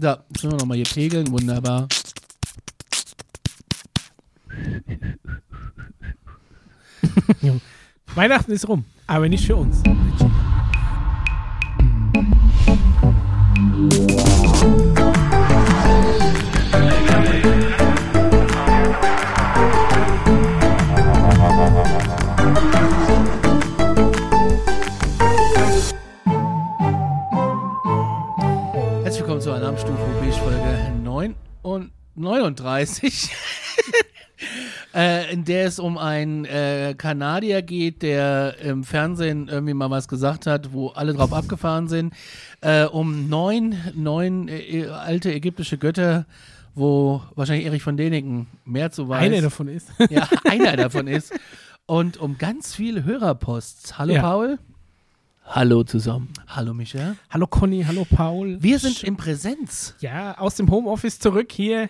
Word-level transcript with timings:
Da, 0.00 0.24
müssen 0.30 0.50
wir 0.50 0.56
nochmal 0.56 0.78
hier 0.78 0.86
pegeln. 0.86 1.30
Wunderbar. 1.30 1.86
Weihnachten 8.14 8.52
ist 8.52 8.66
rum, 8.66 8.86
aber 9.06 9.28
nicht 9.28 9.44
für 9.44 9.56
uns. 9.56 9.82
39, 32.20 33.30
äh, 34.94 35.32
in 35.32 35.44
der 35.44 35.66
es 35.66 35.78
um 35.78 35.98
einen 35.98 36.44
äh, 36.44 36.94
Kanadier 36.96 37.62
geht, 37.62 38.02
der 38.02 38.58
im 38.60 38.84
Fernsehen 38.84 39.48
irgendwie 39.48 39.74
mal 39.74 39.90
was 39.90 40.08
gesagt 40.08 40.46
hat, 40.46 40.72
wo 40.72 40.88
alle 40.88 41.14
drauf 41.14 41.32
abgefahren 41.32 41.88
sind. 41.88 42.14
Äh, 42.60 42.84
um 42.84 43.28
neun, 43.28 43.76
neun 43.94 44.48
äh, 44.48 44.86
alte 44.86 45.32
ägyptische 45.32 45.78
Götter, 45.78 46.26
wo 46.74 47.22
wahrscheinlich 47.34 47.66
Erich 47.66 47.82
von 47.82 47.96
Däniken 47.96 48.46
mehr 48.64 48.90
zu 48.90 49.08
weiß. 49.08 49.22
Einer 49.22 49.40
davon 49.42 49.68
ist. 49.68 49.88
Ja, 50.10 50.28
einer 50.44 50.76
davon 50.76 51.06
ist. 51.06 51.32
Und 51.86 52.18
um 52.18 52.38
ganz 52.38 52.74
viele 52.74 53.04
Hörerposts. 53.04 53.98
Hallo 53.98 54.14
Ja. 54.14 54.22
Paul. 54.22 54.58
Hallo 55.44 55.82
zusammen. 55.82 56.28
Hallo 56.46 56.72
Michael. 56.74 57.16
hallo 57.28 57.48
Conny, 57.48 57.82
hallo 57.84 58.06
Paul. 58.08 58.58
Wir 58.62 58.78
sind 58.78 59.02
in 59.02 59.16
Präsenz. 59.16 59.96
ja 59.98 60.38
aus 60.38 60.54
dem 60.54 60.70
Homeoffice 60.70 61.18
zurück 61.18 61.50
hier. 61.50 61.88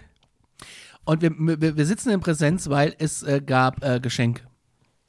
Und 1.10 1.22
wir, 1.22 1.32
wir, 1.60 1.76
wir 1.76 1.86
sitzen 1.86 2.10
in 2.10 2.20
Präsenz, 2.20 2.70
weil 2.70 2.94
es 2.98 3.24
äh, 3.24 3.40
gab 3.44 3.82
äh, 3.84 3.98
Geschenke. 3.98 4.42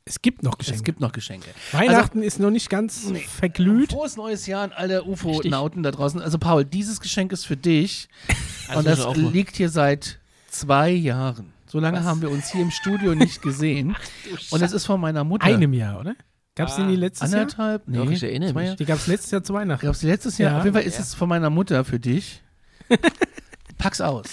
Es 0.03 0.19
gibt 0.23 0.41
noch 0.41 0.57
Geschenke. 0.57 0.77
Es 0.79 0.83
gibt 0.83 0.99
noch 0.99 1.11
Geschenke. 1.11 1.47
Weihnachten 1.73 2.23
ist 2.23 2.39
noch 2.39 2.49
nicht 2.49 2.71
ganz 2.71 3.05
Nee. 3.09 3.19
verglüht. 3.19 3.91
Frohes 3.91 4.17
neues 4.17 4.47
Jahr 4.47 4.63
an 4.63 4.71
alle 4.71 5.03
UFO-Nauten 5.03 5.83
da 5.83 5.91
draußen. 5.91 6.19
Also 6.19 6.39
Paul, 6.39 6.65
dieses 6.65 7.01
Geschenk 7.01 7.31
ist 7.31 7.45
für 7.45 7.55
dich. 7.57 8.09
Also 8.67 8.79
und 8.79 8.85
das 8.87 9.17
liegt 9.33 9.57
hier 9.57 9.69
seit 9.69 10.19
zwei 10.49 10.89
Jahren. 10.91 11.51
So 11.67 11.79
lange 11.79 11.97
Was? 11.99 12.05
haben 12.05 12.21
wir 12.21 12.31
uns 12.31 12.51
hier 12.51 12.61
im 12.61 12.71
Studio 12.71 13.13
nicht 13.15 13.41
gesehen. 13.41 13.95
und 14.51 14.61
es 14.61 14.71
ist 14.71 14.85
von 14.85 14.99
meiner 15.01 15.23
Mutter. 15.25 15.45
Einem 15.45 15.73
Jahr, 15.73 15.99
oder? 15.99 16.15
Gab 16.55 16.69
es 16.69 16.75
Ah, 16.75 16.77
die 16.77 16.83
nie 16.83 16.95
letztes 16.95 17.31
Jahr? 17.31 17.41
Anderthalb? 17.41 17.87
Nee, 17.87 18.11
ich 18.13 18.23
erinnere 18.23 18.53
zwei 18.53 18.69
mich. 18.69 18.75
Die 18.77 18.85
gab 18.85 18.97
es 18.97 19.07
letztes 19.07 19.29
Jahr 19.31 19.43
zu 19.43 19.53
Weihnachten. 19.53 19.85
Gab 19.85 19.93
es 19.93 20.03
letztes 20.03 20.37
Jahr? 20.37 20.51
Ja. 20.53 20.57
Auf 20.59 20.63
jeden 20.63 20.73
Fall 20.73 20.83
ist 20.85 20.95
Ja. 20.95 21.01
es 21.01 21.13
von 21.13 21.27
meiner 21.29 21.49
Mutter 21.49 21.83
für 21.85 21.99
dich. 21.99 22.41
Pack's 23.77 23.99
aus. 24.01 24.25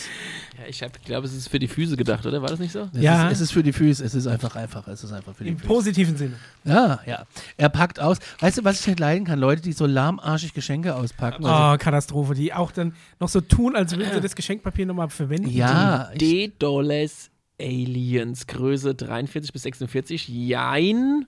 Ja, 0.59 0.65
ich 0.67 0.83
glaube, 1.05 1.27
es 1.27 1.35
ist 1.35 1.49
für 1.49 1.59
die 1.59 1.69
Füße 1.69 1.97
gedacht, 1.97 2.27
oder? 2.27 2.43
War 2.43 2.49
das 2.49 2.59
nicht 2.59 2.73
so? 2.73 2.89
Es 2.93 3.01
Ja. 3.01 3.29
Ist, 3.29 3.35
es 3.35 3.41
ist 3.43 3.53
für 3.53 3.63
die 3.63 3.73
Füße. 3.73 4.05
Es 4.05 4.15
ist 4.15 4.27
einfach 4.27 4.57
einfach. 4.57 4.89
Es 4.89 5.05
ist 5.05 5.13
einfach 5.13 5.35
für 5.35 5.45
die 5.45 5.51
Im 5.51 5.57
Füße. 5.59 5.69
positiven 5.69 6.17
Sinne. 6.17 6.35
Ja, 6.65 7.01
ja. 7.07 7.27
Er 7.57 7.69
packt 7.69 8.01
aus. 8.01 8.19
Weißt 8.41 8.59
du, 8.59 8.65
was 8.65 8.81
ich 8.81 8.87
nicht 8.89 8.99
leiden 8.99 9.25
kann? 9.25 9.39
Leute, 9.39 9.63
die 9.63 9.73
so 9.73 9.87
lahmarschig 9.87 10.55
Geschenke 10.55 10.95
auspacken. 10.97 11.47
Also, 11.47 11.75
Oh, 11.75 11.79
Katastrophe. 11.79 12.35
Die 12.35 12.53
auch 12.53 12.73
dann 12.73 12.95
noch 13.21 13.29
so 13.29 13.41
tun, 13.41 13.77
als 13.77 13.97
würden 13.97 14.13
sie 14.13 14.21
das 14.21 14.35
Geschenkpapier 14.35 14.87
nochmal 14.87 15.09
verwenden. 15.11 15.49
ja, 15.51 16.11
ich, 16.13 16.19
D-Dollars 16.19 17.31
Aliens, 17.61 18.47
Größe 18.47 18.95
43 18.95 19.53
bis 19.53 19.63
46. 19.63 20.29
Jein. 20.29 21.27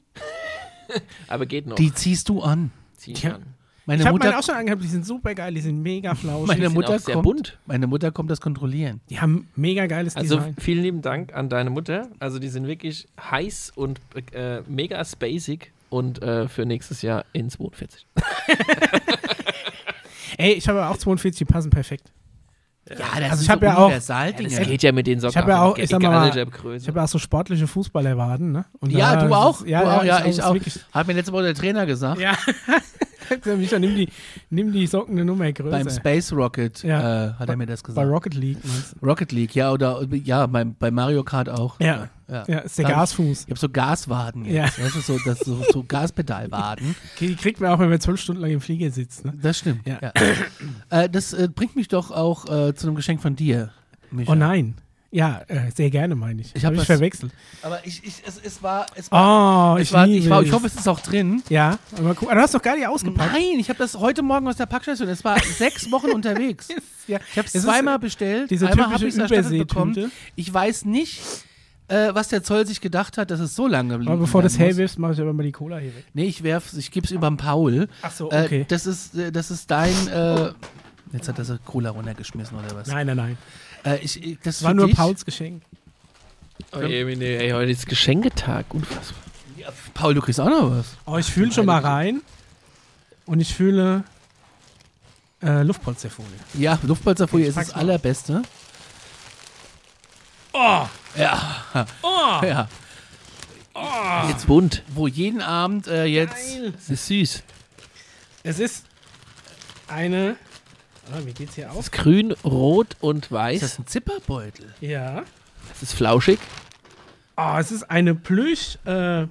Aber 1.29 1.47
geht 1.47 1.67
noch. 1.67 1.77
die 1.77 1.93
ziehst 1.95 2.29
du 2.29 2.41
an. 2.43 2.73
ziehen 2.97 3.15
Tja. 3.15 3.31
kann. 3.33 3.43
Meine 3.91 4.03
Ich 4.03 4.07
habe 4.09 4.19
meine 4.21 4.39
auch 4.39 4.43
schon 4.45 4.55
angehabt, 4.55 4.83
die 4.85 4.87
sind 4.87 5.05
super 5.05 5.35
geil, 5.35 5.53
die 5.53 5.61
sind 5.61 5.83
mega 5.83 6.15
flauschig. 6.15 6.47
meine 6.47 6.67
sind 6.67 6.75
Mutter 6.75 6.95
auch 6.95 6.99
sehr 7.01 7.15
kommt, 7.15 7.25
bunt. 7.25 7.59
meine 7.67 7.87
Mutter 7.89 8.13
kommt 8.13 8.31
das 8.31 8.41
kontrollieren. 8.41 9.01
Die 9.11 9.21
haben 9.21 9.49
mega 9.57 9.87
geiles 9.87 10.15
Also 10.17 10.37
Design. 10.37 10.55
vielen 10.61 10.83
lieben 10.83 11.03
Dank 11.03 11.35
an 11.35 11.49
deine 11.49 11.71
Mutter. 11.71 12.09
Also 12.21 12.39
die 12.39 12.49
sind 12.49 12.67
wirklich 12.69 13.09
heiß 13.21 13.73
und 13.75 14.01
äh, 14.33 14.61
mega 14.69 15.05
spacig 15.05 15.73
und 15.89 16.23
äh, 16.23 16.47
für 16.49 16.67
nächstes 16.67 17.03
Jahr 17.03 17.25
in 17.33 17.51
42. 17.51 18.07
Ey, 20.39 20.53
ich 20.53 20.69
habe 20.69 20.87
auch 20.87 20.97
42, 20.97 21.39
die 21.39 21.45
passen 21.45 21.71
perfekt. 21.71 22.13
Ja, 22.89 22.97
das 23.21 23.31
Also 23.33 23.43
ich 23.45 23.51
hab 23.51 23.61
so 23.61 23.67
ja 23.67 23.77
auch- 23.77 23.85
Universaldinge. 23.87 24.49
Das 24.57 24.67
geht 24.69 24.83
ja 24.83 24.93
mit 24.93 25.07
den 25.07 25.21
Socken. 25.21 25.31
Ich 25.33 25.37
hab 25.37 25.49
ja 25.49 25.63
auch, 25.63 25.77
ich 25.79 25.89
sag 25.91 26.03
mal. 26.03 26.29
Ich 26.77 26.89
habe 26.89 26.99
ja 26.99 27.05
auch 27.05 27.09
so 27.09 27.19
sportliche 27.19 27.67
Fußballerwaden, 27.67 28.53
ne? 28.53 28.65
Und 28.81 28.91
ja, 28.93 29.17
da 29.17 29.27
du 29.27 29.35
auch. 29.35 29.65
Ja, 29.67 29.83
du 29.83 29.89
auch. 30.01 30.05
Ja, 30.05 30.21
ich 30.21 30.27
ist 30.31 30.43
auch. 30.43 30.57
Hat 30.93 31.07
mir 31.07 31.13
letzte 31.15 31.33
Woche 31.33 31.43
der 31.45 31.55
Trainer 31.55 31.87
gesagt. 31.87 32.21
ja. 32.21 32.35
Micha, 33.57 33.79
nimm 33.79 33.95
die, 33.97 34.09
nimm 34.51 34.73
die 34.73 34.87
Socken 34.87 35.13
eine 35.15 35.25
Nummer 35.25 35.51
größer. 35.53 35.71
Beim 35.71 35.91
Space 35.91 36.33
Rocket 36.33 36.83
Ja. 36.83 37.29
äh, 37.29 37.33
hat 37.35 37.49
er 37.49 37.57
mir 37.57 37.67
das 37.67 37.83
Bei 37.83 37.89
gesagt. 37.89 38.09
Rocket 38.09 38.35
League, 38.35 38.59
meinst 38.65 38.95
du? 39.01 39.07
Rocket 39.07 39.33
League, 39.33 39.55
ja, 39.55 39.73
oder 39.73 40.03
ja, 40.25 40.47
bei, 40.47 40.65
bei 40.65 40.91
Mario 40.91 41.23
Kart 41.25 41.49
auch. 41.49 41.79
Ja. 41.81 42.09
ja. 42.29 42.45
Ja, 42.47 42.59
ist 42.61 42.79
der 42.79 42.87
Da- 42.87 42.93
Gasfuß. 42.93 43.43
Ich 43.45 43.51
habe 43.51 43.59
so 43.59 43.69
Gaswaden 43.69 44.45
Ja. 44.45 44.65
jetzt. 44.67 44.79
Das 44.79 44.95
ist 44.97 45.07
so, 45.07 45.19
das 45.25 45.41
so, 45.41 45.63
so 45.73 45.83
Gaspedalwaden. 45.83 46.95
Die 47.21 47.35
kriegt 47.37 47.61
man 47.61 47.71
auch, 47.71 47.79
wenn 47.79 47.91
man 47.91 48.01
zwölf 48.01 48.21
Stunden 48.21 48.41
lang 48.43 48.51
im 48.53 48.61
Flieger 48.61 48.91
sitzt, 48.91 49.25
ne? 49.25 49.35
Das 49.41 49.59
stimmt. 49.59 49.87
Ja. 49.87 49.99
Ja. 50.01 50.13
äh, 51.03 51.09
das 51.11 51.33
äh, 51.33 51.49
bringt 51.55 51.77
mich 51.77 51.89
doch 51.89 52.11
auch 52.11 52.45
äh, 52.47 52.75
zu 52.75 52.87
einem 52.87 52.97
Geschenk 52.97 53.21
von 53.21 53.35
dir. 53.37 53.71
Micha. 54.13 54.33
Oh 54.33 54.35
nein. 54.35 54.75
Ja, 55.13 55.43
äh, 55.49 55.71
sehr 55.75 55.91
gerne, 55.91 56.15
meine 56.15 56.41
ich. 56.43 56.55
Ich 56.55 56.65
hab 56.65 56.73
hab 56.73 56.81
ich 56.81 56.87
verwechselt. 56.87 57.33
Aber 57.63 57.85
ich, 57.85 58.05
ich, 58.05 58.23
es, 58.25 58.41
es 58.45 58.63
war, 58.63 58.87
es 58.95 59.11
war, 59.11 59.75
Oh, 59.75 59.77
es 59.77 59.89
ich 59.89 59.93
war, 59.93 60.07
liebe 60.07 60.19
ich, 60.25 60.31
war, 60.31 60.41
ich 60.43 60.53
hoffe, 60.53 60.67
es 60.69 60.77
ist 60.77 60.89
auch 60.89 61.01
drin. 61.01 61.43
Ja, 61.49 61.79
aber 61.99 62.15
guck, 62.15 62.31
du 62.31 62.37
hast 62.37 62.55
doch 62.55 62.63
gar 62.63 62.77
nicht 62.77 62.87
ausgepackt. 62.87 63.33
Nein, 63.33 63.59
ich 63.59 63.69
habe 63.69 63.79
das 63.81 63.97
heute 63.99 64.23
Morgen 64.23 64.47
aus 64.47 64.57
der 64.57 64.67
Packstation. 64.67 65.09
Es 65.09 65.25
war 65.25 65.37
sechs 65.59 65.91
Wochen 65.91 66.11
unterwegs. 66.11 66.69
Ja, 67.09 67.19
Ich 67.33 67.39
habe 67.39 67.49
es 67.49 67.57
ist, 67.57 67.65
zweimal 67.65 67.97
äh, 67.97 67.99
bestellt. 67.99 68.51
diese 68.53 68.69
Einmal 68.69 68.93
habe 68.93 69.05
ich 69.09 69.15
es 69.15 69.19
erstattet 69.19 69.59
bekommen. 69.67 70.13
Ich 70.37 70.55
weiß 70.55 70.85
nicht, 70.85 71.21
äh, 71.89 72.15
was 72.15 72.29
der 72.29 72.45
Zoll 72.45 72.65
sich 72.69 72.81
gedacht 72.81 73.19
hat, 73.19 73.33
dass 73.33 73.41
es 73.41 73.57
so 73.57 73.67
lange 73.67 73.95
Aber 73.95 74.17
bevor 74.17 74.43
du 74.43 74.47
das 74.47 74.61
herwirfst, 74.61 74.97
mache 74.97 75.15
ich 75.15 75.21
aber 75.21 75.33
mal 75.33 75.43
die 75.43 75.51
Cola 75.51 75.79
hier 75.79 75.93
weg. 75.97 76.05
Nee, 76.15 76.27
ich 76.27 76.45
werf, 76.45 76.73
ich 76.77 76.93
gebe 76.93 77.05
es 77.05 77.11
über 77.11 77.29
den 77.29 77.37
Paul. 77.37 77.89
Ach 78.03 78.13
so, 78.13 78.31
Äh, 78.31 78.45
okay. 78.45 78.65
das, 78.69 78.87
ist, 78.87 79.17
äh, 79.17 79.33
das 79.33 79.51
ist 79.51 79.69
dein. 79.73 79.91
Äh, 80.07 80.53
jetzt 81.13 81.29
hat 81.29 81.37
er 81.39 81.45
so 81.45 81.57
Cola 81.65 81.91
runtergeschmissen 81.91 82.57
oder 82.57 82.77
was? 82.77 82.87
nein, 82.87 83.09
nein, 83.09 83.17
nein. 83.17 83.39
Äh, 83.85 83.99
ich, 83.99 84.23
ich, 84.23 84.37
das 84.39 84.59
Das 84.59 84.63
war 84.65 84.75
nur 84.75 84.87
dich. 84.87 84.97
Pauls 84.97 85.25
Geschenk. 85.25 85.63
Oh, 86.73 86.79
ey, 86.79 87.17
nee, 87.17 87.37
ey, 87.37 87.51
heute 87.51 87.73
ist 87.73 87.87
Geschenketag. 87.87 88.67
Unfassbar. 88.75 89.19
Ja, 89.57 89.69
Paul, 89.95 90.15
du 90.15 90.21
kriegst 90.21 90.41
auch 90.41 90.49
noch 90.49 90.71
was. 90.71 90.97
Oh, 91.07 91.17
ich 91.17 91.27
fühle 91.27 91.51
schon 91.53 91.67
mal 91.67 91.81
rein. 91.81 92.23
Und 93.27 93.41
ich 93.41 93.55
fühle 93.55 94.05
äh, 95.43 95.63
Luftpolsterfolie. 95.63 96.29
Ja, 96.55 96.79
Luftpolsterfolie 96.83 97.47
ist 97.47 97.57
das 97.57 97.73
allerbeste. 97.73 98.43
Oh! 100.53 100.87
Ja, 101.17 101.87
Oh! 102.03 102.45
ja. 102.45 102.69
Jetzt 104.29 104.47
bunt. 104.47 104.83
Wo 104.89 105.07
jeden 105.07 105.41
Abend 105.41 105.87
äh, 105.87 106.05
jetzt. 106.05 106.35
Geil. 106.35 106.75
Es 106.77 106.91
ist 106.91 107.07
süß. 107.07 107.43
Es 108.43 108.59
ist 108.59 108.85
eine. 109.89 110.37
Ah, 111.13 111.19
wie 111.25 111.33
geht's 111.33 111.55
hier 111.57 111.71
aus? 111.73 111.87
ist 111.87 111.93
grün, 111.93 112.33
rot 112.45 112.97
und 113.01 113.27
Ist 113.27 113.33
weiß. 113.33 113.61
das 113.61 113.79
ein 113.79 113.87
Zipperbeutel? 113.87 114.73
Ja. 114.81 115.23
Es 115.73 115.83
ist 115.83 115.93
flauschig. 115.95 116.39
Oh, 117.37 117.57
es 117.59 117.73
ist 117.73 117.85
eine 117.91 118.15
Plüsch 118.15 118.79
äh, 118.85 119.27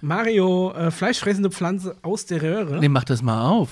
Mario 0.00 0.72
äh, 0.72 0.90
fleischfressende 0.90 1.50
Pflanze 1.50 1.96
aus 2.02 2.26
der 2.26 2.42
Röhre. 2.42 2.78
Nee, 2.78 2.88
mach 2.88 3.04
das 3.04 3.22
mal 3.22 3.48
auf. 3.48 3.70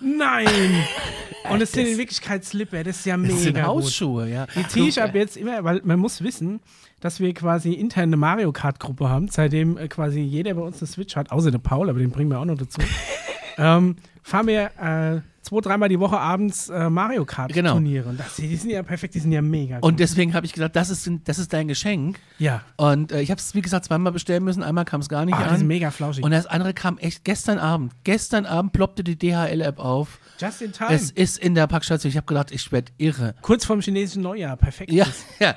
Nein! 0.00 0.46
Und 1.50 1.60
es 1.60 1.72
sind 1.72 1.86
in 1.88 1.98
Wirklichkeit 1.98 2.44
Slipper, 2.44 2.84
das 2.84 2.98
ist 2.98 3.06
ja 3.06 3.16
Das 3.16 3.26
mega 3.26 3.36
sind 3.38 3.54
gut. 3.56 3.64
Hausschuhe, 3.64 4.28
ja. 4.28 4.46
Die 4.54 4.66
ziehe 4.68 4.88
ich 4.88 5.02
ab 5.02 5.14
jetzt 5.14 5.36
immer, 5.36 5.64
weil 5.64 5.80
man 5.82 5.98
muss 5.98 6.22
wissen, 6.22 6.60
dass 7.00 7.18
wir 7.18 7.34
quasi 7.34 7.72
intern 7.72 8.04
eine 8.04 8.16
Mario 8.16 8.52
Kart 8.52 8.78
Gruppe 8.78 9.08
haben, 9.08 9.28
seitdem 9.28 9.76
äh, 9.76 9.88
quasi 9.88 10.20
jeder 10.20 10.54
bei 10.54 10.60
uns 10.62 10.78
eine 10.80 10.86
Switch 10.86 11.16
hat, 11.16 11.32
außer 11.32 11.50
der 11.50 11.58
Paul, 11.58 11.90
aber 11.90 11.98
den 11.98 12.10
bringen 12.10 12.30
wir 12.30 12.38
auch 12.38 12.44
noch 12.44 12.56
dazu. 12.56 12.80
ähm, 13.58 13.96
fahren 14.22 14.46
wir 14.46 14.70
äh, 14.80 15.20
zwei, 15.52 15.60
dreimal 15.68 15.88
die 15.88 16.00
Woche 16.00 16.18
abends 16.18 16.68
äh, 16.68 16.88
Mario 16.88 17.24
Kart 17.24 17.52
Genau. 17.52 17.72
Turniere. 17.72 18.08
Und 18.08 18.18
das, 18.18 18.36
die 18.36 18.54
sind 18.56 18.70
ja 18.70 18.82
perfekt, 18.82 19.14
die 19.14 19.18
sind 19.20 19.32
ja 19.32 19.42
mega 19.42 19.76
gut. 19.76 19.84
Und 19.84 20.00
deswegen 20.00 20.34
habe 20.34 20.46
ich 20.46 20.52
gesagt, 20.52 20.76
das 20.76 20.90
ist, 20.90 21.10
das 21.24 21.38
ist 21.38 21.52
dein 21.52 21.68
Geschenk. 21.68 22.18
ja, 22.38 22.62
Und 22.76 23.12
äh, 23.12 23.20
ich 23.20 23.30
habe 23.30 23.38
es, 23.38 23.54
wie 23.54 23.60
gesagt, 23.62 23.84
zweimal 23.84 24.12
bestellen 24.12 24.44
müssen. 24.44 24.62
Einmal 24.62 24.84
kam 24.84 25.00
es 25.00 25.08
gar 25.08 25.24
nicht 25.24 25.34
oh, 25.34 25.42
die 25.42 25.48
sind 25.50 25.60
an. 25.60 25.66
mega 25.66 25.90
flauschig. 25.90 26.24
Und 26.24 26.30
das 26.30 26.46
andere 26.46 26.74
kam 26.74 26.98
echt 26.98 27.24
gestern 27.24 27.58
Abend. 27.58 27.92
Gestern 28.04 28.46
Abend 28.46 28.72
ploppte 28.72 29.04
die 29.04 29.16
DHL-App 29.18 29.78
auf. 29.78 30.18
Just 30.40 30.62
in 30.62 30.72
time. 30.72 30.90
Es 30.92 31.10
ist 31.10 31.38
in 31.38 31.54
der 31.54 31.66
Packstation. 31.66 32.08
Ich 32.10 32.16
habe 32.16 32.26
gedacht, 32.26 32.50
ich 32.50 32.72
werde 32.72 32.90
irre. 32.98 33.34
Kurz 33.42 33.64
vorm 33.64 33.80
chinesischen 33.80 34.22
Neujahr, 34.22 34.56
perfekt. 34.56 34.90
Ja, 34.92 35.06
ja. 35.38 35.54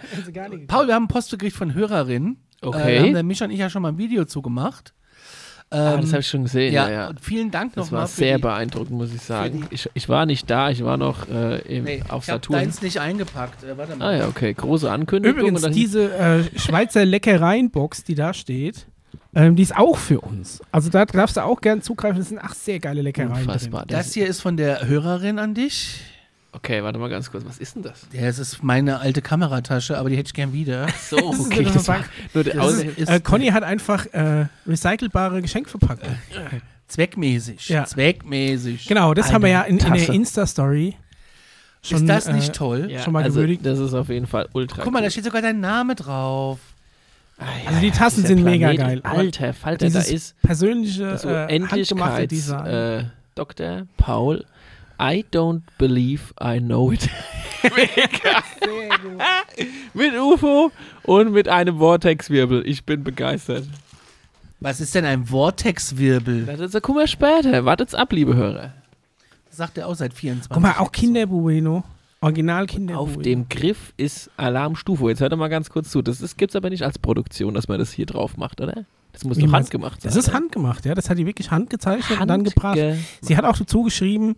Paul, 0.67 0.87
wir 0.87 0.93
haben 0.95 1.07
Post 1.07 1.31
gekriegt 1.31 1.55
von 1.55 1.73
Hörerinnen. 1.73 2.37
Okay. 2.61 2.95
Äh, 2.95 2.99
da 2.99 3.05
haben 3.05 3.13
der 3.13 3.23
Mischa 3.23 3.45
und 3.45 3.51
ich 3.51 3.59
ja 3.59 3.69
schon 3.69 3.81
mal 3.81 3.89
ein 3.89 3.97
Video 3.97 4.25
zugemacht. 4.25 4.93
Ah, 5.71 5.95
Ähm, 5.95 6.01
das 6.01 6.11
habe 6.11 6.19
ich 6.21 6.27
schon 6.27 6.43
gesehen. 6.43 6.73
ja, 6.73 6.87
Ja, 6.87 6.93
ja. 6.93 7.07
und 7.09 7.19
vielen 7.19 7.49
Dank 7.51 7.73
Das 7.73 7.85
nochmal. 7.87 8.01
war 8.01 8.07
sehr 8.07 8.37
die- 8.37 8.41
beeindruckend, 8.43 8.91
muss 8.91 9.13
ich 9.13 9.21
sagen. 9.21 9.65
Ich, 9.71 9.89
ich 9.93 10.07
war 10.07 10.25
nicht 10.25 10.49
da, 10.49 10.69
ich 10.69 10.83
war 10.83 10.95
noch 10.97 11.27
äh, 11.27 11.57
im, 11.61 11.83
Nee, 11.85 12.01
auf 12.07 12.23
ich 12.23 12.29
habe 12.29 12.37
Saturn. 12.39 12.59
deins 12.59 12.81
nicht 12.81 12.99
eingepackt. 13.01 13.63
Äh, 13.63 13.77
warte 13.77 13.95
mal. 13.95 14.13
Ah 14.13 14.17
ja, 14.17 14.27
okay. 14.27 14.53
Große 14.53 14.89
Ankündigung. 14.89 15.39
Übrigens, 15.39 15.63
diese 15.71 16.13
äh, 16.13 16.43
Schweizer 16.59 17.03
Leckereien-Box, 17.03 18.03
die 18.03 18.15
da 18.15 18.33
steht, 18.33 18.85
ähm, 19.33 19.55
die 19.55 19.63
ist 19.63 19.75
auch 19.75 19.97
für 19.97 20.21
uns. 20.21 20.61
Also 20.71 20.89
da 20.89 21.05
darfst 21.05 21.35
du 21.37 21.41
auch 21.43 21.59
gern 21.61 21.81
zugreifen. 21.81 22.19
Das 22.19 22.29
sind 22.29 22.39
ach 22.41 22.53
sehr 22.53 22.79
geile 22.79 23.01
Leckereien. 23.01 23.31
unfassbar. 23.31 23.85
Das 23.87 24.13
hier 24.13 24.27
ist 24.27 24.41
von 24.41 24.55
der 24.57 24.87
Hörerin 24.87 25.39
an 25.39 25.53
dich. 25.55 25.99
Okay, 26.55 26.81
warte 26.83 26.97
mal 26.99 27.09
ganz 27.09 27.29
kurz. 27.29 27.43
Was 27.45 27.57
ist 27.59 27.75
denn 27.75 27.83
das? 27.83 28.07
Ja, 28.13 28.21
es 28.21 28.39
ist 28.39 28.63
meine 28.63 28.99
alte 28.99 29.21
Kameratasche, 29.21 29.97
aber 29.97 30.09
die 30.09 30.15
hätte 30.15 30.27
ich 30.27 30.33
gern 30.33 30.53
wieder. 30.53 30.87
So, 31.09 31.17
Das 31.31 31.39
ist 31.39 31.45
okay. 31.47 31.59
eine 31.59 31.71
Das 31.71 31.87
war 31.87 32.03
nur 32.33 32.43
der 32.43 32.53
Das 32.55 32.63
Aus 32.63 32.73
ist- 32.83 33.09
Äh, 33.09 33.19
Conny 33.19 33.47
hat 33.47 33.63
einfach 33.63 34.05
äh, 34.13 34.45
recycelbare 34.65 35.41
Geschenkverpackung. 35.41 36.15
Zweckmäßig. 36.87 37.67
Ja. 37.69 37.85
Zweckmäßig. 37.85 38.87
Genau, 38.87 39.13
das 39.13 39.33
haben 39.33 39.41
wir 39.43 39.49
ja 39.49 39.61
in, 39.63 39.79
in 39.79 39.93
der. 39.93 40.09
Insta-Story 40.09 40.95
schon. 41.81 41.97
ist 42.01 42.07
das 42.09 42.27
nicht 42.33 42.49
äh, 42.49 42.51
toll? 42.53 42.87
ja, 42.91 43.01
schon 43.01 43.13
mal 43.13 43.23
also, 43.23 43.35
gewürdigt. 43.35 43.65
Das 43.65 43.79
ist 43.79 43.93
auf 43.93 44.09
jeden 44.09 44.27
Fall 44.27 44.47
ultra. 44.53 44.83
Guck 44.83 44.93
mal, 44.93 44.99
da 44.99 45.05
cool. 45.05 45.11
steht 45.11 45.23
sogar 45.25 45.41
dein 45.41 45.59
Name 45.59 45.95
drauf. 45.95 46.59
Ah, 47.37 47.43
ja, 47.63 47.69
Also 47.69 47.81
die 47.81 47.91
Tassen 47.91 48.25
sind 48.25 48.43
mega 48.43 48.69
Planet- 48.69 48.79
geil, 48.79 49.01
aber 49.03 49.17
Alter, 49.19 49.53
Falter, 49.53 49.89
da 49.89 49.99
ist 49.99 50.39
persönliche, 50.41 51.03
das 51.03 51.25
äh, 51.25 51.47
handgemachte 51.59 51.93
Unendlichkeits 51.93 52.29
Design. 52.29 52.65
äh, 52.65 53.03
Dr. 53.35 53.81
Paul. 53.97 54.45
I 54.99 55.25
don't 55.31 55.61
believe 55.77 56.33
I 56.41 56.59
know 56.59 56.91
it. 56.91 57.09
Mega. 57.63 58.43
mit 59.93 60.13
UFO 60.13 60.71
und 61.03 61.31
mit 61.31 61.47
einem 61.47 61.77
Vortexwirbel. 61.79 62.67
Ich 62.67 62.83
bin 62.85 63.03
begeistert. 63.03 63.65
Was 64.59 64.79
ist 64.79 64.95
denn 64.95 65.05
ein 65.05 65.25
Vortexwirbel? 65.25 66.45
Das 66.45 66.59
ist, 66.59 66.81
guck 66.81 66.95
mal 66.95 67.07
später. 67.07 67.65
Wartet's 67.65 67.93
ab, 67.93 68.11
liebe 68.13 68.35
Hörer. 68.35 68.73
Das 69.47 69.57
sagt 69.57 69.77
er 69.77 69.87
auch 69.87 69.95
seit 69.95 70.13
24 70.13 70.49
Guck 70.51 70.61
mal, 70.61 70.75
auch. 70.79 70.91
Kinderbueno. 70.91 71.83
Original 72.21 72.65
Kinderbueno. 72.65 73.01
Auf 73.17 73.21
dem 73.21 73.49
Griff 73.49 73.93
ist 73.97 74.31
Alarmstufe. 74.37 75.09
Jetzt 75.09 75.21
hört 75.21 75.33
doch 75.33 75.37
mal 75.37 75.49
ganz 75.49 75.69
kurz 75.69 75.89
zu. 75.89 76.01
Das 76.01 76.21
ist, 76.21 76.37
gibt's 76.37 76.55
aber 76.55 76.69
nicht 76.69 76.83
als 76.83 76.97
Produktion, 76.99 77.53
dass 77.53 77.67
man 77.67 77.79
das 77.79 77.91
hier 77.91 78.05
drauf 78.05 78.37
macht, 78.37 78.61
oder? 78.61 78.85
Das 79.11 79.23
muss 79.23 79.37
doch 79.37 79.51
handgemacht 79.51 80.01
sein. 80.01 80.09
Das 80.09 80.17
ist 80.17 80.33
handgemacht, 80.33 80.85
ja. 80.85 80.93
Das 80.93 81.09
hat 81.09 81.17
die 81.17 81.25
wirklich 81.25 81.51
handgezeichnet 81.51 82.19
und 82.19 82.27
dann 82.27 82.43
gebracht. 82.43 82.77
Sie 83.21 83.37
hat 83.37 83.45
auch 83.45 83.57
dazu 83.57 83.83
geschrieben, 83.83 84.35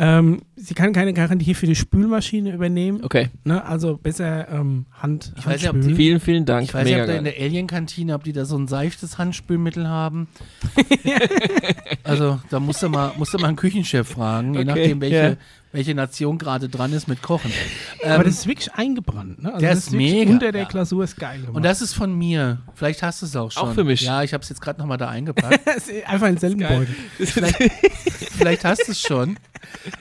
ähm, 0.00 0.42
sie 0.54 0.74
kann 0.74 0.92
keine 0.92 1.12
Garantie 1.12 1.54
für 1.54 1.66
die 1.66 1.74
Spülmaschine 1.74 2.52
übernehmen. 2.54 3.02
Okay, 3.02 3.30
Ne? 3.44 3.64
Also 3.64 3.96
besser 3.96 4.48
ähm, 4.48 4.86
Hand, 4.92 5.32
Ich 5.36 5.44
weiß 5.46 5.60
nicht, 5.60 5.68
ob 5.68 5.74
Handspülen. 5.74 5.96
vielen, 5.96 6.20
vielen 6.20 6.44
Dank. 6.44 6.64
Ich 6.68 6.74
weiß 6.74 6.84
nicht, 6.84 7.00
ob 7.00 7.06
da 7.06 7.14
in 7.14 7.24
der 7.24 7.34
Alien-Kantine, 7.36 8.14
ob 8.14 8.22
die 8.24 8.32
da 8.32 8.44
so 8.44 8.56
ein 8.56 8.68
seichtes 8.68 9.18
Handspülmittel 9.18 9.88
haben. 9.88 10.28
also 12.04 12.40
da 12.50 12.60
musst 12.60 12.82
du 12.82 12.88
mal, 12.88 13.12
musst 13.16 13.34
du 13.34 13.38
mal 13.38 13.48
einen 13.48 13.56
Küchenchef 13.56 14.08
fragen, 14.08 14.54
je 14.54 14.60
Okay, 14.60 14.66
nachdem, 14.66 15.00
welche, 15.00 15.16
ja. 15.16 15.36
Welche 15.78 15.94
Nation 15.94 16.38
gerade 16.38 16.68
dran 16.68 16.92
ist 16.92 17.06
mit 17.06 17.22
Kochen. 17.22 17.52
Aber 18.04 18.16
Ähm, 18.16 18.22
das 18.24 18.34
ist 18.40 18.46
wirklich 18.48 18.72
eingebrannt. 18.74 19.40
Ne? 19.42 19.48
Also 19.50 19.60
der 19.60 19.70
das 19.70 19.78
ist 19.84 19.92
mega, 19.92 20.30
Unter 20.32 20.50
der 20.50 20.62
ja. 20.62 20.68
Glasur 20.68 21.04
ist 21.04 21.16
geil 21.16 21.38
gemacht. 21.40 21.54
und 21.54 21.62
das 21.64 21.80
ist 21.80 21.94
von 21.94 22.12
mir. 22.12 22.58
Vielleicht 22.74 23.02
hast 23.04 23.22
du 23.22 23.26
es 23.26 23.36
auch 23.36 23.52
schon. 23.52 23.62
Auch 23.62 23.74
für 23.74 23.84
mich. 23.84 24.00
Ja, 24.00 24.24
ich 24.24 24.34
habe 24.34 24.42
es 24.42 24.48
jetzt 24.48 24.60
gerade 24.60 24.80
nochmal 24.80 24.98
da 24.98 25.08
eingepackt. 25.16 25.60
Einfach 26.06 26.26
ein 26.26 26.36
selben. 26.36 26.58
Beutel. 26.58 26.88
vielleicht, 27.18 27.56
vielleicht 28.36 28.64
hast 28.64 28.88
du 28.88 28.92
es 28.92 29.00
schon. 29.00 29.38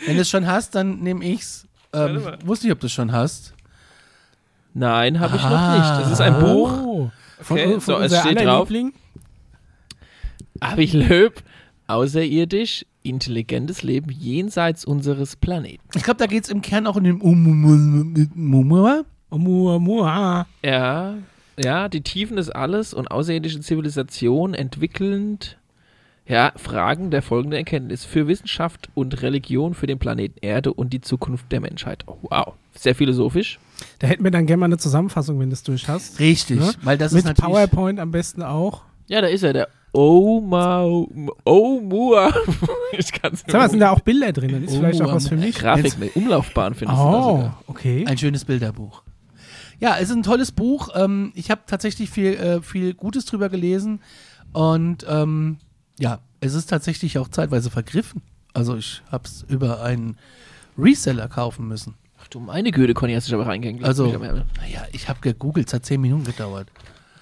Wenn 0.06 0.16
du 0.16 0.22
es 0.24 0.30
schon 0.30 0.48
hast, 0.48 0.74
dann 0.74 1.00
nehme 1.02 1.24
ich's. 1.24 1.68
Ähm, 1.94 2.00
Warte 2.00 2.20
mal. 2.20 2.38
wusste 2.46 2.66
nicht, 2.66 2.74
ob 2.74 2.80
du 2.80 2.88
es 2.88 2.94
schon 2.94 3.12
hast. 3.12 3.54
Nein, 4.74 5.20
habe 5.20 5.36
ich 5.38 5.44
noch 5.44 5.52
Ah. 5.52 5.78
nicht. 5.78 6.06
Das 6.06 6.12
ist 6.12 6.22
ein 6.22 6.40
Buch. 6.40 6.72
Oh. 6.72 7.12
Von, 7.40 7.58
Okay, 7.60 7.72
von 7.74 7.80
so, 7.82 7.98
es 8.00 8.18
steht 8.20 8.40
drauf. 8.40 8.68
Liebling. 8.70 8.94
Habe 10.62 10.84
ich 10.84 10.94
Löb. 10.94 11.44
Außerirdisch, 11.90 12.86
intelligentes 13.10 13.84
Leben 13.84 14.12
jenseits 14.12 14.86
unseres 14.86 15.36
Planeten. 15.36 15.84
Ich 15.96 16.04
glaube, 16.04 16.18
da 16.20 16.26
geht 16.28 16.44
es 16.46 16.50
im 16.50 16.62
Kern 16.62 16.88
auch 16.88 16.96
um 16.96 17.04
den. 17.04 17.22
Oumuamua. 19.30 20.46
Ja, 20.64 21.16
ja, 21.60 21.90
die 21.90 22.02
Tiefen 22.02 22.38
des 22.38 22.50
Alles 22.50 22.94
und 22.94 23.10
außerirdische 23.10 23.60
Zivilisation 23.62 24.54
entwickelnd, 24.54 25.58
ja, 26.28 26.52
Fragen 26.56 27.10
der 27.10 27.22
folgenden 27.22 27.58
Erkenntnis 27.58 28.06
für 28.06 28.28
Wissenschaft 28.28 28.90
und 28.94 29.22
Religion 29.22 29.74
für 29.74 29.88
den 29.88 29.98
Planeten 29.98 30.38
Erde 30.42 30.74
und 30.74 30.94
die 30.94 31.02
Zukunft 31.02 31.52
der 31.52 31.62
Menschheit. 31.62 32.04
Oh, 32.06 32.18
wow, 32.24 32.54
sehr 32.76 32.96
philosophisch. 32.96 33.60
Da 34.00 34.08
hätten 34.08 34.24
wir 34.24 34.32
dann 34.32 34.46
gerne 34.46 34.60
mal 34.60 34.66
eine 34.68 34.78
Zusammenfassung, 34.78 35.40
wenn 35.40 35.50
du 35.50 35.54
es 35.54 35.64
durch 35.64 35.88
hast. 35.88 36.20
Richtig, 36.20 36.60
Ne? 36.60 36.72
weil 36.84 36.98
das 36.98 37.12
Mit 37.12 37.20
ist 37.20 37.26
natürlich. 37.26 37.48
PowerPoint 37.54 38.00
am 38.00 38.12
besten 38.12 38.44
auch. 38.44 38.84
Ja, 39.08 39.22
da 39.22 39.28
ist 39.28 39.44
er, 39.44 39.54
der 39.54 39.68
Oma, 39.98 40.84
Omua. 41.46 42.32
ich 42.98 43.12
kann 43.12 43.34
es 43.34 43.42
Sag 43.48 43.54
mal, 43.54 43.70
sind 43.70 43.80
da 43.80 43.92
auch 43.92 44.00
Bilder 44.02 44.32
drin? 44.32 44.52
Das 44.52 44.72
ist 44.72 44.78
Oh, 44.78 44.80
vielleicht 44.82 45.02
auch 45.02 45.14
was 45.14 45.28
für 45.28 45.36
mich. 45.38 45.56
Grafik, 45.58 45.96
eine 45.96 46.10
Umlaufbahn 46.12 46.76
findest 46.76 47.00
du 47.00 47.04
da 47.04 47.10
Oh, 47.20 47.36
sogar. 47.38 47.64
okay. 47.68 48.06
Ein 48.08 48.18
schönes 48.18 48.46
Bilderbuch. 48.46 49.04
Ja, 49.80 49.96
es 49.98 50.10
ist 50.10 50.16
ein 50.16 50.24
tolles 50.24 50.52
Buch. 50.52 50.90
Ähm, 50.96 51.32
ich 51.36 51.50
habe 51.52 51.62
tatsächlich 51.68 52.10
viel, 52.10 52.34
äh, 52.36 52.62
viel 52.62 52.94
Gutes 52.94 53.26
drüber 53.26 53.50
gelesen. 53.50 54.02
Und 54.54 55.06
ähm, 55.10 55.58
ja, 56.00 56.20
es 56.42 56.54
ist 56.54 56.68
tatsächlich 56.68 57.18
auch 57.18 57.28
zeitweise 57.28 57.70
vergriffen. 57.70 58.22
Also 58.54 58.76
ich 58.78 59.02
habe 59.12 59.24
es 59.26 59.46
über 59.50 59.82
einen 59.82 60.18
Reseller 60.78 61.28
kaufen 61.28 61.68
müssen. 61.68 61.96
Ach 62.22 62.28
du 62.28 62.40
meine 62.40 62.72
Güte, 62.72 62.94
Conny, 62.94 63.14
hast 63.14 63.28
dich 63.28 63.34
aber 63.34 63.46
reingehängt. 63.48 63.84
Also, 63.84 64.08
naja, 64.08 64.86
ich 64.92 65.10
habe 65.10 65.20
gegoogelt, 65.22 65.68
es 65.68 65.74
hat 65.74 65.86
zehn 65.86 66.02
Minuten 66.02 66.24
gedauert. 66.24 66.68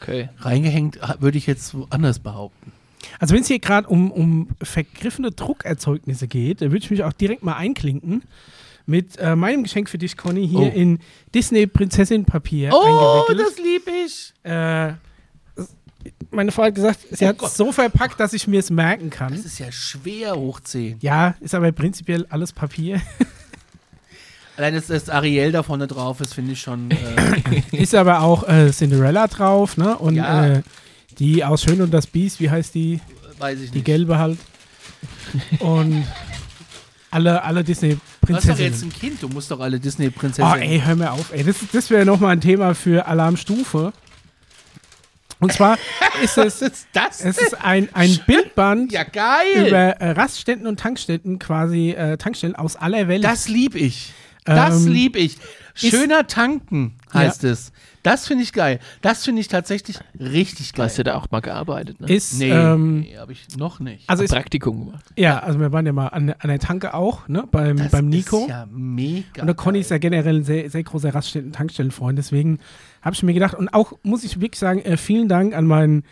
Okay. 0.07 0.29
Reingehängt 0.39 0.99
würde 1.19 1.37
ich 1.37 1.47
jetzt 1.47 1.73
woanders 1.73 2.19
behaupten. 2.19 2.71
Also 3.19 3.33
wenn 3.35 3.41
es 3.41 3.47
hier 3.47 3.59
gerade 3.59 3.87
um, 3.87 4.11
um 4.11 4.49
vergriffene 4.61 5.31
Druckerzeugnisse 5.31 6.27
geht, 6.27 6.61
da 6.61 6.65
würde 6.65 6.77
ich 6.79 6.89
mich 6.91 7.03
auch 7.03 7.13
direkt 7.13 7.43
mal 7.43 7.53
einklinken 7.55 8.23
mit 8.87 9.17
äh, 9.17 9.35
meinem 9.35 9.63
Geschenk 9.63 9.89
für 9.89 9.97
dich, 9.97 10.15
Conny, 10.17 10.47
hier 10.47 10.59
Oh. 10.59 10.71
in 10.73 10.99
Disney-Prinzessin-Papier 11.33 12.71
Oh, 12.73 13.23
das 13.35 13.57
lieb 13.57 13.87
ich. 14.05 14.33
Äh, 14.43 14.93
meine 16.29 16.51
Frau 16.51 16.63
hat 16.63 16.75
gesagt, 16.75 16.99
sie 17.11 17.25
Oh 17.25 17.29
hat 17.29 17.41
es 17.41 17.57
so 17.57 17.71
verpackt, 17.71 18.19
dass 18.19 18.33
ich 18.33 18.47
mir 18.47 18.59
es 18.59 18.69
merken 18.69 19.09
kann. 19.09 19.31
Das 19.33 19.45
ist 19.45 19.57
ja 19.59 19.71
schwer 19.71 20.35
hochziehen. 20.35 20.97
Ja, 21.01 21.35
ist 21.39 21.55
aber 21.55 21.71
prinzipiell 21.71 22.25
alles 22.29 22.53
Papier. 22.53 23.01
Allein, 24.57 24.73
dass 24.75 24.87
das 24.87 25.09
Ariel 25.09 25.51
da 25.51 25.63
vorne 25.63 25.85
drauf 25.87 26.21
ist, 26.21 26.33
finde 26.33 26.53
ich 26.53 26.61
schon. 26.61 26.89
Äh, 26.91 27.61
ist 27.75 27.93
aber 27.93 28.21
auch 28.21 28.47
äh, 28.47 28.71
Cinderella 28.71 29.27
drauf, 29.27 29.75
ne? 29.77 29.97
Und 29.97 30.15
Ja. 30.15 30.47
äh, 30.47 30.61
die 31.19 31.43
aus 31.43 31.63
Schön 31.63 31.81
und 31.81 31.93
das 31.93 32.07
Biest, 32.07 32.39
wie 32.39 32.49
heißt 32.49 32.73
die? 32.75 32.99
weiß 33.37 33.59
ich 33.59 33.71
Die 33.71 33.77
nicht. 33.77 33.85
gelbe 33.85 34.17
halt. 34.17 34.37
Und 35.59 36.05
alle, 37.11 37.43
alle 37.43 37.63
Du 37.63 37.71
hast 37.71 37.81
doch 37.83 37.89
Disney-Prinzessinnen. 37.89 38.57
jetzt 38.71 38.83
ein 38.83 38.93
Kind, 38.93 39.21
du 39.23 39.27
musst 39.29 39.51
doch 39.51 39.59
alle 39.59 39.77
Oh, 39.77 39.79
Disney-Prinzessinnen. 39.79 40.61
ey, 40.61 40.81
hör 40.83 40.95
mir 40.95 41.11
auf, 41.11 41.31
ey. 41.33 41.43
Das, 41.43 41.57
das 41.71 41.89
wäre 41.89 42.05
nochmal 42.05 42.31
ein 42.33 42.41
Thema 42.41 42.73
für 42.75 43.05
Alarmstufe. 43.07 43.91
Und 45.39 45.51
zwar 45.51 45.77
ist 46.23 46.37
es, 46.37 46.61
ist 46.61 46.87
das? 46.93 47.19
es 47.23 47.37
ist 47.37 47.61
ein, 47.61 47.89
ein 47.93 48.17
Bildband 48.25 48.91
ja, 48.93 49.03
über 49.67 49.77
äh, 49.77 50.11
Raststätten 50.11 50.65
und 50.65 50.79
Tankstätten, 50.79 51.39
quasi 51.39 51.91
äh, 51.91 52.17
Tankstellen 52.17 52.55
aus 52.55 52.75
aller 52.77 53.07
Welt. 53.09 53.24
das 53.24 53.47
lieb 53.50 53.75
ich. 53.75 54.13
Das 54.45 54.85
Ähm, 54.85 54.91
lieb 54.93 55.15
ich. 55.15 55.37
Schöner 55.73 56.25
tanken 56.27 56.93
heißt 57.13 57.43
es. 57.43 57.73
Das 58.03 58.27
finde 58.27 58.43
ich 58.43 58.53
geil. 58.53 58.79
Das 59.01 59.25
finde 59.25 59.41
ich 59.41 59.47
tatsächlich 59.47 59.97
richtig 60.19 60.71
Du 60.71 60.77
geil. 60.77 60.85
hast 60.85 60.97
ja 60.97 61.03
da 61.03 61.15
auch 61.15 61.29
mal 61.31 61.39
gearbeitet, 61.41 61.99
ne? 61.99 62.07
ist, 62.07 62.37
nee, 62.37 62.51
ähm, 62.51 62.99
nee 63.01 63.17
habe 63.17 63.31
ich 63.33 63.57
noch 63.57 63.79
nicht. 63.79 64.07
also 64.07 64.23
ist, 64.23 64.31
Praktikum 64.31 64.85
gemacht. 64.85 65.03
ja, 65.17 65.39
also 65.39 65.59
wir 65.59 65.71
waren 65.71 65.85
ja 65.87 65.91
mal 65.91 66.07
an, 66.09 66.29
an 66.37 66.47
der 66.49 66.59
Tanke 66.59 66.93
auch, 66.93 67.27
ne, 67.27 67.45
beim, 67.49 67.77
das 67.77 67.91
beim 67.91 68.07
Nico. 68.07 68.43
ist 68.43 68.49
ja 68.49 68.67
mega. 68.71 69.41
Und 69.41 69.47
der 69.47 69.55
Conny 69.55 69.79
ist 69.79 69.89
ja 69.89 69.97
generell 69.97 70.37
ein 70.37 70.43
sehr, 70.43 70.69
sehr 70.69 70.83
großer 70.83 71.13
Raststätten-Tankstellenfreund. 71.15 72.17
Deswegen 72.17 72.59
habe 73.01 73.15
ich 73.15 73.23
mir 73.23 73.33
gedacht, 73.33 73.55
und 73.55 73.73
auch 73.73 73.93
muss 74.03 74.23
ich 74.23 74.39
wirklich 74.39 74.59
sagen, 74.59 74.81
äh, 74.81 74.97
vielen 74.97 75.27
Dank 75.27 75.55
an, 75.55 75.65
meinen, 75.65 76.03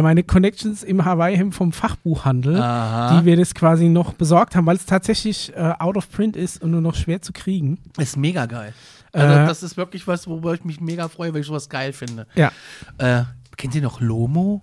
meine 0.00 0.22
Connections 0.22 0.82
im 0.82 1.04
Hawaii-Hemd 1.04 1.54
vom 1.54 1.72
Fachbuchhandel, 1.72 2.56
Aha. 2.56 3.20
die 3.20 3.26
wir 3.26 3.36
das 3.36 3.54
quasi 3.54 3.88
noch 3.88 4.14
besorgt 4.14 4.56
haben, 4.56 4.64
weil 4.64 4.76
es 4.76 4.86
tatsächlich 4.86 5.52
äh, 5.54 5.74
out 5.78 5.96
of 5.98 6.10
print 6.10 6.36
ist 6.36 6.62
und 6.62 6.70
nur 6.70 6.80
noch 6.80 6.94
schwer 6.94 7.20
zu 7.20 7.32
kriegen. 7.32 7.78
ist 7.98 8.16
mega 8.16 8.46
geil. 8.46 8.72
Also, 9.12 9.26
Äh, 9.26 9.46
das 9.46 9.62
ist 9.62 9.76
wirklich 9.76 10.06
was, 10.06 10.26
worüber 10.26 10.54
ich 10.54 10.64
mich 10.64 10.80
mega 10.80 11.08
freue, 11.08 11.34
weil 11.34 11.42
ich 11.42 11.46
sowas 11.46 11.68
geil 11.68 11.92
finde. 11.92 12.26
Ja. 12.34 12.50
Äh, 12.96 13.24
kennt 13.56 13.74
ihr 13.74 13.82
noch 13.82 14.00
Lomo? 14.00 14.62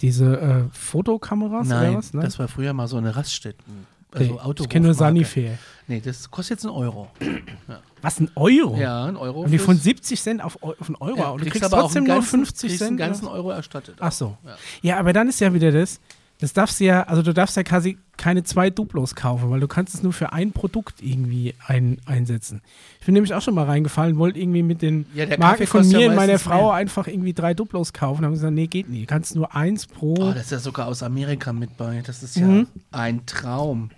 Diese 0.00 0.38
äh, 0.38 0.62
Fotokameras 0.72 1.66
Nein, 1.68 1.88
oder 1.90 1.98
was? 1.98 2.12
Ne? 2.12 2.22
das 2.22 2.38
war 2.38 2.46
früher 2.48 2.72
mal 2.72 2.86
so 2.86 2.98
eine 2.98 3.16
Raststätten. 3.16 3.86
Also 4.12 4.34
Nee, 4.34 4.54
ich 4.60 4.68
kenne 4.68 4.86
nur 4.86 4.94
Sanifair. 4.94 5.58
Nee, 5.88 6.00
das 6.00 6.30
kostet 6.30 6.58
jetzt 6.58 6.64
einen 6.66 6.74
Euro. 6.74 7.08
Was, 8.06 8.20
ein 8.20 8.30
Euro? 8.36 8.76
Ja, 8.78 9.04
ein 9.04 9.16
Euro. 9.16 9.42
Und 9.42 9.50
die 9.50 9.58
von 9.58 9.76
70 9.76 10.20
Cent 10.20 10.42
auf, 10.42 10.62
auf 10.62 10.74
einen 10.86 10.96
Euro. 10.96 11.18
Ja, 11.18 11.30
und 11.30 11.40
du 11.40 11.44
kriegst 11.44 11.60
kriegst 11.60 11.72
trotzdem 11.74 12.04
nur 12.04 12.14
ganzen, 12.16 12.30
50 12.30 12.68
kriegst 12.70 12.78
Cent. 12.84 12.92
oder 12.98 13.06
ganzen? 13.06 13.26
Euro 13.28 13.50
erstattet. 13.50 13.96
Ach 14.00 14.12
so. 14.12 14.36
Ja. 14.44 14.56
Ja, 14.82 14.98
aber 14.98 15.12
dann 15.12 15.28
ist 15.28 15.40
ja 15.40 15.52
wieder 15.52 15.72
das, 15.72 16.00
das 16.38 16.52
darfst 16.52 16.80
du 16.80 16.84
ja, 16.84 17.02
also 17.04 17.22
du 17.22 17.32
darfst 17.32 17.56
ja 17.56 17.62
quasi 17.62 17.96
keine 18.18 18.44
zwei 18.44 18.68
Duplos 18.70 19.14
kaufen, 19.14 19.50
weil 19.50 19.60
du 19.60 19.68
kannst 19.68 19.94
es 19.94 20.02
nur 20.02 20.12
für 20.12 20.32
ein 20.32 20.52
Produkt 20.52 21.02
irgendwie 21.02 21.54
ein, 21.66 21.98
einsetzen. 22.04 22.60
Ich 23.00 23.06
bin 23.06 23.14
nämlich 23.14 23.32
auch 23.34 23.40
schon 23.42 23.54
mal 23.54 23.64
reingefallen, 23.64 24.18
wollte 24.18 24.38
irgendwie 24.38 24.62
mit 24.62 24.82
den 24.82 25.06
Ja, 25.14 25.26
Marken 25.38 25.66
von 25.66 25.86
mir 25.88 26.00
ja 26.00 26.08
und 26.10 26.14
meiner 26.16 26.38
Frau 26.38 26.64
mehr. 26.66 26.72
einfach 26.74 27.06
irgendwie 27.08 27.32
drei 27.32 27.54
Duplos 27.54 27.92
kaufen. 27.94 28.22
Da 28.22 28.26
haben 28.26 28.34
sie 28.34 28.40
gesagt, 28.40 28.54
nee, 28.54 28.66
geht 28.66 28.88
nicht. 28.90 29.02
Du 29.04 29.06
kannst 29.14 29.34
nur 29.34 29.54
eins 29.54 29.86
pro. 29.86 30.14
Oh, 30.18 30.32
das 30.32 30.44
ist 30.44 30.50
ja 30.52 30.58
sogar 30.58 30.86
aus 30.88 31.02
Amerika 31.02 31.52
mit 31.54 31.76
bei. 31.78 32.02
Das 32.06 32.22
ist 32.22 32.36
ja 32.36 32.46
Mhm. 32.46 32.66
ein 32.92 33.24
Traum. 33.26 33.90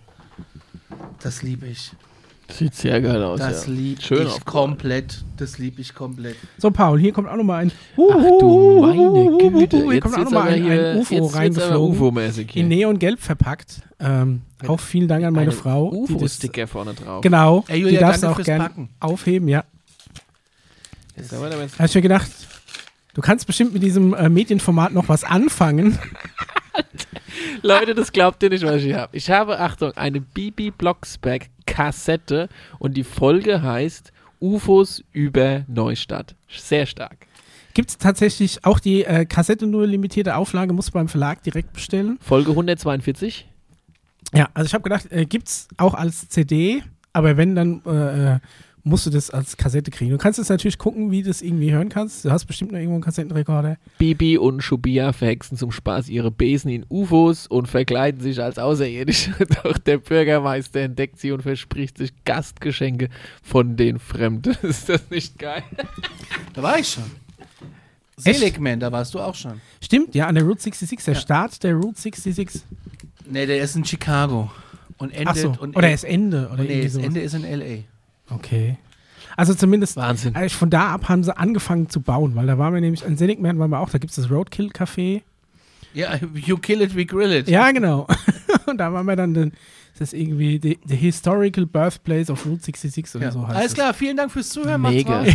Das 1.20 1.42
liebe 1.42 1.66
ich. 1.66 1.92
Sieht 2.50 2.74
sehr 2.74 3.00
geil 3.02 3.22
aus. 3.22 3.38
Das 3.40 3.66
ja. 3.66 3.72
lieb 3.72 4.02
Schön 4.02 4.26
ich 4.26 4.44
komplett. 4.44 5.22
Das 5.36 5.58
lieb 5.58 5.78
ich 5.78 5.94
komplett. 5.94 6.36
So, 6.56 6.70
Paul, 6.70 6.98
hier 6.98 7.12
kommt 7.12 7.28
auch 7.28 7.36
nochmal 7.36 7.62
ein. 7.62 7.72
Ach 7.96 8.38
du 8.40 8.80
meine 8.80 9.50
Güte. 9.52 9.76
Hier 9.84 9.92
Jetzt 9.94 10.02
kommt 10.04 10.16
auch 10.16 10.24
nochmal 10.24 10.48
ein, 10.54 10.62
hier- 10.64 10.90
ein 10.92 10.96
UFO 10.98 11.26
reingeflogen. 11.26 11.96
UFO-mäßig 11.98 12.50
hier. 12.50 12.62
In 12.62 12.68
Neongelb 12.68 13.20
verpackt. 13.20 13.82
Ähm, 14.00 14.42
auch 14.66 14.80
vielen 14.80 15.08
Dank 15.08 15.24
an 15.24 15.34
meine 15.34 15.50
Eine 15.50 15.52
Frau. 15.52 15.90
die 16.06 16.12
das- 16.14 16.22
UFO-Sticker 16.22 16.66
vorne 16.66 16.94
drauf. 16.94 17.20
Genau, 17.20 17.64
Ey, 17.68 17.76
die 17.76 17.82
Julia, 17.82 18.00
darfst 18.00 18.22
du 18.22 18.28
auch 18.28 18.36
fürs 18.36 18.46
gern 18.46 18.60
Packen. 18.62 18.88
aufheben, 19.00 19.48
ja. 19.48 19.64
Jetzt 21.16 21.32
haben 21.32 21.42
wir 21.42 21.50
damit- 21.50 21.70
Da 21.74 21.78
hab 21.80 21.86
ich 21.86 21.94
mir 21.94 22.02
gedacht, 22.02 22.30
du 23.14 23.20
kannst 23.20 23.46
bestimmt 23.46 23.74
mit 23.74 23.82
diesem 23.82 24.14
äh, 24.14 24.28
Medienformat 24.28 24.92
noch 24.92 25.08
was 25.08 25.22
anfangen. 25.24 25.98
Leute, 27.62 27.94
das 27.94 28.12
glaubt 28.12 28.42
ihr 28.42 28.50
nicht, 28.50 28.64
was 28.64 28.76
ich 28.76 28.84
hier 28.84 28.98
habe. 29.00 29.16
Ich 29.16 29.30
habe, 29.30 29.58
Achtung, 29.58 29.92
eine 29.96 30.20
Bibi 30.20 30.70
Blocksberg 30.70 31.46
Kassette 31.68 32.48
und 32.78 32.96
die 32.96 33.04
Folge 33.04 33.62
heißt 33.62 34.12
UFOs 34.40 35.04
über 35.12 35.64
Neustadt. 35.68 36.34
Sehr 36.48 36.86
stark. 36.86 37.26
Gibt 37.74 37.90
es 37.90 37.98
tatsächlich 37.98 38.64
auch 38.64 38.80
die 38.80 39.04
äh, 39.04 39.24
Kassette 39.26 39.66
nur 39.66 39.86
limitierte 39.86 40.34
Auflage, 40.34 40.72
musst 40.72 40.88
du 40.88 40.92
beim 40.92 41.08
Verlag 41.08 41.42
direkt 41.42 41.72
bestellen. 41.72 42.18
Folge 42.20 42.50
142. 42.50 43.46
Ja, 44.34 44.48
also 44.54 44.66
ich 44.66 44.74
habe 44.74 44.82
gedacht, 44.82 45.12
äh, 45.12 45.26
gibt 45.26 45.48
es 45.48 45.68
auch 45.76 45.94
als 45.94 46.28
CD, 46.28 46.82
aber 47.12 47.36
wenn, 47.36 47.54
dann 47.54 47.82
äh, 47.86 48.34
äh, 48.34 48.38
musst 48.88 49.06
du 49.06 49.10
das 49.10 49.30
als 49.30 49.56
Kassette 49.56 49.90
kriegen. 49.90 50.10
Du 50.10 50.18
kannst 50.18 50.38
jetzt 50.38 50.48
natürlich 50.48 50.78
gucken, 50.78 51.10
wie 51.10 51.22
du 51.22 51.28
das 51.28 51.42
irgendwie 51.42 51.70
hören 51.72 51.88
kannst. 51.88 52.24
Du 52.24 52.30
hast 52.30 52.46
bestimmt 52.46 52.72
noch 52.72 52.78
irgendwo 52.78 52.94
einen 52.96 53.02
Kassettenrekorder. 53.04 53.76
Bibi 53.98 54.38
und 54.38 54.62
Shubia 54.62 55.12
verhexen 55.12 55.56
zum 55.56 55.70
Spaß 55.72 56.08
ihre 56.08 56.30
Besen 56.30 56.70
in 56.70 56.84
UFOs 56.88 57.46
und 57.46 57.66
verkleiden 57.68 58.20
sich 58.20 58.42
als 58.42 58.58
Außerirdische. 58.58 59.32
Doch 59.62 59.78
der 59.78 59.98
Bürgermeister 59.98 60.80
entdeckt 60.80 61.18
sie 61.20 61.32
und 61.32 61.42
verspricht 61.42 61.98
sich 61.98 62.12
Gastgeschenke 62.24 63.08
von 63.42 63.76
den 63.76 63.98
Fremden. 63.98 64.56
Ist 64.62 64.88
das 64.88 65.10
nicht 65.10 65.38
geil? 65.38 65.62
Da 66.54 66.62
war 66.62 66.78
ich 66.78 66.88
schon. 66.88 67.04
Seligman, 68.16 68.80
da 68.80 68.90
warst 68.90 69.14
du 69.14 69.20
auch 69.20 69.34
schon. 69.34 69.60
Stimmt, 69.80 70.14
ja, 70.14 70.26
an 70.26 70.34
der 70.34 70.44
Route 70.44 70.60
66, 70.60 71.04
der 71.04 71.14
Ja. 71.14 71.20
Start 71.20 71.62
der 71.62 71.74
Route 71.74 72.00
66. 72.00 72.62
Nee, 73.30 73.46
der 73.46 73.60
ist 73.62 73.76
in 73.76 73.84
Chicago. 73.84 74.50
Und 74.96 75.12
endet. 75.14 75.36
So, 75.36 75.54
und 75.60 75.76
oder 75.76 75.92
ist 75.92 76.02
Ende. 76.04 76.48
Oder 76.52 76.64
Nee, 76.64 76.82
das. 76.82 76.96
Ende 76.96 77.20
ist 77.20 77.34
in 77.34 77.44
L.A. 77.44 77.84
Okay. 78.30 78.76
Also 79.36 79.54
zumindest 79.54 79.96
Wahnsinn. 79.96 80.34
Also 80.34 80.56
von 80.56 80.70
da 80.70 80.88
ab 80.90 81.08
haben 81.08 81.22
sie 81.22 81.36
angefangen 81.36 81.88
zu 81.88 82.00
bauen, 82.00 82.34
weil 82.34 82.46
da 82.46 82.58
waren 82.58 82.74
wir 82.74 82.80
nämlich, 82.80 83.04
an 83.06 83.16
Seligman 83.16 83.58
waren 83.58 83.70
wir 83.70 83.78
auch, 83.80 83.90
da 83.90 83.98
gibt 83.98 84.10
es 84.10 84.16
das 84.16 84.30
Roadkill 84.30 84.68
Café. 84.70 85.22
Ja, 85.94 86.10
you 86.34 86.58
kill 86.58 86.82
it, 86.82 86.94
we 86.96 87.06
grill 87.06 87.32
it. 87.32 87.48
Ja, 87.48 87.70
genau. 87.70 88.06
Und 88.66 88.78
da 88.78 88.92
waren 88.92 89.06
wir 89.06 89.16
dann, 89.16 89.32
dann 89.34 89.52
das 89.98 90.12
ist 90.12 90.20
irgendwie 90.20 90.60
the, 90.62 90.78
the 90.86 90.94
Historical 90.96 91.66
Birthplace 91.66 92.30
of 92.30 92.44
Route 92.46 92.62
66 92.62 93.14
oder 93.16 93.24
Ja. 93.26 93.30
so 93.32 93.46
heißt 93.46 93.56
Alles 93.56 93.68
es. 93.68 93.74
klar, 93.74 93.94
vielen 93.94 94.16
Dank 94.16 94.30
fürs 94.30 94.50
Zuhören. 94.50 94.82
Mega. 94.82 95.24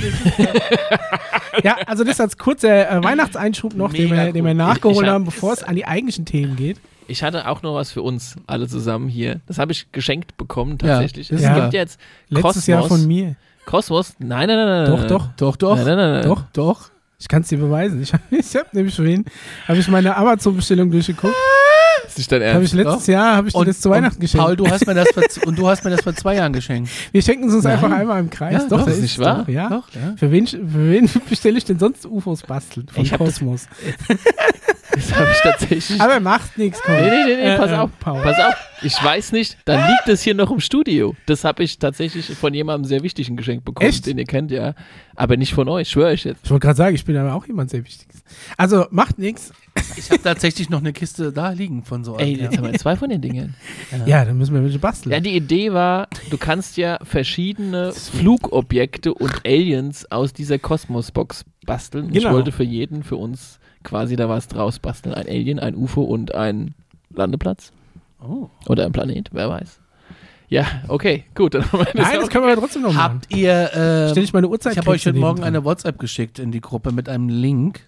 Ja, 1.63 1.77
also 1.85 2.03
das 2.03 2.19
als 2.19 2.37
kurzer 2.37 2.89
äh, 2.89 3.03
Weihnachtseinschub 3.03 3.75
noch, 3.75 3.93
den 3.93 4.09
Mega 4.09 4.25
wir, 4.25 4.33
den 4.33 4.43
wir 4.43 4.51
cool. 4.51 4.57
nachgeholt 4.57 5.05
hab- 5.05 5.13
haben, 5.13 5.25
bevor 5.25 5.53
es 5.53 5.63
an 5.63 5.75
die 5.75 5.85
eigentlichen 5.85 6.25
Themen 6.25 6.55
geht. 6.55 6.79
Ich 7.07 7.23
hatte 7.23 7.47
auch 7.47 7.61
noch 7.63 7.75
was 7.75 7.91
für 7.91 8.01
uns 8.01 8.35
alle 8.47 8.67
zusammen 8.67 9.07
hier. 9.09 9.41
Das 9.47 9.57
habe 9.59 9.71
ich 9.71 9.91
geschenkt 9.91 10.37
bekommen 10.37 10.77
Ja, 10.81 10.87
tatsächlich. 10.99 11.27
das 11.29 11.41
es 11.41 11.47
ist 11.47 11.53
gibt 11.55 11.73
jetzt 11.73 11.99
Letztes 12.29 12.43
Kosmos. 12.43 12.67
Jahr 12.67 12.83
von 12.87 13.05
mir. 13.07 13.35
Kosmos? 13.65 14.13
Nein, 14.19 14.47
nein, 14.47 14.57
nein, 14.57 14.67
nein. 14.67 14.85
Doch, 14.91 14.99
nein, 14.99 15.07
doch. 15.07 15.27
Doch, 15.37 15.55
doch. 15.55 15.75
Nein, 15.77 15.85
nein, 15.85 15.97
nein, 15.97 16.11
nein. 16.13 16.23
Doch, 16.23 16.41
doch. 16.53 16.89
Ich 17.19 17.27
kann 17.29 17.41
es 17.43 17.47
dir 17.47 17.57
beweisen. 17.57 18.01
Ich, 18.01 18.11
ich 18.31 18.55
habe 18.55 18.67
nämlich 18.73 18.95
vorhin, 18.95 19.23
habe 19.67 19.77
ich 19.79 19.87
meine 19.87 20.15
Amazon-Bestellung 20.17 20.91
durchgeguckt. 20.91 21.33
Das 22.03 22.11
ist 22.11 22.17
nicht 22.17 22.31
dein 22.33 22.41
Habe 22.53 22.65
ich 22.65 22.73
Ernst. 22.73 22.89
letztes 22.89 23.07
Jahr, 23.07 23.35
habe 23.37 23.47
ich 23.47 23.53
dir 23.53 23.63
das 23.65 23.79
zu 23.79 23.89
Weihnachten 23.89 24.19
geschenkt. 24.19 24.45
Paul, 24.45 24.55
du 24.57 24.67
hast 24.67 24.85
mir 24.85 24.93
das 24.93 25.07
vor, 25.13 25.23
und 25.45 25.57
du 25.57 25.67
hast 25.69 25.85
mir 25.85 25.91
das 25.91 26.01
vor 26.01 26.13
zwei 26.13 26.35
Jahren 26.35 26.51
geschenkt. 26.51 26.89
wir 27.13 27.21
schenken 27.21 27.47
es 27.47 27.53
uns 27.55 27.63
Nein. 27.63 27.73
einfach 27.75 27.91
einmal 27.91 28.19
im 28.19 28.29
Kreis. 28.29 28.53
Ja, 28.53 28.59
doch, 28.67 28.79
doch, 28.79 28.85
da 28.87 28.91
ist 28.91 29.01
nicht 29.01 29.17
wahr? 29.19 29.43
Doch, 29.43 29.47
ja. 29.47 29.69
Doch, 29.69 29.89
ja. 29.93 30.13
Für 30.17 30.29
wen, 30.29 30.45
für 30.45 30.59
wen 30.89 31.09
bestelle 31.29 31.57
ich 31.57 31.63
denn 31.63 31.79
sonst 31.79 32.05
UFOs 32.05 32.41
basteln? 32.43 32.87
Von 32.91 33.03
Ich 33.05 33.13
hab 33.13 33.19
das- 33.19 33.35
Kosmos. 33.39 33.67
Das 34.95 35.13
habe 35.15 35.31
ich 35.31 35.37
tatsächlich. 35.41 36.01
Aber 36.01 36.19
macht 36.19 36.57
nichts, 36.57 36.79
komm. 36.83 36.95
Nee, 36.95 37.01
nee, 37.09 37.23
nee, 37.25 37.35
nee, 37.35 37.41
Äh, 37.53 37.57
pass 37.57 37.71
äh, 37.71 37.75
auf. 37.75 37.89
Paul. 37.99 38.21
Pass 38.21 38.37
auf. 38.39 38.53
Ich 38.81 39.01
weiß 39.01 39.31
nicht, 39.31 39.57
dann 39.65 39.87
liegt 39.89 40.07
es 40.09 40.21
hier 40.21 40.35
noch 40.35 40.51
im 40.51 40.59
Studio. 40.59 41.15
Das 41.25 41.43
habe 41.45 41.63
ich 41.63 41.79
tatsächlich 41.79 42.25
von 42.37 42.53
jemandem 42.53 42.85
sehr 42.87 43.01
wichtigen 43.01 43.37
geschenkt 43.37 43.63
bekommen, 43.63 43.89
Echt? 43.89 44.05
den 44.05 44.17
ihr 44.17 44.25
kennt, 44.25 44.51
ja. 44.51 44.73
Aber 45.15 45.37
nicht 45.37 45.53
von 45.53 45.69
euch, 45.69 45.89
schwöre 45.89 46.13
ich 46.13 46.25
jetzt. 46.25 46.41
Ich 46.43 46.51
wollte 46.51 46.65
gerade 46.67 46.77
sagen, 46.77 46.95
ich 46.95 47.05
bin 47.05 47.15
aber 47.15 47.33
auch 47.33 47.45
jemand 47.47 47.69
sehr 47.69 47.83
Wichtiges. 47.85 48.23
Also 48.57 48.85
macht 48.91 49.19
nichts. 49.19 49.53
Ich 49.97 50.11
habe 50.11 50.21
tatsächlich 50.21 50.69
noch 50.69 50.79
eine 50.79 50.91
Kiste 50.91 51.31
da 51.31 51.51
liegen 51.51 51.83
von 51.85 52.03
so 52.03 52.17
Ey, 52.17 52.33
einem. 52.33 52.41
jetzt 52.43 52.57
haben 52.57 52.71
wir 52.71 52.77
zwei 52.77 52.95
von 52.97 53.09
den 53.09 53.21
Dingen. 53.21 53.55
Ja, 54.05 54.25
dann 54.25 54.37
müssen 54.37 54.53
wir 54.53 54.63
welche 54.63 54.79
basteln. 54.79 55.13
Ja, 55.13 55.19
die 55.21 55.35
Idee 55.35 55.71
war, 55.73 56.07
du 56.29 56.37
kannst 56.37 56.75
ja 56.77 56.99
verschiedene 57.03 57.93
Flugobjekte 57.93 59.13
und 59.13 59.45
Aliens 59.45 60.09
aus 60.11 60.33
dieser 60.33 60.59
Kosmosbox 60.59 61.45
basteln. 61.65 62.07
Ich 62.09 62.23
Genau. 62.23 62.33
wollte 62.33 62.51
für 62.51 62.63
jeden, 62.63 63.03
für 63.03 63.15
uns 63.15 63.59
quasi 63.83 64.15
da 64.15 64.29
was 64.29 64.47
draus 64.47 64.79
basteln. 64.79 65.13
Ein 65.13 65.27
Alien, 65.27 65.59
ein 65.59 65.75
UFO 65.75 66.01
und 66.03 66.33
ein 66.33 66.73
Landeplatz. 67.13 67.71
Oh. 68.21 68.49
Oder 68.67 68.85
ein 68.85 68.91
Planet, 68.91 69.29
wer 69.33 69.49
weiß. 69.49 69.79
Ja, 70.49 70.65
okay, 70.87 71.23
gut. 71.35 71.55
Dann 71.55 71.71
haben 71.71 71.79
wir 71.79 71.85
das 71.85 71.95
Nein, 71.95 72.19
das 72.19 72.29
können 72.29 72.45
wir 72.45 72.55
trotzdem 72.55 72.83
noch 72.83 72.93
machen. 72.93 73.13
Habt 73.15 73.35
ihr. 73.35 73.73
Äh, 73.73 74.09
Stell 74.11 74.23
ich 74.23 74.33
meine 74.33 74.47
Uhrzeit. 74.47 74.73
ich 74.73 74.77
habe 74.77 74.91
euch 74.91 75.05
heute 75.05 75.17
Morgen 75.17 75.43
eine 75.43 75.63
WhatsApp 75.63 75.97
geschickt 75.97 76.39
in 76.39 76.51
die 76.51 76.61
Gruppe 76.61 76.91
mit 76.91 77.09
einem 77.09 77.29
Link. 77.29 77.81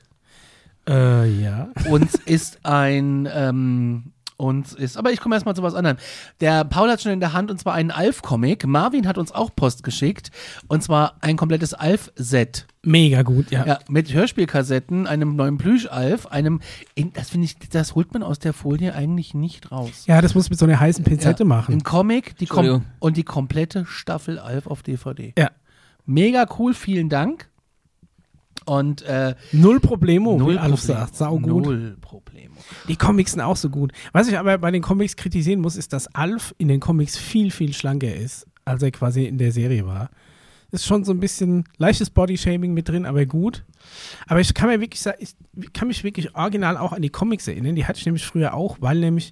Äh, 0.88 1.30
ja. 1.42 1.70
Uns 1.90 2.16
ist 2.16 2.66
ein. 2.66 3.30
Ähm, 3.32 4.12
uns 4.38 4.74
ist. 4.74 4.98
Aber 4.98 5.12
ich 5.12 5.20
komme 5.20 5.36
erstmal 5.36 5.56
zu 5.56 5.64
was 5.64 5.76
anderem. 5.76 5.98
Der 6.42 6.66
Paul 6.66 6.90
hat 6.90 7.02
schon 7.02 7.12
in 7.12 7.20
der 7.20 7.34
Hand 7.34 7.50
und 7.52 7.60
zwar 7.60 7.74
einen 7.74 7.92
Alf-Comic. 7.92 8.66
Marvin 8.68 9.08
hat 9.08 9.18
uns 9.18 9.32
auch 9.32 9.56
Post 9.56 9.84
geschickt. 9.84 10.32
Und 10.68 10.84
zwar 10.84 11.16
ein 11.22 11.38
komplettes 11.38 11.74
Alf-Set. 11.74 12.68
Mega 12.84 13.24
gut, 13.24 13.50
ja. 13.50 13.66
Ja, 13.66 13.80
mit 13.90 14.14
Hörspielkassetten, 14.14 15.08
einem 15.08 15.36
neuen 15.36 15.58
Plüschalf, 15.58 16.28
einem. 16.28 16.60
In, 16.94 17.14
das 17.14 17.30
finde 17.32 17.46
ich, 17.46 17.58
das 17.70 17.96
holt 17.96 18.14
man 18.14 18.22
aus 18.22 18.38
der 18.38 18.54
Folie 18.54 18.94
eigentlich 18.94 19.34
nicht 19.34 19.72
raus. 19.72 20.04
Ja, 20.06 20.22
das 20.22 20.36
muss 20.36 20.50
mit 20.50 20.60
so 20.60 20.66
einer 20.66 20.80
heißen 20.80 21.04
Pinzette 21.04 21.44
Ja, 21.44 21.48
machen. 21.48 21.74
Ein 21.74 21.84
Comic 21.84 22.38
die 22.38 22.46
kom 22.46 22.86
und 23.00 23.18
die 23.18 23.24
komplette 23.24 23.86
Staffel 23.88 24.38
Alf 24.38 24.68
auf 24.68 24.84
DVD. 24.84 25.34
Ja. 25.38 25.50
Mega 26.06 26.46
cool, 26.60 26.74
vielen 26.76 27.10
Dank. 27.10 27.50
Und 28.66 29.04
äh, 29.04 29.36
Null 29.52 29.80
Problemo, 29.80 30.38
null 30.38 30.54
wie 30.56 30.58
Alf 30.58 30.80
Problem. 30.80 30.98
sagt. 30.98 31.16
Sau 31.16 31.38
gut. 31.40 31.66
Null 31.66 31.98
Probleme. 32.02 32.55
Die 32.88 32.96
Comics 32.96 33.34
sind 33.34 33.42
auch 33.42 33.56
so 33.56 33.70
gut. 33.70 33.92
Was 34.12 34.28
ich 34.28 34.38
aber 34.38 34.58
bei 34.58 34.72
den 34.72 34.82
Comics 34.82 35.16
kritisieren 35.16 35.62
muss, 35.62 35.76
ist, 35.76 35.94
dass 35.94 36.14
Alf 36.16 36.54
in 36.58 36.68
den 36.68 36.80
Comics 36.80 37.18
viel, 37.18 37.52
viel 37.52 37.74
schlanker 37.74 38.14
ist, 38.14 38.48
als 38.66 38.84
er 38.84 38.92
quasi 38.92 39.26
in 39.26 39.38
der 39.38 39.52
Serie 39.52 39.86
war. 39.86 40.10
Ist 40.72 40.86
schon 40.86 41.06
so 41.06 41.14
ein 41.14 41.20
bisschen 41.20 41.64
leichtes 41.78 42.10
Bodyshaming 42.10 42.74
mit 42.74 42.90
drin, 42.90 43.06
aber 43.06 43.26
gut. 43.26 43.64
Aber 44.28 44.42
ich 44.42 44.54
kann 44.54 44.70
mir 44.70 44.82
wirklich 44.82 45.06
ich 45.18 45.74
kann 45.74 45.88
mich 45.88 46.04
wirklich 46.04 46.36
original 46.36 46.78
auch 46.78 46.92
an 46.92 47.02
die 47.02 47.10
Comics 47.10 47.48
erinnern. 47.48 47.76
Die 47.76 47.86
hatte 47.86 48.00
ich 48.00 48.06
nämlich 48.06 48.26
früher 48.26 48.54
auch, 48.54 48.78
weil 48.82 49.00
nämlich 49.00 49.32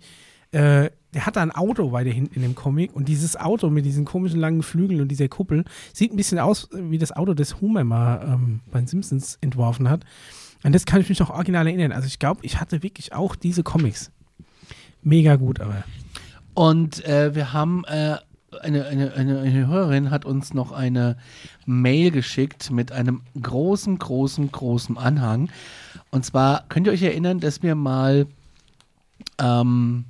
äh, 0.52 0.92
der 1.14 1.26
hatte 1.26 1.42
ein 1.42 1.52
Auto 1.52 1.92
weiter 1.92 2.12
hinten 2.12 2.36
in 2.36 2.42
dem 2.42 2.56
Comic 2.56 2.96
und 2.96 3.08
dieses 3.08 3.36
Auto 3.36 3.70
mit 3.70 3.86
diesen 3.86 4.06
komischen 4.06 4.40
langen 4.40 4.64
Flügeln 4.64 5.02
und 5.02 5.10
dieser 5.10 5.28
Kuppel 5.28 5.66
sieht 5.94 6.12
ein 6.12 6.16
bisschen 6.16 6.40
aus 6.40 6.70
wie 6.72 6.98
das 6.98 7.12
Auto, 7.12 7.34
das 7.34 7.62
Homer 7.62 7.84
mal 7.84 8.24
ähm, 8.26 8.62
bei 8.72 8.80
den 8.80 8.88
Simpsons 8.88 9.38
entworfen 9.42 9.90
hat. 9.90 10.06
An 10.64 10.72
das 10.72 10.86
kann 10.86 11.02
ich 11.02 11.10
mich 11.10 11.20
noch 11.20 11.30
original 11.30 11.68
erinnern. 11.68 11.92
Also 11.92 12.08
ich 12.08 12.20
glaube, 12.20 12.40
ich 12.44 12.60
hatte 12.60 12.84
wirklich 12.84 13.14
auch 13.14 13.36
diese 13.36 13.64
Comics. 13.64 14.12
Mega 15.02 15.36
gut, 15.36 15.60
aber. 15.60 15.84
Und 16.54 17.04
äh, 17.06 17.36
wir 17.36 17.52
haben 17.52 17.84
äh, 17.86 18.18
eine, 18.62 18.86
eine, 18.86 19.14
eine, 19.14 19.40
eine 19.40 19.68
Hörerin 19.68 20.10
hat 20.10 20.24
uns 20.24 20.54
noch 20.54 20.72
eine 20.72 21.18
Mail 21.66 22.12
geschickt 22.12 22.72
mit 22.72 22.92
einem 22.92 23.22
großen, 23.42 24.00
großen, 24.00 24.52
großen 24.52 24.98
Anhang. 24.98 25.50
Und 26.12 26.26
zwar 26.26 26.66
könnt 26.70 26.88
ihr 26.88 26.94
euch 26.94 27.02
erinnern, 27.02 27.40
dass 27.42 27.62
wir 27.62 27.76
mal 27.76 28.28
ähm, 29.40 30.06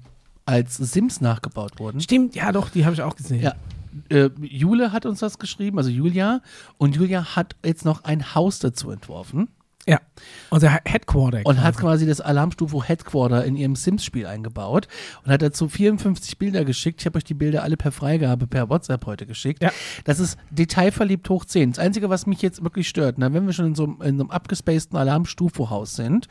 als 0.45 0.77
Sims 0.77 1.22
nachgebaut 1.22 1.79
wurden. 1.79 2.00
Stimmt, 2.01 2.36
ja 2.36 2.51
doch, 2.51 2.69
die 2.69 2.86
habe 2.86 2.93
ich 2.93 3.01
auch 3.01 3.15
gesehen. 3.15 3.41
Ja. 3.41 3.55
Äh, 4.10 4.29
Jule 4.41 4.91
hat 4.91 5.05
uns 5.05 5.19
das 5.19 5.39
geschrieben, 5.39 5.77
also 5.77 5.89
Julia. 5.89 6.41
Und 6.77 6.95
Julia 6.95 7.36
hat 7.36 7.55
jetzt 7.65 7.86
noch 7.86 8.03
ein 8.03 8.36
Haus 8.36 8.60
dazu 8.60 8.91
entworfen 8.91 9.48
ja. 9.87 9.99
Unser 10.49 10.71
He- 10.71 10.79
Headquarter. 10.85 11.41
und 11.43 11.57
hat 11.61 11.73
quasi. 11.75 11.81
quasi 11.81 12.05
das 12.07 12.21
Alarmstufe 12.21 12.83
Headquarter 12.87 13.43
in 13.43 13.55
ihrem 13.57 13.75
Sims-Spiel 13.75 14.25
eingebaut 14.25 14.87
und 15.25 15.31
hat 15.31 15.41
dazu 15.41 15.67
54 15.67 16.37
Bilder 16.37 16.63
geschickt. 16.63 17.01
Ich 17.01 17.05
habe 17.05 17.17
euch 17.17 17.23
die 17.25 17.33
Bilder 17.33 17.63
alle 17.63 17.75
per 17.75 17.91
Freigabe 17.91 18.47
per 18.47 18.69
WhatsApp 18.69 19.05
heute 19.05 19.25
geschickt. 19.25 19.61
Ja. 19.61 19.71
Das 20.05 20.19
ist 20.19 20.37
detailverliebt 20.51 21.29
hoch 21.29 21.43
10. 21.45 21.71
Das 21.71 21.79
Einzige, 21.79 22.09
was 22.09 22.25
mich 22.27 22.41
jetzt 22.41 22.63
wirklich 22.63 22.87
stört, 22.87 23.17
ne, 23.17 23.33
wenn 23.33 23.45
wir 23.45 23.53
schon 23.53 23.65
in 23.67 23.75
so, 23.75 23.83
einem- 23.83 24.01
in 24.03 24.17
so 24.17 24.23
einem 24.23 24.31
abgespaceden 24.31 24.97
Alarmstufe-Haus 24.97 25.95
sind, 25.95 26.27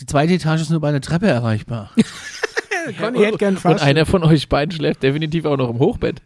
die 0.00 0.06
zweite 0.06 0.32
Etage 0.32 0.62
ist 0.62 0.70
nur 0.70 0.80
bei 0.80 0.88
einer 0.88 1.00
Treppe 1.00 1.26
erreichbar. 1.28 1.90
Conny 2.98 3.18
hätte 3.20 3.38
gern 3.38 3.54
Und 3.54 3.60
fast. 3.60 3.82
einer 3.84 4.04
von 4.06 4.22
euch 4.24 4.48
beiden 4.48 4.70
schläft 4.72 5.02
definitiv 5.02 5.44
auch 5.46 5.56
noch 5.56 5.70
im 5.70 5.78
Hochbett. 5.78 6.20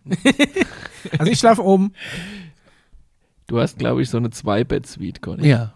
Also 1.18 1.30
ich 1.30 1.38
schlafe 1.38 1.62
oben. 1.64 1.92
Du 3.46 3.60
hast, 3.60 3.78
glaube 3.78 4.02
ich, 4.02 4.10
so 4.10 4.16
eine 4.18 4.30
Zwei-Bett-Suite, 4.30 5.22
Conny. 5.22 5.46
ja. 5.48 5.72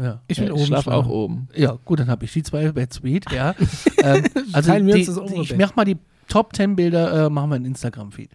Ja. 0.00 0.20
Ich 0.28 0.38
will 0.40 0.46
Ja, 0.48 0.52
oben 0.52 0.60
ich 0.62 0.66
schlafe 0.68 0.92
auch 0.94 1.06
oben. 1.08 1.48
Ja, 1.54 1.76
gut, 1.84 2.00
dann 2.00 2.08
habe 2.08 2.24
ich 2.24 2.32
die 2.32 2.42
zwei 2.42 2.70
Bed 2.72 2.92
Suite, 2.92 3.30
ja. 3.32 3.54
ähm, 4.02 4.24
also 4.52 4.70
Teilen 4.70 4.86
wir 4.86 4.94
die, 4.94 5.08
obere 5.10 5.42
ich 5.42 5.48
Bett. 5.50 5.58
mach 5.58 5.76
mal 5.76 5.84
die 5.84 5.96
Top 6.28 6.54
10 6.54 6.76
Bilder, 6.76 7.26
äh, 7.26 7.30
machen 7.30 7.50
wir 7.50 7.56
in 7.56 7.64
Instagram-Feed. 7.64 8.30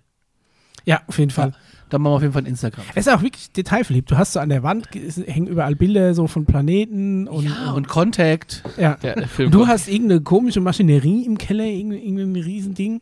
Ja, 0.85 1.01
auf 1.07 1.17
jeden 1.19 1.31
Fall. 1.31 1.53
Dann 1.89 2.01
machen 2.01 2.11
wir 2.13 2.15
auf 2.17 2.21
jeden 2.23 2.33
Fall 2.33 2.41
ein 2.41 2.47
Instagram. 2.47 2.83
Es 2.95 3.07
ist 3.07 3.13
auch 3.13 3.21
wirklich 3.21 3.51
detailverliebt. 3.53 4.09
Du 4.11 4.17
hast 4.17 4.33
so 4.33 4.39
an 4.39 4.49
der 4.49 4.63
Wand, 4.63 4.89
es 4.95 5.17
hängen 5.17 5.47
überall 5.47 5.75
Bilder 5.75 6.13
so 6.13 6.27
von 6.27 6.45
Planeten 6.45 7.27
und, 7.27 7.45
ja, 7.45 7.69
und 7.69 7.75
und 7.75 7.87
Contact. 7.87 8.63
ja. 8.77 8.97
Ja, 9.01 9.15
Du 9.49 9.67
hast 9.67 9.87
irgendeine 9.87 10.21
komische 10.21 10.59
Maschinerie 10.59 11.23
im 11.25 11.37
Keller, 11.37 11.65
irgendein, 11.65 12.01
irgendein 12.01 12.43
Riesending. 12.43 13.01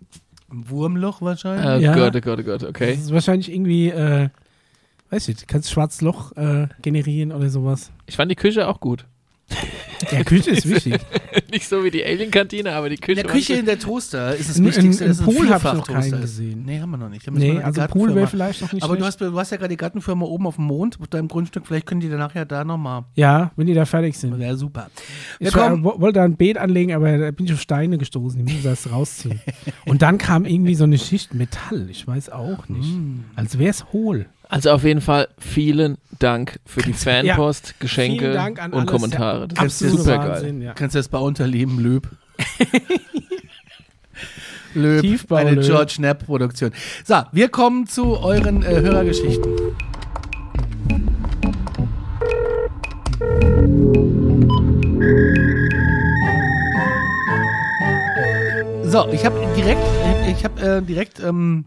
Ein 0.51 0.69
Wurmloch 0.69 1.21
wahrscheinlich. 1.21 1.65
Oh 1.65 1.79
Ja. 1.79 1.95
Gott, 1.95 2.15
oh 2.15 2.19
Gott, 2.21 2.39
oh 2.39 2.43
Gott, 2.43 2.63
okay. 2.65 2.91
Das 2.95 3.05
ist 3.05 3.13
wahrscheinlich 3.13 3.51
irgendwie, 3.51 3.87
äh, 3.89 4.29
weiß 5.11 5.27
ich, 5.27 5.37
du 5.37 5.45
kannst 5.47 5.69
schwarzes 5.71 6.01
Loch 6.01 6.35
äh, 6.35 6.67
generieren 6.81 7.31
oder 7.31 7.49
sowas. 7.49 7.91
Ich 8.07 8.15
fand 8.15 8.31
die 8.31 8.35
Küche 8.35 8.67
auch 8.67 8.79
gut. 8.79 9.05
Ja, 10.11 10.23
Küche 10.23 10.51
ist 10.51 10.67
wichtig. 10.67 10.95
Nicht 11.51 11.67
so 11.67 11.83
wie 11.83 11.91
die 11.91 12.03
Alien-Kantine, 12.05 12.71
aber 12.71 12.87
die 12.87 12.95
In 12.95 13.01
Küche. 13.01 13.15
der 13.15 13.25
war 13.25 13.31
Küche 13.33 13.53
in 13.55 13.65
der 13.65 13.77
Toaster 13.77 14.33
ist 14.35 14.49
es 14.49 14.57
In- 14.57 14.65
wichtigste. 14.65 15.03
in- 15.03 15.09
im 15.09 15.11
es 15.11 15.19
ein 15.19 15.25
Pool 15.25 15.49
hab 15.49 15.65
ich 15.65 15.73
noch 15.73 15.87
keinen 15.87 16.21
gesehen. 16.21 16.63
Nee, 16.65 16.79
haben 16.79 16.89
wir 16.91 16.97
noch 16.97 17.09
nicht. 17.09 17.29
Nee, 17.29 17.59
also 17.59 17.81
Pool 17.87 18.15
wäre 18.15 18.27
vielleicht 18.27 18.61
noch 18.61 18.71
nicht 18.71 18.81
Aber 18.83 18.95
du 18.95 19.03
hast, 19.03 19.19
du 19.19 19.37
hast 19.37 19.51
ja 19.51 19.57
gerade 19.57 19.67
die 19.69 19.77
Gartenfirma 19.77 20.25
oben 20.25 20.47
auf 20.47 20.55
dem 20.55 20.65
Mond, 20.65 20.97
auf 21.01 21.07
deinem 21.07 21.27
Grundstück. 21.27 21.67
Vielleicht 21.67 21.85
können 21.85 21.99
die 21.99 22.07
dann 22.09 22.19
nachher 22.19 22.45
da 22.45 22.63
nochmal. 22.63 23.03
Ja, 23.15 23.51
wenn 23.57 23.67
die 23.67 23.73
da 23.73 23.83
fertig 23.85 24.17
sind. 24.17 24.39
Wäre 24.39 24.55
super. 24.55 24.89
Wir 25.39 25.49
Ich 25.49 25.55
war, 25.55 25.69
kommen. 25.71 25.83
wo- 25.83 25.99
wollte 25.99 26.19
da 26.19 26.23
ein 26.23 26.37
Beet 26.37 26.57
anlegen, 26.57 26.93
aber 26.93 27.17
da 27.17 27.31
bin 27.31 27.45
ich 27.45 27.53
auf 27.53 27.59
Steine 27.61 27.97
gestoßen. 27.97 28.37
Die 28.43 28.53
müssen 28.53 28.63
das 28.63 28.89
rausziehen. 28.89 29.41
Und 29.85 30.01
dann 30.01 30.17
kam 30.17 30.45
irgendwie 30.45 30.75
so 30.75 30.85
eine 30.85 30.97
Schicht 30.97 31.33
Metall. 31.33 31.89
Ich 31.89 32.07
weiß 32.07 32.29
auch 32.29 32.69
nicht. 32.69 32.87
Hm. 32.89 33.25
Als 33.35 33.59
wäre 33.59 33.69
es 33.69 33.91
hohl. 33.91 34.27
Also 34.51 34.71
auf 34.71 34.83
jeden 34.83 34.99
Fall 34.99 35.29
vielen 35.39 35.97
Dank 36.19 36.59
für 36.65 36.81
die 36.81 36.91
Fanpost, 36.91 37.79
Geschenke 37.79 38.33
Dank 38.33 38.61
an 38.61 38.73
und 38.73 38.79
alles. 38.79 38.91
Kommentare. 38.91 39.47
Das 39.47 39.57
ist 39.57 39.81
Absolut 39.83 39.99
super 39.99 40.17
geil. 40.27 40.61
Ja. 40.61 40.73
Kannst 40.73 40.93
du 40.93 40.99
das 40.99 41.07
bei 41.07 41.19
unterleben, 41.19 41.79
Löb? 41.79 42.09
Löb, 44.73 45.01
Tiefbau, 45.03 45.37
eine 45.37 45.51
Löb. 45.51 45.63
George 45.63 45.93
Knapp 45.95 46.25
Produktion. 46.25 46.71
So, 47.05 47.23
wir 47.31 47.47
kommen 47.47 47.87
zu 47.87 48.19
euren 48.19 48.61
äh, 48.61 48.81
Hörergeschichten. 48.81 49.53
So, 58.83 59.07
ich 59.13 59.25
habe 59.25 59.47
direkt, 59.55 59.79
ich 60.27 60.43
habe 60.43 60.61
äh, 60.61 60.81
direkt 60.81 61.21
ähm, 61.21 61.63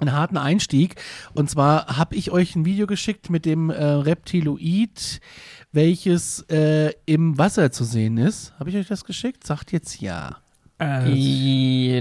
einen 0.00 0.12
harten 0.12 0.36
Einstieg. 0.36 0.96
Und 1.34 1.50
zwar 1.50 1.98
habe 1.98 2.16
ich 2.16 2.30
euch 2.30 2.56
ein 2.56 2.64
Video 2.64 2.86
geschickt 2.86 3.30
mit 3.30 3.44
dem 3.44 3.70
äh, 3.70 3.84
Reptiloid, 3.84 5.20
welches 5.72 6.40
äh, 6.50 6.92
im 7.06 7.38
Wasser 7.38 7.70
zu 7.70 7.84
sehen 7.84 8.16
ist. 8.16 8.52
Habe 8.58 8.70
ich 8.70 8.76
euch 8.76 8.88
das 8.88 9.04
geschickt? 9.04 9.46
Sagt 9.46 9.72
jetzt 9.72 10.00
ja. 10.00 10.38
Äh, 10.80 11.12
ja, 11.12 12.00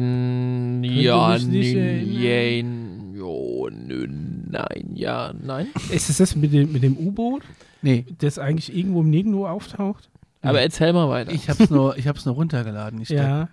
nö, 3.70 4.08
nein, 4.08 4.91
ja, 4.94 5.34
nein. 5.34 5.68
ist 5.89 6.10
es 6.10 6.18
das 6.18 6.38
mit 6.38 6.53
dem, 6.53 6.72
mit 6.72 6.84
dem 6.84 6.96
U-Boot, 6.96 7.41
Nee, 7.82 8.06
das 8.20 8.39
eigentlich 8.39 8.75
irgendwo 8.75 9.01
im 9.01 9.10
Nirgendwo 9.10 9.48
auftaucht? 9.48 10.10
Aber 10.41 10.62
erzähl 10.62 10.94
mal 10.94 11.10
weiter. 11.10 11.32
ich 11.32 11.50
habe 11.50 11.63
es 11.63 11.70
nur, 11.70 11.98
ich 11.98 12.08
hab's 12.08 12.25
nur 12.25 12.36
runtergeladen. 12.36 13.01
Ich, 13.01 13.10
Depp. 13.10 13.18
Ja. 13.18 13.50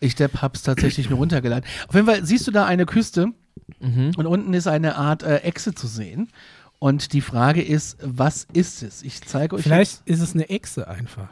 ich 0.00 0.14
Depp 0.14 0.42
hab's 0.42 0.62
tatsächlich 0.62 1.08
nur 1.10 1.18
runtergeladen. 1.18 1.68
Auf 1.86 1.94
jeden 1.94 2.06
Fall 2.06 2.24
siehst 2.24 2.46
du 2.46 2.50
da 2.50 2.66
eine 2.66 2.86
Küste 2.86 3.28
mhm. 3.80 4.12
und 4.16 4.26
unten 4.26 4.54
ist 4.54 4.66
eine 4.66 4.96
Art 4.96 5.22
äh, 5.22 5.38
Echse 5.38 5.74
zu 5.74 5.86
sehen. 5.86 6.28
Und 6.80 7.12
die 7.12 7.20
Frage 7.20 7.60
ist, 7.60 7.98
was 8.02 8.46
ist 8.52 8.82
es? 8.84 9.02
Ich 9.02 9.22
zeige 9.22 9.56
euch 9.56 9.62
Vielleicht 9.64 10.02
ist 10.04 10.20
es 10.20 10.34
eine 10.34 10.48
Echse 10.48 10.86
einfach. 10.86 11.28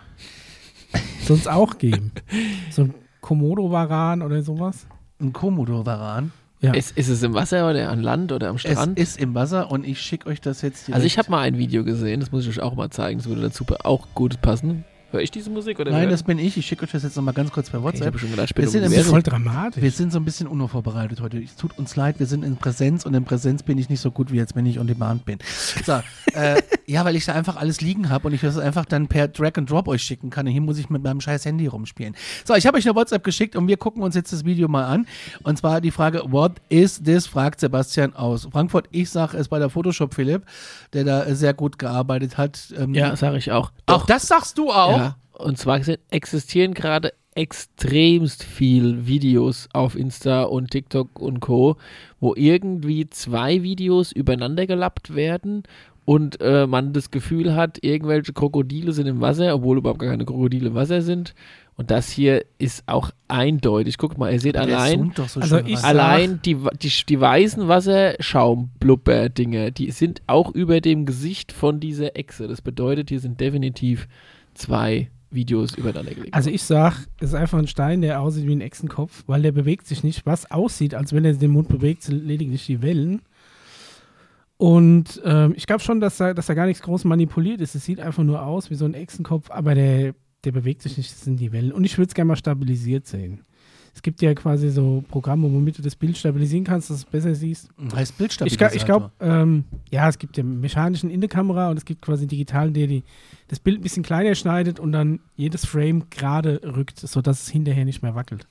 Soll 1.25 1.37
es 1.37 1.47
auch 1.47 1.78
geben. 1.78 2.12
So 2.71 2.83
ein 2.83 2.95
Komodo-Varan 3.21 4.23
oder 4.23 4.42
sowas. 4.42 4.87
jetzt 4.88 5.21
einen 5.21 5.33
Komodo-Varan. 5.33 6.33
Ja. 6.61 6.73
Ist, 6.73 6.97
ist 6.97 7.09
es 7.09 7.23
im 7.23 7.35
Wasser 7.35 7.68
oder 7.71 7.90
an 7.90 8.02
Land 8.02 8.33
oder 8.33 8.49
am 8.49 8.56
Es 8.56 8.62
Strand? 8.62 8.99
ist 8.99 9.18
im 9.21 9.35
Wasser 9.35 9.71
und 9.71 9.87
ich 9.87 10.00
schicke 10.00 10.28
euch 10.28 10.40
das 10.40 10.62
jetzt 10.62 10.88
direkt. 10.88 10.95
Also 10.95 11.06
ich 11.06 11.18
habe 11.18 11.30
mal 11.30 11.42
ein 11.42 11.59
Video 11.59 11.85
gesehen, 11.85 12.21
das 12.21 12.33
muss 12.33 12.45
ich 12.45 12.50
euch 12.50 12.61
auch 12.61 12.75
mal 12.75 12.90
zeigen, 12.90 13.18
das 13.18 13.28
würde 13.28 13.42
dazu 13.42 13.64
auch 13.85 14.09
gut 14.14 14.40
passen. 14.40 14.85
Höre 15.12 15.20
ich 15.20 15.30
diese 15.30 15.50
Musik 15.50 15.78
oder 15.78 15.92
Nein, 15.92 16.10
das 16.10 16.25
bin 16.25 16.38
ich. 16.38 16.56
Ich 16.56 16.66
schicke 16.66 16.84
euch 16.84 16.90
das 16.90 17.04
jetzt 17.04 17.16
nochmal 17.16 17.32
ganz 17.32 17.52
kurz 17.52 17.70
per 17.70 17.78
okay, 17.78 17.90
ich 17.94 18.00
WhatsApp. 18.00 18.06
habe 18.08 18.18
schon 18.18 18.30
gedacht, 18.32 18.50
ich 18.50 18.56
Wir 18.56 18.68
sind 18.68 18.82
im 18.82 18.90
das 18.90 18.92
ist 18.92 18.98
Währung- 19.06 19.10
voll 19.12 19.22
dramatisch. 19.22 19.82
Wir 19.82 19.90
sind 19.92 20.12
so 20.12 20.18
ein 20.18 20.25
bisschen 20.25 20.48
unvorbereitet 20.48 21.20
heute. 21.20 21.38
Es 21.40 21.54
tut 21.54 21.78
uns 21.78 21.94
leid, 21.94 22.18
wir 22.18 22.26
sind 22.26 22.44
in 22.44 22.56
Präsenz 22.56 23.06
und 23.06 23.14
in 23.14 23.25
Präsenz 23.25 23.62
bin 23.62 23.78
ich 23.78 23.88
nicht 23.88 24.00
so 24.00 24.10
gut 24.10 24.32
wie 24.32 24.36
jetzt, 24.36 24.56
wenn 24.56 24.66
ich 24.66 24.80
on 24.80 24.86
demand 24.88 25.25
bin. 25.25 25.38
So, 25.84 26.00
äh, 26.34 26.60
ja, 26.86 27.04
weil 27.04 27.14
ich 27.14 27.25
da 27.25 27.34
einfach 27.34 27.54
alles 27.56 27.80
liegen 27.80 28.08
habe 28.10 28.26
und 28.26 28.34
ich 28.34 28.40
das 28.40 28.58
einfach 28.58 28.84
dann 28.84 29.06
per 29.06 29.28
Drag 29.28 29.52
and 29.56 29.71
Drop 29.71 29.86
euch 29.86 30.02
schicken 30.02 30.28
kann. 30.30 30.47
Und 30.47 30.52
hier 30.52 30.60
muss 30.60 30.76
ich 30.76 30.90
mit 30.90 31.02
meinem 31.04 31.21
scheiß 31.21 31.45
Handy 31.45 31.69
rumspielen. 31.69 32.16
So, 32.45 32.54
ich 32.54 32.66
habe 32.66 32.76
euch 32.76 32.86
eine 32.86 32.97
WhatsApp 32.97 33.23
geschickt 33.23 33.54
und 33.54 33.69
wir 33.69 33.76
gucken 33.76 34.02
uns 34.02 34.16
jetzt 34.16 34.32
das 34.32 34.45
Video 34.45 34.66
mal 34.66 34.86
an. 34.86 35.06
Und 35.45 35.56
zwar 35.56 35.80
die 35.80 35.92
Frage, 35.92 36.23
what 36.26 36.52
is 36.69 37.00
this? 37.02 37.28
fragt 37.28 37.60
Sebastian 37.60 38.14
aus 38.16 38.49
Frankfurt. 38.50 38.88
Ich 38.90 39.10
sage 39.10 39.36
es 39.38 39.47
bei 39.49 39.60
der 39.60 39.71
Photoshop 39.71 40.14
Philipp, 40.14 40.42
der 40.92 41.04
da 41.04 41.32
sehr 41.34 41.54
gut 41.54 41.78
gearbeitet 41.78 42.36
hat. 42.38 42.75
Ähm, 42.76 42.92
Ja, 42.92 43.14
sage 43.14 43.38
ich 43.38 43.52
auch. 43.52 43.71
auch 43.86 44.04
das 44.06 44.26
sagst 44.26 44.58
du 44.58 44.73
auch? 44.73 44.97
Ja, 44.97 45.05
und 45.38 45.58
zwar 45.58 45.80
existieren 46.10 46.75
gerade 46.75 47.12
extremst 47.34 48.42
viel 48.42 49.06
Videos 49.06 49.68
auf 49.72 49.94
Insta 49.94 50.44
und 50.44 50.70
TikTok 50.70 51.20
und 51.20 51.40
Co., 51.40 51.76
wo 52.18 52.34
irgendwie 52.34 53.08
zwei 53.10 53.62
Videos 53.62 54.10
übereinander 54.10 54.66
gelappt 54.66 55.14
werden 55.14 55.64
und 56.06 56.40
äh, 56.40 56.66
man 56.66 56.94
das 56.94 57.10
Gefühl 57.10 57.54
hat, 57.54 57.78
irgendwelche 57.82 58.32
Krokodile 58.32 58.92
sind 58.92 59.06
im 59.06 59.20
Wasser, 59.20 59.54
obwohl 59.54 59.78
überhaupt 59.78 60.00
gar 60.00 60.10
keine 60.10 60.25
Krokodile 60.25 60.68
im 60.68 60.75
Wasser 60.75 61.02
sind. 61.02 61.34
Und 61.76 61.90
das 61.90 62.10
hier 62.10 62.46
ist 62.56 62.84
auch 62.86 63.10
eindeutig. 63.28 63.99
Guckt 63.99 64.16
mal, 64.16 64.32
ihr 64.32 64.40
seht 64.40 64.56
allein, 64.56 65.12
so 65.14 65.40
Also 65.40 65.56
Allein 65.84 66.40
die, 66.42 66.56
die, 66.80 66.90
die 67.06 67.20
weißen 67.20 67.68
Wasserschaumblubber-Dinge, 67.68 69.72
die 69.72 69.90
sind 69.90 70.22
auch 70.26 70.54
über 70.54 70.80
dem 70.80 71.04
Gesicht 71.04 71.52
von 71.52 71.80
dieser 71.80 72.16
Echse. 72.16 72.49
Das 72.49 72.62
bedeutet, 72.62 73.10
hier 73.10 73.20
sind 73.20 73.40
definitiv 73.40 74.08
zwei 74.54 75.10
Videos 75.30 75.75
übereinander 75.76 76.15
gelegt. 76.15 76.34
Also 76.34 76.50
ich 76.50 76.62
sag, 76.62 77.06
es 77.21 77.28
ist 77.28 77.34
einfach 77.34 77.58
ein 77.58 77.67
Stein, 77.67 78.00
der 78.00 78.21
aussieht 78.21 78.47
wie 78.47 78.54
ein 78.54 78.60
Echsenkopf, 78.60 79.25
weil 79.26 79.43
der 79.43 79.52
bewegt 79.52 79.86
sich 79.86 80.02
nicht. 80.02 80.26
Was 80.26 80.50
aussieht, 80.50 80.95
als 80.95 81.12
wenn 81.12 81.25
er 81.25 81.34
den 81.34 81.50
Mund 81.50 81.69
bewegt, 81.69 82.02
sind 82.02 82.25
lediglich 82.25 82.67
die 82.67 82.82
Wellen. 82.82 83.23
Und 84.58 85.21
ähm, 85.25 85.52
ich 85.56 85.67
glaube 85.67 85.82
schon, 85.82 86.00
dass 86.00 86.17
da, 86.17 86.32
dass 86.32 86.47
da 86.47 86.54
gar 86.54 86.67
nichts 86.67 86.82
groß 86.82 87.04
manipuliert 87.04 87.60
ist. 87.60 87.75
Es 87.75 87.84
sieht 87.84 88.00
einfach 88.00 88.23
nur 88.23 88.43
aus 88.43 88.71
wie 88.71 88.75
so 88.75 88.84
ein 88.84 88.95
Echsenkopf, 88.95 89.50
aber 89.50 89.75
der, 89.75 90.15
der 90.45 90.52
bewegt 90.52 90.82
sich 90.82 90.97
nicht, 90.97 91.10
das 91.12 91.23
sind 91.23 91.41
die 91.41 91.52
Wellen. 91.52 91.73
Und 91.73 91.84
ich 91.84 91.99
würde 91.99 92.08
es 92.08 92.15
gerne 92.15 92.28
mal 92.28 92.36
stabilisiert 92.36 93.06
sehen. 93.06 93.43
Es 93.97 94.02
gibt 94.02 94.21
ja 94.21 94.35
quasi 94.35 94.69
so 94.69 95.02
Programme, 95.09 95.50
womit 95.50 95.78
du 95.78 95.82
das 95.82 95.97
Bild 95.97 96.19
stabilisieren 96.19 96.65
kannst, 96.65 96.91
dass 96.91 96.99
du 96.99 97.06
es 97.06 97.11
besser 97.11 97.35
siehst. 97.35 97.71
heißt 97.95 98.13
Ich, 98.13 98.19
Bildstabilisator. 98.19 98.69
gla- 98.71 98.76
ich 98.76 98.85
glaube, 98.85 99.11
ähm, 99.21 99.65
ja, 99.91 100.06
es 100.06 100.19
gibt 100.19 100.37
ja 100.37 100.45
mechanischen 100.45 101.09
in 101.09 101.21
der 101.23 101.30
Kamera 101.30 101.71
und 101.71 101.78
es 101.78 101.85
gibt 101.87 102.02
quasi 102.02 102.25
einen 102.25 102.28
digitalen, 102.28 102.75
der 102.75 102.89
die, 102.89 103.04
das 103.49 103.59
Bild 103.59 103.80
ein 103.80 103.82
bisschen 103.82 104.02
kleiner 104.02 104.35
schneidet 104.35 104.78
und 104.78 104.93
dann 104.93 105.21
jedes 105.35 105.65
Frame 105.65 106.04
gerade 106.11 106.61
rückt, 106.63 106.99
sodass 107.00 107.43
es 107.45 107.49
hinterher 107.49 107.87
nicht 107.87 108.02
mehr 108.02 108.15
wackelt. 108.15 108.47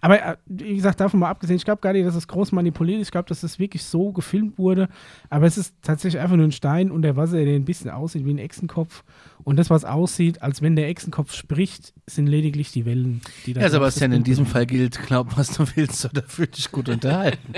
Aber 0.00 0.20
äh, 0.24 0.36
wie 0.46 0.74
gesagt, 0.74 1.00
davon 1.00 1.20
mal 1.20 1.28
abgesehen, 1.30 1.56
ich 1.56 1.64
glaube 1.64 1.80
gar 1.80 1.92
nicht, 1.92 2.06
dass 2.06 2.14
es 2.14 2.28
groß 2.28 2.52
manipuliert 2.52 3.00
ist. 3.00 3.08
Ich 3.08 3.12
glaube, 3.12 3.28
dass 3.28 3.42
das 3.42 3.58
wirklich 3.58 3.84
so 3.84 4.12
gefilmt 4.12 4.58
wurde. 4.58 4.88
Aber 5.30 5.46
es 5.46 5.58
ist 5.58 5.74
tatsächlich 5.82 6.20
einfach 6.20 6.36
nur 6.36 6.46
ein 6.46 6.52
Stein 6.52 6.90
unter 6.90 7.16
Wasser, 7.16 7.44
der 7.44 7.54
ein 7.54 7.64
bisschen 7.64 7.90
aussieht 7.90 8.24
wie 8.24 8.32
ein 8.32 8.38
Echsenkopf. 8.38 9.04
Und 9.44 9.56
das, 9.58 9.70
was 9.70 9.84
aussieht, 9.84 10.40
als 10.42 10.62
wenn 10.62 10.76
der 10.76 10.88
Echsenkopf 10.88 11.34
spricht, 11.34 11.92
sind 12.06 12.26
lediglich 12.28 12.70
die 12.72 12.84
Wellen, 12.86 13.20
die 13.46 13.52
da 13.52 13.60
Ja, 13.60 13.66
drauf 13.66 13.72
Sebastian, 13.74 14.12
in 14.12 14.22
diesem. 14.24 14.46
Fall 14.46 14.66
gilt, 14.66 15.00
glaub, 15.06 15.36
was 15.36 15.50
du 15.56 15.64
willst, 15.74 16.04
oder 16.04 16.22
fühl 16.22 16.46
dich 16.46 16.70
gut 16.70 16.88
unterhalten. 16.88 17.54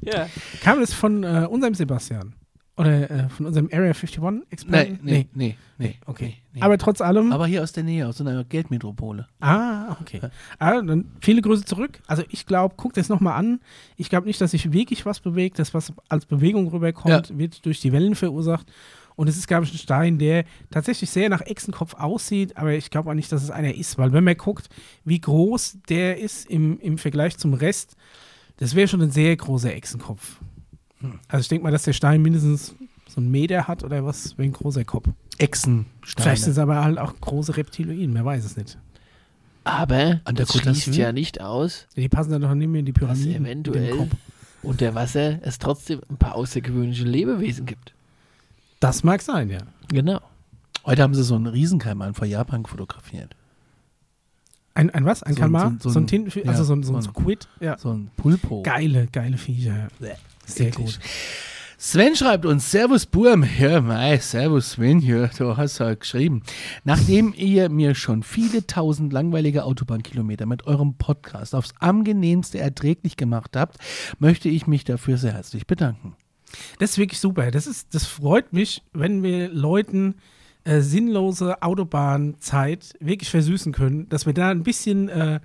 ja. 0.00 0.28
Kam 0.62 0.80
das 0.80 0.92
von 0.94 1.22
äh, 1.24 1.46
unserem 1.50 1.74
Sebastian? 1.74 2.34
Oder 2.76 3.08
äh, 3.08 3.28
von 3.28 3.46
unserem 3.46 3.68
Area 3.72 3.92
51-Experten? 3.92 4.98
nee, 5.02 5.12
nee, 5.12 5.28
nee, 5.32 5.56
nee. 5.78 5.94
Okay. 6.06 6.34
nee. 6.52 6.60
Aber 6.60 6.76
trotz 6.76 7.00
allem. 7.00 7.32
Aber 7.32 7.46
hier 7.46 7.62
aus 7.62 7.70
der 7.70 7.84
Nähe, 7.84 8.08
aus 8.08 8.20
einer 8.20 8.42
Geldmetropole. 8.42 9.28
ah, 9.40 9.96
okay. 10.00 10.20
Ah, 10.58 10.82
dann 10.82 11.12
viele 11.20 11.40
Grüße 11.40 11.64
zurück. 11.64 12.00
Also 12.08 12.24
ich 12.30 12.46
glaube, 12.46 12.74
guckt 12.76 12.96
das 12.96 13.08
nochmal 13.08 13.38
an. 13.38 13.60
Ich 13.96 14.10
glaube 14.10 14.26
nicht, 14.26 14.40
dass 14.40 14.50
sich 14.50 14.72
wirklich 14.72 15.06
was 15.06 15.20
bewegt. 15.20 15.60
Das, 15.60 15.72
was 15.72 15.92
als 16.08 16.26
Bewegung 16.26 16.66
rüberkommt, 16.68 17.38
wird 17.38 17.64
durch 17.64 17.80
die 17.80 17.92
Wellen 17.92 18.16
verursacht. 18.16 18.66
Und 19.16 19.28
es 19.28 19.36
ist, 19.36 19.46
glaube 19.46 19.64
ich, 19.64 19.72
ein 19.72 19.78
Stein, 19.78 20.18
der 20.18 20.44
tatsächlich 20.70 21.10
sehr 21.10 21.28
nach 21.28 21.42
Echsenkopf 21.42 21.94
aussieht, 21.94 22.56
aber 22.56 22.72
ich 22.72 22.90
glaube 22.90 23.10
auch 23.10 23.14
nicht, 23.14 23.30
dass 23.30 23.44
es 23.44 23.50
einer 23.50 23.72
ist, 23.72 23.96
weil 23.96 24.12
wenn 24.12 24.24
man 24.24 24.36
guckt, 24.36 24.68
wie 25.04 25.20
groß 25.20 25.78
der 25.88 26.18
ist 26.18 26.50
im, 26.50 26.80
im 26.80 26.98
Vergleich 26.98 27.36
zum 27.38 27.54
Rest, 27.54 27.94
das 28.56 28.74
wäre 28.74 28.88
schon 28.88 29.02
ein 29.02 29.12
sehr 29.12 29.36
großer 29.36 29.72
Echsenkopf. 29.72 30.40
Also 31.28 31.42
ich 31.42 31.48
denke 31.48 31.64
mal, 31.64 31.70
dass 31.70 31.82
der 31.84 31.92
Stein 31.92 32.22
mindestens 32.22 32.74
so 33.08 33.20
einen 33.20 33.30
Meter 33.30 33.68
hat 33.68 33.84
oder 33.84 34.04
was, 34.04 34.36
wie 34.38 34.42
ein 34.44 34.52
großer 34.52 34.84
Kopf. 34.84 35.08
Echsensteine. 35.38 35.94
Vielleicht 36.22 36.42
sind 36.42 36.52
es 36.52 36.58
aber 36.58 36.82
halt 36.84 36.98
auch 36.98 37.14
große 37.20 37.56
Reptiloiden, 37.56 38.14
wer 38.14 38.24
weiß 38.24 38.44
es 38.44 38.56
nicht. 38.56 38.78
Aber 39.64 40.20
An 40.24 40.34
der 40.34 40.46
das 40.46 40.56
schließt 40.56 40.94
ja 40.94 41.12
nicht 41.12 41.40
aus, 41.40 41.86
Die 41.96 42.08
passen 42.08 42.30
dann 42.32 42.42
doch 42.42 42.54
nicht 42.54 42.68
mehr 42.68 42.80
in 42.80 42.86
die 42.86 42.92
dass 42.92 43.00
Pyramiden. 43.00 43.32
dem 43.32 43.44
eventuell 43.46 43.96
Kopf. 43.96 44.10
unter 44.62 44.94
Wasser 44.94 45.38
es 45.42 45.58
trotzdem 45.58 46.00
ein 46.10 46.16
paar 46.18 46.34
außergewöhnliche 46.34 47.04
Lebewesen 47.04 47.64
gibt. 47.66 47.92
Das 48.80 49.02
mag 49.04 49.22
sein, 49.22 49.48
ja. 49.50 49.58
Genau. 49.88 50.20
Heute 50.84 51.02
haben 51.02 51.14
sie 51.14 51.22
so 51.22 51.34
einen 51.34 51.46
Riesenkeimann 51.46 52.12
vor 52.14 52.26
Japan 52.26 52.66
fotografiert. 52.66 53.34
Ein, 54.74 54.90
ein 54.90 55.04
was? 55.06 55.22
Ein 55.22 55.32
So 55.34 55.36
ein- 55.38 55.40
Kalmar? 55.40 55.62
so 55.62 55.68
So, 55.68 55.88
ein- 55.88 55.92
so 55.92 55.98
ein 56.00 56.02
ein- 56.02 56.06
Tintenfisch? 56.08 56.44
ja, 56.44 56.50
also 56.50 56.64
so 56.64 56.74
ein, 56.74 56.82
so 56.82 56.88
so 56.92 56.98
ein 56.98 57.04
ein- 57.04 57.10
Squid? 57.14 57.48
Ja. 57.60 57.78
So 57.78 57.90
ein 57.92 58.10
Pulpo. 58.16 58.62
Geile, 58.62 59.06
geile 59.12 59.38
Viecher. 59.38 59.88
Sehr 60.46 60.68
Eklig. 60.68 60.86
gut. 60.86 61.00
Sven 61.76 62.16
schreibt 62.16 62.46
uns, 62.46 62.70
Servus 62.70 63.04
Burm, 63.04 63.44
ja 63.58 63.80
mei, 63.80 64.18
Servus 64.18 64.72
Sven, 64.72 65.00
ja, 65.00 65.26
du 65.26 65.56
hast 65.56 65.80
halt 65.80 66.00
geschrieben. 66.00 66.42
Nachdem 66.84 67.34
ihr 67.36 67.68
mir 67.68 67.94
schon 67.94 68.22
viele 68.22 68.66
tausend 68.66 69.12
langweilige 69.12 69.64
Autobahnkilometer 69.64 70.46
mit 70.46 70.66
eurem 70.66 70.96
Podcast 70.96 71.54
aufs 71.54 71.74
angenehmste 71.80 72.58
erträglich 72.58 73.18
gemacht 73.18 73.54
habt, 73.54 73.76
möchte 74.18 74.48
ich 74.48 74.66
mich 74.66 74.84
dafür 74.84 75.18
sehr 75.18 75.34
herzlich 75.34 75.66
bedanken. 75.66 76.16
Das 76.78 76.92
ist 76.92 76.98
wirklich 76.98 77.20
super. 77.20 77.50
Das, 77.50 77.66
ist, 77.66 77.94
das 77.94 78.06
freut 78.06 78.52
mich, 78.52 78.82
wenn 78.92 79.22
wir 79.22 79.48
Leuten 79.50 80.14
äh, 80.64 80.80
sinnlose 80.80 81.62
Autobahnzeit 81.62 82.94
wirklich 83.00 83.30
versüßen 83.30 83.72
können, 83.72 84.08
dass 84.08 84.24
wir 84.24 84.32
da 84.32 84.48
ein 84.48 84.62
bisschen 84.62 85.08
äh, 85.08 85.40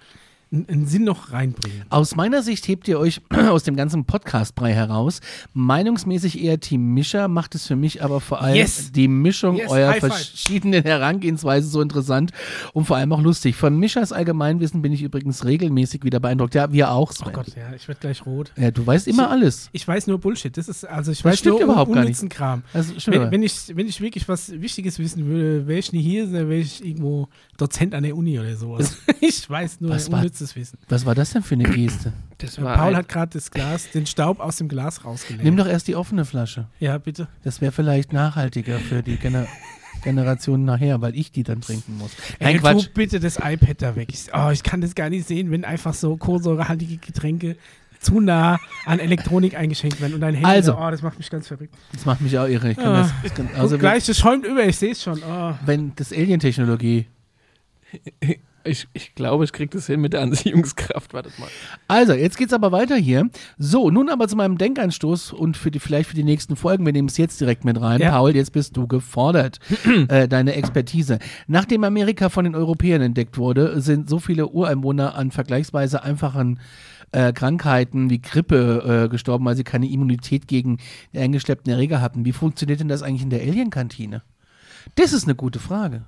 einen 0.52 0.88
Sinn 0.88 1.04
noch 1.04 1.32
reinbringen. 1.32 1.84
Aus 1.90 2.16
meiner 2.16 2.42
Sicht 2.42 2.68
hebt 2.68 2.88
ihr 2.88 3.00
euch 3.00 3.22
aus 3.50 3.64
dem 3.64 3.76
ganzen 3.76 4.06
Podcastbrei 4.06 4.74
heraus. 4.74 5.22
Meinungsmäßig 5.54 6.42
eher 6.44 6.60
Team 6.60 6.94
Mischer, 6.96 7.28
macht 7.28 7.54
es 7.54 7.68
für 7.68 7.76
mich 7.76 8.04
aber 8.04 8.20
vor 8.22 8.42
allem 8.42 8.56
Yes. 8.56 8.92
die 8.92 9.08
Mischung 9.08 9.58
Yes, 9.58 9.70
eurer 9.70 9.94
verschiedenen 9.94 10.84
Herangehensweisen 10.84 11.70
so 11.70 11.82
interessant 11.82 12.32
und 12.74 12.86
vor 12.86 12.98
allem 12.98 13.12
auch 13.14 13.22
lustig. 13.22 13.56
Von 13.56 13.78
Mischers 13.78 14.12
Allgemeinwissen 14.12 14.82
bin 14.82 14.92
ich 14.92 15.04
übrigens 15.04 15.46
regelmäßig 15.46 16.04
wieder 16.04 16.20
beeindruckt. 16.20 16.56
Ja, 16.56 16.72
wir 16.72 16.92
auch, 16.92 17.12
Sven. 17.12 17.28
Oh 17.30 17.32
Gott, 17.32 17.48
ja, 17.56 17.72
ich 17.76 17.88
werde 17.88 18.02
gleich 18.02 18.26
rot. 18.26 18.52
Ja, 18.58 18.72
du 18.72 18.86
weißt 18.88 19.08
immer 19.08 19.30
alles. 19.30 19.70
Ich 19.72 19.88
weiß 19.88 20.08
nur 20.08 20.18
Bullshit. 20.20 20.58
Das 20.58 20.68
ist, 20.68 20.84
also 20.84 21.12
ich 21.12 21.20
Das 21.20 21.26
weiß 21.34 21.40
stimmt 21.40 21.58
nur 21.60 21.66
überhaupt 21.66 21.94
gar 21.94 22.02
unnützen 22.04 22.28
Kram. 22.30 22.64
Also, 22.74 22.94
Wenn, 23.06 23.30
wenn, 23.32 23.44
ich, 23.44 23.76
wenn 23.76 23.88
ich 23.88 24.02
wirklich 24.02 24.28
was 24.28 24.52
Wichtiges 24.60 24.98
wissen 24.98 25.28
würde, 25.28 25.68
wäre 25.68 25.78
ich 25.80 25.94
nie 25.94 26.02
hier, 26.02 26.32
wäre 26.32 26.56
ich 26.56 26.84
irgendwo 26.84 27.28
Dozent 27.58 27.94
an 27.94 28.04
der 28.04 28.18
Uni 28.18 28.40
oder 28.40 28.56
sowas. 28.56 28.98
ich 29.22 29.48
weiß 29.48 29.82
nur 29.82 29.92
Was 29.92 30.12
war- 30.12 30.22
unnützes 30.42 30.56
Wissen. 30.56 30.78
Was 30.90 31.06
war 31.06 31.16
das 31.16 31.32
denn 31.32 31.44
für 31.44 31.56
eine 31.56 31.64
Geste? 31.66 32.14
Das 32.40 32.62
war 32.62 32.78
Paul 32.78 32.96
hat 32.96 33.10
gerade 33.10 33.32
das 33.34 33.52
Glas, 33.52 33.92
den 33.92 34.06
Staub 34.06 34.40
aus 34.40 34.58
dem 34.58 34.68
Glas 34.68 35.04
rausgelegt. 35.06 35.44
Nimm 35.44 35.58
doch 35.58 35.68
erst 35.68 35.88
die 35.88 35.96
offene 35.96 36.26
Flasche. 36.26 36.68
ja, 36.80 36.98
bitte. 36.98 37.28
Das 37.44 37.62
wäre 37.62 37.72
vielleicht 37.72 38.14
nachhaltiger 38.14 38.80
für 38.80 39.04
die 39.04 39.18
Gener 39.18 39.48
Generation 40.02 40.64
nachher, 40.64 41.02
weil 41.02 41.14
ich 41.14 41.34
die 41.34 41.44
dann 41.44 41.60
trinken 41.60 41.98
muss. 41.98 42.12
Nein, 42.40 42.54
Ey, 42.56 42.60
Quatsch. 42.60 42.86
tu 42.86 42.90
bitte 42.94 43.20
das 43.20 43.36
iPad 43.38 43.82
da 43.82 43.96
weg. 43.98 44.08
Ich, 44.14 44.28
oh, 44.34 44.50
ich 44.50 44.64
kann 44.64 44.80
das 44.80 44.96
gar 44.96 45.10
nicht 45.10 45.28
sehen, 45.28 45.52
wenn 45.52 45.66
einfach 45.66 45.94
so 45.94 46.16
kohlensäurehaltige 46.16 46.96
Getränke 46.98 47.58
zu 48.00 48.22
nah 48.22 48.58
an 48.86 49.00
Elektronik 49.00 49.58
eingeschenkt 49.58 50.00
werden 50.00 50.14
und 50.14 50.22
dein 50.22 50.36
Handy 50.36 50.50
Also. 50.50 50.72
so, 50.72 50.78
oh, 50.80 50.90
das 50.90 51.02
macht 51.02 51.18
mich 51.18 51.30
ganz 51.30 51.50
verrückt. 51.50 51.76
Das 51.92 52.06
macht 52.06 52.22
mich 52.22 52.40
auch 52.40 52.48
irre. 52.48 52.72
Ich 52.72 52.78
kann 52.78 52.86
Ah. 52.96 53.12
das, 53.24 53.34
kann, 53.34 53.48
Also 53.48 53.60
also 53.60 53.72
wenn, 53.74 53.80
gleich, 53.82 54.06
das 54.06 54.18
schäumt 54.18 54.46
über, 54.46 54.64
ich 54.66 54.78
sehe 54.78 54.94
es 54.94 55.04
schon. 55.04 55.22
Oh. 55.22 55.54
wenn 55.66 55.92
das 55.98 56.14
Alien-Technologie. 56.14 57.08
Ich, 58.64 58.88
ich 58.94 59.16
glaube, 59.16 59.44
ich 59.44 59.54
kriege 59.54 59.70
das 59.70 59.88
hin 59.88 60.02
mit 60.02 60.14
der 60.14 60.22
Anziehungskraft. 60.22 61.14
Wartet 61.14 61.38
mal. 61.40 61.50
Also, 61.88 62.14
jetzt 62.14 62.38
geht's 62.38 62.54
aber 62.54 62.72
weiter 62.72 62.96
hier. 62.96 63.30
So, 63.58 63.90
nun 63.90 64.10
aber 64.10 64.28
zu 64.28 64.36
meinem 64.36 64.58
Denkanstoß 64.58 65.34
und 65.34 65.58
für 65.58 65.72
die, 65.72 65.80
vielleicht 65.80 66.10
für 66.10 66.16
die 66.16 66.24
nächsten 66.24 66.56
Folgen. 66.56 66.86
Wir 66.86 66.94
nehmen 66.94 67.08
es 67.08 67.18
jetzt 67.18 67.40
direkt 67.42 67.66
mit 67.66 67.80
rein. 67.80 68.02
Ja. 68.02 68.12
Paul, 68.12 68.36
jetzt 68.36 68.52
bist 68.52 68.78
du 68.78 68.88
gefordert. 68.88 69.60
äh, 70.10 70.28
deine 70.28 70.56
Expertise. 70.56 71.20
Nachdem 71.48 71.84
Amerika 71.84 72.30
von 72.30 72.46
den 72.46 72.56
Europäern 72.56 73.02
entdeckt 73.02 73.38
wurde, 73.38 73.82
sind 73.82 74.10
so 74.10 74.20
viele 74.20 74.48
Ureinwohner 74.48 75.16
an 75.16 75.32
vergleichsweise 75.32 76.04
einfachen 76.04 76.60
äh, 77.12 77.34
Krankheiten 77.34 78.10
wie 78.10 78.22
Grippe 78.22 79.06
äh, 79.06 79.10
gestorben, 79.10 79.46
weil 79.46 79.56
sie 79.56 79.64
keine 79.64 79.90
Immunität 79.90 80.48
gegen 80.48 80.78
die 81.14 81.20
eingeschleppten 81.20 81.72
Erreger 81.72 82.02
hatten. 82.02 82.26
Wie 82.26 82.34
funktioniert 82.34 82.80
denn 82.80 82.88
das 82.88 83.02
eigentlich 83.02 83.24
in 83.24 83.30
der 83.30 83.42
Alien-Kantine? 83.42 84.22
Das 84.96 85.14
ist 85.14 85.26
eine 85.26 85.36
gute 85.36 85.60
Frage. 85.60 86.04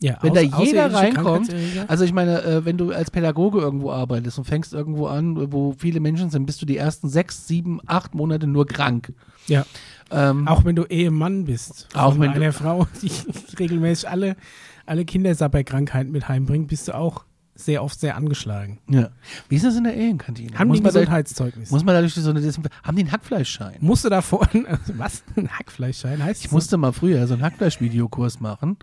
Ja, 0.00 0.18
Wenn 0.20 0.32
aus- 0.32 0.36
da 0.36 0.62
jeder 0.62 0.92
reinkommt, 0.92 1.54
also 1.88 2.04
ich 2.04 2.12
meine, 2.12 2.42
äh, 2.42 2.64
wenn 2.64 2.76
du 2.76 2.90
als 2.92 3.10
Pädagoge 3.10 3.60
irgendwo 3.60 3.90
arbeitest 3.92 4.38
und 4.38 4.44
fängst 4.44 4.74
irgendwo 4.74 5.06
an, 5.06 5.52
wo 5.52 5.72
viele 5.78 6.00
Menschen 6.00 6.30
sind, 6.30 6.46
bist 6.46 6.60
du 6.60 6.66
die 6.66 6.76
ersten 6.76 7.08
sechs, 7.08 7.46
sieben, 7.46 7.80
acht 7.86 8.14
Monate 8.14 8.46
nur 8.46 8.66
krank. 8.66 9.12
Ja, 9.46 9.64
Ähm, 10.10 10.46
auch 10.46 10.64
wenn 10.64 10.76
du 10.76 10.84
Ehemann 10.84 11.44
bist. 11.44 11.88
Auch 11.94 12.12
von 12.12 12.20
wenn 12.20 12.30
du- 12.32 12.36
einer 12.36 12.52
Frau, 12.52 12.86
die 13.02 13.10
regelmäßig 13.58 14.08
alle, 14.08 14.36
alle 14.84 15.04
Kindersabberkrankheiten 15.06 16.12
mit 16.12 16.28
heimbringt, 16.28 16.68
bist 16.68 16.88
du 16.88 16.94
auch 16.94 17.24
sehr 17.56 17.82
oft 17.84 17.98
sehr 18.00 18.16
angeschlagen. 18.16 18.78
ja. 18.88 19.10
Wie 19.48 19.56
ist 19.56 19.64
das 19.64 19.76
in 19.76 19.84
der 19.84 19.92
Alienkantine? 19.92 20.58
Haben 20.58 20.68
muss, 20.68 20.78
die 20.78 20.82
ein 20.84 20.86
Gesundheitszeugnis? 20.92 21.70
muss 21.70 21.84
man 21.84 21.94
dadurch 21.94 22.14
so 22.14 22.28
eine 22.30 22.40
Desinf 22.40 22.66
Haben 22.82 22.96
die 22.96 23.02
einen 23.02 23.12
Hackfleischschein? 23.12 23.76
Musst 23.80 24.04
du 24.04 24.08
da 24.08 24.22
vorne, 24.22 24.78
was? 24.96 25.22
Ein 25.36 25.48
Hackfleischschein 25.48 26.22
heißt 26.22 26.40
Ich 26.40 26.46
das? 26.46 26.52
musste 26.52 26.76
mal 26.76 26.92
früher 26.92 27.26
so 27.26 27.34
einen 27.34 27.42
Hackfleisch-Videokurs 27.44 28.40
machen, 28.40 28.76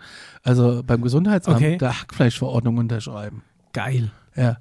also 0.43 0.83
beim 0.85 1.01
Gesundheitsamt 1.01 1.57
Okay. 1.57 1.77
der 1.77 1.99
Hackfleischverordnung 2.01 2.77
unterschreiben. 2.77 3.43
Geil. 3.73 4.11
Ja, 4.35 4.57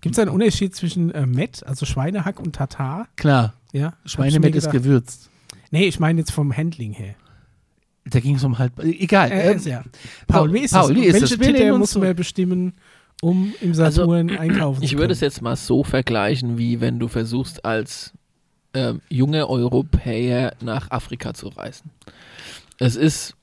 Gibt 0.00 0.16
es 0.16 0.18
einen 0.18 0.30
Unterschied 0.32 0.74
zwischen 0.74 1.12
äh, 1.12 1.26
Met, 1.26 1.64
also 1.64 1.86
Schweinehack 1.86 2.40
und 2.40 2.54
Tatar? 2.56 3.06
klar. 3.16 3.54
Ja. 3.72 3.94
Schweinemett 4.04 4.54
ist 4.56 4.70
gewürzt. 4.70 5.30
Nee, 5.70 5.84
ich 5.86 5.98
meine 6.00 6.18
jetzt 6.20 6.32
vom 6.32 6.54
Handling 6.54 6.92
her. 6.92 7.14
Da 8.04 8.18
ging 8.20 8.34
es 8.34 8.42
um 8.44 8.58
halt. 8.58 8.72
Egal. 8.80 9.30
Äh, 9.30 9.52
ähm, 9.52 9.60
ja. 9.64 9.82
Paul, 10.26 10.52
wie 10.52 10.58
ist 10.58 10.72
Paul, 10.74 10.88
das? 10.88 10.96
wie 10.96 11.06
ist 11.06 11.12
Welche 11.20 11.36
das? 11.38 11.46
Wir 11.46 11.54
Titel 11.54 11.70
uns 11.70 11.78
muss 11.78 11.94
man 11.94 12.02
zurück. 12.02 12.16
bestimmen, 12.16 12.72
um 13.22 13.54
im 13.60 13.72
Saturn 13.72 14.36
einkaufen 14.36 14.82
Ich 14.82 14.90
zu 14.90 14.98
würde 14.98 15.12
es 15.12 15.20
können? 15.20 15.30
jetzt 15.30 15.42
mal 15.42 15.54
so 15.54 15.84
vergleichen, 15.84 16.58
wie 16.58 16.80
wenn 16.80 16.98
du 16.98 17.06
versuchst, 17.06 17.64
als 17.64 18.12
ähm, 18.74 19.00
junger 19.08 19.48
Europäer 19.48 20.54
nach 20.60 20.90
Afrika 20.90 21.32
zu 21.32 21.48
reisen. 21.48 21.90
Es 22.78 22.96
ist 22.96 23.36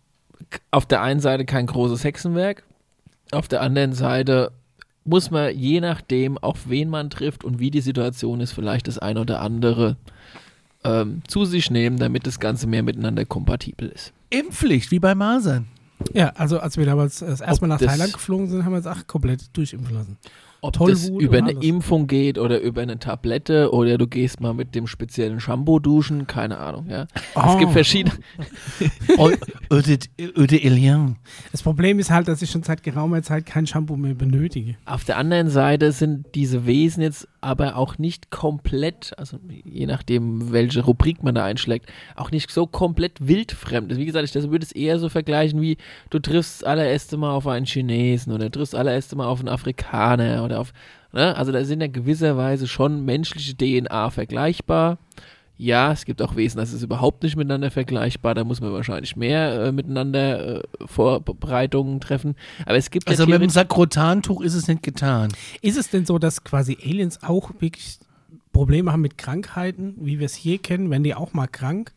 auf 0.69 0.85
der 0.85 1.01
einen 1.01 1.21
Seite 1.21 1.45
kein 1.45 1.65
großes 1.65 2.03
Hexenwerk, 2.03 2.63
auf 3.31 3.47
der 3.47 3.61
anderen 3.61 3.93
Seite 3.93 4.51
muss 5.05 5.31
man 5.31 5.57
je 5.57 5.79
nachdem, 5.79 6.37
auf 6.37 6.69
wen 6.69 6.89
man 6.89 7.09
trifft 7.09 7.43
und 7.45 7.59
wie 7.59 7.71
die 7.71 7.81
Situation 7.81 8.41
ist, 8.41 8.51
vielleicht 8.51 8.87
das 8.87 8.99
eine 8.99 9.21
oder 9.21 9.41
andere 9.41 9.95
ähm, 10.83 11.21
zu 11.27 11.45
sich 11.45 11.71
nehmen, 11.71 11.97
damit 11.97 12.27
das 12.27 12.39
Ganze 12.39 12.67
mehr 12.67 12.83
miteinander 12.83 13.23
kompatibel 13.25 13.87
ist. 13.87 14.11
Impfpflicht, 14.29 14.91
wie 14.91 14.99
bei 14.99 15.15
Masern. 15.15 15.67
Ja, 16.13 16.29
also 16.35 16.59
als 16.59 16.77
wir 16.77 16.85
damals 16.85 17.19
das 17.19 17.41
erste 17.41 17.67
Mal 17.67 17.75
nach 17.75 17.81
Thailand 17.85 18.13
geflogen 18.13 18.49
sind, 18.49 18.65
haben 18.65 18.71
wir 18.71 18.77
uns 18.77 18.87
auch 18.87 19.05
komplett 19.07 19.55
durchimpfen 19.55 19.95
lassen. 19.95 20.17
Ob 20.61 20.73
Tollwut 20.73 20.93
das 20.95 21.09
über 21.09 21.37
eine 21.37 21.49
alles. 21.49 21.63
Impfung 21.63 22.07
geht 22.07 22.37
oder 22.37 22.59
über 22.59 22.81
eine 22.81 22.99
Tablette 22.99 23.71
oder 23.71 23.97
du 23.97 24.07
gehst 24.07 24.41
mal 24.41 24.53
mit 24.53 24.75
dem 24.75 24.87
speziellen 24.87 25.39
Shampoo 25.39 25.79
duschen, 25.79 26.27
keine 26.27 26.57
Ahnung, 26.57 26.87
ja. 26.89 27.07
Es 27.35 27.57
gibt 27.57 27.69
Oh. 27.69 27.73
verschiedene. 27.73 28.15
Eau 29.17 29.31
Eau 29.69 29.81
de 29.81 29.97
Eau 30.35 30.45
de 30.45 30.61
Elian. 30.63 31.15
Das 31.51 31.63
Problem 31.63 31.99
ist 31.99 32.09
halt, 32.11 32.27
dass 32.27 32.41
ich 32.41 32.49
schon 32.51 32.63
seit 32.63 32.83
geraumer 32.83 33.21
Zeit 33.23 33.45
kein 33.45 33.67
Shampoo 33.67 33.95
mehr 33.95 34.15
benötige. 34.15 34.75
Auf 34.85 35.03
der 35.05 35.17
anderen 35.17 35.49
Seite 35.49 35.91
sind 35.91 36.25
diese 36.35 36.65
Wesen 36.65 37.01
jetzt 37.03 37.27
aber 37.41 37.77
auch 37.77 37.97
nicht 37.97 38.31
komplett, 38.31 39.13
also 39.17 39.37
je 39.63 39.85
nachdem, 39.85 40.51
welche 40.51 40.83
Rubrik 40.83 41.23
man 41.23 41.35
da 41.35 41.45
einschlägt, 41.45 41.89
auch 42.17 42.31
nicht 42.31 42.51
so 42.51 42.67
komplett 42.67 43.25
wildfremd. 43.25 43.95
Wie 43.95 44.05
gesagt, 44.05 44.25
ich 44.25 44.31
das 44.33 44.49
würde 44.51 44.65
es 44.65 44.73
eher 44.73 44.99
so 44.99 45.07
vergleichen 45.09 45.61
wie 45.61 45.77
du 46.09 46.19
triffst 46.19 46.61
das 46.61 46.67
allererste 46.67 47.15
Mal 47.17 47.31
auf 47.31 47.47
einen 47.47 47.65
Chinesen 47.65 48.33
oder 48.33 48.51
triffst 48.51 48.73
das 48.73 48.79
allererste 48.79 49.15
Mal 49.15 49.27
auf 49.27 49.39
einen 49.39 49.47
Afrikaner 49.49 50.43
oder 50.49 50.59
auf, 50.59 50.73
ne? 51.13 51.35
Also 51.35 51.51
da 51.51 51.63
sind 51.63 51.81
ja 51.81 51.87
gewisserweise 51.87 52.67
schon 52.67 53.05
menschliche 53.05 53.55
DNA 53.55 54.09
vergleichbar. 54.09 54.97
Ja, 55.61 55.91
es 55.91 56.05
gibt 56.05 56.21
auch 56.21 56.37
Wesen, 56.37 56.57
das 56.57 56.71
ist 56.71 56.83
überhaupt 56.83 57.21
nicht 57.23 57.35
miteinander 57.35 57.69
vergleichbar. 57.69 58.33
Da 58.33 58.45
muss 58.45 58.61
man 58.61 58.71
wahrscheinlich 58.71 59.17
mehr 59.17 59.65
äh, 59.65 59.71
miteinander 59.73 60.59
äh, 60.59 60.63
Vorbereitungen 60.85 61.99
treffen. 61.99 62.35
Aber 62.65 62.77
es 62.77 62.89
gibt 62.91 63.09
Also 63.09 63.23
ja 63.23 63.29
mit 63.29 63.41
dem 63.41 63.49
Sakrotantuch 63.49 64.39
ist 64.41 64.53
es 64.53 64.67
nicht 64.69 64.83
getan. 64.83 65.31
Ist 65.61 65.77
es 65.77 65.89
denn 65.89 66.05
so, 66.05 66.17
dass 66.17 66.43
quasi 66.45 66.77
Aliens 66.83 67.23
auch 67.23 67.51
wirklich 67.59 67.99
Probleme 68.53 68.91
haben 68.93 69.01
mit 69.01 69.17
Krankheiten, 69.17 69.95
wie 69.99 70.19
wir 70.19 70.25
es 70.27 70.35
hier 70.35 70.59
kennen? 70.59 70.89
Werden 70.89 71.03
die 71.03 71.13
auch 71.15 71.33
mal 71.33 71.47
krank? 71.47 71.91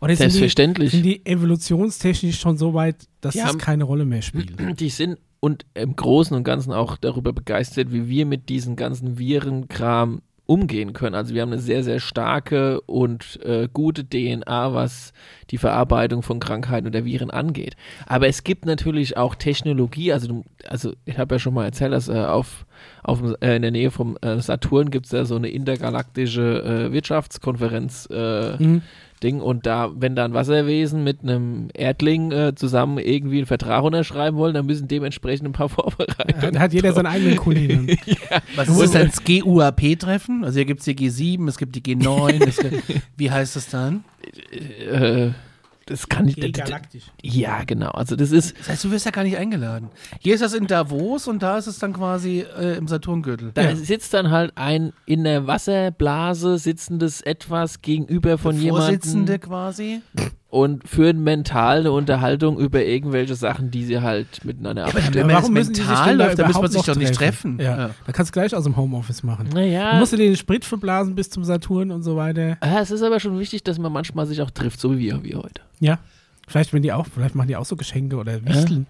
Oder 0.00 0.14
sind 0.14 0.26
die, 0.26 0.30
Selbstverständlich. 0.30 0.90
sind 0.92 1.02
die 1.02 1.26
evolutionstechnisch 1.26 2.38
schon 2.38 2.56
so 2.58 2.74
weit, 2.74 2.96
dass 3.20 3.32
Die 3.34 3.40
das 3.40 3.48
haben- 3.48 3.58
keine 3.58 3.84
Rolle 3.84 4.04
mehr 4.04 4.22
spielt? 4.22 4.52
Die 4.80 4.88
sind 4.88 5.18
und 5.40 5.64
im 5.74 5.96
Großen 5.96 6.36
und 6.36 6.44
Ganzen 6.44 6.72
auch 6.72 6.96
darüber 6.96 7.32
begeistert, 7.32 7.92
wie 7.92 8.08
wir 8.08 8.26
mit 8.26 8.48
diesen 8.48 8.76
ganzen 8.76 9.18
Virenkram 9.18 10.22
umgehen 10.50 10.94
können. 10.94 11.14
Also 11.14 11.32
wir 11.32 11.42
haben 11.42 11.52
eine 11.52 11.60
sehr, 11.60 11.84
sehr 11.84 12.00
starke 12.00 12.80
und 12.80 13.38
äh, 13.44 13.68
gute 13.72 14.04
DNA, 14.04 14.74
was 14.74 15.12
die 15.50 15.58
Verarbeitung 15.58 16.22
von 16.22 16.40
Krankheiten 16.40 16.88
oder 16.88 17.04
Viren 17.04 17.30
angeht. 17.30 17.76
Aber 18.06 18.26
es 18.26 18.42
gibt 18.42 18.66
natürlich 18.66 19.16
auch 19.16 19.36
Technologie, 19.36 20.12
also, 20.12 20.42
also 20.66 20.92
ich 21.04 21.18
habe 21.18 21.36
ja 21.36 21.38
schon 21.38 21.54
mal 21.54 21.66
erzählt, 21.66 21.92
dass 21.92 22.08
äh, 22.08 22.18
auf, 22.18 22.66
auf, 23.04 23.22
äh, 23.40 23.54
in 23.54 23.62
der 23.62 23.70
Nähe 23.70 23.92
vom 23.92 24.18
äh, 24.22 24.40
Saturn 24.40 24.90
gibt 24.90 25.06
es 25.06 25.12
da 25.12 25.24
so 25.24 25.36
eine 25.36 25.50
intergalaktische 25.50 26.88
äh, 26.88 26.92
Wirtschaftskonferenz 26.92 28.08
äh, 28.10 28.56
Mhm. 28.60 28.82
Ding 29.22 29.40
und 29.40 29.66
da, 29.66 29.90
wenn 29.94 30.16
da 30.16 30.24
ein 30.24 30.34
Wasserwesen 30.34 31.04
mit 31.04 31.22
einem 31.22 31.68
Erdling 31.74 32.32
äh, 32.32 32.54
zusammen 32.54 32.98
irgendwie 32.98 33.38
einen 33.38 33.46
Vertrag 33.46 33.84
unterschreiben 33.84 34.36
wollen, 34.36 34.54
dann 34.54 34.66
müssen 34.66 34.88
dementsprechend 34.88 35.46
ein 35.48 35.52
paar 35.52 35.68
Vorbereitungen. 35.70 36.54
Da 36.54 36.60
hat 36.60 36.72
jeder 36.72 36.92
seinen 36.92 37.06
eigenen 37.06 37.36
Kunden. 37.36 37.88
Was 38.56 38.68
ist 38.68 38.80
das 38.80 38.90
dann? 38.92 39.06
Das 39.06 39.24
GUAP-Treffen? 39.24 40.44
Also 40.44 40.56
hier 40.56 40.64
gibt 40.64 40.80
es 40.80 40.86
die 40.86 40.94
G7, 40.96 41.48
es 41.48 41.58
gibt 41.58 41.76
die 41.76 41.82
G9. 41.82 42.46
es 42.46 42.56
gibt, 42.56 43.02
wie 43.16 43.30
heißt 43.30 43.56
das 43.56 43.68
dann? 43.68 44.04
äh, 44.90 45.30
Das 45.90 46.08
kann 46.08 46.28
ich. 46.28 46.36
D- 46.36 46.52
galaktisch. 46.52 47.02
Ja, 47.20 47.64
genau. 47.64 47.90
Also 47.90 48.14
das 48.14 48.30
ist. 48.30 48.56
Das 48.60 48.68
heißt, 48.68 48.84
du 48.84 48.90
wirst 48.92 49.06
ja 49.06 49.10
gar 49.10 49.24
nicht 49.24 49.36
eingeladen. 49.36 49.88
Hier 50.20 50.34
ist 50.34 50.40
das 50.40 50.54
in 50.54 50.68
Davos 50.68 51.26
und 51.26 51.42
da 51.42 51.58
ist 51.58 51.66
es 51.66 51.80
dann 51.80 51.92
quasi 51.92 52.40
äh, 52.58 52.76
im 52.76 52.86
Saturngürtel. 52.86 53.50
Da 53.54 53.62
Ja. 53.62 53.74
sitzt 53.76 54.14
dann 54.14 54.30
halt 54.30 54.52
ein 54.54 54.92
in 55.04 55.24
der 55.24 55.48
Wasserblase 55.48 56.58
sitzendes 56.58 57.20
etwas 57.22 57.82
gegenüber 57.82 58.38
von 58.38 58.56
Vorsitzende 58.56 59.32
jemandem 59.32 59.40
quasi. 59.40 60.00
und 60.50 60.88
führen 60.88 61.22
mental 61.22 61.78
eine 61.80 61.92
Unterhaltung 61.92 62.58
über 62.58 62.84
irgendwelche 62.84 63.34
Sachen, 63.36 63.70
die 63.70 63.84
sie 63.84 64.00
halt 64.00 64.44
miteinander 64.44 64.82
aber 64.86 64.96
abstimmen. 64.98 65.14
wenn 65.14 65.26
man 65.28 65.42
das 65.42 65.50
müssen 65.50 65.72
die 65.74 65.80
sich 65.80 65.88
mental 65.88 66.08
denn 66.08 66.18
da 66.18 66.24
läuft, 66.24 66.38
dann 66.38 66.46
muss 66.46 66.54
man 66.56 66.64
überhaupt 66.64 66.72
sich 66.72 66.86
noch 66.86 66.94
doch 66.94 67.00
nicht 67.00 67.14
treffen. 67.14 67.58
Ja. 67.60 67.78
Ja. 67.78 67.90
Da 68.06 68.12
kannst 68.12 68.30
du 68.30 68.32
gleich 68.32 68.54
aus 68.54 68.64
dem 68.64 68.76
Homeoffice 68.76 69.22
machen. 69.22 69.48
Du 69.50 69.56
Naja, 69.56 69.94
musst 69.98 70.12
dir 70.12 70.16
den 70.16 70.36
Sprit 70.36 70.64
verblasen 70.64 71.14
bis 71.14 71.30
zum 71.30 71.44
Saturn 71.44 71.90
und 71.92 72.02
so 72.02 72.16
weiter. 72.16 72.58
ja, 72.62 72.80
es 72.80 72.90
ist 72.90 73.02
aber 73.02 73.20
schon 73.20 73.38
wichtig, 73.38 73.62
dass 73.62 73.78
man 73.78 73.92
manchmal 73.92 74.26
sich 74.26 74.42
auch 74.42 74.50
trifft, 74.50 74.80
so 74.80 74.92
wie 74.92 74.98
wir, 74.98 75.22
wie 75.22 75.36
heute. 75.36 75.62
Ja. 75.78 75.98
Vielleicht, 76.48 76.72
wenn 76.72 76.82
die 76.82 76.92
auch, 76.92 77.06
vielleicht 77.06 77.36
machen 77.36 77.46
die 77.46 77.56
auch 77.56 77.64
so 77.64 77.76
Geschenke 77.76 78.16
oder 78.16 78.44
Wichteln. 78.44 78.86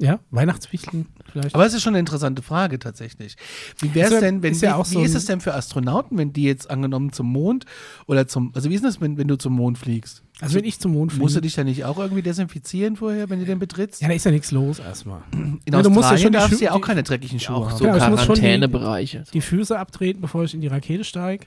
Ja, 0.00 0.20
Weihnachtswichteln 0.30 1.06
vielleicht. 1.32 1.54
Aber 1.56 1.66
es 1.66 1.74
ist 1.74 1.82
schon 1.82 1.92
eine 1.94 1.98
interessante 1.98 2.40
Frage 2.42 2.78
tatsächlich. 2.78 3.34
Wie 3.80 3.92
wäre 3.94 4.06
Ist 4.06 4.14
es 4.14 4.20
ja- 4.20 4.26
denn, 4.28 4.42
wenn 4.44 4.52
ist 4.52 4.62
ja 4.62 4.70
wie, 4.70 4.74
auch 4.74 4.84
so 4.84 5.00
wie 5.00 5.04
ist 5.04 5.12
ein- 5.12 5.16
es 5.16 5.24
denn 5.26 5.40
für 5.40 5.54
Astronauten, 5.54 6.16
wenn 6.18 6.32
die 6.32 6.44
jetzt 6.44 6.70
angenommen 6.70 7.12
zum 7.12 7.26
Mond 7.26 7.64
oder 8.06 8.28
zum, 8.28 8.52
also 8.54 8.70
wie 8.70 8.74
ist 8.76 8.84
es, 8.84 9.00
wenn, 9.00 9.18
wenn 9.18 9.26
du 9.26 9.36
zum 9.36 9.54
Mond 9.54 9.76
fliegst? 9.76 10.22
also 10.40 10.54
wenn 10.54 10.64
ich 10.64 10.78
zum 10.78 10.92
Mond 10.92 11.10
fliege. 11.10 11.24
Musst 11.24 11.34
du 11.34 11.40
dich 11.40 11.54
da 11.54 11.64
nicht 11.64 11.84
auch 11.84 11.98
irgendwie 11.98 12.22
desinfizieren 12.22 12.94
vorher, 12.94 13.28
wenn 13.28 13.40
du 13.40 13.44
den 13.44 13.58
betrittst? 13.58 14.00
ja, 14.00 14.06
da 14.06 14.14
ist 14.14 14.24
ja 14.24 14.30
nichts 14.30 14.52
los 14.52 14.78
erstmal. 14.78 15.20
In 15.32 15.58
Ja, 15.68 15.82
du 15.82 15.90
musst 15.90 16.10
ja 16.10 16.14
Australien 16.14 16.18
schon 16.22 16.32
die 16.32 16.38
darfst 16.38 16.60
du 16.60 16.64
ja 16.64 16.70
auch 16.70 16.76
die- 16.76 16.80
keine 16.82 17.02
dreckigen 17.02 17.40
Schuhe 17.40 17.56
Auch 17.56 17.70
haben. 17.70 17.78
so 17.78 17.84
ich 17.86 17.90
muss 17.90 18.00
schon 18.24 18.34
die- 18.36 18.40
Quarantänebereiche. 18.42 19.24
Die 19.32 19.40
Füße 19.40 19.76
abtreten, 19.76 20.20
bevor 20.20 20.44
ich 20.44 20.54
in 20.54 20.60
die 20.60 20.68
Rakete 20.68 21.02
steige. 21.02 21.46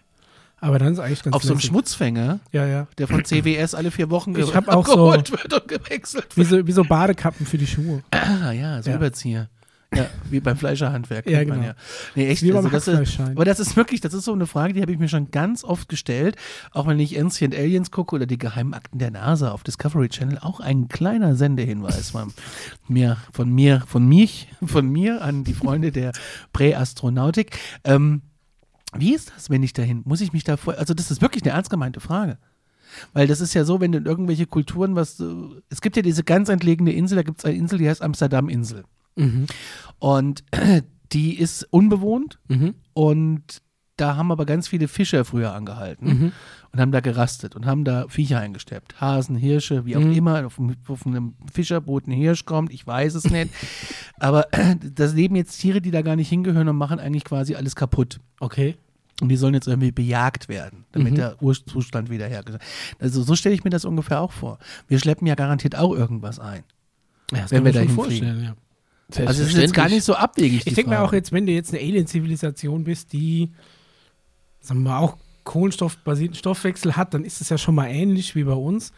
Aber 0.62 0.78
dann 0.80 0.94
ist 0.94 1.00
eigentlich 1.00 1.24
ganz 1.24 1.36
Auf 1.36 1.42
so 1.44 1.50
einem 1.50 1.58
lässig. 1.58 1.70
Schmutzfänger, 1.72 2.40
Ja, 2.52 2.66
ja. 2.68 2.88
der 2.98 3.08
von 3.08 3.26
CWS 3.26 3.74
alle 3.76 3.92
vier 3.92 4.10
Wochen 4.12 4.34
Ich 4.38 4.54
hab 4.56 4.68
auch 4.70 4.86
so- 4.88 4.96
geholt 4.96 5.32
wird 5.32 5.52
und 5.54 5.68
gewechselt 5.68 6.28
Wie 6.36 6.38
wird. 6.38 6.48
so, 6.50 6.68
wie 6.68 6.72
so 6.72 6.84
Badekappen 6.84 7.46
für 7.46 7.58
die 7.58 7.68
Schuhe. 7.68 8.04
Ah 8.12 8.52
ja, 8.52 8.82
so 8.84 8.92
Ja. 8.92 8.96
Überzieher. 8.98 9.50
Ja, 9.94 10.06
wie 10.30 10.40
beim 10.40 10.56
Fleischerhandwerk. 10.56 11.26
Ja, 11.30 11.44
man 11.44 11.60
genau. 11.62 11.74
Nee, 12.16 12.28
echt. 12.30 12.44
Wie 12.44 12.54
Also 12.54 12.70
das 12.70 12.88
ist, 12.88 13.20
aber 13.20 13.44
das 13.44 13.60
ist 13.60 13.76
wirklich, 13.76 14.00
das 14.00 14.14
ist 14.14 14.24
so 14.24 14.32
eine 14.32 14.48
Frage, 14.48 14.72
die 14.74 14.82
habe 14.82 14.92
ich 14.94 14.98
mir 15.00 15.10
schon 15.10 15.32
ganz 15.32 15.66
oft 15.66 15.90
gestellt. 15.90 16.38
Auch 16.72 16.88
wenn 16.88 16.98
ich 17.00 17.20
Ancient 17.20 17.54
Aliens 17.54 17.92
gucke 17.92 18.16
oder 18.16 18.26
die 18.26 18.38
Geheimakten 18.38 19.00
der 19.00 19.12
NASA 19.12 19.52
auf 19.52 19.64
Discovery 19.64 20.08
Channel. 20.08 20.38
Auch 20.40 20.62
ein 20.62 20.88
kleiner 20.88 21.36
Sendehinweis 21.36 22.12
von 22.12 22.32
mir, 22.88 23.18
von 23.34 23.50
mir, 23.52 23.84
von 23.86 24.08
mich, 24.08 24.48
von 24.66 24.88
mir 24.88 25.22
an 25.24 25.44
die 25.44 25.54
Freunde 25.54 25.92
der 25.92 26.14
Präastronautik. 26.54 27.58
Ähm, 27.84 28.22
wie 28.98 29.14
ist 29.14 29.32
das, 29.36 29.50
wenn 29.50 29.64
ich 29.64 29.74
dahin? 29.74 30.02
Muss 30.06 30.22
ich 30.22 30.34
mich 30.34 30.44
da 30.44 30.58
vor. 30.58 30.78
Also, 30.78 30.94
das 30.94 31.12
ist 31.12 31.22
wirklich 31.22 31.44
eine 31.44 31.54
ernst 31.54 31.70
gemeinte 31.70 32.00
Frage. 32.00 32.38
Weil 33.14 33.26
das 33.28 33.40
ist 33.40 33.54
ja 33.54 33.64
so, 33.64 33.80
wenn 33.80 33.94
du 33.94 34.00
in 34.00 34.06
irgendwelche 34.06 34.46
Kulturen 34.48 34.96
was. 34.96 35.20
äh, 35.20 35.26
Es 35.70 35.80
gibt 35.82 35.96
ja 35.96 36.02
diese 36.02 36.24
ganz 36.24 36.50
entlegene 36.50 36.92
Insel, 36.92 37.16
da 37.16 37.24
gibt 37.24 37.40
es 37.40 37.46
eine 37.46 37.56
Insel, 37.56 37.80
die 37.80 37.88
heißt 37.90 38.02
Amsterdam-Insel. 38.02 38.84
Mhm. 39.16 39.46
Und 40.00 40.44
die 41.14 41.38
ist 41.40 41.64
unbewohnt 41.72 42.40
Mhm. 42.50 42.76
und 42.94 43.62
da 43.98 44.16
haben 44.16 44.32
aber 44.32 44.46
ganz 44.46 44.68
viele 44.68 44.88
Fischer 44.88 45.26
früher 45.26 45.54
angehalten 45.54 46.08
Mhm. 46.08 46.32
Und 46.74 46.80
haben 46.80 46.92
da 46.92 47.00
gerastet 47.02 47.56
und 47.56 47.66
haben 47.66 47.84
da 47.84 48.08
Viecher 48.08 48.40
eingesteppt. 48.40 49.02
Hasen, 49.02 49.36
Hirsche, 49.36 49.86
wie 49.86 49.98
auch 49.98 50.02
Mhm. 50.02 50.14
immer. 50.14 50.46
Auf, 50.46 50.60
auf 50.88 51.06
einem 51.06 51.34
Fischerboot 51.52 52.08
ein 52.08 52.12
Hirsch 52.12 52.46
kommt, 52.46 52.72
ich 52.72 52.86
weiß 52.88 53.16
es 53.16 53.30
nicht. 53.30 53.50
aber 54.20 54.48
das 54.96 55.14
leben 55.14 55.36
jetzt 55.36 55.58
Tiere, 55.60 55.82
die 55.82 55.92
da 55.92 56.02
gar 56.02 56.16
nicht 56.16 56.30
hingehören 56.30 56.68
und 56.70 56.78
machen 56.78 57.00
eigentlich 57.00 57.24
quasi 57.26 57.56
alles 57.56 57.76
kaputt. 57.76 58.20
Okay. 58.40 58.76
Und 59.22 59.30
die 59.30 59.36
sollen 59.36 59.54
jetzt 59.54 59.68
irgendwie 59.68 59.92
bejagt 59.92 60.50
werden, 60.50 60.86
damit 60.94 61.12
Mhm. 61.14 61.18
der 61.18 61.42
Urzustand 61.44 62.10
wiederhergestellt 62.10 62.62
wird. 62.62 63.02
Also 63.02 63.22
so 63.22 63.36
stelle 63.36 63.54
ich 63.54 63.64
mir 63.64 63.70
das 63.70 63.86
ungefähr 63.86 64.20
auch 64.22 64.32
vor. 64.32 64.58
Wir 64.88 64.98
schleppen 64.98 65.28
ja 65.28 65.36
garantiert 65.36 65.76
auch 65.76 65.94
irgendwas 65.94 66.40
ein. 66.40 66.64
Ja, 67.32 67.42
das 67.44 67.52
Wenn 67.52 67.64
wir 67.66 67.72
dahin 67.74 67.90
vorstellen, 67.90 68.44
ja. 68.44 68.56
Also 69.26 69.44
es 69.44 69.50
ist 69.50 69.58
jetzt 69.58 69.74
gar 69.74 69.90
nicht 69.90 70.04
so 70.06 70.16
abwegig. 70.16 70.66
Ich 70.66 70.74
denke 70.74 70.90
mir 70.90 71.02
auch 71.02 71.12
jetzt, 71.14 71.34
wenn 71.34 71.46
du 71.46 71.52
jetzt 71.52 71.74
eine 71.74 71.82
Alien-Zivilisation 71.84 72.86
bist, 72.86 73.12
die, 73.14 73.52
sagen 74.62 74.84
wir 74.84 74.90
mal, 74.92 75.00
auch 75.00 75.18
kohlenstoffbasierten 75.44 76.36
Stoffwechsel 76.36 76.96
hat, 76.96 77.14
dann 77.14 77.24
ist 77.24 77.42
es 77.42 77.50
ja 77.50 77.58
schon 77.58 77.76
mal 77.76 77.88
ähnlich 77.88 78.36
wie 78.36 78.44
bei 78.44 78.54
uns. 78.54 78.94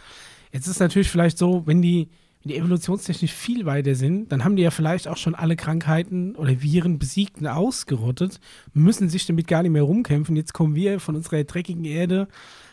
Jetzt 0.51 0.65
ist 0.65 0.73
es 0.73 0.79
natürlich 0.79 1.09
vielleicht 1.09 1.37
so, 1.37 1.63
wenn 1.65 1.81
die, 1.81 2.09
wenn 2.43 2.49
die 2.49 2.57
evolutionstechnisch 2.57 3.31
viel 3.31 3.65
weiter 3.65 3.95
sind, 3.95 4.31
dann 4.31 4.43
haben 4.43 4.55
die 4.55 4.63
ja 4.63 4.71
vielleicht 4.71 5.07
auch 5.07 5.17
schon 5.17 5.35
alle 5.35 5.55
Krankheiten 5.55 6.35
oder 6.35 6.61
Viren 6.61 6.99
besiegt 6.99 7.39
und 7.39 7.47
ausgerottet, 7.47 8.39
müssen 8.73 9.09
sich 9.09 9.25
damit 9.25 9.47
gar 9.47 9.63
nicht 9.63 9.71
mehr 9.71 9.83
rumkämpfen. 9.83 10.35
Jetzt 10.35 10.53
kommen 10.53 10.75
wir 10.75 10.99
von 10.99 11.15
unserer 11.15 11.43
dreckigen 11.43 11.85
Erde, 11.85 12.27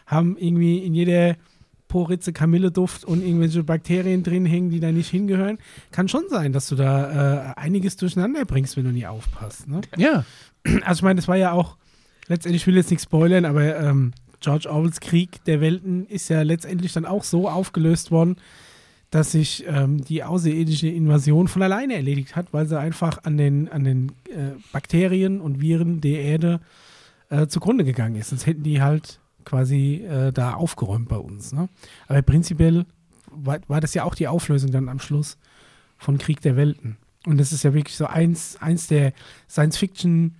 haben 0.06 0.37
irgendwie 0.38 0.78
in 0.78 0.94
jeder 0.94 1.37
Poritze 1.88 2.33
Kamilleduft 2.33 3.04
und 3.04 3.22
irgendwelche 3.22 3.64
Bakterien 3.64 4.22
drin 4.22 4.46
hängen, 4.46 4.70
die 4.70 4.78
da 4.78 4.92
nicht 4.92 5.11
hingehören. 5.11 5.59
Kann 5.90 6.09
schon 6.09 6.24
sein, 6.28 6.52
dass 6.52 6.68
du 6.68 6.76
da 6.76 7.50
äh, 7.50 7.61
einiges 7.61 7.96
durcheinander 7.96 8.44
bringst, 8.44 8.76
wenn 8.76 8.85
du 8.85 8.92
nie 8.92 9.06
aufpasst. 9.06 9.66
Ne? 9.66 9.80
Ja, 9.96 10.24
Also 10.85 10.98
ich 10.98 11.02
meine, 11.02 11.16
das 11.16 11.28
war 11.28 11.37
ja 11.37 11.52
auch, 11.52 11.76
letztendlich 12.30 12.62
ich 12.62 12.66
will 12.66 12.76
jetzt 12.76 12.90
nicht 12.90 13.02
spoilern, 13.02 13.44
aber 13.44 13.76
ähm, 13.76 14.12
George 14.40 14.70
Orwells 14.70 15.00
Krieg 15.00 15.44
der 15.44 15.60
Welten 15.60 16.06
ist 16.06 16.30
ja 16.30 16.42
letztendlich 16.42 16.92
dann 16.92 17.04
auch 17.04 17.24
so 17.24 17.48
aufgelöst 17.48 18.10
worden, 18.10 18.36
dass 19.10 19.32
sich 19.32 19.64
ähm, 19.66 20.02
die 20.04 20.22
außerirdische 20.22 20.88
Invasion 20.88 21.48
von 21.48 21.62
alleine 21.62 21.94
erledigt 21.94 22.36
hat, 22.36 22.52
weil 22.52 22.66
sie 22.66 22.78
einfach 22.78 23.24
an 23.24 23.36
den, 23.36 23.68
an 23.68 23.84
den 23.84 24.12
äh, 24.28 24.52
Bakterien 24.72 25.40
und 25.40 25.60
Viren 25.60 26.00
der 26.00 26.20
Erde 26.20 26.60
äh, 27.28 27.48
zugrunde 27.48 27.84
gegangen 27.84 28.14
ist. 28.14 28.30
Sonst 28.30 28.46
hätten 28.46 28.62
die 28.62 28.80
halt 28.80 29.18
quasi 29.44 29.96
äh, 29.96 30.32
da 30.32 30.54
aufgeräumt 30.54 31.08
bei 31.08 31.16
uns. 31.16 31.52
Ne? 31.52 31.68
Aber 32.06 32.22
prinzipiell 32.22 32.86
war, 33.32 33.58
war 33.66 33.80
das 33.80 33.92
ja 33.94 34.04
auch 34.04 34.14
die 34.14 34.28
Auflösung 34.28 34.70
dann 34.70 34.88
am 34.88 35.00
Schluss 35.00 35.36
von 35.98 36.16
Krieg 36.16 36.40
der 36.40 36.56
Welten. 36.56 36.96
Und 37.26 37.38
das 37.38 37.52
ist 37.52 37.64
ja 37.64 37.74
wirklich 37.74 37.96
so 37.96 38.06
eins, 38.06 38.56
eins 38.60 38.86
der 38.86 39.12
Science-Fiction- 39.48 40.36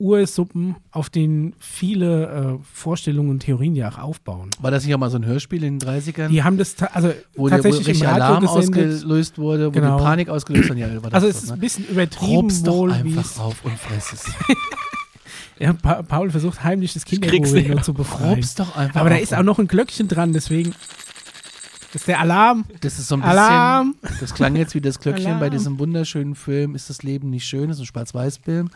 Ursuppen, 0.00 0.76
auf 0.90 1.10
denen 1.10 1.52
viele 1.60 2.58
äh, 2.58 2.64
Vorstellungen 2.72 3.28
und 3.30 3.40
Theorien 3.40 3.76
ja 3.76 3.90
auch 3.90 3.98
aufbauen. 3.98 4.48
war 4.60 4.70
das 4.70 4.84
nicht 4.84 4.94
auch 4.94 4.98
mal 4.98 5.10
so 5.10 5.18
ein 5.18 5.26
Hörspiel 5.26 5.62
in 5.62 5.78
den 5.78 5.88
30ern? 5.88 6.28
Die 6.28 6.42
haben 6.42 6.56
das 6.58 6.74
ta 6.74 6.86
also 6.94 7.12
wo 7.36 7.48
der 7.48 7.58
wo 7.58 7.62
tatsächlich 7.62 8.00
im 8.00 8.06
Alarm 8.08 8.46
ausgelöst 8.48 9.38
wurde, 9.38 9.66
wo 9.66 9.70
Genau. 9.72 9.98
die 9.98 10.02
Panik 10.02 10.28
ausgelöst 10.30 10.70
wurde. 10.70 10.80
Ja, 10.80 10.88
Also 11.12 11.26
es 11.28 11.42
ist 11.42 11.48
ne? 11.48 11.54
ein 11.54 11.60
bisschen 11.60 11.86
übertrieben 11.86 12.32
Probst 12.48 12.66
doch 12.66 12.74
wohl, 12.76 12.90
wie 13.04 13.16
einfach 13.18 13.38
auf 13.38 13.64
und 13.64 13.78
fress 13.78 14.12
es. 14.14 14.24
ja, 15.58 15.72
pa 15.74 16.02
Paul 16.02 16.30
versucht 16.30 16.64
heimlich 16.64 16.94
das 16.94 17.04
Kinderbuch 17.04 17.82
zu 17.82 17.92
befreien. 17.94 18.34
Probst 18.34 18.58
doch 18.58 18.74
einfach 18.76 19.00
Aber 19.00 19.10
da 19.10 19.16
ist 19.16 19.34
auch 19.34 19.42
noch 19.42 19.58
ein 19.58 19.68
Glöckchen 19.68 20.08
dran, 20.08 20.32
deswegen 20.32 20.74
das 21.92 22.02
ist 22.02 22.08
der 22.08 22.20
Alarm. 22.20 22.64
Das 22.80 22.98
ist 22.98 23.08
so 23.08 23.16
ein 23.16 23.20
bisschen. 23.20 23.38
Alarm. 23.38 23.94
Das 24.20 24.34
klang 24.34 24.54
jetzt 24.56 24.74
wie 24.74 24.80
das 24.80 25.00
Glöckchen 25.00 25.24
bei 25.24 25.46
Alarm. 25.46 25.50
diesem 25.50 25.78
wunderschönen 25.78 26.34
Film 26.34 26.74
Ist 26.74 26.88
das 26.90 27.02
Leben 27.02 27.30
nicht 27.30 27.46
schön? 27.46 27.68
Das 27.68 27.78
ist 27.78 27.82
ein 27.82 27.86
Schwarz-Weiß-Film. 27.86 28.70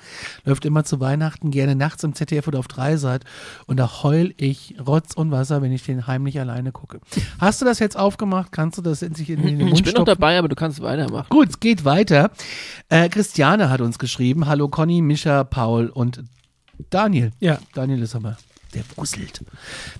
Läuft 0.44 0.64
immer 0.64 0.84
zu 0.84 1.00
Weihnachten, 1.00 1.50
gerne 1.50 1.76
nachts 1.76 2.02
im 2.04 2.14
ZDF 2.14 2.48
oder 2.48 2.58
auf 2.58 2.68
Dreisat. 2.68 3.24
Und 3.66 3.76
da 3.78 4.02
heul 4.02 4.34
ich 4.36 4.74
Rotz 4.84 5.14
und 5.14 5.30
Wasser, 5.30 5.62
wenn 5.62 5.72
ich 5.72 5.84
den 5.84 6.06
heimlich 6.06 6.40
alleine 6.40 6.72
gucke. 6.72 7.00
Hast 7.38 7.60
du 7.60 7.64
das 7.64 7.78
jetzt 7.78 7.96
aufgemacht? 7.96 8.52
Kannst 8.52 8.78
du 8.78 8.82
das 8.82 9.02
in 9.02 9.14
sich 9.14 9.30
in, 9.30 9.40
in 9.42 9.58
den 9.58 9.68
Mund 9.68 9.78
Ich 9.78 9.84
bin 9.84 9.92
noch 9.94 10.02
stopfen? 10.02 10.06
dabei, 10.06 10.38
aber 10.38 10.48
du 10.48 10.54
kannst 10.56 10.80
weitermachen. 10.82 11.26
Gut, 11.30 11.48
es 11.50 11.60
geht 11.60 11.84
weiter. 11.84 12.30
Äh, 12.88 13.08
Christiane 13.08 13.70
hat 13.70 13.80
uns 13.80 13.98
geschrieben. 13.98 14.46
Hallo 14.46 14.68
Conny, 14.68 15.02
Mischa, 15.02 15.44
Paul 15.44 15.88
und 15.88 16.22
Daniel. 16.90 17.30
Ja, 17.40 17.58
Daniel 17.74 18.02
ist 18.02 18.14
aber, 18.16 18.36
der 18.74 18.84
wuselt. 18.96 19.40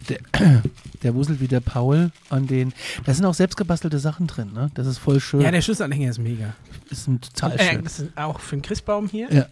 Der, 0.09 0.19
der 1.03 1.15
wuselt 1.15 1.41
wie 1.41 1.49
der 1.49 1.61
Paul 1.61 2.11
an 2.31 2.47
den. 2.47 2.73
Da 3.05 3.15
sind 3.15 3.25
auch 3.25 3.35
selbstgebastelte 3.35 3.99
Sachen 3.99 4.27
drin, 4.27 4.53
ne? 4.53 4.71
Das 4.75 4.87
ist 4.87 4.99
voll 4.99 5.21
schön. 5.21 5.41
ja 5.41 5.51
der 5.51 5.63
Schlüsselanhänger 5.63 6.11
ist 6.11 6.19
mega. 6.19 6.55
ist 6.91 7.09
ein 7.09 7.21
total 7.21 7.53
Äh, 7.59 7.73
schön. 7.75 7.85
das 7.85 8.01
ist 8.01 8.17
auch 8.17 8.41
für 8.41 8.57
den 8.57 8.63
Christbaum 8.63 9.09
hier. 9.09 9.33
Ja. 9.33 9.47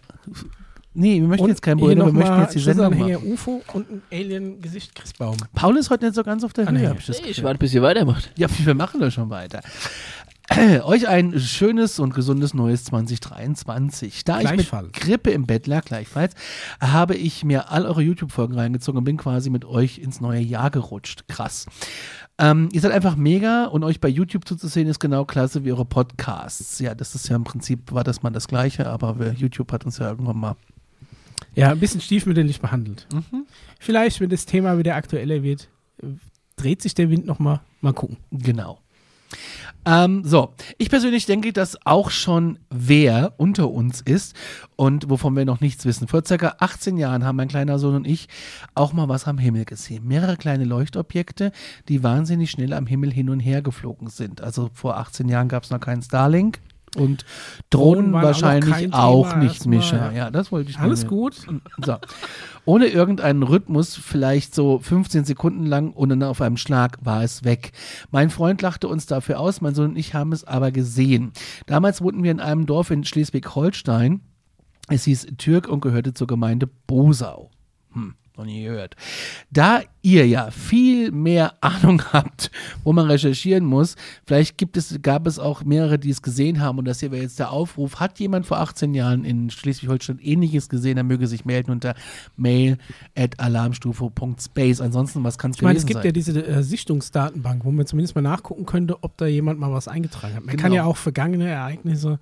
Nee, 0.95 1.19
wir 1.19 1.27
möchten 1.27 1.45
Und 1.45 1.49
jetzt 1.49 1.63
kein 1.63 1.79
hier 1.79 1.87
Bruder, 1.87 2.05
wir 2.05 2.13
möchten 2.13 2.39
jetzt 2.41 2.53
die 2.53 2.59
Sendung 2.59 2.95
machen. 2.99 3.15
UFO 3.33 3.63
und 3.73 3.89
ein 3.91 4.01
Alien-Gesicht 4.11 4.93
Christbaum. 4.93 5.37
Paul 5.55 5.75
ist 5.77 5.89
heute 5.89 6.05
nicht 6.05 6.13
so 6.13 6.23
ganz 6.23 6.43
auf 6.43 6.53
der 6.53 6.67
Ah, 6.67 6.71
Höhe, 6.71 6.79
nee. 6.81 6.87
hab 6.87 6.99
ich 6.99 7.07
das 7.07 7.19
Ich 7.19 7.41
warte, 7.41 7.57
bis 7.57 7.73
ihr 7.73 7.81
weitermacht. 7.81 8.29
Ja, 8.37 8.47
wir 8.63 8.75
machen 8.75 8.99
das 8.99 9.15
schon 9.15 9.27
weiter. 9.31 9.61
Euch 10.83 11.07
ein 11.07 11.39
schönes 11.39 11.99
und 11.99 12.13
gesundes 12.13 12.53
neues 12.53 12.83
2023. 12.85 14.25
Da 14.25 14.41
ich 14.41 14.51
mit 14.51 14.93
Grippe 14.93 15.31
im 15.31 15.45
Bett 15.45 15.67
lag, 15.67 15.85
gleichfalls, 15.85 16.33
habe 16.81 17.15
ich 17.15 17.43
mir 17.45 17.71
all 17.71 17.85
eure 17.85 18.01
YouTube-Folgen 18.01 18.55
reingezogen 18.55 18.97
und 18.97 19.03
bin 19.05 19.17
quasi 19.17 19.49
mit 19.49 19.63
euch 19.63 19.99
ins 19.99 20.19
neue 20.19 20.41
Jahr 20.41 20.69
gerutscht. 20.69 21.27
Krass. 21.27 21.65
Ähm, 22.37 22.69
ihr 22.73 22.81
seid 22.81 22.91
einfach 22.91 23.15
mega 23.15 23.65
und 23.65 23.83
euch 23.83 24.01
bei 24.01 24.09
YouTube 24.09 24.47
zuzusehen 24.47 24.87
ist 24.87 24.99
genau 24.99 25.23
klasse 25.23 25.63
wie 25.63 25.71
eure 25.71 25.85
Podcasts. 25.85 26.79
Ja, 26.79 26.93
das 26.93 27.15
ist 27.15 27.29
ja 27.29 27.35
im 27.35 27.43
Prinzip, 27.43 27.91
war 27.91 28.03
das 28.03 28.21
mal 28.21 28.31
das 28.31 28.47
Gleiche, 28.47 28.87
aber 28.87 29.33
YouTube 29.37 29.71
hat 29.71 29.85
uns 29.85 29.99
ja 29.99 30.09
irgendwann 30.09 30.37
mal. 30.37 30.55
Ja, 31.55 31.69
ein 31.69 31.79
bisschen 31.79 32.01
stiefmütterlich 32.01 32.59
behandelt. 32.59 33.07
Mhm. 33.13 33.45
Vielleicht, 33.79 34.19
wenn 34.19 34.29
das 34.29 34.45
Thema 34.45 34.77
wieder 34.77 34.95
aktueller 34.95 35.43
wird, 35.43 35.69
dreht 36.57 36.81
sich 36.81 36.95
der 36.95 37.09
Wind 37.09 37.25
nochmal. 37.25 37.61
Mal 37.81 37.93
gucken. 37.93 38.17
Genau. 38.31 38.79
Ähm, 39.85 40.23
so, 40.23 40.53
ich 40.77 40.89
persönlich 40.89 41.25
denke, 41.25 41.51
dass 41.51 41.77
auch 41.85 42.09
schon 42.09 42.59
wer 42.69 43.33
unter 43.37 43.69
uns 43.69 44.01
ist 44.01 44.35
und 44.75 45.09
wovon 45.09 45.35
wir 45.35 45.45
noch 45.45 45.59
nichts 45.59 45.85
wissen. 45.85 46.07
Vor 46.07 46.23
circa 46.25 46.55
18 46.59 46.97
Jahren 46.97 47.25
haben 47.25 47.35
mein 47.35 47.49
kleiner 47.49 47.79
Sohn 47.79 47.95
und 47.95 48.07
ich 48.07 48.29
auch 48.75 48.93
mal 48.93 49.09
was 49.09 49.27
am 49.27 49.37
Himmel 49.37 49.65
gesehen. 49.65 50.07
Mehrere 50.07 50.37
kleine 50.37 50.63
Leuchtobjekte, 50.65 51.51
die 51.89 52.03
wahnsinnig 52.03 52.51
schnell 52.51 52.73
am 52.73 52.87
Himmel 52.87 53.11
hin 53.11 53.29
und 53.29 53.39
her 53.39 53.61
geflogen 53.61 54.07
sind. 54.07 54.41
Also 54.41 54.69
vor 54.73 54.97
18 54.97 55.27
Jahren 55.27 55.49
gab 55.49 55.63
es 55.63 55.69
noch 55.69 55.79
keinen 55.79 56.01
Starlink. 56.01 56.59
Und 56.95 57.25
Drohnen 57.69 58.15
auch 58.15 58.21
wahrscheinlich 58.21 58.93
auch, 58.93 59.29
Thema 59.31 59.43
nicht, 59.43 59.65
Mischa. 59.65 60.11
ja. 60.11 60.29
Das 60.29 60.51
wollte 60.51 60.69
ich 60.69 60.79
Alles 60.79 61.07
gut. 61.07 61.47
So. 61.83 61.97
Ohne 62.65 62.87
irgendeinen 62.87 63.43
Rhythmus, 63.43 63.95
vielleicht 63.95 64.55
so 64.55 64.79
15 64.79 65.25
Sekunden 65.25 65.65
lang 65.65 65.91
und 65.91 66.09
dann 66.09 66.23
auf 66.23 66.39
einem 66.41 66.57
Schlag 66.57 66.97
war 67.01 67.23
es 67.23 67.43
weg. 67.43 67.71
Mein 68.11 68.29
Freund 68.29 68.61
lachte 68.61 68.87
uns 68.87 69.05
dafür 69.05 69.39
aus, 69.39 69.59
mein 69.59 69.75
Sohn 69.75 69.91
und 69.91 69.95
ich 69.97 70.13
haben 70.13 70.31
es 70.31 70.43
aber 70.45 70.71
gesehen. 70.71 71.31
Damals 71.65 72.01
wohnten 72.01 72.23
wir 72.23 72.31
in 72.31 72.39
einem 72.39 72.65
Dorf 72.65 72.89
in 72.91 73.03
Schleswig-Holstein. 73.03 74.21
Es 74.87 75.05
hieß 75.05 75.27
Türk 75.37 75.67
und 75.67 75.81
gehörte 75.81 76.13
zur 76.13 76.27
Gemeinde 76.27 76.67
Bosau. 76.87 77.49
Hm, 77.93 78.15
noch 78.37 78.45
nie 78.45 78.63
gehört. 78.63 78.95
Da 79.51 79.81
ihr 80.01 80.27
ja 80.27 80.51
viel 80.51 81.11
mehr 81.11 81.53
Ahnung 81.61 82.01
habt, 82.11 82.51
wo 82.83 82.91
man 82.93 83.05
recherchieren 83.07 83.63
muss, 83.65 83.95
vielleicht 84.25 84.57
gibt 84.57 84.75
es, 84.77 84.99
gab 85.01 85.27
es 85.27 85.39
auch 85.39 85.63
mehrere, 85.63 85.99
die 85.99 86.09
es 86.09 86.21
gesehen 86.21 86.59
haben 86.59 86.77
und 86.79 86.85
das 86.85 86.99
hier 86.99 87.11
wäre 87.11 87.23
jetzt 87.23 87.39
der 87.39 87.51
Aufruf. 87.51 87.99
Hat 87.99 88.19
jemand 88.19 88.45
vor 88.45 88.57
18 88.59 88.93
Jahren 88.93 89.23
in 89.23 89.49
Schleswig-Holstein 89.49 90.19
ähnliches 90.21 90.69
gesehen, 90.69 90.97
dann 90.97 91.07
möge 91.07 91.27
sich 91.27 91.45
melden 91.45 91.71
unter 91.71 91.95
mail 92.35 92.77
at 93.15 93.39
alarmstufe.space. 93.39 94.81
Ansonsten, 94.81 95.23
was 95.23 95.37
kann 95.37 95.51
es 95.51 95.57
Ich 95.57 95.63
meine, 95.63 95.77
es 95.77 95.85
gibt 95.85 95.97
sein? 95.99 96.05
ja 96.05 96.11
diese 96.11 96.45
äh, 96.45 96.63
Sichtungsdatenbank, 96.63 97.63
wo 97.65 97.71
man 97.71 97.85
zumindest 97.85 98.15
mal 98.15 98.21
nachgucken 98.21 98.65
könnte, 98.65 99.03
ob 99.03 99.17
da 99.17 99.25
jemand 99.27 99.59
mal 99.59 99.71
was 99.71 99.87
eingetragen 99.87 100.35
hat. 100.35 100.45
Man 100.45 100.57
kann 100.57 100.71
Genau. 100.71 100.83
ja 100.83 100.89
auch 100.89 100.97
vergangene 100.97 101.47
Ereignisse 101.49 102.19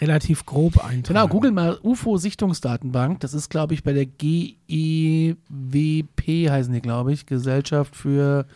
relativ 0.00 0.46
grob 0.46 0.78
eintragen. 0.78 1.02
Genau, 1.04 1.28
google 1.28 1.52
mal 1.52 1.78
UFO-Sichtungsdatenbank. 1.82 3.20
Das 3.20 3.34
ist, 3.34 3.50
glaube 3.50 3.74
ich, 3.74 3.82
bei 3.82 3.92
der 3.92 4.06
GEWP 4.06 5.36
heißen 6.50 6.72
die, 6.72 6.82
glaube 6.82 7.12
ich, 7.12 7.26
Gesellschaft 7.26 7.96
für 7.96 8.46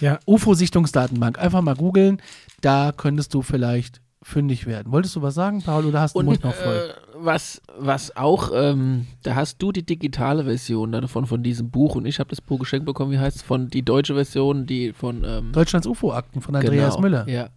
Ja. 0.00 0.18
UFO-Sichtungsdatenbank. 0.26 1.38
Einfach 1.38 1.62
mal 1.62 1.76
googeln. 1.76 2.20
Da 2.60 2.92
könntest 2.96 3.34
du 3.34 3.42
vielleicht 3.42 4.00
fündig 4.22 4.66
werden. 4.66 4.92
Wolltest 4.92 5.16
du 5.16 5.22
was 5.22 5.34
sagen, 5.34 5.62
Paul, 5.62 5.86
oder 5.86 6.02
hast 6.02 6.14
du 6.14 6.20
den 6.20 6.26
Mund 6.26 6.44
Und 6.44 6.50
noch 6.50 6.54
voll? 6.54 6.90
äh, 6.90 6.92
was, 7.14 7.62
was 7.78 8.14
auch, 8.16 8.50
ähm, 8.54 9.06
da 9.22 9.34
hast 9.34 9.62
du 9.62 9.72
die 9.72 9.82
digitale 9.82 10.44
Version 10.44 10.92
davon, 10.92 11.24
von 11.24 11.42
diesem 11.42 11.70
Buch 11.70 11.94
und 11.94 12.04
ich 12.04 12.18
habe 12.18 12.28
das 12.28 12.42
Buch 12.42 12.58
geschenkt 12.58 12.84
bekommen, 12.84 13.12
wie 13.12 13.18
heißt 13.18 13.36
es, 13.36 13.42
von 13.42 13.68
die 13.68 13.80
deutsche 13.82 14.12
Version, 14.14 14.66
die 14.66 14.92
von 14.92 15.24
ähm, 15.24 15.52
Deutschlands 15.52 15.86
UFO-Akten 15.86 16.42
von 16.42 16.54
Andreas 16.54 16.96
genau, 16.96 17.00
Müller. 17.00 17.26
Ja. 17.28 17.48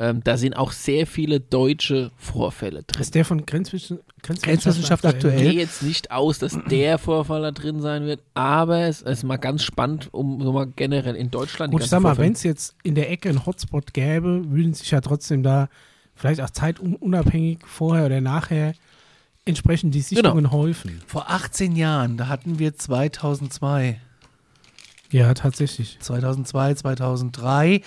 Ähm, 0.00 0.22
da 0.24 0.36
sind 0.36 0.54
auch 0.54 0.72
sehr 0.72 1.06
viele 1.06 1.38
deutsche 1.38 2.10
Vorfälle 2.16 2.82
drin. 2.82 3.00
ist 3.00 3.14
der 3.14 3.24
von 3.24 3.46
Grenzwischen, 3.46 4.00
Grenzwissenschaft 4.22 5.06
aktuell. 5.06 5.36
Ich 5.36 5.42
gehe 5.42 5.52
jetzt 5.60 5.82
nicht 5.84 6.10
aus, 6.10 6.40
dass 6.40 6.58
der 6.68 6.98
Vorfall 6.98 7.42
da 7.42 7.52
drin 7.52 7.80
sein 7.80 8.04
wird, 8.04 8.20
aber 8.34 8.80
es 8.80 9.02
ist 9.02 9.22
mal 9.22 9.36
ganz 9.36 9.62
spannend, 9.62 10.08
um 10.12 10.42
so 10.42 10.52
mal 10.52 10.66
generell 10.66 11.14
in 11.14 11.30
Deutschland 11.30 11.70
Gut, 11.70 11.80
die 11.82 11.84
ich 11.84 11.90
sag 11.90 12.00
mal, 12.00 12.18
wenn 12.18 12.32
es 12.32 12.42
jetzt 12.42 12.74
in 12.82 12.96
der 12.96 13.08
Ecke 13.10 13.28
einen 13.28 13.46
Hotspot 13.46 13.94
gäbe, 13.94 14.42
würden 14.50 14.74
sich 14.74 14.90
ja 14.90 15.00
trotzdem 15.00 15.44
da 15.44 15.68
vielleicht 16.16 16.40
auch 16.40 16.50
zeitunabhängig 16.50 17.58
vorher 17.64 18.06
oder 18.06 18.20
nachher 18.20 18.74
entsprechend 19.44 19.94
die 19.94 20.00
Genau. 20.02 20.14
Sichtungen 20.22 20.50
häufen. 20.50 21.02
Vor 21.06 21.30
18 21.30 21.76
Jahren, 21.76 22.16
da 22.16 22.26
hatten 22.26 22.58
wir 22.58 22.74
2002. 22.76 24.00
Ja, 25.10 25.34
tatsächlich. 25.34 25.98
2002, 26.00 26.74
2003. 26.74 27.82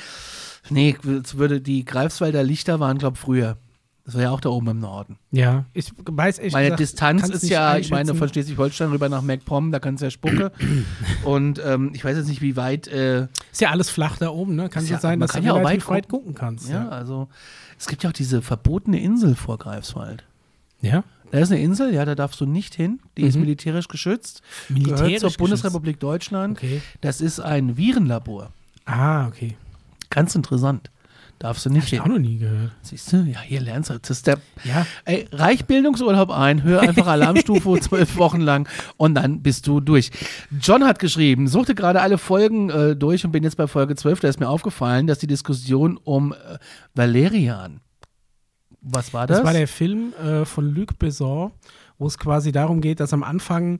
Nee, 0.69 0.97
würde 1.01 1.61
die 1.61 1.85
Greifswalder 1.85 2.43
Lichter 2.43 2.79
waren, 2.79 2.97
glaube 2.97 3.15
ich, 3.15 3.19
früher. 3.21 3.57
Das 4.05 4.15
war 4.15 4.21
ja 4.21 4.31
auch 4.31 4.39
da 4.39 4.47
oben 4.49 4.69
im 4.69 4.79
Norden. 4.79 5.17
Ja, 5.31 5.65
ich 5.73 5.91
weiß 6.05 6.39
echt 6.39 6.53
Meine 6.53 6.67
gesagt, 6.67 6.79
Distanz 6.79 7.27
ist 7.27 7.49
ja, 7.49 7.77
ich 7.77 7.89
meine, 7.91 8.15
von 8.15 8.29
Schleswig-Holstein 8.29 8.89
rüber 8.91 9.09
nach 9.09 9.21
MacPom, 9.21 9.69
da 9.73 9.79
kannst 9.79 10.01
du 10.01 10.05
ja 10.05 10.11
spucke. 10.11 10.53
Und 11.25 11.61
ähm, 11.65 11.91
ich 11.93 12.05
weiß 12.05 12.15
jetzt 12.15 12.27
nicht, 12.29 12.41
wie 12.41 12.55
weit, 12.55 12.87
äh, 12.87 13.27
Ist 13.51 13.59
ja 13.59 13.69
alles 13.71 13.89
flach 13.89 14.15
da 14.17 14.29
oben, 14.29 14.55
ne? 14.55 14.69
Kann 14.69 14.83
Ist 14.83 14.87
so 14.89 14.93
ja- 14.93 14.99
sein, 15.01 15.19
dass 15.19 15.33
du 15.33 15.39
ja 15.41 15.51
auch 15.53 15.63
weit 15.63 15.85
weit 15.89 16.07
gucken 16.07 16.35
kannst. 16.35 16.69
ja, 16.69 16.83
Ja. 16.83 16.89
also 16.89 17.27
es 17.77 17.87
gibt 17.87 18.03
ja 18.03 18.09
auch 18.09 18.13
diese 18.13 18.41
verbotene 18.41 18.97
Insel 19.01 19.35
vor 19.35 19.57
Greifswald. 19.57 20.23
ja? 20.81 21.03
Da 21.31 21.39
ist 21.39 21.51
eine 21.51 21.59
Insel, 21.61 21.93
ja, 21.93 22.05
da 22.05 22.15
darfst 22.15 22.39
du 22.39 22.45
nicht 22.45 22.73
hin. 22.75 23.01
Die 23.17 23.23
ist 23.23 23.35
Mhm. 23.35 23.41
militärisch 23.41 23.89
geschützt. 23.89 24.41
Militärisch 24.69 24.95
gehört 25.01 25.19
zur 25.19 25.27
geschützt. 25.27 25.37
Bundesrepublik 25.39 25.99
Deutschland. 25.99 26.57
Okay. 26.57 26.81
Das 27.01 27.19
ist 27.19 27.41
ein 27.41 27.75
Virenlabor. 27.75 28.53
Ah, 28.85 29.27
okay. 29.27 29.57
Ganz 30.09 30.35
interessant. 30.35 30.89
Darfst 31.39 31.67
du 31.67 31.69
nicht 31.69 31.85
Hab 31.85 31.93
ich 31.93 32.01
auch 32.01 32.07
noch 32.07 32.17
nie 32.17 32.39
gehört. 32.39 32.71
Siehst 32.81 33.13
du? 33.13 33.17
Ja, 33.17 33.39
hier 33.41 33.61
lernst 33.61 33.91
du. 33.91 33.99
Das 33.99 34.09
ist 34.09 34.25
der, 34.25 34.39
Ja, 34.63 34.87
ey, 35.05 35.27
reich 35.31 35.65
Bildungsurlaub 35.65 36.31
ein, 36.31 36.63
hör 36.63 36.81
einfach 36.81 37.05
Alarmstufe 37.07 37.79
zwölf 37.79 38.17
Wochen 38.17 38.41
lang 38.41 38.67
und 38.97 39.13
dann 39.13 39.43
bist 39.43 39.67
du 39.67 39.79
durch. 39.79 40.09
John 40.59 40.83
hat 40.83 40.97
geschrieben, 40.97 41.47
suchte 41.47 41.75
gerade 41.75 42.01
alle 42.01 42.17
Folgen 42.17 42.71
äh, 42.71 42.95
durch 42.95 43.23
und 43.23 43.31
bin 43.31 43.43
jetzt 43.43 43.57
bei 43.57 43.67
Folge 43.67 43.95
12. 43.95 44.21
Da 44.21 44.29
ist 44.29 44.39
mir 44.39 44.49
aufgefallen, 44.49 45.05
dass 45.05 45.19
die 45.19 45.27
Diskussion 45.27 45.97
um 46.03 46.33
äh, 46.33 46.57
Valerian. 46.95 47.81
Was 48.81 49.13
war 49.13 49.27
das? 49.27 49.37
das 49.37 49.45
war 49.45 49.53
der 49.53 49.67
Film 49.67 50.13
äh, 50.13 50.43
von 50.43 50.73
Luc 50.73 50.97
Besson, 50.97 51.51
wo 51.99 52.07
es 52.07 52.17
quasi 52.17 52.51
darum 52.51 52.81
geht, 52.81 52.99
dass 52.99 53.13
am 53.13 53.21
Anfang 53.21 53.79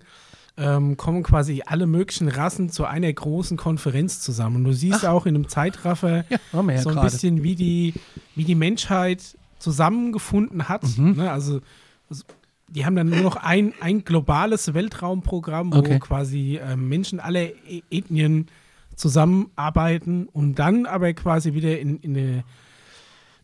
ähm, 0.58 0.98
kommen 0.98 1.24
quasi 1.24 1.62
alle 1.65 1.86
möglichen 1.88 2.28
Rassen 2.30 2.70
zu 2.70 2.86
einer 2.86 3.12
großen 3.13 3.58
Konferenz 3.58 4.22
zusammen. 4.22 4.58
Und 4.58 4.63
du 4.65 4.74
siehst 4.74 5.06
auch 5.06 5.26
in 5.26 5.36
einem 5.36 5.48
Zeitraffer 5.48 6.26
ja, 6.30 6.39
so 6.52 6.60
ein 6.60 6.67
gerade. 6.67 7.02
bisschen, 7.02 7.43
wie 7.43 7.56
die, 7.56 7.93
wie 8.36 8.43
die 8.43 8.56
Menschheit 8.56 9.38
zusammengefunden 9.60 10.67
hat. 10.67 10.84
Mhm. 10.98 11.13
Ne? 11.17 11.32
Also, 11.32 11.62
also 12.10 12.24
die 12.70 12.86
haben 12.86 12.96
dann 12.96 13.10
nur 13.10 13.22
noch 13.22 13.36
ein, 13.38 13.74
ein 13.80 14.04
globales 14.04 14.74
Weltraumprogramm, 14.74 15.74
wo 15.74 15.78
Okay. 15.78 16.00
quasi 16.00 16.60
ähm, 16.62 16.89
Menschen 16.89 17.20
aller 17.20 17.46
E- 17.70 17.84
Ethnien 17.89 18.48
zusammenarbeiten 18.96 20.28
und 20.28 20.56
dann 20.56 20.86
aber 20.86 21.13
quasi 21.13 21.54
wieder 21.54 21.80
in, 21.80 21.98
in, 22.00 22.17
eine, 22.17 22.43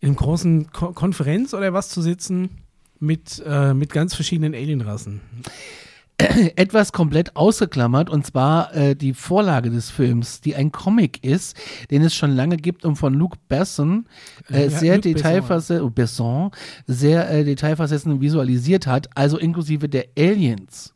in 0.02 0.10
einem 0.10 0.16
großen 0.16 0.72
Ko 0.72 0.94
Konferenz 0.94 1.54
oder 1.54 1.74
was 1.74 1.90
zu 1.90 2.02
sitzen 2.02 2.50
mit, 3.00 3.42
äh, 3.46 3.74
mit 3.74 3.92
ganz 3.94 4.16
verschiedenen 4.16 4.54
Alienrassen. 4.56 5.22
etwas 6.56 6.92
komplett 6.92 7.36
ausgeklammert 7.36 8.10
und 8.10 8.26
zwar 8.26 8.74
äh, 8.76 8.96
die 8.96 9.14
Vorlage 9.14 9.70
des 9.72 9.90
Films, 9.90 10.42
die 10.42 10.56
ein 10.56 10.72
Comic 10.72 11.24
ist, 11.24 11.58
den 11.92 12.04
es 12.04 12.14
schon 12.14 12.36
lange 12.36 12.58
gibt 12.58 12.86
und 12.86 12.96
von 12.98 13.14
Luc 13.14 13.36
Besson 13.48 14.06
äh, 14.50 14.64
Ja, 14.66 14.70
sehr 14.70 14.98
Besson. 14.98 15.14
detailversetzt, 15.14 15.82
oh, 15.84 15.90
Besson, 15.90 16.52
sehr 16.88 17.30
äh, 17.30 17.44
detailversetzt 17.44 18.06
und 18.06 18.22
visualisiert 18.22 18.86
hat, 18.88 19.10
also 19.16 19.38
inklusive 19.38 19.90
der 19.90 20.06
Aliens. 20.18 20.94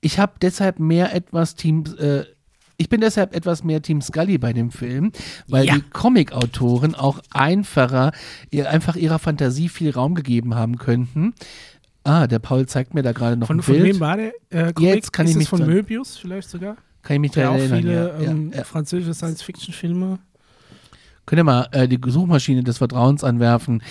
Ich 0.00 0.18
habe 0.18 0.32
deshalb 0.42 0.80
mehr 0.80 1.14
etwas 1.14 1.54
Team, 1.54 1.84
äh, 1.98 2.24
ich 2.78 2.88
bin 2.88 3.00
deshalb 3.00 3.36
etwas 3.36 3.62
mehr 3.62 3.80
Team 3.80 4.00
Scully 4.02 4.38
bei 4.38 4.52
dem 4.52 4.72
Film, 4.72 5.12
weil 5.46 5.66
Ja. 5.66 5.74
die 5.76 5.82
Comic-Autoren 5.82 6.96
auch 6.96 7.20
einfacher, 7.30 8.10
ihr, 8.50 8.68
einfach 8.68 8.96
ihrer 8.96 9.20
Fantasie 9.20 9.68
viel 9.68 9.90
Raum 9.92 10.16
gegeben 10.16 10.56
haben 10.56 10.78
könnten. 10.78 11.34
Ah, 12.04 12.26
der 12.26 12.38
Paul 12.40 12.66
zeigt 12.66 12.94
mir 12.94 13.02
da 13.02 13.12
gerade 13.12 13.36
noch 13.36 13.46
Von, 13.46 13.58
ein 13.60 13.62
von 13.62 13.74
Bild. 13.74 13.86
wem 13.94 14.00
war 14.00 14.16
der? 14.16 14.32
Äh, 14.50 14.72
Comic? 14.72 14.94
Jetzt 14.94 15.12
kann 15.12 15.26
Ist 15.26 15.32
ich 15.32 15.36
mich 15.38 15.48
von 15.48 15.60
dran- 15.60 15.68
Möbius 15.70 16.16
vielleicht 16.16 16.50
sogar? 16.50 16.76
Kann 17.02 17.14
ich 17.14 17.20
mich 17.20 17.30
Der 17.32 17.44
daran 17.44 17.56
auch 17.56 17.60
erinnern. 17.62 17.80
viele 17.82 17.94
ja, 18.24 18.30
ähm, 18.30 18.50
ja, 18.50 18.58
ja. 18.58 18.64
französische 18.64 19.14
Science-Fiction-Filme. 19.14 20.18
Könnt 21.26 21.38
ihr 21.40 21.44
mal 21.44 21.68
äh, 21.70 21.86
die 21.86 22.00
Suchmaschine 22.04 22.64
des 22.64 22.78
Vertrauens 22.78 23.22
anwerfen, 23.22 23.82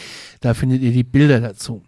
da 0.41 0.53
findet 0.53 0.81
ihr 0.81 0.91
die 0.91 1.03
Bilder 1.05 1.39
dazu. 1.39 1.81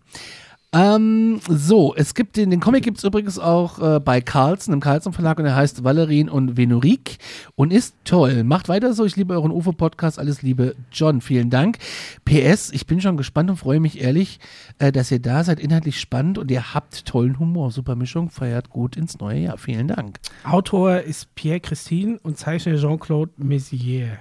Ähm, 0.76 1.40
so, 1.48 1.94
es 1.96 2.16
gibt 2.16 2.36
den, 2.36 2.50
den 2.50 2.60
Comic 2.60 2.84
gibt 2.84 2.98
es 2.98 3.04
übrigens 3.04 3.38
auch 3.38 3.80
äh, 3.80 4.00
bei 4.00 4.22
Carlsen, 4.22 4.74
im 4.74 4.80
Carlsen 4.80 5.14
Verlag 5.14 5.38
und 5.38 5.46
er 5.46 5.56
heißt 5.56 5.84
Valerin 5.84 6.30
und 6.30 6.58
Venurik 6.58 7.18
und 7.56 7.72
ist 7.72 7.96
toll. 8.06 8.44
Macht 8.44 8.70
weiter 8.70 8.94
so, 8.94 9.06
ich 9.06 9.16
liebe 9.16 9.36
euren 9.36 9.52
UFO-Podcast, 9.52 10.18
alles 10.18 10.42
Liebe, 10.42 10.76
John, 10.92 11.22
vielen 11.22 11.52
Dank. 11.52 11.78
PS, 12.26 12.72
ich 12.72 12.88
bin 12.88 13.02
schon 13.02 13.18
gespannt 13.18 13.52
und 13.52 13.58
freue 13.58 13.80
mich 13.80 14.02
ehrlich, 14.02 14.40
äh, 14.80 14.92
dass 14.92 15.12
ihr 15.12 15.20
da 15.20 15.44
seid, 15.44 15.60
inhaltlich 15.60 16.00
spannend 16.00 16.40
und 16.40 16.50
ihr 16.50 16.74
habt 16.74 17.06
tollen 17.06 17.38
Humor. 17.38 17.70
Super 17.70 17.96
Mischung, 17.96 18.32
feiert 18.32 18.72
gut 18.72 18.98
ins 18.98 19.20
neue 19.20 19.42
Jahr. 19.42 19.60
Vielen 19.60 19.88
Dank. 19.88 20.20
Autor 20.44 21.02
ist 21.02 21.36
Pierre 21.36 21.60
Christine 21.60 22.20
und 22.24 22.40
Zeichner 22.40 22.78
Jean-Claude 22.78 23.32
Messier. 23.38 24.18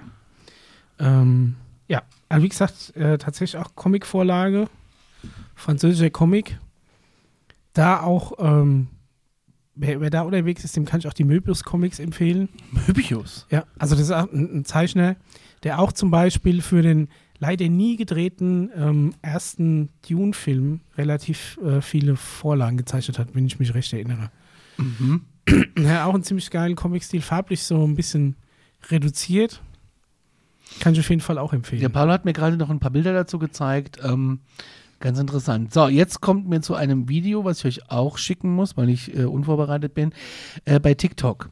Ähm, 0.99 1.55
ja, 1.87 2.03
also 2.29 2.43
wie 2.43 2.49
gesagt, 2.49 2.95
äh, 2.95 3.17
tatsächlich 3.17 3.59
auch 3.59 3.73
Comicvorlage, 3.73 4.67
französischer 5.55 6.09
Comic. 6.09 6.59
Da 7.73 8.01
auch, 8.01 8.33
ähm, 8.39 8.87
wer, 9.75 9.99
wer 10.01 10.09
da 10.09 10.21
unterwegs 10.21 10.63
ist, 10.63 10.75
dem 10.75 10.85
kann 10.85 10.99
ich 10.99 11.07
auch 11.07 11.13
die 11.13 11.23
Möbius-Comics 11.23 11.99
empfehlen. 11.99 12.49
Möbius. 12.87 13.47
Ja, 13.49 13.65
also 13.79 13.95
das 13.95 14.05
ist 14.05 14.11
auch 14.11 14.31
ein, 14.31 14.59
ein 14.59 14.65
Zeichner, 14.65 15.15
der 15.63 15.79
auch 15.79 15.91
zum 15.91 16.11
Beispiel 16.11 16.61
für 16.61 16.81
den 16.81 17.09
leider 17.39 17.67
nie 17.67 17.97
gedrehten 17.97 18.69
ähm, 18.75 19.13
ersten 19.21 19.89
Dune-Film 20.07 20.81
relativ 20.97 21.59
äh, 21.63 21.81
viele 21.81 22.15
Vorlagen 22.15 22.77
gezeichnet 22.77 23.19
hat, 23.19 23.35
wenn 23.35 23.45
ich 23.45 23.59
mich 23.59 23.73
recht 23.73 23.91
erinnere. 23.93 24.31
Ja, 25.77 26.05
auch 26.05 26.13
einen 26.13 26.23
ziemlich 26.23 26.49
geilen 26.51 26.75
Comic-Stil, 26.77 27.21
farblich 27.21 27.63
so 27.63 27.85
ein 27.85 27.95
bisschen 27.95 28.37
reduziert. 28.89 29.61
Kann 30.79 30.93
ich 30.93 30.99
auf 31.01 31.09
jeden 31.09 31.21
Fall 31.21 31.37
auch 31.37 31.51
empfehlen. 31.51 31.81
Der 31.81 31.89
Paul 31.89 32.09
hat 32.09 32.23
mir 32.23 32.31
gerade 32.31 32.55
noch 32.55 32.69
ein 32.69 32.79
paar 32.79 32.91
Bilder 32.91 33.11
dazu 33.13 33.39
gezeigt. 33.39 33.99
Ähm, 34.01 34.39
ganz 35.03 35.19
interessant. 35.19 35.71
So, 35.73 35.87
jetzt 35.87 36.21
kommt 36.21 36.47
mir 36.49 36.61
zu 36.61 36.73
einem 36.73 37.07
Video, 37.09 37.45
was 37.45 37.59
ich 37.59 37.65
euch 37.65 37.91
auch 37.91 38.17
schicken 38.17 38.51
muss, 38.55 38.75
weil 38.77 38.89
ich 38.89 39.15
äh, 39.15 39.25
unvorbereitet 39.25 39.93
bin, 39.93 40.13
äh, 40.65 40.79
bei 40.79 40.95
TikTok. 40.95 41.49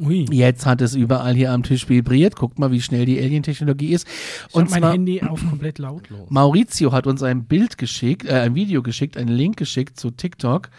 Ui. 0.00 0.26
Jetzt 0.30 0.64
hat 0.64 0.80
es 0.80 0.94
überall 0.94 1.34
hier 1.34 1.50
am 1.50 1.64
Tisch 1.64 1.88
vibriert. 1.88 2.36
Guckt 2.36 2.60
mal, 2.60 2.70
wie 2.70 2.80
schnell 2.80 3.04
die 3.04 3.18
Alien-Technologie 3.18 3.92
ist. 3.92 4.06
Ich 4.48 4.54
Und 4.54 4.70
mein 4.70 4.82
zwar, 4.82 4.92
Handy 4.92 5.22
auf 5.22 5.40
komplett 5.48 5.78
lautlos. 5.78 6.30
Maurizio 6.30 6.92
hat 6.92 7.08
uns 7.08 7.22
ein 7.24 7.46
Bild 7.46 7.78
geschickt, 7.78 8.24
äh, 8.24 8.34
ein 8.34 8.54
Video 8.54 8.82
geschickt, 8.82 9.16
einen 9.16 9.34
Link 9.34 9.56
geschickt 9.56 9.98
zu 9.98 10.12
TikTok. 10.12 10.70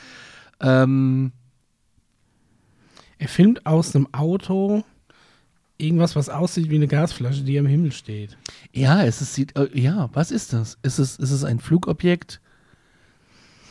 Ähm, 0.62 1.34
Er 3.18 3.28
filmt 3.28 3.66
aus 3.66 3.94
einem 3.94 4.08
Auto 4.14 4.86
irgendwas, 5.80 6.16
was 6.16 6.30
aussieht 6.30 6.70
wie 6.70 6.76
eine 6.76 6.88
Gasflasche, 6.88 7.42
die 7.44 7.58
am 7.58 7.66
Himmel 7.66 7.92
steht. 7.92 8.38
ja, 8.74 9.04
es 9.04 9.22
ist, 9.22 9.34
sieht, 9.34 9.58
äh, 9.58 9.70
ja, 9.74 10.10
was 10.14 10.30
ist 10.32 10.54
das? 10.54 10.78
Ist 10.84 11.00
es, 11.00 11.16
ist 11.18 11.32
es 11.32 11.44
ein 11.44 11.60
Flugobjekt? 11.60 12.42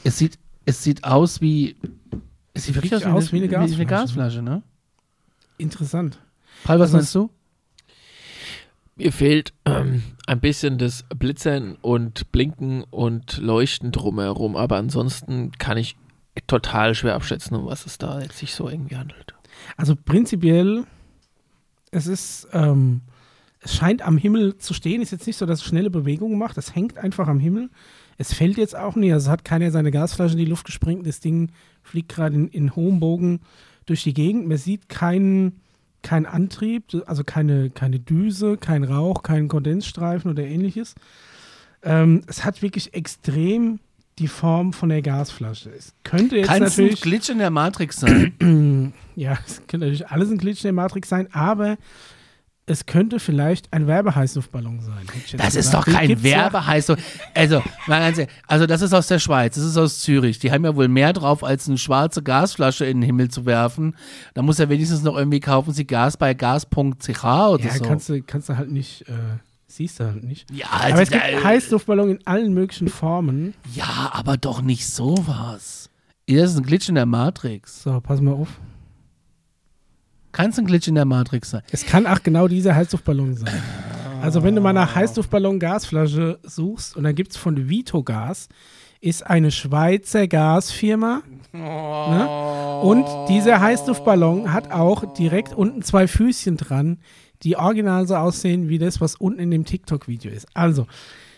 Es 0.04 0.18
sieht, 0.18 0.38
es 0.64 0.82
sieht 0.82 1.04
aus 1.04 1.40
wie, 1.40 1.76
es 2.54 2.64
sieht 2.64 2.74
wirklich 2.76 2.94
aus 2.94 3.02
wie, 3.04 3.06
aus 3.06 3.32
wie 3.32 3.36
eine 3.38 3.50
Wie 3.50 3.54
eine 3.56 3.66
Gasflasche. 3.66 3.86
Gasflasche, 3.86 4.42
ne? 4.42 4.62
Interessant. 5.58 6.18
Paul, 6.64 6.78
was 6.78 6.94
Also- 6.94 6.96
meinst 6.96 7.14
du? 7.14 7.30
Mir 8.96 9.12
fehlt 9.12 9.52
ähm, 9.64 10.02
ein 10.26 10.40
bisschen 10.40 10.76
das 10.76 11.04
Blitzern 11.16 11.76
und 11.82 12.32
Blinken 12.32 12.82
und 12.82 13.38
Leuchten 13.38 13.92
drumherum, 13.92 14.56
aber 14.56 14.76
ansonsten 14.76 15.52
kann 15.52 15.78
ich 15.78 15.94
total 16.48 16.96
schwer 16.96 17.14
abschätzen, 17.14 17.56
um 17.56 17.66
was 17.66 17.86
es 17.86 17.98
da 17.98 18.20
jetzt 18.20 18.38
sich 18.38 18.54
so 18.54 18.68
irgendwie 18.68 18.96
handelt. 18.96 19.34
Also 19.76 19.94
prinzipiell, 19.94 20.84
es 21.90 22.06
ist, 22.06 22.48
ähm, 22.52 23.02
es 23.60 23.74
scheint 23.74 24.02
am 24.02 24.18
Himmel 24.18 24.58
zu 24.58 24.74
stehen. 24.74 25.02
Ist 25.02 25.12
jetzt 25.12 25.26
nicht 25.26 25.36
so, 25.36 25.46
dass 25.46 25.60
es 25.60 25.66
schnelle 25.66 25.90
Bewegungen 25.90 26.38
macht. 26.38 26.58
Es 26.58 26.74
hängt 26.74 26.98
einfach 26.98 27.28
am 27.28 27.40
Himmel. 27.40 27.70
Es 28.16 28.32
fällt 28.32 28.56
jetzt 28.56 28.76
auch 28.76 28.96
nicht. 28.96 29.12
Also 29.12 29.30
hat 29.30 29.44
keiner 29.44 29.70
seine 29.70 29.90
Gasflasche 29.90 30.32
in 30.32 30.38
die 30.38 30.44
Luft 30.44 30.66
gesprengt. 30.66 31.06
Das 31.06 31.20
Ding 31.20 31.50
fliegt 31.82 32.10
gerade 32.10 32.34
in, 32.34 32.48
in 32.48 32.76
hohem 32.76 33.00
Bogen 33.00 33.40
durch 33.86 34.02
die 34.02 34.14
Gegend. 34.14 34.46
Man 34.46 34.58
sieht 34.58 34.88
keinen 34.88 35.60
kein 36.02 36.26
Antrieb, 36.26 36.84
also 37.06 37.24
keine, 37.24 37.70
keine 37.70 37.98
Düse, 37.98 38.56
kein 38.56 38.84
Rauch, 38.84 39.22
keinen 39.22 39.48
Kondensstreifen 39.48 40.30
oder 40.30 40.44
ähnliches. 40.44 40.94
Ähm, 41.82 42.22
es 42.26 42.44
hat 42.44 42.62
wirklich 42.62 42.94
extrem 42.94 43.80
die 44.18 44.28
Form 44.28 44.72
von 44.72 44.88
der 44.88 45.02
Gasflasche. 45.02 45.70
Es 45.70 45.94
könnte 46.04 46.36
jetzt 46.36 46.48
Kann 46.48 46.62
es 46.62 46.78
ein 46.78 46.84
natürlich. 46.84 47.00
Glitch 47.00 47.28
in 47.30 47.38
der 47.38 47.50
Matrix 47.50 47.96
sein? 48.00 48.92
Ja, 49.16 49.36
es 49.44 49.56
könnte 49.66 49.86
natürlich 49.86 50.08
alles 50.08 50.30
ein 50.30 50.38
Glitch 50.38 50.58
in 50.60 50.68
der 50.68 50.72
Matrix 50.74 51.08
sein, 51.08 51.26
aber 51.32 51.76
es 52.66 52.86
könnte 52.86 53.18
vielleicht 53.18 53.72
ein 53.72 53.86
Werbeheißluftballon 53.88 54.80
sein. 54.80 55.06
Das 55.38 55.56
ist 55.56 55.66
gesagt. 55.70 55.88
doch 55.88 55.92
kein 55.92 56.06
gibt's 56.06 56.22
doch. 56.22 56.30
Werbeheiß. 56.30 56.92
Also, 57.34 57.62
mal 57.88 58.00
ganz 58.00 58.18
ehrlich, 58.18 58.32
also 58.46 58.66
das 58.66 58.82
ist 58.82 58.92
aus 58.92 59.08
der 59.08 59.18
Schweiz, 59.18 59.54
das 59.56 59.64
ist 59.64 59.76
aus 59.76 60.00
Zürich. 60.00 60.38
Die 60.38 60.52
haben 60.52 60.64
ja 60.64 60.76
wohl 60.76 60.86
mehr 60.86 61.12
drauf, 61.14 61.42
als 61.42 61.66
eine 61.66 61.78
schwarze 61.78 62.22
Gasflasche 62.22 62.84
in 62.84 62.98
den 63.00 63.06
Himmel 63.06 63.28
zu 63.28 63.44
werfen. 63.46 63.96
Da 64.34 64.42
muss 64.42 64.58
ja 64.58 64.68
wenigstens 64.68 65.02
noch 65.02 65.16
irgendwie 65.16 65.40
kaufen 65.40 65.72
sie 65.72 65.86
Gas 65.86 66.16
bei 66.16 66.34
gas.ch 66.34 67.24
oder 67.24 67.64
Ja, 67.64 67.74
so. 67.74 67.84
kannst 67.84 68.08
du, 68.10 68.22
kannst 68.22 68.50
du 68.50 68.56
halt 68.56 68.70
nicht, 68.70 69.02
äh, 69.08 69.12
siehst 69.68 70.00
du 70.00 70.04
halt 70.04 70.24
nicht. 70.24 70.50
ja, 70.50 70.66
aber 70.70 70.84
also, 70.84 71.02
es 71.02 71.10
gibt 71.10 71.44
Heißluftballon 71.44 72.10
in 72.10 72.26
allen 72.26 72.52
möglichen 72.52 72.88
Formen. 72.88 73.54
ja, 73.74 74.10
aber 74.12 74.36
doch 74.36 74.60
nicht 74.62 74.86
sowas. 74.88 75.90
Das 76.26 76.50
ist 76.50 76.56
ein 76.58 76.64
Glitch 76.64 76.88
in 76.88 76.96
der 76.96 77.06
Matrix. 77.06 77.82
So, 77.84 78.00
pass 78.00 78.20
mal 78.20 78.32
auf. 78.32 78.48
Kann 80.32 80.50
es 80.50 80.58
ein 80.58 80.66
Glitch 80.66 80.88
in 80.88 80.94
der 80.94 81.04
Matrix 81.04 81.50
sein? 81.50 81.62
Es 81.70 81.86
kann 81.86 82.06
auch 82.06 82.22
genau 82.22 82.48
dieser 82.48 82.74
Heißluftballon 82.74 83.34
sein. 83.36 83.62
Also 84.20 84.42
wenn 84.42 84.54
du 84.54 84.60
mal 84.60 84.72
nach 84.72 84.94
Heißluftballon-Gasflasche 84.94 86.38
suchst 86.42 86.96
und 86.96 87.04
dann 87.04 87.14
gibt 87.14 87.30
es 87.32 87.36
von 87.36 87.68
Vitogas, 87.68 88.48
ist 89.00 89.24
eine 89.24 89.50
Schweizer 89.50 90.26
Gasfirma. 90.26 91.22
Ne? 91.52 92.80
Und 92.82 93.06
dieser 93.28 93.60
Heißluftballon 93.60 94.52
hat 94.52 94.70
auch 94.72 95.14
direkt 95.14 95.54
unten 95.54 95.82
zwei 95.82 96.08
Füßchen 96.08 96.56
dran, 96.56 96.98
die 97.42 97.56
original 97.56 98.06
so 98.06 98.16
aussehen 98.16 98.68
wie 98.68 98.78
das, 98.78 99.00
was 99.00 99.14
unten 99.16 99.40
in 99.40 99.50
dem 99.50 99.64
TikTok-Video 99.64 100.30
ist. 100.30 100.46
Also, 100.54 100.86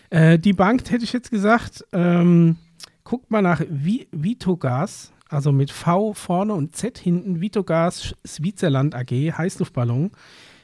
äh, 0.09 0.37
die 0.39 0.53
Bank 0.53 0.89
hätte 0.91 1.03
ich 1.03 1.13
jetzt 1.13 1.31
gesagt, 1.31 1.85
ähm, 1.93 2.57
guckt 3.03 3.29
mal 3.31 3.41
nach 3.41 3.61
Vi 3.69 4.07
Vitogas, 4.11 5.11
also 5.29 5.51
mit 5.51 5.71
V 5.71 6.13
vorne 6.13 6.53
und 6.53 6.75
Z 6.75 6.97
hinten, 6.97 7.39
Vitogas 7.41 8.15
Switzerland 8.25 8.95
AG, 8.95 9.11
Heißluftballon. 9.37 10.11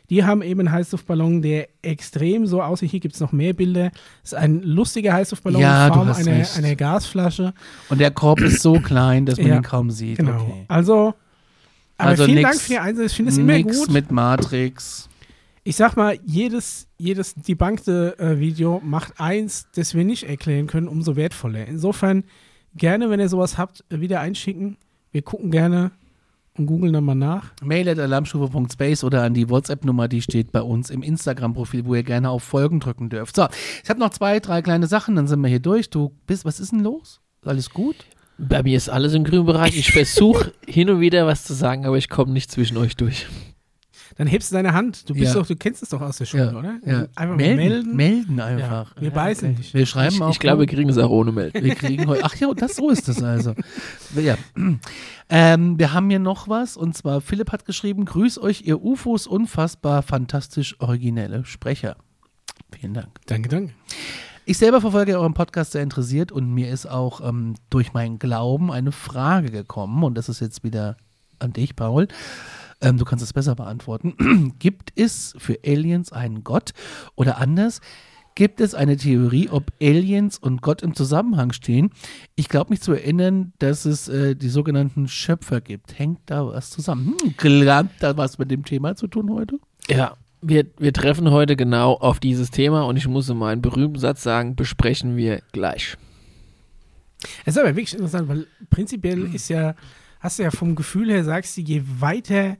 Die 0.09 0.23
haben 0.23 0.41
eben 0.41 0.61
einen 0.61 0.71
Heißluftballon, 0.71 1.41
der 1.41 1.67
extrem 1.81 2.47
so 2.47 2.61
aussieht. 2.61 2.91
Hier 2.91 3.01
gibt 3.01 3.15
es 3.15 3.19
noch 3.19 3.33
mehr 3.33 3.51
Bilder. 3.53 3.91
Das 4.21 4.31
ist 4.31 4.33
ein 4.35 4.61
lustiger 4.63 5.11
Heißluftballon 5.11 5.61
Ja, 5.61 5.87
in 5.87 5.93
Form 5.93 6.09
einer, 6.09 6.45
einer 6.55 6.75
Gasflasche. 6.77 7.53
Und 7.89 7.99
der 7.99 8.11
Korb 8.11 8.39
ist 8.39 8.61
so 8.61 8.79
klein, 8.79 9.25
dass 9.25 9.37
man 9.37 9.47
Ja, 9.47 9.55
ihn 9.57 9.63
kaum 9.63 9.91
sieht. 9.91 10.17
Genau. 10.17 10.41
Okay. 10.41 10.65
Also, 10.69 11.13
aber 11.97 12.09
Also 12.11 12.23
vielen 12.23 12.37
nix- 12.37 12.49
Dank 12.49 12.61
für 12.61 12.69
die 12.69 12.79
Einsatz. 12.79 13.11
Ich 13.11 13.17
finde 13.17 13.31
es 13.33 13.37
immer 13.37 13.61
gut. 13.61 13.89
mit 13.91 14.09
Matrix. 14.11 15.06
Ich 15.67 15.75
sag 15.75 15.97
mal, 15.97 16.17
jedes, 16.23 16.87
jedes 16.97 17.35
debunkte 17.35 18.17
äh, 18.19 18.39
Video 18.39 18.81
macht 18.81 19.19
eins, 19.19 19.67
das 19.75 19.95
wir 19.95 20.05
nicht 20.05 20.23
erklären 20.23 20.65
können, 20.65 20.87
umso 20.87 21.17
wertvoller. 21.17 21.65
Insofern 21.65 22.23
gerne, 22.73 23.09
wenn 23.09 23.19
ihr 23.19 23.27
sowas 23.27 23.57
habt, 23.57 23.83
wieder 23.89 24.21
einschicken. 24.21 24.77
Wir 25.11 25.23
gucken 25.23 25.51
gerne 25.51 25.91
und 26.57 26.67
googeln 26.67 26.93
dann 26.93 27.03
mal 27.03 27.15
nach. 27.15 27.51
Mail 27.61 27.89
at 27.89 27.99
alarmstufe.space 27.99 29.03
oder 29.03 29.23
an 29.23 29.33
die 29.33 29.49
WhatsApp-Nummer, 29.49 30.07
die 30.07 30.21
steht 30.21 30.53
bei 30.53 30.61
uns 30.61 30.89
im 30.89 31.03
Instagram-Profil, 31.03 31.83
wo 31.83 31.95
ihr 31.95 32.03
gerne 32.03 32.29
auf 32.29 32.43
Folgen 32.43 32.79
drücken 32.79 33.09
dürft. 33.09 33.35
So, 33.35 33.49
ich 33.83 33.89
habe 33.89 33.99
noch 33.99 34.11
zwei, 34.11 34.39
drei 34.39 34.61
kleine 34.61 34.87
Sachen, 34.87 35.17
dann 35.17 35.27
sind 35.27 35.41
wir 35.41 35.49
hier 35.49 35.59
durch. 35.59 35.89
Du 35.89 36.13
bist, 36.27 36.45
was 36.45 36.61
ist 36.61 36.71
denn 36.71 36.79
los? 36.79 37.19
Ist 37.41 37.47
alles 37.49 37.69
gut? 37.71 37.97
Bei 38.37 38.63
mir 38.63 38.77
ist 38.77 38.87
alles 38.87 39.13
im 39.13 39.25
grünen 39.25 39.45
Bereich. 39.45 39.77
Ich 39.77 39.91
versuche 39.91 40.53
hin 40.65 40.89
und 40.89 41.01
wieder 41.01 41.27
was 41.27 41.43
zu 41.43 41.53
sagen, 41.53 41.85
aber 41.85 41.97
ich 41.97 42.07
komme 42.07 42.31
nicht 42.31 42.51
zwischen 42.51 42.77
euch 42.77 42.95
durch. 42.95 43.27
Dann 44.17 44.25
hebst 44.27 44.51
du 44.51 44.55
deine 44.55 44.73
Hand. 44.73 45.07
Du 45.09 45.13
bist 45.13 45.33
Ja. 45.33 45.39
doch, 45.39 45.45
du 45.47 45.55
kennst 45.55 45.83
es 45.83 45.89
doch 45.89 46.01
aus 46.01 46.17
der 46.17 46.25
Schule, 46.25 46.55
oder? 46.57 46.79
ja. 46.85 47.05
Einfach 47.15 47.35
melden. 47.35 47.57
melden. 47.57 47.95
Melden 47.95 48.39
einfach. 48.39 48.95
Wir 48.99 49.11
beißen 49.11 49.53
nicht. 49.53 49.73
Wir 49.73 49.85
schreiben 49.85 50.15
Ich, 50.15 50.21
auch. 50.21 50.31
ich 50.31 50.39
glaube, 50.39 50.61
wir 50.61 50.67
kriegen 50.67 50.89
es 50.89 50.97
auch 50.97 51.09
ohne 51.11 51.31
Melden. 51.31 51.63
wir 51.63 51.75
kriegen 51.75 52.07
heute. 52.07 52.23
Ach 52.25 52.35
ja, 52.35 52.51
das 52.53 52.75
so 52.77 52.89
ist 52.89 53.07
es 53.09 53.21
also. 53.21 53.53
Ja. 54.15 54.35
Ähm, 55.29 55.77
wir 55.77 55.93
haben 55.93 56.09
hier 56.09 56.19
noch 56.19 56.47
was 56.47 56.77
und 56.77 56.95
zwar 56.97 57.21
Philipp 57.21 57.51
hat 57.51 57.65
geschrieben: 57.65 58.05
Grüß 58.05 58.39
euch, 58.39 58.61
ihr 58.63 58.81
UFOs, 58.83 59.27
unfassbar 59.27 60.01
fantastisch 60.01 60.75
originelle 60.79 61.45
Sprecher. 61.45 61.97
Vielen 62.71 62.93
Dank. 62.93 63.09
Danke, 63.27 63.49
danke. 63.49 63.73
Ich 64.45 64.57
selber 64.57 64.79
verfolge 64.81 65.19
euren 65.19 65.33
Podcast 65.33 65.73
sehr 65.73 65.83
interessiert 65.83 66.31
und 66.31 66.49
mir 66.53 66.69
ist 66.69 66.85
auch 66.85 67.19
ähm, 67.27 67.55
durch 67.69 67.93
meinen 67.93 68.17
Glauben 68.17 68.71
eine 68.71 68.93
Frage 68.93 69.51
gekommen 69.51 70.03
und 70.03 70.15
das 70.17 70.29
ist 70.29 70.39
jetzt 70.39 70.63
wieder 70.63 70.95
an 71.39 71.51
dich, 71.53 71.75
Paul. 71.75 72.07
Ähm, 72.81 72.97
du 72.97 73.05
kannst 73.05 73.23
es 73.23 73.33
besser 73.33 73.55
beantworten. 73.55 74.53
gibt 74.59 74.91
es 74.95 75.35
für 75.37 75.59
Aliens 75.65 76.11
einen 76.11 76.43
Gott 76.43 76.73
oder 77.15 77.37
anders? 77.37 77.81
Gibt 78.35 78.61
es 78.61 78.75
eine 78.75 78.97
Theorie, 78.97 79.49
ob 79.49 79.71
Aliens 79.81 80.37
und 80.37 80.61
Gott 80.61 80.83
im 80.83 80.93
Zusammenhang 80.93 81.53
stehen? 81.53 81.89
Ich 82.35 82.49
glaube 82.49 82.69
mich 82.69 82.81
zu 82.81 82.91
erinnern, 82.91 83.51
dass 83.57 83.85
es 83.85 84.07
äh, 84.09 84.35
die 84.35 84.49
sogenannten 84.49 85.07
Schöpfer 85.07 85.59
gibt. 85.59 85.97
Hängt 85.97 86.19
da 86.27 86.45
was 86.45 86.69
zusammen? 86.69 87.15
Hm, 87.39 87.89
da 87.99 88.15
was 88.15 88.37
mit 88.37 88.51
dem 88.51 88.63
Thema 88.63 88.95
zu 88.95 89.07
tun 89.07 89.31
heute? 89.33 89.59
Ja, 89.89 90.17
wir, 90.41 90.67
wir 90.77 90.93
treffen 90.93 91.31
heute 91.31 91.55
genau 91.55 91.93
auf 91.93 92.19
dieses 92.19 92.51
Thema 92.51 92.83
und 92.83 92.95
ich 92.95 93.07
muss 93.07 93.27
meinen 93.33 93.63
berühmten 93.63 93.99
Satz 93.99 94.21
sagen, 94.21 94.55
besprechen 94.55 95.17
wir 95.17 95.41
gleich. 95.51 95.97
Es 97.43 97.55
ist 97.55 97.57
aber 97.57 97.69
wirklich 97.69 97.93
interessant, 97.93 98.27
weil 98.27 98.45
prinzipiell 98.69 99.33
ist 99.33 99.49
ja, 99.49 99.73
hast 100.19 100.39
du 100.39 100.43
ja 100.43 100.51
vom 100.51 100.75
Gefühl 100.75 101.09
her, 101.09 101.23
sagst 101.23 101.57
du, 101.57 101.61
je 101.61 101.81
weiter 101.99 102.57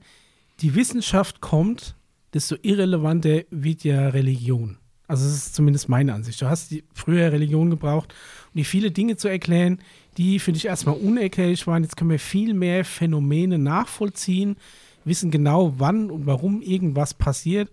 die 0.60 0.74
Wissenschaft 0.74 1.40
kommt, 1.40 1.94
desto 2.34 2.56
irrelevanter 2.62 3.42
wird 3.50 3.84
ja 3.84 4.08
Religion. 4.08 4.78
Also 5.06 5.24
das 5.24 5.34
ist 5.34 5.54
zumindest 5.54 5.88
meine 5.88 6.12
Ansicht. 6.12 6.40
Du 6.42 6.46
hast 6.46 6.70
die, 6.70 6.84
früher 6.92 7.32
Religion 7.32 7.70
gebraucht, 7.70 8.14
um 8.52 8.58
die 8.58 8.64
viele 8.64 8.90
Dinge 8.90 9.16
zu 9.16 9.28
erklären, 9.28 9.78
die 10.18 10.38
für 10.38 10.52
dich 10.52 10.66
erstmal 10.66 10.96
unerklärlich 10.96 11.66
waren. 11.66 11.82
Jetzt 11.82 11.96
können 11.96 12.10
wir 12.10 12.18
viel 12.18 12.52
mehr 12.52 12.84
Phänomene 12.84 13.58
nachvollziehen, 13.58 14.56
wissen 15.04 15.30
genau, 15.30 15.74
wann 15.78 16.10
und 16.10 16.26
warum 16.26 16.60
irgendwas 16.60 17.14
passiert. 17.14 17.70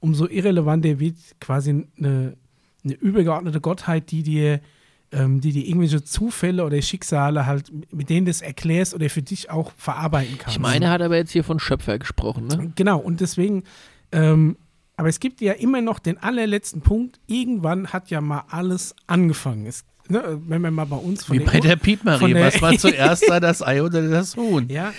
Umso 0.00 0.26
irrelevanter 0.26 0.98
wird 0.98 1.16
quasi 1.40 1.86
eine, 1.98 2.36
eine 2.82 2.94
übergeordnete 2.94 3.60
Gottheit, 3.60 4.10
die 4.10 4.22
dir 4.22 4.60
ähm, 5.12 5.40
die 5.40 5.52
dir 5.52 5.66
irgendwelche 5.66 6.02
Zufälle 6.04 6.64
oder 6.64 6.80
Schicksale 6.82 7.46
halt, 7.46 7.72
mit 7.92 8.10
denen 8.10 8.26
du 8.26 8.30
es 8.30 8.42
erklärst 8.42 8.94
oder 8.94 9.08
für 9.08 9.22
dich 9.22 9.50
auch 9.50 9.72
verarbeiten 9.76 10.38
kannst. 10.38 10.56
Ich 10.56 10.60
meine, 10.60 10.86
er 10.86 10.90
hat 10.90 11.02
aber 11.02 11.16
jetzt 11.16 11.32
hier 11.32 11.44
von 11.44 11.58
Schöpfer 11.58 11.98
gesprochen, 11.98 12.46
ne? 12.46 12.72
Genau, 12.74 12.98
und 12.98 13.20
deswegen, 13.20 13.64
ähm, 14.12 14.56
aber 14.96 15.08
es 15.08 15.20
gibt 15.20 15.40
ja 15.40 15.52
immer 15.52 15.80
noch 15.80 15.98
den 15.98 16.18
allerletzten 16.18 16.82
Punkt. 16.82 17.20
Irgendwann 17.26 17.92
hat 17.92 18.10
ja 18.10 18.20
mal 18.20 18.44
alles 18.48 18.94
angefangen. 19.06 19.66
Es, 19.66 19.84
ne, 20.08 20.40
wenn 20.46 20.62
wir 20.62 20.70
mal 20.70 20.86
bei 20.86 20.96
uns 20.96 21.24
von 21.24 21.38
Wie 21.38 21.44
bei 21.44 21.60
der 21.60 21.76
Piepmarie. 21.76 22.34
Was 22.34 22.60
war 22.60 22.72
zuerst 22.78 23.28
da, 23.28 23.40
das 23.40 23.62
Ei 23.62 23.82
oder 23.82 24.08
das 24.08 24.36
Huhn? 24.36 24.68
Ja. 24.68 24.92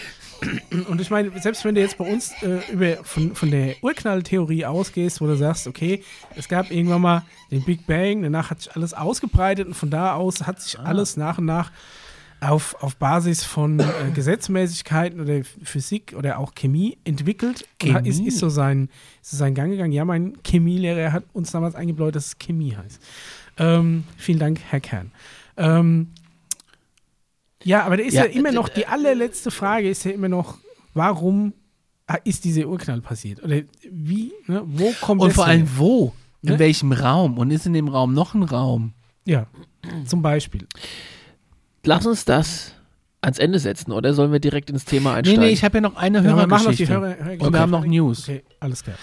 Und 0.87 1.01
ich 1.01 1.09
meine, 1.09 1.37
selbst 1.41 1.65
wenn 1.65 1.75
du 1.75 1.81
jetzt 1.81 1.97
bei 1.97 2.09
uns 2.09 2.31
äh, 2.41 2.59
über, 2.71 3.03
von, 3.03 3.35
von 3.35 3.51
der 3.51 3.75
Urknalltheorie 3.81 4.65
ausgehst, 4.65 5.19
wo 5.19 5.27
du 5.27 5.35
sagst, 5.35 5.67
okay, 5.67 6.01
es 6.35 6.47
gab 6.47 6.71
irgendwann 6.71 7.01
mal 7.01 7.23
den 7.51 7.63
Big 7.63 7.85
Bang, 7.85 8.21
danach 8.21 8.49
hat 8.49 8.61
sich 8.61 8.73
alles 8.73 8.93
ausgebreitet 8.93 9.67
und 9.67 9.73
von 9.73 9.89
da 9.89 10.13
aus 10.13 10.47
hat 10.47 10.61
sich 10.61 10.79
alles 10.79 11.17
nach 11.17 11.39
und 11.39 11.45
nach 11.45 11.71
auf, 12.41 12.81
auf 12.81 12.95
Basis 12.95 13.43
von 13.43 13.79
äh, 13.79 13.83
Gesetzmäßigkeiten 14.13 15.19
oder 15.19 15.41
Physik 15.63 16.15
oder 16.17 16.39
auch 16.39 16.55
Chemie 16.55 16.97
entwickelt. 17.03 17.67
Hat- 17.91 18.07
ist, 18.07 18.17
Chemie? 18.17 18.27
ist, 18.29 18.39
so 18.39 18.49
sein, 18.49 18.89
ist 19.21 19.31
so 19.31 19.37
sein 19.37 19.53
Gang 19.55 19.71
gegangen. 19.71 19.91
Ja, 19.91 20.05
mein 20.05 20.37
Chemielehrer 20.45 21.11
hat 21.11 21.25
uns 21.33 21.51
damals 21.51 21.75
eingebläut, 21.75 22.15
dass 22.15 22.27
es 22.27 22.39
Chemie 22.39 22.75
heißt. 22.75 23.01
Ähm, 23.59 24.03
vielen 24.17 24.39
Dank, 24.39 24.59
Herr 24.69 24.79
Kern. 24.79 25.11
Ähm, 25.57 26.07
ja, 27.63 27.83
aber 27.85 27.97
da 27.97 28.03
ist 28.03 28.13
ja, 28.13 28.25
Ja, 28.25 28.31
immer 28.31 28.49
äh, 28.49 28.53
noch, 28.53 28.69
die 28.69 28.87
allerletzte 28.87 29.51
Frage 29.51 29.89
ist 29.89 30.05
ja 30.05 30.11
immer 30.11 30.29
noch, 30.29 30.57
warum 30.93 31.53
ah, 32.07 32.17
ist 32.23 32.45
dieser 32.45 32.67
Urknall 32.67 33.01
passiert? 33.01 33.43
Oder 33.43 33.61
wie, 33.91 34.31
ne, 34.47 34.63
wo 34.65 34.93
kommt 35.01 35.21
Und 35.21 35.33
vor 35.33 35.45
allem 35.45 35.67
wo? 35.77 36.13
In 36.41 36.53
Ne? 36.53 36.59
welchem 36.59 36.93
Raum? 36.93 37.37
Und 37.37 37.51
ist 37.51 37.65
in 37.65 37.73
dem 37.73 37.89
Raum 37.89 38.13
noch 38.13 38.33
ein 38.33 38.43
Raum? 38.43 38.93
Ja, 39.25 39.47
zum 40.05 40.21
Beispiel. 40.21 40.65
Lass 41.83 42.05
uns 42.05 42.23
das 42.23 42.73
ans 43.21 43.39
Ende 43.39 43.59
setzen, 43.59 43.91
oder 43.91 44.13
sollen 44.13 44.31
wir 44.31 44.39
direkt 44.39 44.69
ins 44.69 44.85
Thema 44.85 45.11
Nee, 45.11 45.17
einsteigen? 45.17 45.41
nee, 45.43 45.49
ich 45.49 45.63
habe 45.65 45.77
ja 45.79 45.81
noch 45.81 45.97
eine 45.97 46.19
Ja, 46.19 46.23
wir 46.37 46.47
machen 46.47 46.63
noch 46.65 46.73
die 46.73 46.87
Hörergeschichte. 46.87 46.93
Hörer, 46.93 47.25
Hörer 47.37 47.45
Und 47.45 47.53
wir 47.53 47.59
haben 47.59 47.71
noch 47.71 47.85
News. 47.85 48.21
Okay, 48.29 48.43
alles 48.61 48.83
klar. 48.83 48.95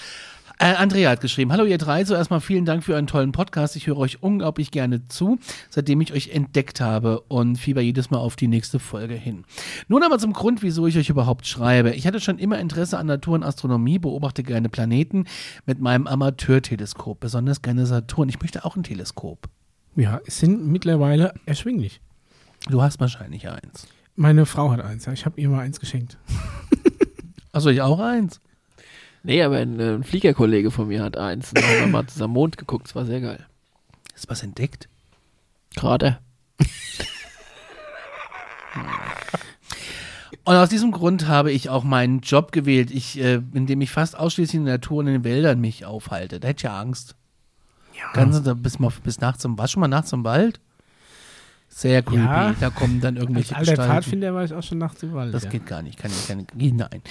Äh, 0.58 0.72
Andrea 0.74 1.10
hat 1.10 1.20
geschrieben, 1.20 1.52
hallo 1.52 1.64
ihr 1.64 1.76
drei, 1.76 2.02
zuerst 2.04 2.30
mal 2.30 2.40
vielen 2.40 2.64
Dank 2.64 2.82
für 2.82 2.96
einen 2.96 3.06
tollen 3.06 3.32
Podcast. 3.32 3.76
Ich 3.76 3.86
höre 3.86 3.98
euch 3.98 4.22
unglaublich 4.22 4.70
gerne 4.70 5.06
zu, 5.06 5.38
seitdem 5.68 6.00
ich 6.00 6.14
euch 6.14 6.30
entdeckt 6.30 6.80
habe 6.80 7.20
und 7.28 7.56
fieber 7.56 7.82
jedes 7.82 8.10
Mal 8.10 8.18
auf 8.18 8.36
die 8.36 8.48
nächste 8.48 8.78
Folge 8.78 9.14
hin. 9.14 9.44
Nun 9.88 10.02
aber 10.02 10.18
zum 10.18 10.32
Grund, 10.32 10.62
wieso 10.62 10.86
ich 10.86 10.96
euch 10.96 11.10
überhaupt 11.10 11.46
schreibe. 11.46 11.90
Ich 11.90 12.06
hatte 12.06 12.20
schon 12.20 12.38
immer 12.38 12.58
Interesse 12.58 12.96
an 12.96 13.06
Natur 13.06 13.34
und 13.34 13.42
Astronomie, 13.42 13.98
beobachte 13.98 14.42
gerne 14.42 14.70
Planeten 14.70 15.26
mit 15.66 15.78
meinem 15.78 16.06
Amateurteleskop, 16.06 17.20
besonders 17.20 17.60
gerne 17.60 17.84
Saturn. 17.84 18.30
Ich 18.30 18.40
möchte 18.40 18.64
auch 18.64 18.76
ein 18.76 18.82
Teleskop. 18.82 19.50
Ja, 19.94 20.20
es 20.26 20.38
sind 20.38 20.66
mittlerweile 20.66 21.34
erschwinglich. 21.44 22.00
Du 22.70 22.80
hast 22.80 22.98
wahrscheinlich 22.98 23.46
eins. 23.50 23.88
Meine 24.14 24.46
Frau 24.46 24.70
hat 24.70 24.80
eins, 24.80 25.04
ja. 25.04 25.12
Ich 25.12 25.26
habe 25.26 25.38
ihr 25.38 25.50
mal 25.50 25.60
eins 25.60 25.80
geschenkt. 25.80 26.16
Achso, 27.52 27.68
ich 27.68 27.82
auch 27.82 28.00
eins? 28.00 28.40
Nee, 29.26 29.42
aber 29.42 29.56
ein, 29.56 29.80
äh, 29.80 29.94
ein 29.94 30.04
Fliegerkollege 30.04 30.70
von 30.70 30.86
mir 30.86 31.02
hat 31.02 31.16
eins. 31.16 31.48
Und 31.48 31.58
da 31.58 31.66
haben 31.66 31.80
wir 31.80 31.86
mal 31.88 32.06
zusammen 32.06 32.34
Mond 32.34 32.58
geguckt. 32.58 32.86
Es 32.86 32.94
war 32.94 33.04
sehr 33.04 33.20
geil. 33.20 33.44
Ist 34.14 34.30
was 34.30 34.44
entdeckt? 34.44 34.88
Gerade. 35.74 36.20
Und 40.44 40.54
aus 40.54 40.68
diesem 40.68 40.92
Grund 40.92 41.26
habe 41.26 41.50
ich 41.50 41.70
auch 41.70 41.82
meinen 41.82 42.20
Job 42.20 42.52
gewählt, 42.52 42.92
ich, 42.92 43.18
äh, 43.18 43.42
in 43.52 43.66
dem 43.66 43.80
ich 43.80 43.90
fast 43.90 44.16
ausschließlich 44.16 44.60
in 44.60 44.64
der 44.64 44.74
Natur 44.74 44.98
und 44.98 45.08
in 45.08 45.14
den 45.14 45.24
Wäldern 45.24 45.60
mich 45.60 45.84
aufhalte. 45.84 46.38
Da 46.38 46.46
hätte 46.46 46.58
ich 46.58 46.62
ja 46.62 46.80
Angst. 46.80 47.16
Ja. 47.98 48.12
Ganz 48.12 48.40
da 48.44 48.54
bis, 48.54 48.78
mal, 48.78 48.92
bis 49.02 49.18
nachts 49.20 49.44
im, 49.44 49.58
warst 49.58 49.72
du 49.72 49.74
schon 49.74 49.80
mal 49.80 49.88
nachts 49.88 50.12
im 50.12 50.22
Wald? 50.22 50.60
Sehr 51.68 52.00
creepy. 52.02 52.22
Ja. 52.22 52.54
Da 52.60 52.70
kommen 52.70 53.00
dann 53.00 53.16
Als 53.16 53.22
irgendwelche 53.22 53.56
alter 53.56 53.72
Gestalten. 53.72 53.92
Pfadfinder 53.92 54.34
war 54.34 54.44
ich 54.44 54.54
auch 54.54 54.62
schon 54.62 54.78
nachts 54.78 55.02
im 55.02 55.14
Wald. 55.14 55.34
Das 55.34 55.42
ja. 55.42 55.50
geht 55.50 55.66
gar 55.66 55.82
nicht. 55.82 55.98
Kann 55.98 56.12
ich 56.12 56.28
keine. 56.28 56.46
Nein. 56.54 57.02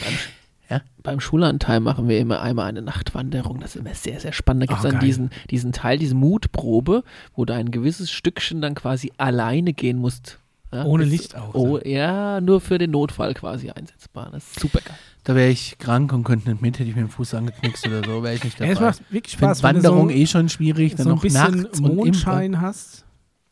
Beim 1.03 1.19
Schulanteil 1.19 1.79
machen 1.81 2.07
wir 2.07 2.19
immer 2.19 2.41
einmal 2.41 2.65
eine 2.67 2.81
Nachtwanderung. 2.81 3.59
Das 3.59 3.75
ist 3.75 3.81
immer 3.81 3.93
sehr, 3.93 4.19
sehr 4.19 4.33
spannend. 4.33 4.63
Da 4.63 4.65
gibt 4.67 4.79
es 4.79 4.85
Oh, 4.85 4.89
dann 4.89 4.99
geil. 4.99 5.07
diesen, 5.07 5.29
diesen 5.51 5.71
Teil, 5.71 5.99
diese 5.99 6.15
Mutprobe, 6.15 7.03
wo 7.35 7.45
du 7.45 7.53
ein 7.53 7.69
gewisses 7.71 8.09
Stückchen 8.11 8.61
dann 8.61 8.73
quasi 8.73 9.11
alleine 9.17 9.73
gehen 9.73 9.97
musst. 9.99 10.39
Ja, 10.73 10.83
Ohne 10.85 11.03
das- 11.03 11.11
Licht 11.11 11.35
auch, 11.37 11.53
Oh, 11.53 11.79
ja, 11.85 12.41
nur 12.41 12.59
für 12.59 12.79
den 12.79 12.89
Notfall 12.91 13.33
quasi 13.35 13.69
einsetzbar. 13.69 14.29
Das 14.31 14.43
ist 14.47 14.59
super 14.59 14.79
geil. 14.83 14.95
Da 15.23 15.35
wäre 15.35 15.49
ich 15.49 15.77
krank 15.77 16.11
und 16.11 16.23
könnte 16.23 16.49
nicht 16.49 16.61
mit, 16.61 16.79
hätte 16.79 16.89
ich 16.89 16.95
mir 16.95 17.03
den 17.03 17.09
Fuß 17.09 17.35
angeknickst 17.35 17.87
oder 17.87 18.03
so, 18.03 18.23
wäre 18.23 18.33
ich 18.35 18.43
nicht 18.43 18.59
Ja, 18.59 18.65
dabei. 18.65 18.73
es 18.73 18.79
macht 18.99 19.11
wirklich 19.13 19.33
ich 19.33 19.39
finde 19.39 19.55
Spaß, 19.55 19.63
wenn 19.63 19.75
Wanderung 19.77 20.09
so, 20.09 20.15
eh 20.15 20.25
schon 20.27 20.49
schwierig, 20.49 20.95
dann 20.95 21.03
so 21.05 21.09
ein 21.11 21.15
noch 21.15 21.21
bisschen 21.21 21.61
nachts 21.61 21.79
und 21.79 21.95
Mondschein 21.95 22.59
hast 22.61 23.05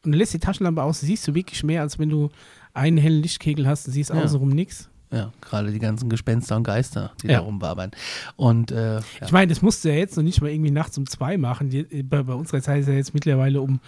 und 0.04 0.12
du 0.12 0.18
lässt 0.18 0.34
die 0.34 0.40
Taschenlampe 0.40 0.82
aus, 0.84 1.00
siehst 1.02 1.28
du 1.28 1.34
wirklich 1.36 1.64
mehr, 1.64 1.82
als 1.82 1.98
wenn 2.00 2.10
du 2.10 2.30
einen 2.74 2.98
hellen 2.98 3.22
Lichtkegel 3.22 3.68
hast 3.68 3.88
und 3.88 3.94
siehst 3.94 4.10
Ja. 4.10 4.16
außenrum 4.22 4.50
nichts. 4.50 4.90
Ja, 5.14 5.32
gerade 5.42 5.72
die 5.72 5.80
ganzen 5.80 6.10
Gespenster 6.10 6.56
und 6.56 6.64
Geister, 6.64 7.12
die 7.22 7.28
Ja. 7.28 7.34
da 7.34 7.40
rumwabern. 7.42 7.92
Und 8.36 8.72
äh, 8.72 8.96
ja. 8.96 9.02
Ich 9.24 9.32
meine, 9.32 9.48
das 9.48 9.62
musst 9.62 9.86
du 9.86 9.90
ja 9.90 9.96
jetzt 9.96 10.18
noch 10.18 10.24
nicht 10.24 10.42
mal 10.42 10.50
irgendwie 10.50 10.72
nachts 10.72 10.98
um 10.98 11.06
zwei 11.06 11.38
machen. 11.38 11.70
Die, 11.70 11.84
bei, 12.04 12.24
bei 12.24 12.34
unserer 12.34 12.62
Zeit 12.62 12.82
ist 12.82 12.88
ja 12.88 12.96
jetzt 12.96 13.14
mittlerweile 13.14 13.62
um, 13.62 13.80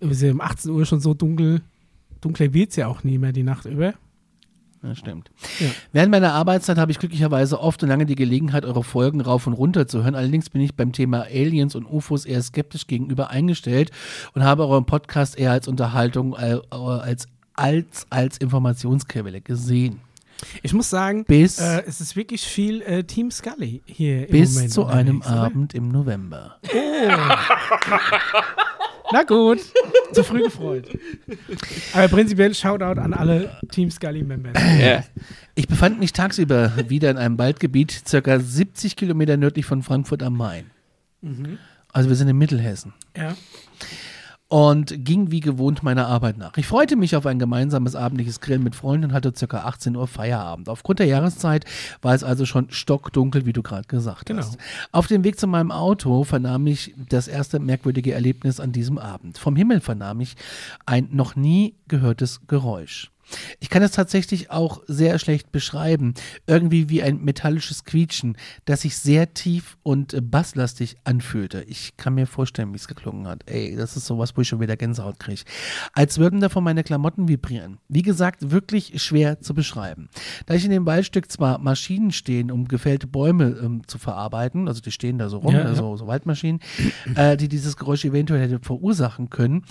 ja 0.00 0.30
um 0.30 0.40
18 0.42 0.70
Uhr 0.70 0.84
schon 0.84 1.00
so 1.00 1.14
dunkel. 1.14 1.62
Dunkler 2.20 2.52
wird 2.52 2.70
es 2.70 2.76
ja 2.76 2.86
auch 2.88 3.02
nie 3.02 3.16
mehr 3.16 3.32
die 3.32 3.44
Nacht 3.44 3.64
über. 3.64 3.94
Ja, 4.82 4.94
stimmt. 4.94 5.30
Ja. 5.58 5.68
Während 5.92 6.12
meiner 6.12 6.34
Arbeitszeit 6.34 6.78
habe 6.78 6.92
ich 6.92 6.98
glücklicherweise 6.98 7.60
oft 7.60 7.82
und 7.82 7.88
lange 7.88 8.06
die 8.06 8.14
Gelegenheit, 8.14 8.64
eure 8.64 8.84
Folgen 8.84 9.20
rauf 9.20 9.46
und 9.46 9.54
runter 9.54 9.88
zu 9.88 10.04
hören. 10.04 10.14
Allerdings 10.14 10.50
bin 10.50 10.60
ich 10.60 10.74
beim 10.76 10.92
Thema 10.92 11.22
Aliens 11.22 11.74
und 11.74 11.84
UFOs 11.84 12.24
eher 12.26 12.42
skeptisch 12.42 12.86
gegenüber 12.86 13.30
eingestellt 13.30 13.90
und 14.34 14.44
habe 14.44 14.66
euren 14.68 14.84
Podcast 14.84 15.36
eher 15.38 15.50
als 15.50 15.66
Unterhaltung 15.66 16.36
äh, 16.36 16.58
als, 16.70 17.26
als, 17.54 18.06
als 18.10 18.38
Informationsquelle 18.38 19.40
gesehen. 19.40 20.00
Ich 20.62 20.72
muss 20.72 20.88
sagen, 20.90 21.24
Bis, 21.24 21.58
äh, 21.58 21.82
es 21.86 22.00
ist 22.00 22.14
wirklich 22.16 22.42
viel 22.42 22.82
äh, 22.82 23.04
Team 23.04 23.30
Scully 23.30 23.82
hier 23.86 24.26
im 24.28 24.32
bis 24.32 24.54
Moment. 24.54 24.72
zu 24.72 24.86
einem? 24.86 25.22
Abend 25.22 25.74
im 25.74 25.88
November. 25.88 26.58
Na 29.10 29.22
gut, 29.22 29.60
zu 30.12 30.22
früh 30.22 30.42
gefreut. 30.42 30.86
Aber 31.94 32.08
prinzipiell 32.08 32.54
Shoutout 32.54 33.00
an 33.00 33.14
alle 33.14 33.58
Team 33.70 33.90
Scully-Members. 33.90 34.52
Ja. 34.78 35.02
Ich 35.54 35.66
befand 35.66 35.98
mich 35.98 36.12
tagsüber 36.12 36.72
wieder 36.90 37.10
in 37.10 37.16
einem 37.16 37.38
Waldgebiet, 37.38 38.02
circa 38.06 38.38
70 38.38 38.96
Kilometer 38.96 39.38
nördlich 39.38 39.64
von 39.64 39.82
Frankfurt 39.82 40.22
am 40.22 40.36
Main. 40.36 40.66
Also 41.92 42.10
wir 42.10 42.16
sind 42.16 42.28
in 42.28 42.36
Mittelhessen. 42.36 42.92
Ja. 43.16 43.34
Und 44.48 45.04
ging 45.04 45.30
wie 45.30 45.40
gewohnt 45.40 45.82
meiner 45.82 46.06
Arbeit 46.06 46.38
nach. 46.38 46.56
Ich 46.56 46.66
freute 46.66 46.96
mich 46.96 47.14
auf 47.16 47.26
ein 47.26 47.38
gemeinsames 47.38 47.94
abendliches 47.94 48.40
Grillen 48.40 48.62
mit 48.62 48.74
Freunden 48.74 49.06
und 49.06 49.12
hatte 49.12 49.30
ca. 49.32 49.58
18 49.58 49.94
Uhr 49.94 50.08
Feierabend. 50.08 50.70
Aufgrund 50.70 51.00
der 51.00 51.06
Jahreszeit 51.06 51.66
war 52.00 52.14
es 52.14 52.24
also 52.24 52.46
schon 52.46 52.70
stockdunkel, 52.70 53.44
wie 53.44 53.52
du 53.52 53.62
gerade 53.62 53.86
gesagt 53.86 54.26
Genau. 54.26 54.40
hast. 54.40 54.56
Auf 54.90 55.06
dem 55.06 55.22
Weg 55.22 55.38
zu 55.38 55.46
meinem 55.46 55.70
Auto 55.70 56.24
vernahm 56.24 56.66
ich 56.66 56.94
das 57.10 57.28
erste 57.28 57.60
merkwürdige 57.60 58.14
Erlebnis 58.14 58.58
an 58.58 58.72
diesem 58.72 58.96
Abend. 58.96 59.36
Vom 59.36 59.54
Himmel 59.54 59.80
vernahm 59.80 60.20
ich 60.20 60.34
ein 60.86 61.08
noch 61.12 61.36
nie 61.36 61.74
gehörtes 61.88 62.40
Geräusch. 62.48 63.10
Ich 63.60 63.70
kann 63.70 63.82
es 63.82 63.92
tatsächlich 63.92 64.50
auch 64.50 64.82
sehr 64.86 65.18
schlecht 65.18 65.52
beschreiben. 65.52 66.14
Irgendwie 66.46 66.88
wie 66.88 67.02
ein 67.02 67.22
metallisches 67.24 67.84
Quietschen, 67.84 68.36
das 68.64 68.82
sich 68.82 68.96
sehr 68.96 69.34
tief 69.34 69.76
und 69.82 70.14
äh, 70.14 70.20
basslastig 70.20 70.96
anfühlte. 71.04 71.62
Ich 71.62 71.96
kann 71.96 72.14
mir 72.14 72.26
vorstellen, 72.26 72.72
wie 72.72 72.76
es 72.76 72.88
geklungen 72.88 73.26
hat. 73.26 73.42
Ey, 73.46 73.76
das 73.76 73.96
ist 73.96 74.06
sowas, 74.06 74.36
wo 74.36 74.40
ich 74.40 74.48
schon 74.48 74.60
wieder 74.60 74.76
Gänsehaut 74.76 75.18
kriege. 75.18 75.42
Als 75.92 76.18
würden 76.18 76.40
davon 76.40 76.64
meine 76.64 76.84
Klamotten 76.84 77.28
vibrieren. 77.28 77.78
Wie 77.88 78.02
gesagt, 78.02 78.50
wirklich 78.50 79.00
schwer 79.02 79.40
zu 79.40 79.54
beschreiben. 79.54 80.08
Da 80.46 80.54
ich 80.54 80.64
in 80.64 80.70
dem 80.70 80.86
Waldstück 80.86 81.30
zwar 81.30 81.58
Maschinen 81.58 82.12
stehen, 82.12 82.50
um 82.50 82.66
gefällte 82.68 83.06
Bäume 83.06 83.58
ähm, 83.62 83.82
zu 83.86 83.98
verarbeiten, 83.98 84.68
also 84.68 84.80
die 84.80 84.90
stehen 84.92 85.18
da 85.18 85.28
so 85.28 85.38
rum, 85.38 85.54
Ja, 85.54 85.60
äh, 85.60 85.64
ja. 85.64 85.74
so, 85.74 85.96
so 85.96 86.06
Waldmaschinen, 86.06 86.60
äh, 87.14 87.36
die 87.36 87.48
dieses 87.48 87.76
Geräusch 87.76 88.04
eventuell 88.04 88.40
hätte 88.40 88.58
verursachen 88.60 89.30
können, 89.30 89.64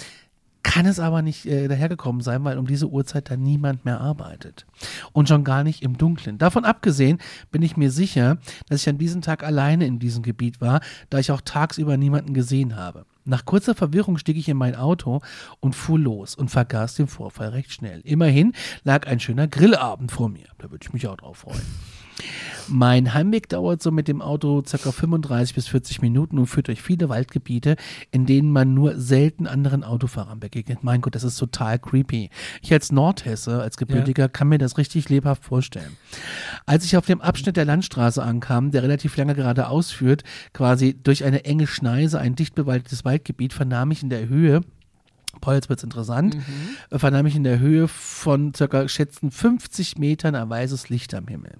kann 0.67 0.85
es 0.85 0.99
aber 0.99 1.21
nicht 1.21 1.45
äh, 1.45 1.69
dahergekommen 1.69 2.21
sein, 2.21 2.43
weil 2.43 2.57
um 2.57 2.67
diese 2.67 2.89
Uhrzeit 2.89 3.31
da 3.31 3.37
niemand 3.37 3.85
mehr 3.85 4.01
arbeitet. 4.01 4.65
Und 5.13 5.29
schon 5.29 5.45
gar 5.45 5.63
nicht 5.63 5.81
im 5.81 5.97
Dunkeln. 5.97 6.37
Davon 6.37 6.65
abgesehen 6.65 7.19
bin 7.51 7.61
ich 7.61 7.77
mir 7.77 7.89
sicher, 7.89 8.37
dass 8.67 8.81
ich 8.81 8.89
an 8.89 8.97
diesem 8.97 9.21
Tag 9.21 9.43
alleine 9.43 9.85
in 9.85 9.97
diesem 9.97 10.23
Gebiet 10.23 10.59
war, 10.59 10.81
da 11.09 11.19
ich 11.19 11.31
auch 11.31 11.39
tagsüber 11.39 11.95
niemanden 11.95 12.33
gesehen 12.33 12.75
habe. 12.75 13.05
Nach 13.23 13.45
kurzer 13.45 13.75
Verwirrung 13.75 14.17
stieg 14.17 14.35
ich 14.35 14.49
in 14.49 14.57
mein 14.57 14.75
Auto 14.75 15.21
und 15.61 15.73
fuhr 15.73 15.99
los 15.99 16.35
und 16.35 16.51
vergaß 16.51 16.95
den 16.95 17.07
Vorfall 17.07 17.49
recht 17.49 17.71
schnell. 17.71 18.01
Immerhin 18.03 18.51
lag 18.83 19.07
ein 19.07 19.21
schöner 19.21 19.47
Grillabend 19.47 20.11
vor 20.11 20.27
mir. 20.27 20.47
Da 20.57 20.69
würde 20.69 20.85
ich 20.85 20.91
mich 20.91 21.07
auch 21.07 21.17
drauf 21.17 21.37
freuen. 21.37 21.96
Mein 22.69 23.13
Heimweg 23.13 23.47
dauert 23.47 23.81
so 23.81 23.91
mit 23.91 24.07
dem 24.07 24.21
Auto 24.21 24.61
ca. 24.61 24.91
35 24.91 25.55
bis 25.55 25.67
40 25.67 26.01
Minuten 26.01 26.37
und 26.37 26.47
führt 26.47 26.67
durch 26.67 26.81
viele 26.81 27.07
Waldgebiete, 27.07 27.77
in 28.11 28.25
denen 28.25 28.51
man 28.51 28.73
nur 28.73 28.99
selten 28.99 29.47
anderen 29.47 29.83
Autofahrern 29.83 30.39
begegnet. 30.39 30.83
Mein 30.83 31.01
Gott, 31.01 31.15
das 31.15 31.23
ist 31.23 31.37
total 31.37 31.79
creepy. 31.79 32.29
Ich 32.61 32.73
als 32.73 32.91
Nordhesse, 32.91 33.61
als 33.61 33.77
Gebürtiger, 33.77 34.27
kann 34.27 34.49
mir 34.49 34.57
das 34.57 34.77
richtig 34.77 35.07
lebhaft 35.09 35.45
vorstellen. 35.45 35.95
Als 36.65 36.83
ich 36.83 36.97
auf 36.97 37.05
dem 37.05 37.21
Abschnitt 37.21 37.55
der 37.55 37.65
Landstraße 37.65 38.21
ankam, 38.21 38.71
der 38.71 38.83
relativ 38.83 39.15
lange 39.15 39.35
geradeaus 39.35 39.91
führt, 39.91 40.23
quasi 40.53 40.93
durch 41.01 41.23
eine 41.23 41.45
enge 41.45 41.67
Schneise, 41.67 42.19
ein 42.19 42.35
dicht 42.35 42.55
bewaldetes 42.55 43.05
Waldgebiet, 43.05 43.53
vernahm 43.53 43.91
ich 43.91 44.03
in 44.03 44.09
der 44.09 44.27
Höhe 44.27 44.61
Paul, 45.41 45.55
jetzt 45.55 45.69
wird's 45.69 45.83
interessant. 45.83 46.37
äh, 46.89 46.99
Vernahm 46.99 47.25
ich 47.25 47.35
in 47.35 47.43
der 47.43 47.59
Höhe 47.59 47.87
von 47.87 48.53
circa 48.53 48.87
schätzen 48.87 49.31
50 49.31 49.97
Metern 49.97 50.35
ein 50.35 50.49
weißes 50.49 50.89
Licht 50.89 51.13
am 51.13 51.27
Himmel. 51.27 51.57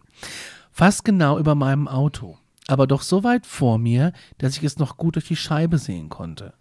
Fast 0.72 1.06
genau 1.06 1.40
über 1.40 1.56
meinem 1.56 1.88
Auto. 1.88 2.38
Aber 2.68 2.86
doch 2.86 3.02
so 3.02 3.24
weit 3.24 3.46
vor 3.46 3.78
mir, 3.78 4.12
dass 4.38 4.58
ich 4.58 4.64
es 4.64 4.78
noch 4.78 4.98
gut 4.98 5.16
durch 5.16 5.28
die 5.28 5.36
Scheibe 5.36 5.78
sehen 5.78 6.10
konnte. 6.10 6.54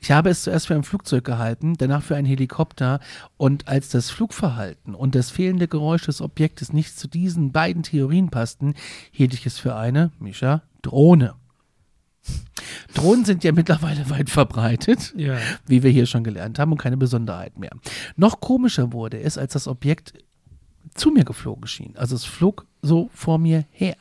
Ich 0.00 0.10
habe 0.10 0.30
es 0.30 0.42
zuerst 0.42 0.66
für 0.66 0.74
ein 0.74 0.82
Flugzeug 0.82 1.24
gehalten, 1.24 1.74
danach 1.78 2.02
für 2.02 2.16
einen 2.16 2.26
Helikopter 2.26 3.00
und 3.36 3.68
als 3.68 3.88
das 3.90 4.10
Flugverhalten 4.10 4.94
und 4.94 5.14
das 5.14 5.30
fehlende 5.30 5.68
Geräusch 5.68 6.06
des 6.06 6.20
Objektes 6.20 6.72
nicht 6.72 6.98
zu 6.98 7.08
diesen 7.08 7.52
beiden 7.52 7.82
Theorien 7.82 8.30
passten, 8.30 8.74
hielt 9.12 9.34
ich 9.34 9.46
es 9.46 9.58
für 9.58 9.76
eine, 9.76 10.10
Mischa, 10.18 10.62
Drohne. 10.82 11.34
Drohnen 12.94 13.24
sind 13.24 13.44
ja 13.44 13.52
mittlerweile 13.52 14.08
weit 14.10 14.30
verbreitet, 14.30 15.14
Ja. 15.16 15.38
wie 15.66 15.82
wir 15.82 15.90
hier 15.90 16.06
schon 16.06 16.24
gelernt 16.24 16.58
haben, 16.58 16.72
und 16.72 16.78
keine 16.78 16.96
Besonderheit 16.96 17.58
mehr. 17.58 17.70
Noch 18.16 18.40
komischer 18.40 18.92
wurde 18.92 19.20
es, 19.20 19.38
als 19.38 19.52
das 19.52 19.68
Objekt 19.68 20.12
zu 20.94 21.10
mir 21.10 21.24
geflogen 21.24 21.66
schien. 21.68 21.94
Also 21.96 22.16
es 22.16 22.24
flog 22.24 22.66
so 22.82 23.10
vor 23.14 23.38
mir 23.38 23.64
her. 23.70 23.94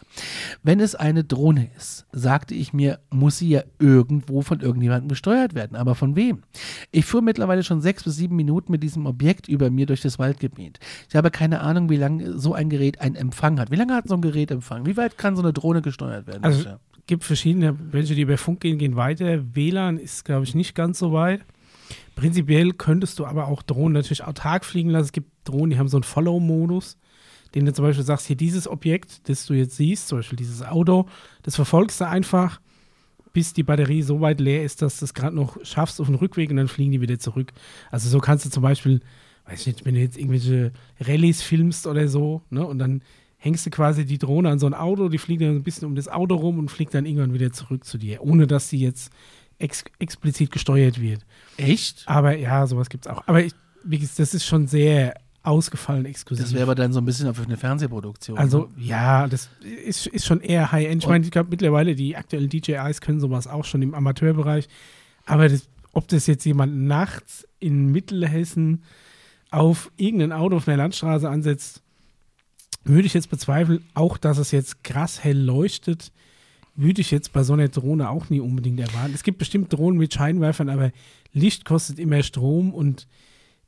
Wenn 0.63 0.79
es 0.79 0.95
eine 0.95 1.23
Drohne 1.23 1.69
ist, 1.77 2.07
sagte 2.11 2.55
ich 2.55 2.73
mir, 2.73 2.99
muss 3.11 3.37
sie 3.37 3.49
ja 3.49 3.63
irgendwo 3.77 4.41
von 4.41 4.61
irgendjemandem 4.61 5.09
gesteuert 5.09 5.53
werden. 5.53 5.75
Aber 5.75 5.93
von 5.93 6.15
wem? 6.15 6.41
Ich 6.91 7.05
fuhr 7.05 7.21
mittlerweile 7.21 7.63
schon 7.63 7.81
sechs 7.81 8.05
bis 8.05 8.15
sieben 8.15 8.35
Minuten 8.37 8.71
mit 8.71 8.81
diesem 8.81 9.05
Objekt 9.05 9.47
über 9.47 9.69
mir 9.69 9.85
durch 9.85 10.01
das 10.01 10.17
Waldgebiet. 10.17 10.79
Ich 11.09 11.15
habe 11.15 11.29
keine 11.29 11.59
Ahnung, 11.59 11.89
wie 11.89 11.97
lange 11.97 12.39
so 12.39 12.53
ein 12.53 12.69
Gerät 12.69 13.01
einen 13.01 13.15
Empfang 13.15 13.59
hat. 13.59 13.69
Wie 13.69 13.75
lange 13.75 13.93
hat 13.93 14.07
so 14.07 14.15
ein 14.15 14.21
Gerät 14.21 14.49
Empfang? 14.49 14.85
Wie 14.87 14.97
weit 14.97 15.17
kann 15.17 15.35
so 15.35 15.43
eine 15.43 15.53
Drohne 15.53 15.81
gesteuert 15.83 16.25
werden? 16.25 16.43
Also? 16.43 16.69
Gibt 17.09 17.23
verschiedene, 17.23 17.75
welche 17.91 18.13
die 18.13 18.21
über 18.21 18.37
Funk 18.37 18.59
gehen, 18.59 18.77
gehen 18.77 18.95
weiter. 18.95 19.55
WLAN 19.55 19.97
ist, 19.97 20.25
glaube 20.25 20.43
ich, 20.43 20.53
nicht 20.53 20.75
ganz 20.75 20.99
so 20.99 21.11
weit. 21.11 21.41
Prinzipiell 22.15 22.71
könntest 22.71 23.17
du 23.17 23.25
aber 23.25 23.47
auch 23.47 23.63
Drohnen 23.63 23.93
natürlich 23.93 24.23
autark 24.23 24.63
fliegen 24.63 24.91
lassen. 24.91 25.05
Es 25.05 25.11
gibt 25.11 25.31
Drohnen, 25.43 25.71
die 25.71 25.79
haben 25.79 25.87
so 25.87 25.97
einen 25.97 26.03
Follow-Modus, 26.03 26.97
den 27.55 27.65
du 27.65 27.73
zum 27.73 27.83
Beispiel 27.83 28.05
sagst, 28.05 28.27
hier 28.27 28.35
dieses 28.35 28.67
Objekt, 28.67 29.27
das 29.27 29.47
du 29.47 29.55
jetzt 29.55 29.75
siehst, 29.75 30.07
zum 30.07 30.19
Beispiel 30.19 30.37
dieses 30.37 30.61
Auto, 30.61 31.07
das 31.41 31.55
verfolgst 31.55 31.99
du 31.99 32.07
einfach, 32.07 32.61
bis 33.33 33.53
die 33.53 33.63
Batterie 33.63 34.03
so 34.03 34.21
weit 34.21 34.39
leer 34.39 34.63
ist, 34.63 34.83
dass 34.83 34.99
du 34.99 35.05
es 35.05 35.15
gerade 35.15 35.35
noch 35.35 35.57
schaffst 35.65 35.99
auf 35.99 36.07
den 36.07 36.15
Rückweg 36.15 36.51
und 36.51 36.57
dann 36.57 36.67
fliegen 36.67 36.91
die 36.91 37.01
wieder 37.01 37.17
zurück. 37.17 37.53
Also 37.89 38.07
so 38.07 38.19
kannst 38.19 38.45
du 38.45 38.51
zum 38.51 38.61
Beispiel, 38.61 38.99
weiß 39.45 39.61
ich 39.61 39.67
nicht, 39.67 39.85
wenn 39.85 39.95
du 39.95 40.01
jetzt 40.01 40.17
irgendwelche 40.17 40.73
Rallyes 40.99 41.41
filmst 41.41 41.87
oder 41.87 42.07
so, 42.07 42.43
ne, 42.51 42.67
und 42.67 42.77
dann 42.77 43.01
hängst 43.39 43.65
du 43.65 43.69
quasi 43.69 44.05
die 44.05 44.17
Drohne 44.17 44.49
an 44.49 44.59
so 44.59 44.67
ein 44.67 44.73
Auto, 44.73 45.09
die 45.09 45.17
fliegt 45.17 45.41
dann 45.41 45.55
ein 45.55 45.63
bisschen 45.63 45.87
um 45.87 45.95
das 45.95 46.07
Auto 46.07 46.35
rum 46.35 46.59
und 46.59 46.69
fliegt 46.69 46.93
dann 46.93 47.05
irgendwann 47.05 47.33
wieder 47.33 47.51
zurück 47.51 47.85
zu 47.85 47.97
dir, 47.97 48.21
ohne 48.21 48.45
dass 48.45 48.69
sie 48.69 48.79
jetzt 48.79 49.11
ex 49.57 49.83
explizit 49.97 50.51
gesteuert 50.51 51.01
wird. 51.01 51.25
Echt? 51.57 52.03
Aber 52.05 52.35
ja, 52.35 52.67
sowas 52.67 52.89
gibt's 52.89 53.07
auch. 53.07 53.23
Aber 53.25 53.43
ich, 53.43 53.53
wie 53.83 53.97
gesagt, 53.97 54.19
das 54.19 54.33
ist 54.33 54.45
schon 54.45 54.67
sehr 54.67 55.15
ausgefallen 55.41 56.05
exklusiv. 56.05 56.45
Das 56.45 56.53
wäre 56.53 56.63
aber 56.63 56.75
dann 56.75 56.91
so 56.91 56.99
ein 56.99 57.05
bisschen 57.05 57.29
auf 57.29 57.39
eine 57.39 57.55
Fernsehproduktion. 57.55 58.37
also 58.37 58.69
ja, 58.77 59.27
das 59.27 59.49
ist, 59.85 60.07
ist 60.07 60.25
schon 60.25 60.41
eher 60.41 60.71
High-End. 60.71 61.03
Ich 61.03 61.09
meine, 61.09 61.23
ich 61.23 61.31
glaube 61.31 61.49
mittlerweile 61.49 61.95
die 61.95 62.17
aktuellen 62.17 62.49
DJIs 62.49 62.99
können 62.99 63.21
sowas 63.21 63.47
auch 63.47 63.63
schon 63.63 63.81
im 63.81 63.93
Amateurbereich. 63.93 64.67
Aber 65.25 65.47
das, 65.47 65.69
ob 65.93 66.09
das 66.09 66.27
jetzt 66.27 66.43
jemand 66.45 66.75
nachts 66.75 67.47
in 67.59 67.91
Mittelhessen 67.91 68.83
auf 69.49 69.91
irgendein 69.95 70.33
Auto 70.33 70.57
auf 70.57 70.67
einer 70.67 70.77
Landstraße 70.77 71.29
ansetzt, 71.29 71.81
würde 72.83 73.05
ich 73.07 73.13
jetzt 73.13 73.29
bezweifeln. 73.29 73.83
Auch, 73.93 74.17
dass 74.17 74.37
es 74.37 74.51
jetzt 74.51 74.83
krass 74.83 75.23
hell 75.23 75.37
leuchtet, 75.37 76.11
würde 76.75 77.01
ich 77.01 77.11
jetzt 77.11 77.33
bei 77.33 77.43
so 77.43 77.53
einer 77.53 77.67
Drohne 77.67 78.09
auch 78.09 78.29
nie 78.29 78.39
unbedingt 78.39 78.79
erwarten. 78.79 79.13
Es 79.13 79.23
gibt 79.23 79.37
bestimmt 79.37 79.71
Drohnen 79.73 79.97
mit 79.99 80.13
Scheinwerfern, 80.13 80.69
aber 80.69 80.91
Licht 81.33 81.65
kostet 81.65 81.99
immer 81.99 82.23
Strom 82.23 82.73
und 82.73 83.05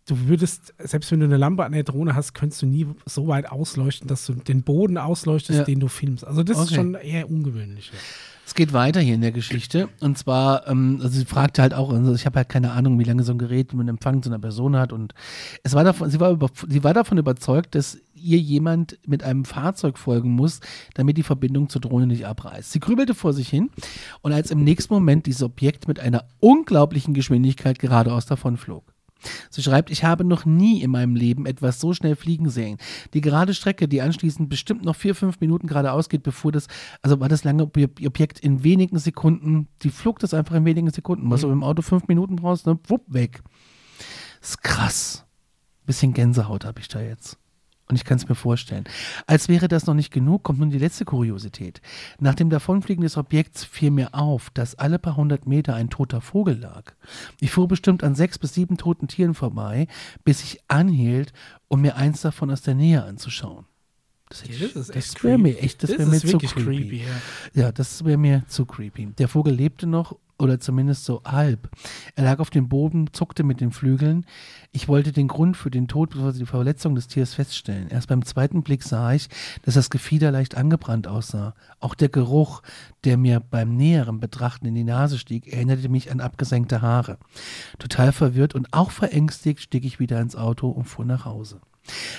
du 0.08 0.18
würdest, 0.28 0.74
selbst 0.80 1.12
wenn 1.12 1.20
du 1.20 1.26
eine 1.26 1.38
Lampe 1.38 1.64
an 1.66 1.74
der 1.74 1.84
Drohne 1.84 2.16
hast, 2.16 2.34
könntest 2.34 2.62
du 2.62 2.66
nie 2.68 2.88
so 3.06 3.28
weit 3.28 3.52
ausleuchten, 3.52 4.08
dass 4.08 4.26
du 4.26 4.34
den 4.34 4.64
Boden 4.64 4.98
ausleuchtest, 4.98 5.60
Ja. 5.60 5.66
den 5.66 5.80
du 5.80 5.88
filmst. 5.90 6.26
Also 6.26 6.42
das 6.44 6.58
ist 6.58 6.64
Okay. 6.68 6.76
schon 6.76 6.96
eher 6.96 7.30
ungewöhnlich. 7.30 7.92
Ja. 7.94 8.00
Es 8.46 8.56
geht 8.56 8.74
weiter 8.74 9.00
hier 9.00 9.16
in 9.16 9.22
der 9.22 9.32
Geschichte. 9.32 9.90
Und 10.02 10.18
zwar, 10.18 10.68
ähm, 10.68 11.00
also 11.02 11.18
sie 11.18 11.26
fragte 11.26 11.62
halt 11.62 11.74
auch, 11.74 11.92
also 11.92 12.14
ich 12.14 12.26
habe 12.26 12.38
halt 12.38 12.50
keine 12.50 12.72
Ahnung, 12.72 13.00
wie 13.00 13.04
lange 13.04 13.24
so 13.24 13.32
ein 13.32 13.38
Gerät 13.38 13.74
mit 13.74 13.88
Empfang 13.88 14.22
zu 14.22 14.30
einer 14.30 14.40
Person 14.40 14.76
hat. 14.76 14.92
Und 14.92 15.14
es 15.64 15.74
war 15.74 15.84
davon, 15.84 16.10
sie 16.10 16.20
war, 16.20 16.32
über, 16.32 16.50
sie 16.68 16.84
war 16.84 16.94
davon 16.94 17.18
überzeugt, 17.18 17.76
dass 17.76 17.98
ihr 18.16 18.38
jemand 18.38 19.00
mit 19.08 19.24
einem 19.24 19.46
Fahrzeug 19.46 19.98
folgen 19.98 20.32
muss, 20.32 20.60
damit 20.94 21.18
die 21.18 21.24
Verbindung 21.24 21.70
zur 21.70 21.82
Drohne 21.82 22.08
nicht 22.08 22.26
abreißt. 22.26 22.72
Sie 22.72 22.80
grübelte 22.80 23.16
vor 23.16 23.34
sich 23.34 23.50
hin 23.50 23.70
und 24.22 24.32
als 24.32 24.52
im 24.52 24.64
nächsten 24.64 24.94
Moment 24.94 25.26
dieses 25.26 25.44
Objekt 25.44 25.88
mit 25.88 26.00
einer 26.00 26.26
unglaublichen 26.40 27.14
Geschwindigkeit 27.14 27.80
geradeaus 27.80 28.26
davon 28.26 28.58
flog. 28.58 28.91
Sie 29.50 29.62
schreibt, 29.62 29.90
ich 29.92 30.04
habe 30.04 30.24
noch 30.24 30.46
nie 30.46 30.82
in 30.82 30.92
meinem 30.92 31.16
Leben 31.16 31.46
etwas 31.46 31.80
so 31.80 31.94
schnell 31.94 32.16
fliegen 32.16 32.50
sehen. 32.50 32.78
Die 33.14 33.22
gerade 33.22 33.54
Strecke, 33.54 33.88
die 33.88 34.02
anschließend 34.02 34.50
bestimmt 34.50 34.84
noch 34.84 34.96
vier, 34.96 35.16
fünf 35.16 35.40
Minuten 35.40 35.68
geradeaus 35.68 36.10
geht, 36.10 36.24
bevor 36.24 36.52
das, 36.52 36.68
also 37.02 37.20
war 37.20 37.30
das 37.30 37.44
lange 37.44 37.64
Ob- 37.64 37.78
Objekt 37.78 38.40
in 38.40 38.64
wenigen 38.64 39.00
Sekunden, 39.00 39.68
die 39.82 39.90
flog 39.90 40.20
das 40.20 40.34
einfach 40.34 40.56
in 40.56 40.66
wenigen 40.66 40.90
Sekunden. 40.90 41.30
Was 41.30 41.42
du 41.42 41.52
im 41.52 41.64
Auto 41.64 41.82
fünf 41.82 42.08
Minuten 42.08 42.36
brauchst, 42.36 42.66
ne, 42.68 42.80
wupp, 42.88 43.04
weg. 43.08 43.42
Das 44.40 44.52
ist 44.52 44.64
krass. 44.64 45.26
Bisschen 45.86 46.14
Gänsehaut 46.14 46.66
habe 46.66 46.80
ich 46.80 46.88
da 46.88 47.02
jetzt. 47.02 47.38
Und 47.92 47.98
ich 47.98 48.06
kann 48.06 48.18
es 48.18 48.30
mir 48.30 48.36
vorstellen. 48.36 48.86
Als 49.28 49.50
wäre 49.50 49.68
das 49.68 49.86
noch 49.86 49.94
nicht 49.94 50.12
genug, 50.12 50.44
kommt 50.44 50.60
nun 50.60 50.70
die 50.70 50.78
letzte 50.78 51.04
Kuriosität. 51.04 51.82
Nach 52.20 52.36
dem 52.36 52.50
Davonfliegen 52.50 53.04
des 53.04 53.18
Objekts 53.18 53.66
fiel 53.66 53.92
mir 53.92 54.16
auf, 54.16 54.50
dass 54.52 54.76
alle 54.76 54.98
paar 54.98 55.18
hundert 55.18 55.46
Meter 55.46 55.76
ein 55.76 55.90
toter 55.90 56.22
Vogel 56.22 56.58
lag. 56.58 56.94
Ich 57.42 57.52
fuhr 57.52 57.68
bestimmt 57.68 58.02
an 58.02 58.16
sechs 58.16 58.40
bis 58.40 58.54
sieben 58.54 58.78
toten 58.78 59.10
Tieren 59.10 59.34
vorbei, 59.34 59.88
bis 60.24 60.42
ich 60.42 60.60
anhielt, 60.70 61.34
um 61.68 61.82
mir 61.82 61.98
eins 61.98 62.22
davon 62.22 62.50
aus 62.50 62.62
der 62.62 62.76
Nähe 62.76 63.04
anzuschauen. 63.04 63.66
Das, 64.30 64.44
Ja, 64.48 64.68
das 64.74 64.88
das 64.88 65.24
wäre 65.26 65.38
mir 65.38 65.60
echt, 65.60 65.84
das 65.84 65.90
wäre 65.90 66.06
mir 66.06 66.22
zu 66.22 66.38
creepy. 66.38 66.64
creepy, 66.64 67.04
ja. 67.54 67.62
Ja, 67.64 67.72
das 67.74 68.06
wäre 68.06 68.18
mir 68.18 68.44
zu 68.48 68.66
creepy. 68.66 69.08
Der 69.18 69.28
Vogel 69.28 69.54
lebte 69.54 69.86
noch 69.86 70.16
oder 70.42 70.60
zumindest 70.60 71.06
so 71.06 71.22
halb. 71.24 71.70
Er 72.16 72.24
lag 72.26 72.40
auf 72.40 72.50
dem 72.50 72.68
Boden, 72.68 73.14
zuckte 73.14 73.44
mit 73.44 73.62
den 73.62 73.72
Flügeln. 73.72 74.26
Ich 74.72 74.88
wollte 74.88 75.12
den 75.12 75.28
Grund 75.28 75.56
für 75.56 75.70
den 75.70 75.88
Tod 75.88 76.10
bzw. 76.12 76.40
die 76.40 76.46
Verletzung 76.46 76.96
des 76.96 77.08
Tiers 77.08 77.34
feststellen. 77.34 77.90
Erst 77.90 78.08
beim 78.08 78.26
zweiten 78.26 78.64
Blick 78.64 78.84
sah 78.84 79.14
ich, 79.14 79.30
dass 79.64 79.76
das 79.76 79.90
Gefieder 79.90 80.32
leicht 80.32 80.58
angebrannt 80.58 81.08
aussah. 81.08 81.54
Auch 81.80 81.96
der 81.96 82.10
Geruch, 82.10 82.62
der 83.04 83.18
mir 83.18 83.40
beim 83.40 83.76
näheren 83.76 84.20
Betrachten 84.20 84.66
in 84.66 84.76
die 84.76 84.84
Nase 84.84 85.18
stieg, 85.18 85.52
erinnerte 85.52 85.90
mich 85.90 86.12
an 86.12 86.20
abgesenkte 86.22 86.82
Haare. 86.82 87.18
Total 87.80 88.12
verwirrt 88.12 88.56
und 88.56 88.74
auch 88.74 88.92
verängstigt 88.92 89.62
stieg 89.62 89.86
ich 89.86 90.00
wieder 90.00 90.20
ins 90.20 90.36
Auto 90.36 90.70
und 90.70 90.86
fuhr 90.86 91.06
nach 91.06 91.26
Hause. 91.26 91.62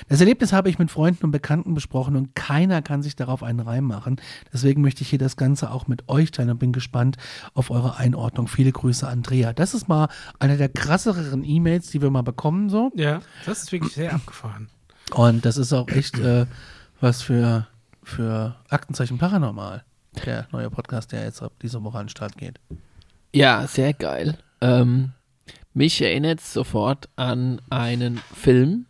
Das 0.09 0.21
Erlebnis 0.21 0.53
habe 0.53 0.69
ich 0.69 0.79
mit 0.79 0.91
Freunden 0.91 1.27
und 1.27 1.31
Bekannten 1.31 1.75
besprochen 1.75 2.17
und 2.17 2.35
keiner 2.35 2.83
kann 2.83 3.03
sich 3.03 3.17
darauf 3.17 3.43
einen 3.43 3.61
Reim 3.61 3.85
machen. 3.85 4.21
Deswegen 4.53 4.83
möchte 4.83 5.03
ich 5.03 5.11
hier 5.11 5.19
das 5.19 5.37
Ganze 5.37 5.71
auch 5.71 5.87
mit 5.87 6.09
euch 6.09 6.31
teilen 6.31 6.51
und 6.51 6.59
bin 6.59 6.73
gespannt 6.73 7.17
auf 7.55 7.71
eure 7.71 7.97
Einordnung. 7.97 8.49
Viele 8.49 8.73
Grüße, 8.73 9.07
Andrea. 9.07 9.53
Das 9.53 9.75
ist 9.75 9.89
mal 9.89 10.09
eine 10.39 10.57
der 10.57 10.69
krasseren 10.69 11.45
E-Mails, 11.45 11.91
die 11.91 12.03
wir 12.03 12.11
mal 12.11 12.23
bekommen, 12.23 12.69
so. 12.71 12.91
ja, 12.97 13.21
das 13.47 13.63
ist 13.63 13.73
wirklich 13.73 13.95
sehr 13.95 14.15
abgefahren. 14.15 14.69
Und 15.15 15.45
das 15.45 15.57
ist 15.57 15.73
auch 15.73 15.89
echt 15.89 16.19
äh, 16.19 16.47
was 17.01 17.23
für, 17.23 17.67
für 18.03 18.57
Aktenzeichen 18.69 19.19
Paranormal. 19.19 19.85
Der 20.27 20.47
neue 20.53 20.71
Podcast, 20.71 21.13
der 21.13 21.25
jetzt 21.25 21.43
ab 21.43 21.53
diese 21.63 21.83
Woche 21.83 21.99
an 21.99 22.05
den 22.05 22.11
Start 22.11 22.37
geht. 22.37 22.61
Ja, 23.35 23.67
sehr 23.67 23.95
geil. 23.95 24.37
Ähm, 24.61 25.13
mich 25.73 26.03
erinnert 26.03 26.41
es 26.41 26.53
sofort 26.53 27.09
an 27.17 27.61
einen 27.71 28.19
Film, 28.19 28.87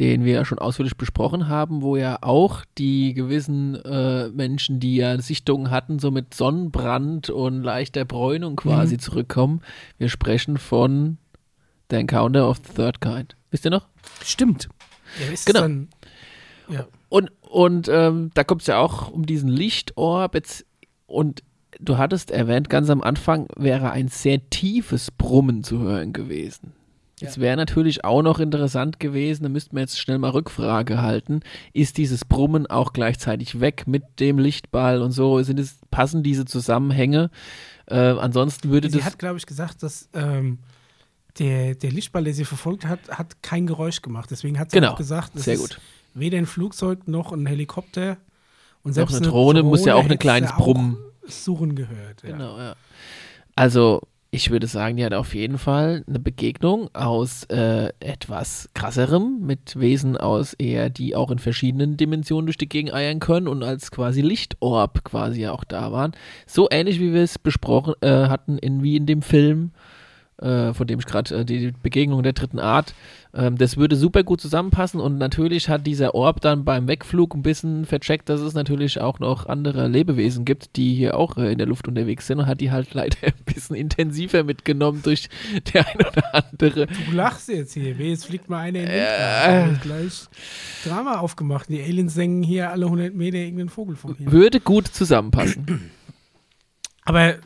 den 0.00 0.24
wir 0.24 0.32
ja 0.32 0.44
schon 0.46 0.58
ausführlich 0.58 0.96
besprochen 0.96 1.48
haben, 1.48 1.82
wo 1.82 1.94
ja 1.94 2.18
auch 2.22 2.64
die 2.78 3.12
gewissen 3.12 3.74
äh, 3.84 4.28
Menschen, 4.30 4.80
die 4.80 4.96
ja 4.96 5.20
Sichtungen 5.20 5.70
hatten, 5.70 5.98
so 5.98 6.10
mit 6.10 6.32
Sonnenbrand 6.32 7.28
und 7.28 7.62
leichter 7.62 8.06
Bräunung 8.06 8.56
quasi 8.56 8.96
zurückkommen. 8.98 9.60
Wir 9.98 10.08
sprechen 10.08 10.56
von 10.56 11.18
The 11.90 11.96
Encounter 11.96 12.48
of 12.48 12.60
the 12.66 12.72
Third 12.74 13.02
Kind. 13.02 13.36
Wisst 13.50 13.66
ihr 13.66 13.70
noch? 13.70 13.88
Stimmt. 14.24 14.70
Ja, 15.20 15.32
ist 15.32 15.44
Genau. 15.44 15.60
Dann, 15.60 15.88
ja. 16.70 16.86
Und, 17.10 17.30
und 17.42 17.88
ähm, 17.88 18.30
da 18.32 18.42
kommt 18.42 18.62
es 18.62 18.68
ja 18.68 18.78
auch 18.78 19.10
um 19.10 19.26
diesen 19.26 19.50
Lichtorb. 19.50 20.34
Jetzt, 20.34 20.64
und 21.06 21.42
du 21.78 21.98
hattest 21.98 22.30
erwähnt, 22.30 22.70
ganz 22.70 22.88
am 22.88 23.02
Anfang 23.02 23.48
wäre 23.54 23.90
ein 23.90 24.08
sehr 24.08 24.48
tiefes 24.48 25.10
Brummen 25.10 25.62
zu 25.62 25.80
hören 25.80 26.14
gewesen. 26.14 26.72
Jetzt 27.20 27.40
wäre 27.40 27.56
natürlich 27.56 28.04
auch 28.04 28.22
noch 28.22 28.38
interessant 28.40 28.98
gewesen, 29.00 29.42
da 29.42 29.48
müssten 29.48 29.76
wir 29.76 29.80
jetzt 29.82 29.98
schnell 29.98 30.18
mal 30.18 30.30
Rückfrage 30.30 31.02
halten. 31.02 31.40
Ist 31.72 31.98
dieses 31.98 32.24
Brummen 32.24 32.66
auch 32.66 32.92
gleichzeitig 32.92 33.60
weg 33.60 33.84
mit 33.86 34.02
dem 34.20 34.38
Lichtball 34.38 35.02
und 35.02 35.12
so? 35.12 35.42
Sind 35.42 35.58
es, 35.60 35.76
passen 35.90 36.22
diese 36.22 36.44
Zusammenhänge? 36.46 37.30
Äh, 37.86 37.96
ansonsten 37.98 38.70
würde 38.70 38.90
Sie 38.90 38.98
das. 38.98 39.06
hat, 39.06 39.18
glaube 39.18 39.36
ich, 39.38 39.46
gesagt, 39.46 39.82
dass 39.82 40.08
ähm, 40.14 40.58
der, 41.38 41.74
der 41.74 41.90
Lichtball, 41.92 42.24
der 42.24 42.34
sie 42.34 42.44
verfolgt 42.44 42.86
hat, 42.86 43.00
hat 43.10 43.42
kein 43.42 43.66
Geräusch 43.66 44.02
gemacht. 44.02 44.30
Deswegen 44.30 44.58
hat 44.58 44.70
sie 44.70 44.78
Genau. 44.78 44.92
auch 44.92 44.96
gesagt, 44.96 45.32
es 45.36 45.44
Sehr 45.44 45.54
ist 45.54 45.60
gut. 45.60 45.80
weder 46.14 46.38
ein 46.38 46.46
Flugzeug 46.46 47.06
noch 47.06 47.32
ein 47.32 47.46
Helikopter. 47.46 48.16
Und 48.82 48.90
Noch 48.90 48.94
selbst 48.94 49.16
eine 49.16 49.26
Drohne 49.26 49.62
muss 49.62 49.84
ja 49.84 49.94
auch 49.94 50.08
ein 50.08 50.18
kleines 50.18 50.50
sie 50.50 50.56
Brummen. 50.56 50.96
Surren 51.26 51.74
gehört. 51.74 52.22
Ja. 52.22 52.30
Genau, 52.30 52.58
ja. 52.58 52.74
Also, 53.56 54.00
ich 54.32 54.50
würde 54.50 54.68
sagen, 54.68 54.96
die 54.96 55.04
hat 55.04 55.12
auf 55.12 55.34
jeden 55.34 55.58
Fall 55.58 56.04
eine 56.06 56.20
Begegnung 56.20 56.88
aus 56.94 57.44
äh, 57.44 57.92
etwas 57.98 58.70
krasserem 58.74 59.40
mit 59.44 59.78
Wesen 59.78 60.16
aus 60.16 60.54
eher, 60.54 60.88
die 60.88 61.16
auch 61.16 61.32
in 61.32 61.40
verschiedenen 61.40 61.96
Dimensionen 61.96 62.46
durch 62.46 62.56
die 62.56 62.68
Gegend 62.68 62.94
eiern 62.94 63.18
können 63.18 63.48
und 63.48 63.64
als 63.64 63.90
quasi 63.90 64.20
Lichtorb 64.20 65.02
quasi 65.04 65.40
ja 65.42 65.52
auch 65.52 65.64
da 65.64 65.90
waren. 65.90 66.12
So 66.46 66.68
ähnlich 66.70 67.00
wie 67.00 67.12
wir 67.12 67.22
es 67.22 67.38
besprochen 67.38 67.94
äh, 68.02 68.28
hatten 68.28 68.58
in, 68.58 68.84
wie 68.84 68.96
in 68.96 69.06
dem 69.06 69.22
Film 69.22 69.72
äh, 70.40 70.72
von 70.72 70.86
dem 70.86 70.98
ich 71.00 71.06
gerade 71.06 71.34
äh, 71.34 71.44
die 71.44 71.72
Begegnung 71.82 72.22
der 72.22 72.32
dritten 72.32 72.58
Art, 72.58 72.94
ähm, 73.32 73.56
das 73.56 73.76
würde 73.76 73.96
super 73.96 74.22
gut 74.24 74.40
zusammenpassen 74.40 75.00
und 75.00 75.18
natürlich 75.18 75.68
hat 75.68 75.86
dieser 75.86 76.14
Orb 76.14 76.40
dann 76.40 76.64
beim 76.64 76.88
Wegflug 76.88 77.34
ein 77.34 77.42
bisschen 77.42 77.84
vercheckt, 77.84 78.28
dass 78.28 78.40
es 78.40 78.54
natürlich 78.54 79.00
auch 79.00 79.18
noch 79.20 79.46
andere 79.46 79.86
Lebewesen 79.88 80.44
gibt, 80.44 80.76
die 80.76 80.94
hier 80.94 81.16
auch 81.16 81.36
äh, 81.36 81.52
in 81.52 81.58
der 81.58 81.66
Luft 81.66 81.86
unterwegs 81.88 82.26
sind 82.26 82.38
und 82.40 82.46
hat 82.46 82.60
die 82.60 82.70
halt 82.70 82.92
leider 82.94 83.16
ein 83.22 83.44
bisschen 83.44 83.76
intensiver 83.76 84.42
mitgenommen 84.44 85.02
durch 85.02 85.28
der 85.74 85.86
ein 85.88 85.96
oder 86.06 86.34
andere. 86.34 86.86
Du 86.86 87.12
lachst 87.12 87.48
jetzt 87.48 87.74
hier. 87.74 87.98
Weh, 87.98 88.10
jetzt 88.10 88.26
fliegt 88.26 88.48
mal 88.50 88.58
einer 88.58 88.80
in 88.80 88.86
den 88.86 88.94
Äh. 88.94 89.66
Wind. 89.68 89.82
gleich 89.82 90.24
Drama 90.84 91.18
aufgemacht. 91.18 91.68
Die 91.68 91.80
Aliens 91.82 92.14
senken 92.14 92.42
hier 92.42 92.70
alle 92.70 92.86
100 92.86 93.14
Meter 93.14 93.36
irgendeinen 93.38 93.68
Vogel 93.68 93.96
von 93.96 94.14
hier. 94.16 94.30
Würde 94.32 94.60
gut 94.60 94.88
zusammenpassen. 94.88 95.90
Aber 97.04 97.30
äh, 97.30 97.36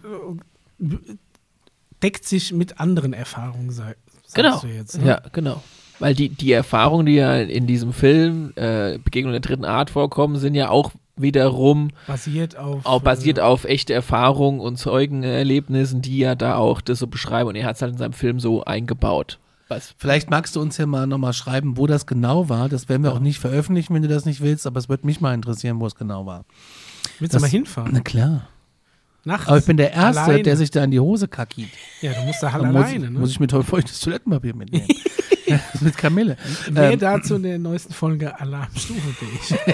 deckt 2.02 2.24
sich 2.26 2.52
mit 2.52 2.80
anderen 2.80 3.12
Erfahrungen, 3.12 3.70
sag, 3.70 3.96
Genau. 4.34 4.58
du 4.60 4.66
jetzt. 4.68 4.98
Ne? 5.00 5.06
Ja, 5.06 5.22
genau. 5.32 5.62
Weil 6.00 6.14
die, 6.14 6.28
die 6.28 6.52
Erfahrungen, 6.52 7.06
die 7.06 7.14
ja 7.14 7.36
in 7.38 7.66
diesem 7.66 7.92
Film 7.92 8.52
äh, 8.56 8.98
Begegnung 8.98 9.32
der 9.32 9.40
dritten 9.40 9.64
Art 9.64 9.90
vorkommen, 9.90 10.36
sind 10.38 10.54
ja 10.54 10.68
auch 10.68 10.90
wiederum 11.16 11.90
Basiert 12.08 12.56
auf. 12.56 12.84
auch 12.84 13.00
basiert 13.02 13.38
äh, 13.38 13.42
auf 13.42 13.64
echte 13.64 13.94
Erfahrungen 13.94 14.58
und 14.58 14.76
Zeugenerlebnissen, 14.76 16.02
die 16.02 16.18
ja 16.18 16.34
da 16.34 16.56
auch 16.56 16.80
das 16.80 16.98
so 16.98 17.06
beschreiben. 17.06 17.48
Und 17.48 17.54
er 17.56 17.66
hat 17.66 17.76
es 17.76 17.82
halt 17.82 17.92
in 17.92 17.98
seinem 17.98 18.12
Film 18.12 18.40
so 18.40 18.64
eingebaut. 18.64 19.38
Was 19.68 19.94
Vielleicht 19.96 20.28
magst 20.30 20.56
du 20.56 20.60
uns 20.60 20.76
ja 20.76 20.86
mal 20.86 21.06
nochmal 21.06 21.32
schreiben, 21.32 21.76
wo 21.76 21.86
das 21.86 22.06
genau 22.06 22.48
war. 22.48 22.68
Das 22.68 22.88
werden 22.88 23.02
wir 23.02 23.12
auch 23.12 23.20
nicht 23.20 23.38
veröffentlichen, 23.38 23.94
wenn 23.94 24.02
du 24.02 24.08
das 24.08 24.24
nicht 24.26 24.40
willst, 24.40 24.66
aber 24.66 24.78
es 24.78 24.88
würde 24.88 25.06
mich 25.06 25.20
mal 25.20 25.32
interessieren, 25.32 25.80
wo 25.80 25.86
es 25.86 25.94
genau 25.94 26.26
war. 26.26 26.44
Willst 27.18 27.32
du 27.32 27.36
das- 27.36 27.42
mal 27.42 27.48
hinfahren? 27.50 27.92
Na 27.94 28.00
klar. 28.00 28.48
Nachts. 29.24 29.48
Aber 29.48 29.58
ich 29.58 29.64
bin 29.64 29.76
der 29.76 29.92
Erste, 29.92 30.22
Alleine. 30.22 30.42
der 30.42 30.56
sich 30.56 30.70
da 30.70 30.84
in 30.84 30.90
die 30.90 31.00
Hose 31.00 31.28
kackiert. 31.28 31.70
Ja, 32.00 32.12
du 32.12 32.20
musst 32.22 32.42
da 32.42 32.52
halt 32.52 32.64
muss, 32.64 32.84
alleine. 32.84 33.10
Ne? 33.10 33.18
muss 33.18 33.30
ich 33.30 33.40
mit 33.40 33.52
feuchtes 33.52 34.00
Toilettenpapier 34.00 34.54
mitnehmen. 34.54 34.86
Mit 35.80 35.96
Kamille. 35.98 36.36
Mehr 36.70 36.92
Ähm, 36.92 36.98
dazu 36.98 37.34
in 37.36 37.42
der 37.42 37.58
neuesten 37.58 37.92
Folge 37.92 38.40
Alarmstufe 38.40 39.00
ich. 39.44 39.54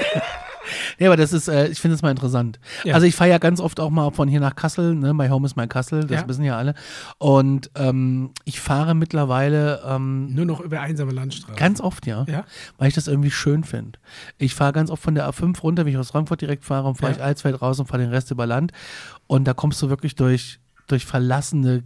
Ja, 0.98 1.08
aber 1.08 1.16
das 1.16 1.32
ist, 1.32 1.48
äh, 1.48 1.68
ich 1.68 1.80
finde 1.80 1.94
es 1.96 2.02
mal 2.02 2.10
interessant. 2.10 2.60
Ja. 2.84 2.94
Also 2.94 3.06
ich 3.06 3.16
fahre 3.16 3.30
ja 3.30 3.38
ganz 3.38 3.60
oft 3.60 3.80
auch 3.80 3.90
mal 3.90 4.10
von 4.12 4.28
hier 4.28 4.38
nach 4.40 4.54
Kassel, 4.54 4.94
ne? 4.94 5.12
My 5.14 5.28
Home 5.28 5.44
is 5.46 5.56
my 5.56 5.66
Kassel, 5.66 6.00
das 6.06 6.20
Ja. 6.20 6.28
wissen 6.28 6.44
ja 6.44 6.56
alle. 6.58 6.74
Und 7.18 7.70
ähm, 7.74 8.30
ich 8.44 8.60
fahre 8.60 8.94
mittlerweile 8.94 9.82
ähm, 9.88 10.32
Nur 10.34 10.44
noch 10.44 10.60
über 10.60 10.80
einsame 10.80 11.12
Landstraße. 11.12 11.58
ganz 11.58 11.80
oft, 11.80 12.06
ja, 12.06 12.24
Ja. 12.28 12.44
weil 12.78 12.88
ich 12.88 12.94
das 12.94 13.08
irgendwie 13.08 13.30
schön 13.30 13.64
finde. 13.64 13.98
Ich 14.38 14.54
fahre 14.54 14.72
ganz 14.72 14.90
oft 14.90 15.02
von 15.02 15.14
der 15.14 15.28
A5 15.28 15.58
runter, 15.60 15.84
wenn 15.86 15.92
ich 15.92 15.98
aus 15.98 16.10
Frankfurt 16.10 16.40
direkt 16.42 16.64
fahre 16.64 16.86
und 16.86 16.96
fahre 16.96 17.12
ich 17.12 17.22
Alsfeld 17.22 17.60
raus 17.60 17.80
und 17.80 17.86
fahre 17.86 18.02
den 18.02 18.10
Rest 18.10 18.30
über 18.30 18.46
Land. 18.46 18.72
Und 19.30 19.44
da 19.44 19.54
kommst 19.54 19.80
du 19.80 19.88
wirklich 19.88 20.16
durch, 20.16 20.58
durch 20.88 21.04
verlassene, 21.06 21.84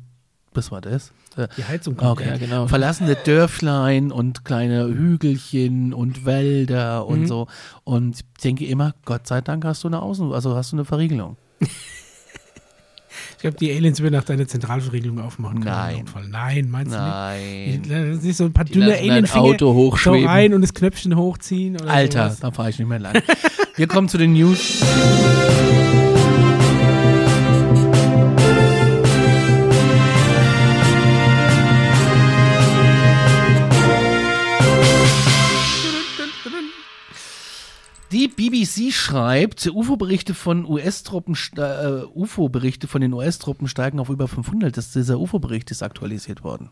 was 0.55 0.70
war 0.72 0.80
das? 0.80 1.12
Äh, 1.36 1.47
Die 1.59 1.64
Heizung 1.64 1.99
Ah, 2.01 2.12
Okay. 2.12 2.26
Ja, 2.26 2.38
genau. 2.38 2.66
Verlassene 2.68 3.16
Dörflein 3.16 4.11
und 4.11 4.47
kleine 4.47 4.86
Hügelchen 4.86 5.92
und 5.92 6.24
Wälder 6.24 7.07
und 7.07 7.20
Mhm. 7.22 7.26
so. 7.26 7.47
Und 7.84 8.16
ich 8.16 8.24
denke 8.42 8.64
immer, 8.64 8.95
Gott 9.05 9.26
sei 9.26 9.42
Dank 9.42 9.62
hast 9.66 9.84
du 9.84 9.88
eine 9.88 10.01
Außen, 10.01 10.32
also 10.32 10.57
hast 10.57 10.72
du 10.72 10.76
eine 10.76 10.86
Verriegelung. 10.86 11.36
Ich 11.61 13.38
glaube, 13.40 13.59
die 13.59 13.70
Aliens 13.76 14.01
würden 14.01 14.14
nach 14.14 14.24
deiner 14.24 14.49
Zentralverriegelung 14.49 15.20
aufmachen 15.20 15.61
können. 15.61 15.66
Nein. 15.74 16.05
Nein, 16.30 16.70
meinst 16.70 16.95
du 16.95 16.97
Nein. 16.99 17.64
nicht? 17.82 17.90
Das 17.90 18.24
ist 18.24 18.38
so 18.38 18.45
ein 18.45 18.55
paar 18.55 18.64
Die 18.64 18.72
dünne 18.72 18.95
Alienfinger 18.97 19.59
so 19.59 20.14
rein 20.14 20.55
und 20.55 20.62
das 20.62 20.72
Knöpfchen 20.72 21.14
hochziehen. 21.14 21.78
Alter, 21.82 22.28
sowas. 22.30 22.40
da 22.40 22.51
fahre 22.53 22.70
ich 22.70 22.78
nicht 22.78 22.88
mehr 22.88 23.01
lang. 23.01 23.20
Wir 23.76 23.86
kommen 23.86 24.09
zu 24.09 24.16
den 24.16 24.32
News. 24.32 24.82
Die 38.14 38.28
BBC 38.28 38.92
schreibt, 38.92 39.66
UFO-Berichte 39.66 40.34
von 40.34 40.64
US-Truppen, 40.66 41.36
äh, 41.56 42.04
UFO-Berichte 42.14 42.86
von 42.86 43.00
den 43.00 43.12
US-Truppen 43.12 43.66
steigen 43.66 43.98
auf 43.98 44.08
über 44.08 44.28
500. 44.28 44.76
Das, 44.76 44.92
dieser 44.92 45.18
UFO-Bericht 45.18 45.72
ist 45.72 45.82
aktualisiert 45.82 46.44
worden. 46.44 46.70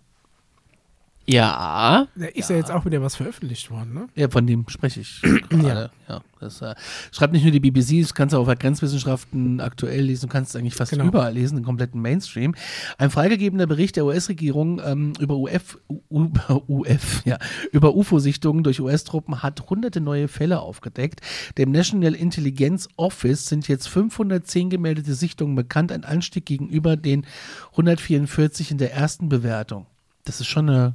Ja. 1.27 2.09
Da 2.16 2.27
ist 2.27 2.51
ja. 2.51 2.57
jetzt 2.57 2.70
auch 2.70 2.85
wieder 2.85 3.01
was 3.01 3.16
veröffentlicht 3.16 3.70
worden, 3.70 3.95
ne? 3.95 4.09
Ja, 4.14 4.29
von 4.29 4.47
dem 4.47 4.68
spreche 4.68 5.01
ich 5.01 5.20
gerade. 5.49 5.91
ja. 6.09 6.20
das 6.41 6.61
äh, 6.62 6.75
schreibt 7.12 7.33
nicht 7.33 7.43
nur 7.45 7.53
die 7.53 7.61
BBC, 7.61 8.01
das 8.03 8.14
kannst 8.14 8.33
du 8.35 8.39
auch 8.39 8.47
der 8.47 8.57
Grenzwissenschaften 8.57 9.61
aktuell 9.61 10.03
lesen, 10.03 10.27
du 10.29 10.33
kannst 10.33 10.51
es 10.51 10.57
eigentlich 10.57 10.75
fast 10.75 10.93
Genau. 10.93 11.05
überall 11.05 11.33
lesen, 11.33 11.57
den 11.57 11.64
kompletten 11.64 12.03
Mainstream. 12.03 12.55
Ein 12.99 13.11
freigegebener 13.11 13.66
Bericht 13.66 13.97
der 13.97 14.05
US-Regierung 14.05 14.81
ähm, 14.85 15.12
über 15.20 15.37
UF, 15.37 15.79
über 16.11 16.68
UF, 16.68 17.23
ja, 17.25 17.39
über 17.70 17.95
UFO-Sichtungen 17.95 18.64
durch 18.64 18.81
US-Truppen 18.81 19.43
hat 19.43 19.70
hunderte 19.70 20.01
neue 20.01 20.29
Fälle 20.29 20.61
aufgedeckt. 20.61 21.20
Dem 21.57 21.70
National 21.70 22.14
Intelligence 22.14 22.89
Office 22.97 23.47
sind 23.47 23.68
jetzt 23.68 23.89
510 23.89 24.70
gemeldete 24.70 25.14
Sichtungen 25.14 25.55
bekannt, 25.55 25.93
ein 25.93 26.05
Anstieg 26.05 26.47
gegenüber 26.47 26.97
den 26.97 27.25
144 27.70 28.73
in 28.73 28.79
der 28.79 28.93
ersten 28.93 29.29
Bewertung. 29.29 29.87
Das 30.25 30.41
ist 30.41 30.47
schon 30.47 30.68
eine 30.68 30.95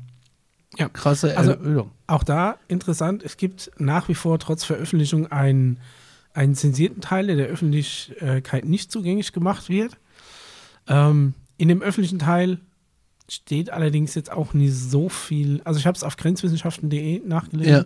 Ja. 0.77 0.89
krasse 0.89 1.37
Also- 1.37 1.51
Erhöhung. 1.51 1.91
Auch 2.07 2.23
da 2.23 2.57
interessant, 2.67 3.23
es 3.23 3.37
gibt 3.37 3.71
nach 3.77 4.07
wie 4.09 4.15
vor 4.15 4.39
trotz 4.39 4.63
Veröffentlichung 4.63 5.27
einen, 5.31 5.79
einen 6.33 6.55
zensierten 6.55 7.01
Teil, 7.01 7.27
der 7.27 7.35
der 7.35 7.47
Öffentlichkeit 7.47 8.65
nicht 8.65 8.91
zugänglich 8.91 9.33
gemacht 9.33 9.69
wird. 9.69 9.97
Ähm, 10.87 11.33
in 11.57 11.67
dem 11.67 11.81
öffentlichen 11.81 12.19
Teil 12.19 12.59
steht 13.29 13.71
allerdings 13.71 14.15
jetzt 14.15 14.31
auch 14.31 14.53
nicht 14.53 14.73
so 14.73 15.09
viel, 15.09 15.61
also 15.65 15.79
ich 15.79 15.85
habe 15.87 15.97
es 15.97 16.03
auf 16.03 16.15
grenzwissenschaften.de 16.15 17.21
nachgelesen, 17.25 17.73
Ja. 17.73 17.85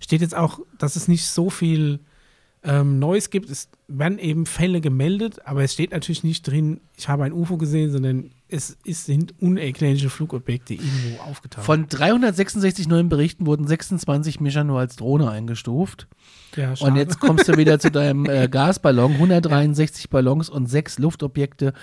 steht 0.00 0.20
jetzt 0.20 0.36
auch, 0.36 0.60
dass 0.78 0.94
es 0.94 1.08
nicht 1.08 1.26
so 1.26 1.50
viel 1.50 1.98
ähm, 2.64 2.98
Neues 2.98 3.30
gibt. 3.30 3.50
Es 3.50 3.68
werden 3.86 4.18
eben 4.18 4.44
Fälle 4.44 4.80
gemeldet, 4.80 5.46
aber 5.46 5.62
es 5.62 5.72
steht 5.72 5.92
natürlich 5.92 6.24
nicht 6.24 6.42
drin, 6.46 6.80
ich 6.96 7.08
habe 7.08 7.24
ein 7.24 7.32
UFO 7.32 7.56
gesehen, 7.56 7.90
sondern 7.92 8.30
es, 8.48 8.78
es 8.86 9.04
sind 9.04 9.34
unerklärliche 9.40 10.08
Flugobjekte 10.10 10.74
irgendwo 10.74 11.22
aufgetaucht. 11.22 11.64
Von 11.64 11.86
366 11.88 12.88
neuen 12.88 13.08
Berichten 13.08 13.46
wurden 13.46 13.66
26 13.66 14.40
Mischer 14.40 14.64
nur 14.64 14.78
als 14.78 14.96
Drohne 14.96 15.30
eingestuft. 15.30 16.08
ja, 16.56 16.74
Und 16.80 16.96
jetzt 16.96 17.20
kommst 17.20 17.48
du 17.48 17.56
wieder 17.56 17.78
zu 17.78 17.90
deinem 17.90 18.24
äh, 18.26 18.48
Gasballon. 18.50 19.12
163 19.12 20.08
Ballons 20.08 20.48
und 20.48 20.66
sechs 20.66 20.98
Luftobjekte 20.98 21.74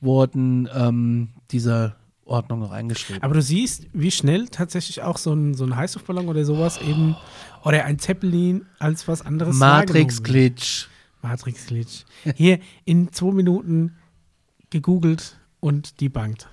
wurden 0.00 0.68
ähm, 0.74 1.28
dieser 1.50 1.96
Ordnung 2.24 2.60
noch 2.60 2.70
eingeschrieben. 2.70 3.22
Aber 3.22 3.34
du 3.34 3.42
siehst, 3.42 3.86
wie 3.92 4.10
schnell 4.10 4.48
tatsächlich 4.48 5.02
auch 5.02 5.18
so 5.18 5.34
ein, 5.34 5.52
so 5.54 5.64
ein 5.64 5.76
Heißluftballon 5.76 6.28
oder 6.28 6.44
sowas 6.44 6.80
eben 6.80 7.16
oder 7.64 7.84
ein 7.84 7.98
Zeppelin 7.98 8.64
als 8.78 9.06
was 9.08 9.20
anderes. 9.20 9.56
Matrix-Glitch. 9.56 10.88
Matrix-Glitch. 11.20 12.04
Hier 12.34 12.60
in 12.86 13.12
zwei 13.12 13.32
Minuten 13.32 13.96
gegoogelt 14.70 15.38
und 15.64 16.02
debunked. 16.02 16.46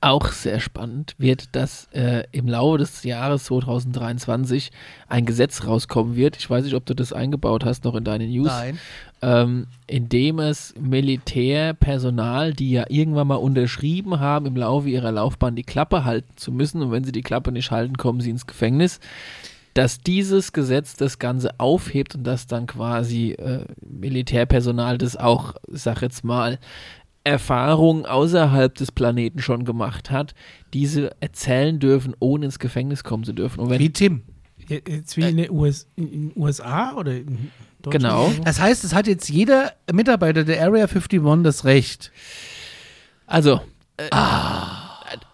Auch 0.00 0.28
sehr 0.28 0.60
spannend 0.60 1.16
wird, 1.18 1.56
dass 1.56 1.88
äh, 1.92 2.22
im 2.30 2.46
Laufe 2.46 2.78
des 2.78 3.02
Jahres 3.02 3.44
2023 3.44 4.70
ein 5.08 5.26
Gesetz 5.26 5.64
rauskommen 5.66 6.14
wird. 6.14 6.36
Ich 6.36 6.48
weiß 6.48 6.62
nicht, 6.64 6.74
ob 6.74 6.86
du 6.86 6.94
das 6.94 7.12
eingebaut 7.12 7.64
hast 7.64 7.82
noch 7.82 7.96
in 7.96 8.04
deine 8.04 8.28
News. 8.28 8.46
Nein. 8.46 8.78
ähm, 9.20 9.66
indem 9.88 10.38
es 10.38 10.74
Militärpersonal, 10.78 12.52
die 12.52 12.70
ja 12.70 12.84
irgendwann 12.88 13.26
mal 13.26 13.34
unterschrieben 13.34 14.20
haben, 14.20 14.46
im 14.46 14.56
Laufe 14.56 14.88
ihrer 14.90 15.10
Laufbahn 15.10 15.56
die 15.56 15.64
Klappe 15.64 16.04
halten 16.04 16.36
zu 16.36 16.52
müssen 16.52 16.82
und 16.82 16.92
wenn 16.92 17.02
sie 17.02 17.12
die 17.12 17.22
Klappe 17.22 17.50
nicht 17.50 17.72
halten, 17.72 17.96
kommen 17.96 18.20
sie 18.20 18.30
ins 18.30 18.46
Gefängnis, 18.46 19.00
dass 19.74 19.98
dieses 19.98 20.52
Gesetz 20.52 20.94
das 20.94 21.18
Ganze 21.18 21.58
aufhebt 21.58 22.14
und 22.14 22.24
dass 22.24 22.46
dann 22.46 22.68
quasi 22.68 23.32
äh, 23.32 23.64
Militärpersonal 23.80 24.98
das 24.98 25.16
auch, 25.16 25.54
ich 25.72 25.82
sag 25.82 26.00
jetzt 26.00 26.22
mal, 26.22 26.60
Erfahrungen 27.26 28.06
außerhalb 28.06 28.72
des 28.74 28.92
Planeten 28.92 29.40
schon 29.40 29.64
gemacht 29.64 30.10
hat, 30.12 30.34
diese 30.72 31.10
erzählen 31.20 31.80
dürfen, 31.80 32.14
ohne 32.20 32.46
ins 32.46 32.60
Gefängnis 32.60 33.02
kommen 33.02 33.24
zu 33.24 33.32
dürfen. 33.32 33.60
Und 33.60 33.70
wenn 33.70 33.80
Wie 33.80 33.90
Tim. 33.90 34.22
Jetzt 34.68 35.16
wie 35.16 35.22
in 35.22 35.36
den 35.36 35.50
US, 35.50 35.86
in, 35.96 36.32
USA 36.36 36.94
oder 36.94 37.12
in 37.12 37.50
Deutschland? 37.82 38.04
Genau. 38.04 38.32
Das 38.44 38.60
heißt, 38.60 38.84
es 38.84 38.94
hat 38.94 39.06
jetzt 39.06 39.28
jeder 39.28 39.72
Mitarbeiter 39.92 40.44
der 40.44 40.62
Area 40.62 40.84
51 40.84 41.20
das 41.42 41.64
Recht. 41.64 42.10
Also, 43.26 43.60
äh, 43.96 44.08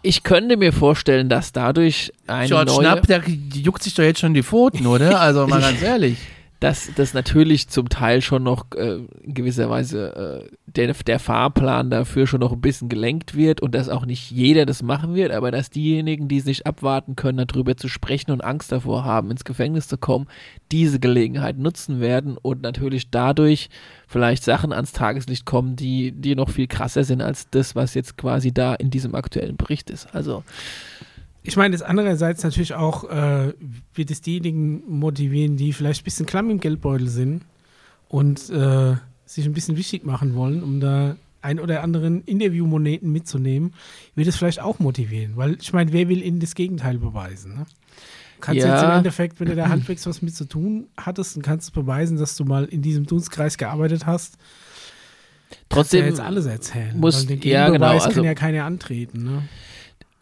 ich 0.02 0.22
könnte 0.22 0.56
mir 0.56 0.72
vorstellen, 0.72 1.28
dass 1.28 1.52
dadurch 1.52 2.12
eine 2.26 2.46
George 2.46 2.72
neue, 2.72 2.80
Schnapp, 2.80 3.06
der 3.06 3.22
juckt 3.54 3.82
sich 3.82 3.94
doch 3.94 4.02
jetzt 4.02 4.20
schon 4.20 4.34
die 4.34 4.42
Pfoten, 4.42 4.86
oder? 4.86 5.20
Also 5.20 5.46
mal 5.46 5.60
ganz 5.62 5.80
ehrlich. 5.82 6.18
Dass 6.62 6.92
das 6.94 7.12
natürlich 7.12 7.66
zum 7.66 7.88
Teil 7.88 8.20
schon 8.20 8.44
noch 8.44 8.66
äh, 8.76 9.00
in 9.24 9.34
gewisser 9.34 9.68
Weise 9.68 10.46
äh, 10.48 10.56
der, 10.66 10.94
der 10.94 11.18
Fahrplan 11.18 11.90
dafür 11.90 12.28
schon 12.28 12.38
noch 12.38 12.52
ein 12.52 12.60
bisschen 12.60 12.88
gelenkt 12.88 13.34
wird 13.34 13.60
und 13.60 13.74
dass 13.74 13.88
auch 13.88 14.06
nicht 14.06 14.30
jeder 14.30 14.64
das 14.64 14.80
machen 14.80 15.16
wird, 15.16 15.32
aber 15.32 15.50
dass 15.50 15.70
diejenigen, 15.70 16.28
die 16.28 16.36
es 16.36 16.44
nicht 16.44 16.64
abwarten 16.64 17.16
können, 17.16 17.44
darüber 17.48 17.76
zu 17.76 17.88
sprechen 17.88 18.30
und 18.30 18.44
Angst 18.44 18.70
davor 18.70 19.04
haben, 19.04 19.32
ins 19.32 19.44
Gefängnis 19.44 19.88
zu 19.88 19.98
kommen, 19.98 20.28
diese 20.70 21.00
Gelegenheit 21.00 21.58
nutzen 21.58 22.00
werden 22.00 22.36
und 22.40 22.62
natürlich 22.62 23.10
dadurch 23.10 23.68
vielleicht 24.06 24.44
Sachen 24.44 24.72
ans 24.72 24.92
Tageslicht 24.92 25.44
kommen, 25.44 25.74
die, 25.74 26.12
die 26.12 26.36
noch 26.36 26.50
viel 26.50 26.68
krasser 26.68 27.02
sind 27.02 27.22
als 27.22 27.50
das, 27.50 27.74
was 27.74 27.94
jetzt 27.94 28.16
quasi 28.16 28.52
da 28.52 28.74
in 28.74 28.90
diesem 28.90 29.16
aktuellen 29.16 29.56
Bericht 29.56 29.90
ist. 29.90 30.14
Also 30.14 30.44
Ich 31.44 31.56
meine, 31.56 31.72
das 31.72 31.82
andererseits 31.82 32.44
natürlich 32.44 32.74
auch 32.74 33.04
äh, 33.10 33.52
wird 33.94 34.10
es 34.10 34.20
diejenigen 34.20 34.82
motivieren, 34.88 35.56
die 35.56 35.72
vielleicht 35.72 36.02
ein 36.02 36.04
bisschen 36.04 36.26
klamm 36.26 36.50
im 36.50 36.60
Geldbeutel 36.60 37.08
sind 37.08 37.42
und 38.08 38.48
äh, 38.50 38.94
sich 39.26 39.44
ein 39.46 39.52
bisschen 39.52 39.76
wichtig 39.76 40.04
machen 40.04 40.34
wollen, 40.34 40.62
um 40.62 40.78
da 40.80 41.16
ein 41.40 41.58
oder 41.58 41.82
anderen 41.82 42.22
Interviewmoneten 42.22 43.10
mitzunehmen, 43.10 43.74
wird 44.14 44.28
es 44.28 44.36
vielleicht 44.36 44.60
auch 44.60 44.78
motivieren. 44.78 45.32
Weil 45.36 45.56
ich 45.60 45.72
meine, 45.72 45.92
wer 45.92 46.08
will 46.08 46.22
ihnen 46.22 46.38
das 46.38 46.54
Gegenteil 46.54 46.98
beweisen? 46.98 47.54
Ne? 47.56 47.66
Kannst 48.40 48.62
Ja. 48.64 48.74
jetzt 48.74 48.84
im 48.84 48.90
Endeffekt, 48.90 49.40
wenn 49.40 49.48
du 49.48 49.56
da 49.56 49.68
halbwegs 49.68 50.06
was 50.06 50.22
mit 50.22 50.36
zu 50.36 50.44
tun 50.44 50.86
hattest, 50.96 51.34
dann 51.34 51.42
kannst 51.42 51.70
du 51.70 51.80
beweisen, 51.80 52.16
dass 52.18 52.36
du 52.36 52.44
mal 52.44 52.66
in 52.66 52.82
diesem 52.82 53.06
Dunstkreis 53.06 53.58
gearbeitet 53.58 54.06
hast. 54.06 54.36
Kannst 54.38 55.60
du 55.60 55.66
trotzdem 55.68 56.00
ja 56.02 56.06
jetzt 56.06 56.20
alles 56.20 56.46
erzählen. 56.46 56.96
muss- 57.00 57.28
weil 57.28 57.36
den 57.38 57.50
ja, 57.50 57.68
genau, 57.70 57.86
also- 57.88 58.10
kann 58.10 58.22
ja 58.24 58.34
keiner 58.34 58.64
antreten. 58.64 59.24
Ne? 59.24 59.42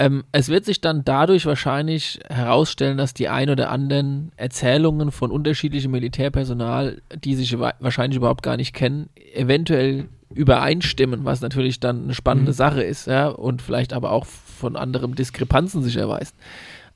Ähm, 0.01 0.25
es 0.33 0.49
wird 0.49 0.65
sich 0.65 0.81
dann 0.81 1.05
dadurch 1.05 1.45
wahrscheinlich 1.45 2.21
herausstellen, 2.31 2.97
dass 2.97 3.13
die 3.13 3.29
ein 3.29 3.51
oder 3.51 3.71
anderen 3.71 4.33
Erzählungen 4.39 5.11
von 5.13 5.31
unterschiedlichem 5.31 5.91
Militärpersonal, 5.91 7.03
die 7.23 7.35
sich 7.35 7.59
wa- 7.59 7.75
wahrscheinlich 7.81 8.17
überhaupt 8.17 8.43
gar 8.43 8.57
nicht 8.57 8.75
kennen, 8.75 9.11
eventuell 9.35 10.09
übereinstimmen, 10.33 11.27
was 11.27 11.43
natürlich 11.43 11.81
dann 11.81 12.05
eine 12.05 12.15
spannende 12.15 12.53
Mhm. 12.53 12.57
Sache 12.57 12.83
ist, 12.83 13.09
ja, 13.09 13.29
und 13.29 13.61
vielleicht 13.61 13.93
aber 13.93 14.13
auch 14.13 14.25
von 14.25 14.75
anderem 14.75 15.15
Diskrepanzen 15.15 15.83
sich 15.83 15.97
erweist. 15.97 16.35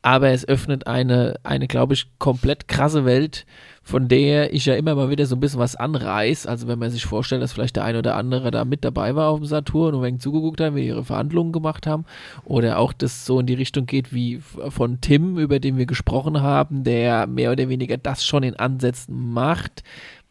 Aber 0.00 0.30
es 0.30 0.48
öffnet 0.48 0.86
eine, 0.86 1.34
eine 1.42 1.66
glaube 1.66 1.92
ich, 1.92 2.07
komplett 2.18 2.68
krasse 2.68 3.05
Welt, 3.05 3.44
von 3.85 4.09
der 4.09 4.55
ich 4.55 4.64
ja 4.64 4.74
immer 4.74 4.95
mal 4.95 5.11
wieder 5.11 5.26
so 5.26 5.37
ein 5.37 5.41
bisschen 5.41 5.61
was 5.61 5.76
anreiß. 5.76 6.47
Also 6.47 6.66
wenn 6.66 6.78
man 6.78 6.91
sich 6.91 7.05
vorstellt, 7.05 7.43
dass 7.43 7.53
vielleicht 7.53 7.76
der 7.76 7.85
ein 7.85 7.97
oder 7.97 8.16
andere 8.16 8.51
da 8.51 8.64
mit 8.64 8.82
dabei 8.82 9.14
war 9.14 9.28
auf 9.28 9.41
dem 9.41 9.47
Saturn 9.47 9.95
und 9.95 10.03
wenn 10.03 10.18
zugeguckt 10.18 10.62
haben, 10.62 10.74
wie 10.74 10.87
ihre 10.87 11.05
Verhandlungen 11.05 11.53
gemacht 11.53 11.87
haben. 11.87 12.07
Oder 12.45 12.78
auch 12.78 12.95
das 12.95 13.26
so 13.26 13.41
in 13.41 13.47
die 13.47 13.55
Richtung 13.55 13.85
geht 13.85 14.14
wie 14.14 14.41
von 14.41 15.03
Tim, 15.03 15.39
über 15.39 15.61
den 15.61 15.76
wir 15.76 15.85
gesprochen 15.85 16.41
haben, 16.41 16.82
der 16.82 17.26
mehr 17.26 17.53
oder 17.53 17.68
weniger 17.68 17.99
das 17.99 18.24
schon 18.24 18.43
in 18.43 18.57
Ansätzen 18.57 19.32
macht, 19.32 19.82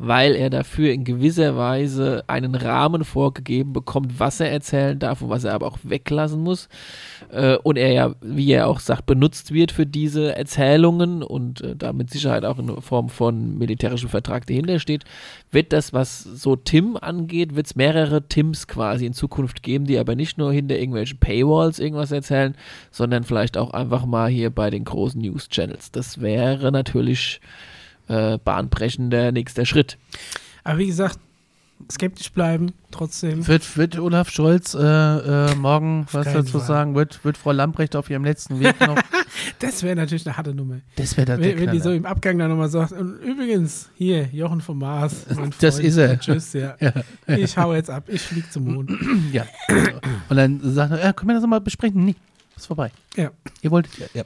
weil 0.06 0.36
er 0.36 0.50
dafür 0.50 0.92
in 0.92 1.06
gewisser 1.06 1.56
Weise 1.56 2.26
einen 2.28 2.56
Rahmen 2.56 3.06
vorgegeben 3.06 3.72
bekommt, 3.72 4.20
was 4.20 4.42
er 4.42 4.52
erzählen 4.52 5.00
darf 5.00 5.22
und 5.22 5.30
was 5.30 5.46
er 5.46 5.54
aber 5.54 5.66
auch 5.66 5.78
weglassen 5.84 6.42
muss. 6.42 6.68
Äh, 7.32 7.56
und 7.64 7.78
er 7.78 7.94
ja, 7.94 8.16
wie 8.22 8.52
er 8.52 8.68
auch 8.68 8.82
sagt, 8.82 9.06
benutzt 9.06 9.54
wird 9.54 9.72
für 9.72 9.86
diese 9.86 10.36
Erzählungen 10.36 11.24
und 11.24 11.62
äh, 11.62 11.78
da 11.78 11.94
mit 11.94 12.10
Sicherheit 12.10 12.44
auch 12.44 12.60
in 12.60 12.82
Form 12.82 13.08
von 13.08 13.58
militärischem 13.58 14.10
Vertrag 14.10 14.46
dahinter 14.46 14.80
steht, 14.80 15.06
wird 15.52 15.72
das, 15.72 15.94
was 15.94 16.22
so 16.22 16.58
Tim 16.58 16.98
angeht, 16.98 17.56
wird 17.56 17.68
es 17.68 17.78
mehrere 17.78 18.28
Tims 18.28 18.68
quasi 18.68 19.06
in 19.06 19.14
Zukunft 19.14 19.64
geben, 19.64 19.86
die 19.86 19.98
aber 19.98 20.16
nicht 20.16 20.38
nur 20.38 20.52
hinter 20.52 20.78
irgendwelchen 20.78 21.20
Paywalls 21.20 21.80
irgendwas 21.80 22.12
erzählen, 22.12 22.56
sondern 22.92 23.24
vielleicht 23.24 23.56
auch 23.56 23.72
einfach 23.72 24.06
mal 24.06 24.30
hier 24.30 24.50
bei 24.50 24.70
den 24.70 24.84
großen 24.84 25.22
News-Channels. 25.22 25.92
Das 25.92 26.20
wäre 26.20 26.74
natürlich 26.74 27.40
äh, 28.08 28.38
bahnbrechender 28.38 29.32
nächster 29.32 29.66
Schritt. 29.66 29.98
Aber 30.64 30.78
wie 30.80 30.88
gesagt, 30.88 31.20
skeptisch 31.92 32.32
bleiben, 32.32 32.74
trotzdem. 32.92 33.46
Wird, 33.48 33.78
wird 33.78 34.00
Olaf 34.00 34.30
Scholz 34.30 34.74
äh, 34.74 34.80
äh, 34.80 35.56
morgen 35.56 36.06
was 36.12 36.26
keinen 36.26 36.36
dazu 36.36 36.60
Fall. 36.60 36.68
sagen? 36.68 36.96
Wird, 36.96 37.24
wird 37.26 37.38
Frau 37.38 37.52
Lamprecht 37.52 37.96
auf 37.96 38.10
ihrem 38.10 38.24
letzten 38.24 38.60
Weg 38.60 38.80
noch? 38.80 38.98
Das 39.60 39.82
wäre 39.82 39.96
natürlich 39.96 40.26
eine 40.26 40.38
harte 40.38 40.54
Nummer. 40.54 40.80
Das 40.96 41.18
wäre 41.18 41.26
der 41.26 41.40
Wenn, 41.40 41.60
wenn 41.60 41.72
die 41.72 41.80
so 41.80 41.92
im 41.92 42.06
Abgang 42.06 42.38
dann 42.38 42.50
nochmal 42.50 42.70
sagt, 42.70 42.92
und 42.92 43.18
übrigens, 43.18 43.90
hier, 43.96 44.30
Jochen 44.32 44.62
vom 44.62 44.78
Mars. 44.80 45.26
Das 45.60 45.76
Freund, 45.76 45.86
ist 45.86 45.98
er. 45.98 46.20
Tschüss, 46.20 46.54
ja. 46.54 46.76
Ja. 46.80 46.94
Ich 47.28 47.58
hau 47.58 47.74
jetzt 47.74 47.90
ab, 47.90 48.04
ich 48.08 48.22
flieg 48.22 48.52
zum 48.52 48.72
Mond. 48.74 48.92
Ja. 49.32 49.46
Und 50.30 50.36
dann 50.38 50.60
sagt 50.62 50.92
er, 50.92 51.04
ja, 51.04 51.14
können 51.14 51.30
wir 51.30 51.34
das 51.34 51.42
nochmal 51.42 51.62
besprechen? 51.62 52.06
Nee, 52.06 52.16
ist 52.56 52.68
vorbei. 52.68 52.92
Ja. 53.16 53.32
Ihr 53.62 53.72
wolltet 53.72 53.98
ja, 53.98 54.06
ja. 54.14 54.24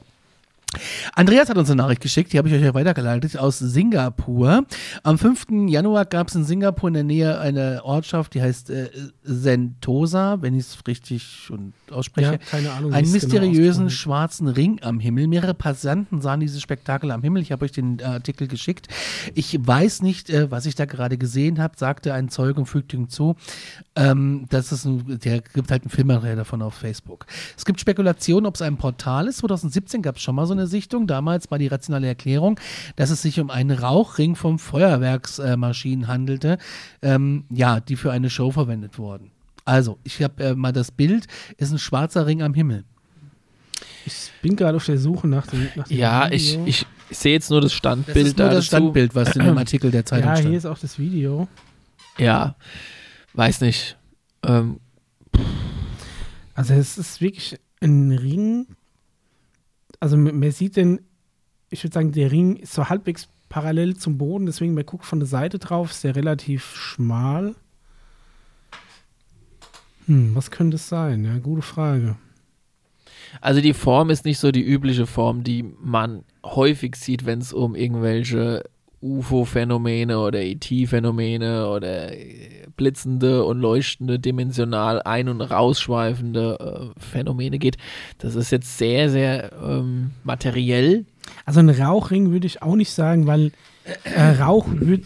Andreas 1.14 1.48
hat 1.48 1.56
uns 1.56 1.70
eine 1.70 1.82
Nachricht 1.82 2.00
geschickt, 2.00 2.32
die 2.32 2.38
habe 2.38 2.48
ich 2.48 2.54
euch 2.54 2.62
ja 2.62 2.74
weitergeleitet, 2.74 3.38
aus 3.38 3.58
Singapur. 3.58 4.64
Am 5.02 5.18
5. 5.18 5.46
Januar 5.68 6.04
gab 6.04 6.28
es 6.28 6.34
in 6.34 6.44
Singapur 6.44 6.88
in 6.88 6.94
der 6.94 7.04
Nähe 7.04 7.38
eine 7.38 7.84
Ortschaft, 7.84 8.34
die 8.34 8.42
heißt 8.42 8.70
äh, 8.70 8.90
Sentosa, 9.22 10.38
wenn 10.40 10.54
ich 10.54 10.60
es 10.60 10.86
richtig 10.86 11.48
und 11.50 11.72
ausspreche. 11.90 12.32
Ja, 12.32 12.38
keine 12.38 12.72
Ahnung. 12.72 12.92
einen 12.92 13.04
genau 13.04 13.14
mysteriösen 13.14 13.86
ausgesprochen 13.86 14.08
schwarzen 14.08 14.48
Ring 14.48 14.80
am 14.82 15.00
Himmel. 15.00 15.26
Mehrere 15.26 15.54
Passanten 15.54 16.22
sahen 16.22 16.40
dieses 16.40 16.62
Spektakel 16.62 17.10
am 17.10 17.22
Himmel. 17.22 17.42
Ich 17.42 17.52
habe 17.52 17.64
euch 17.64 17.72
den 17.72 17.98
äh, 17.98 18.04
Artikel 18.04 18.48
geschickt. 18.48 18.88
Ich 19.34 19.58
weiß 19.60 20.02
nicht, 20.02 20.30
äh, 20.30 20.50
was 20.50 20.66
ich 20.66 20.74
da 20.74 20.86
gerade 20.86 21.18
gesehen 21.18 21.58
habe, 21.58 21.74
sagte 21.76 22.14
ein 22.14 22.28
Zeuge 22.28 22.60
und 22.60 22.66
fügte 22.66 22.96
ihm 22.96 23.08
zu. 23.08 23.36
Ähm, 23.96 24.46
das 24.48 24.72
ist 24.72 24.86
ein, 24.86 25.18
der 25.18 25.40
gibt 25.40 25.70
halt 25.70 25.82
einen 25.82 25.90
Filmmaterial 25.90 26.36
davon 26.36 26.62
auf 26.62 26.74
Facebook. 26.74 27.26
Es 27.56 27.64
gibt 27.64 27.80
Spekulationen, 27.80 28.46
ob 28.46 28.54
es 28.54 28.62
ein 28.62 28.76
Portal 28.76 29.28
ist. 29.28 29.38
2017 29.38 30.00
gab 30.00 30.16
es 30.16 30.22
schon 30.22 30.34
mal 30.34 30.46
so 30.46 30.54
eine 30.58 30.66
Sichtung. 30.66 31.06
Damals 31.06 31.50
war 31.50 31.58
die 31.58 31.66
rationale 31.68 32.06
Erklärung, 32.06 32.58
dass 32.96 33.10
es 33.10 33.22
sich 33.22 33.40
um 33.40 33.50
einen 33.50 33.70
Rauchring 33.78 34.34
von 34.36 34.58
Feuerwerksmaschinen 34.58 36.08
handelte, 36.08 36.58
ähm, 37.02 37.44
ja, 37.50 37.80
die 37.80 37.96
für 37.96 38.12
eine 38.12 38.30
Show 38.30 38.50
verwendet 38.50 38.98
wurden. 38.98 39.30
Also, 39.64 39.98
ich 40.04 40.22
habe 40.22 40.42
äh, 40.42 40.54
mal 40.54 40.72
das 40.72 40.90
Bild, 40.90 41.26
ist 41.58 41.72
ein 41.72 41.78
schwarzer 41.78 42.26
Ring 42.26 42.42
am 42.42 42.54
Himmel. 42.54 42.84
Ich 44.06 44.30
bin 44.40 44.56
gerade 44.56 44.76
auf 44.76 44.86
der 44.86 44.96
Suche 44.98 45.28
nach 45.28 45.46
dem, 45.46 45.68
nach 45.76 45.86
dem 45.88 45.96
Ja, 45.98 46.30
ich, 46.30 46.52
Video. 46.54 46.64
ich, 46.66 46.86
ich 47.10 47.18
sehe 47.18 47.32
jetzt 47.34 47.50
nur 47.50 47.60
das 47.60 47.72
Das 47.72 47.76
Standbild 47.76 48.26
ist 48.26 48.38
nur 48.38 48.48
da 48.48 48.54
das. 48.54 48.64
Standbild, 48.66 49.14
was 49.14 49.36
in 49.36 49.44
dem 49.44 49.58
Artikel 49.58 49.90
der 49.90 50.06
Zeitung 50.06 50.28
Ja, 50.30 50.36
stand. 50.36 50.48
hier 50.48 50.58
ist 50.58 50.64
auch 50.66 50.78
das 50.78 50.98
Video. 50.98 51.46
Ja, 52.16 52.56
weiß 53.34 53.60
nicht. 53.60 53.96
Ähm, 54.42 54.80
Also 56.54 56.74
es 56.74 56.96
ist 56.98 57.20
wirklich 57.20 57.56
ein 57.82 58.10
Ring. 58.12 58.66
Also 60.00 60.16
man 60.16 60.50
sieht 60.50 60.76
den, 60.76 61.00
ich 61.70 61.82
würde 61.84 61.94
sagen, 61.94 62.12
der 62.12 62.30
Ring 62.30 62.56
ist 62.56 62.72
so 62.72 62.88
halbwegs 62.88 63.28
parallel 63.48 63.96
zum 63.96 64.18
Boden, 64.18 64.46
deswegen 64.46 64.74
man 64.74 64.86
guckt 64.86 65.04
von 65.04 65.20
der 65.20 65.28
Seite 65.28 65.58
drauf, 65.58 65.90
ist 65.90 66.04
der 66.04 66.16
relativ 66.16 66.74
schmal. 66.74 67.54
Hm, 70.06 70.34
was 70.34 70.50
könnte 70.50 70.76
es 70.76 70.88
sein? 70.88 71.24
Ja, 71.24 71.38
gute 71.38 71.62
Frage. 71.62 72.16
Also 73.40 73.60
die 73.60 73.74
Form 73.74 74.10
ist 74.10 74.24
nicht 74.24 74.38
so 74.38 74.50
die 74.50 74.62
übliche 74.62 75.06
Form, 75.06 75.44
die 75.44 75.62
man 75.62 76.24
häufig 76.44 76.96
sieht, 76.96 77.26
wenn 77.26 77.40
es 77.40 77.52
um 77.52 77.74
irgendwelche 77.74 78.64
UFO-Phänomene 79.00 80.18
oder 80.18 80.40
ET-Phänomene 80.42 81.68
oder 81.68 82.12
äh, 82.12 82.66
blitzende 82.76 83.44
und 83.44 83.60
leuchtende, 83.60 84.18
dimensional 84.18 85.02
ein- 85.02 85.28
und 85.28 85.40
rausschweifende 85.40 86.92
äh, 86.96 87.00
Phänomene 87.00 87.58
geht. 87.58 87.76
Das 88.18 88.34
ist 88.34 88.50
jetzt 88.50 88.78
sehr, 88.78 89.10
sehr 89.10 89.52
ähm, 89.62 90.10
materiell. 90.24 91.04
Also 91.44 91.60
ein 91.60 91.70
Rauchring 91.70 92.30
würde 92.30 92.46
ich 92.46 92.62
auch 92.62 92.76
nicht 92.76 92.90
sagen, 92.90 93.26
weil 93.26 93.52
äh, 94.04 94.22
Rauch 94.42 94.66
wird, 94.70 95.04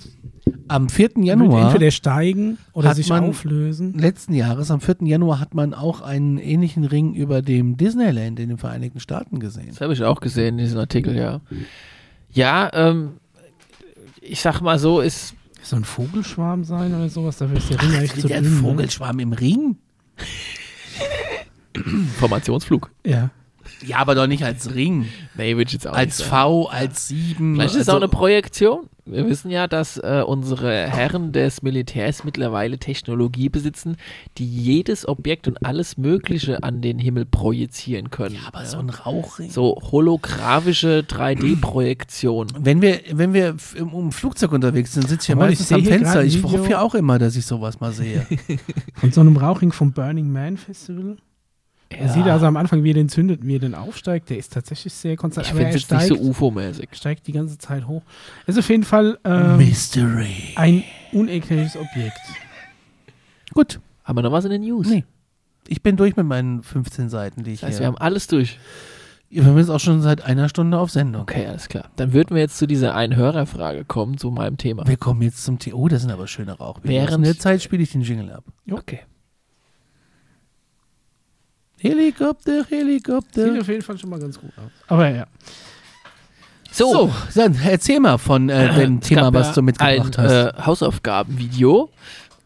Am 0.69 0.89
4. 0.89 1.11
wird 1.17 1.25
Januar 1.27 1.67
entweder 1.73 1.91
steigen 1.91 2.59
oder 2.73 2.91
hat 2.91 2.97
sich 2.97 3.09
man- 3.09 3.25
auflösen. 3.25 3.95
letzten 3.99 4.35
Jahres, 4.35 4.71
am 4.71 4.81
4. 4.81 4.97
Januar, 5.03 5.41
hat 5.41 5.55
man 5.55 5.73
auch 5.75 6.01
einen 6.01 6.39
ähnlichen 6.39 6.85
Ring 6.85 7.15
über 7.15 7.43
dem 7.43 7.77
Disneyland 7.77 8.39
in 8.41 8.49
den 8.51 8.59
Vereinigten 8.59 9.01
Staaten 9.01 9.39
gesehen. 9.41 9.69
Das 9.69 9.81
habe 9.81 9.93
ich 9.93 10.03
auch 10.03 10.21
gesehen, 10.21 10.59
diesen 10.59 10.79
Artikel, 10.79 11.17
ja. 11.17 11.41
Ja, 12.35 12.71
ähm, 12.73 13.13
ich 14.23 14.41
sag 14.41 14.61
mal 14.61 14.79
so, 14.79 15.01
ist 15.01 15.35
So 15.63 15.77
ein 15.77 15.85
Vogelschwarm 15.85 16.65
sein 16.65 16.95
oder 16.95 17.09
sowas, 17.09 17.39
dafür 17.39 17.57
ist 17.57 17.71
der 17.71 17.83
Ring 17.83 17.95
eigentlich 17.95 18.21
zu 18.21 18.29
dünn. 18.29 18.43
Ne? 18.43 18.61
Vogelschwarm 18.61 19.19
im 19.19 19.33
Ring? 19.33 19.77
Formationsflug. 22.19 22.91
Ja. 23.05 23.31
Ja, 23.85 23.99
aber 23.99 24.15
doch 24.15 24.27
nicht 24.27 24.45
als 24.45 24.75
Ring. 24.75 25.09
Nee, 25.37 25.57
würde 25.57 25.69
ich 25.69 25.73
jetzt 25.73 25.87
auch 25.87 25.95
Als 25.95 26.19
nicht 26.19 26.29
sagen. 26.29 26.31
V, 26.31 26.69
als 26.69 27.09
7. 27.09 27.55
Vielleicht 27.55 27.75
ist 27.75 27.83
es 27.83 27.89
auch 27.89 27.97
eine 27.97 28.09
Projektion. 28.09 28.89
Wir 29.05 29.29
wissen 29.29 29.51
ja, 29.51 29.67
dass 29.67 29.97
äh, 29.97 30.23
unsere 30.25 30.87
Herren 30.87 31.33
des 31.33 31.63
Militärs 31.63 32.23
mittlerweile 32.23 32.79
Technologie 32.79 33.49
besitzen, 33.49 33.97
die 34.39 34.47
jedes 34.47 35.09
Objekt 35.09 35.49
und 35.49 35.67
alles 35.67 35.97
Mögliche 35.97 36.63
an 36.63 36.81
den 36.83 37.01
Himmel 37.01 37.25
projizieren 37.25 38.11
können. 38.11 38.37
Ja, 38.37 38.43
aber 38.47 38.65
so 38.65 38.79
ein 38.79 38.91
Rauchring. 38.91 39.51
so 39.51 39.77
holographische 39.91 41.05
3D-Projektion. 41.09 42.47
Wenn 42.57 42.81
wir, 42.81 43.01
wenn 43.11 43.35
wir 43.35 43.57
im, 43.75 43.93
um 43.93 44.13
Flugzeug 44.13 44.53
unterwegs 44.53 44.93
sind, 44.93 45.09
sitze 45.09 45.25
ich 45.25 45.29
ja 45.29 45.35
meistens 45.37 45.73
am 45.73 45.85
Fenster. 45.85 46.23
Ich 46.23 46.41
hoffe 46.45 46.71
ja 46.71 46.81
auch 46.81 46.95
immer, 46.95 47.19
dass 47.19 47.35
ich 47.35 47.45
sowas 47.45 47.81
mal 47.81 47.93
sehe. 47.93 48.25
Von 48.95 49.11
so 49.11 49.21
einem 49.21 49.37
Rauchring 49.37 49.73
vom 49.73 49.93
Burning 49.93 50.31
Man 50.31 50.57
Festival. 50.57 51.17
Man 52.01 52.09
sieht 52.11 52.27
also 52.27 52.47
am 52.47 52.57
Anfang, 52.57 52.83
wie 52.85 52.91
er 52.91 52.95
den 52.95 53.09
zündet, 53.09 53.41
wie 53.47 53.57
er 53.57 53.61
den 53.61 53.75
aufsteigt. 53.75 54.31
Der 54.31 54.39
ist 54.39 54.53
tatsächlich 54.53 54.93
sehr 54.93 55.17
konstant. 55.17 55.47
Ich 55.47 55.53
finde 55.53 55.65
er 55.67 55.69
es 55.71 55.75
nicht 55.77 55.85
steigt, 55.87 56.09
so 56.09 56.15
UFO-mäßig. 56.17 56.89
steigt 56.93 57.27
die 57.27 57.33
ganze 57.33 57.59
Zeit 57.59 57.87
hoch. 57.87 58.03
Ist 58.47 58.59
auf 58.59 58.69
jeden 58.69 58.85
Fall 58.85 59.19
ähm, 59.25 59.57
Mystery. 59.59 60.53
ein 60.57 60.85
unerklärliches 61.13 61.77
Objekt. 61.77 62.19
Gut. 63.55 63.81
Haben 64.05 64.19
wir 64.19 64.23
noch 64.23 64.33
was 64.33 64.45
in 64.45 64.51
den 64.51 64.63
News? 64.63 64.89
Nee. 64.89 65.05
Ich 65.69 65.83
bin 65.83 65.97
durch 65.97 66.17
mit 66.17 66.27
meinen 66.27 66.63
15 66.63 67.09
Seiten, 67.09 67.45
die 67.45 67.53
ich 67.53 67.61
Das 67.61 67.69
heißt, 67.69 67.79
hier. 67.79 67.85
wir 67.85 67.87
haben 67.89 67.99
alles 67.99 68.27
durch. 68.27 68.59
wir 69.31 69.45
haben 69.45 69.57
jetzt 69.59 69.69
auch 69.71 69.79
schon 69.79 70.03
seit 70.03 70.25
einer 70.25 70.49
Stunde 70.49 70.77
auf 70.79 70.91
Sendung. 70.91 71.23
Okay, 71.23 71.47
alles 71.47 71.69
klar. 71.69 71.91
Dann 71.97 72.13
würden 72.13 72.35
wir 72.35 72.43
jetzt 72.43 72.59
zu 72.59 72.67
dieser 72.67 72.95
einen 72.97 73.15
Hörerfrage 73.15 73.85
kommen, 73.85 74.19
zu 74.19 74.31
meinem 74.33 74.57
Thema. 74.57 74.87
Wir 74.89 74.97
kommen 74.97 75.23
jetzt 75.23 75.45
zum 75.45 75.59
Thema. 75.61 75.77
Oh, 75.77 75.89
das 75.89 76.03
sind 76.03 76.11
aber 76.11 76.27
schöne 76.27 76.53
Rauchbilder. 76.53 76.89
Während- 77.07 77.25
der 77.27 77.39
Zeit 77.39 77.63
spiele 77.63 77.83
ich 77.85 77.93
den 77.93 78.01
Jingle 78.03 78.33
ab. 78.33 78.45
Okay. 78.71 79.01
Helikopter, 81.83 82.63
Sieht 82.65 82.71
Helikopter. 82.71 83.61
auf 83.61 83.69
jeden 83.69 83.83
Fall 83.83 83.99
schon 83.99 84.11
mal 84.11 84.19
ganz 84.21 84.39
gut 84.39 84.51
aus. 84.57 84.71
Aber 84.89 85.09
ja. 85.09 85.27
So, 86.71 87.13
dann 87.35 87.55
erzähl 87.63 88.01
mal 88.01 88.17
von 88.17 88.49
äh, 88.49 88.75
dem 88.75 88.99
Es 88.99 89.09
Thema, 89.09 89.23
gab 89.25 89.35
was 89.35 89.49
ja 89.49 89.53
du 89.55 89.63
mitgebracht 89.63 90.19
ein, 90.19 90.25
hast. 90.25 90.33
Äh, 90.33 90.63
Hausaufgabenvideo, 90.65 91.91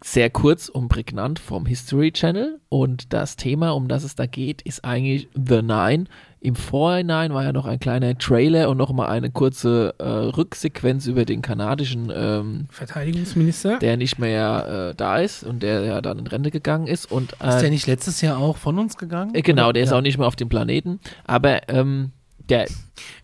sehr 0.02 0.30
kurz 0.30 0.68
und 0.68 0.88
prägnant 0.88 1.38
vom 1.38 1.64
History 1.66 2.10
Channel. 2.10 2.58
Und 2.68 3.12
das 3.12 3.36
Thema, 3.36 3.70
um 3.70 3.86
das 3.86 4.02
es 4.02 4.16
da 4.16 4.26
geht, 4.26 4.62
ist 4.62 4.84
eigentlich 4.84 5.28
The 5.34 5.62
Nine. 5.62 6.04
Im 6.46 6.54
Vorhinein 6.54 7.34
war 7.34 7.42
ja 7.42 7.52
noch 7.52 7.66
ein 7.66 7.80
kleiner 7.80 8.16
Trailer 8.16 8.70
und 8.70 8.76
nochmal 8.76 9.08
eine 9.08 9.30
kurze 9.30 9.96
äh, 9.98 10.04
Rücksequenz 10.04 11.08
über 11.08 11.24
den 11.24 11.42
kanadischen, 11.42 12.12
ähm, 12.14 12.66
Verteidigungsminister. 12.70 13.80
der 13.80 13.96
nicht 13.96 14.20
mehr 14.20 14.90
äh, 14.92 14.94
da 14.96 15.18
ist 15.18 15.42
und 15.42 15.64
der 15.64 15.80
ja 15.84 16.00
dann 16.00 16.20
in 16.20 16.28
Rente 16.28 16.52
gegangen 16.52 16.86
ist. 16.86 17.10
Und, 17.10 17.32
äh, 17.42 17.48
ist 17.48 17.62
der 17.62 17.70
nicht 17.70 17.88
letztes 17.88 18.20
Jahr 18.20 18.38
auch 18.38 18.58
von 18.58 18.78
uns 18.78 18.96
gegangen? 18.96 19.34
äh, 19.34 19.42
genau, 19.42 19.72
der 19.72 19.82
ist 19.82 19.90
ja. 19.90 19.96
auch 19.96 20.02
nicht 20.02 20.18
mehr 20.18 20.28
auf 20.28 20.36
dem 20.36 20.48
Planeten. 20.48 21.00
Aber 21.24 21.68
ähm, 21.68 22.12
der, 22.48 22.66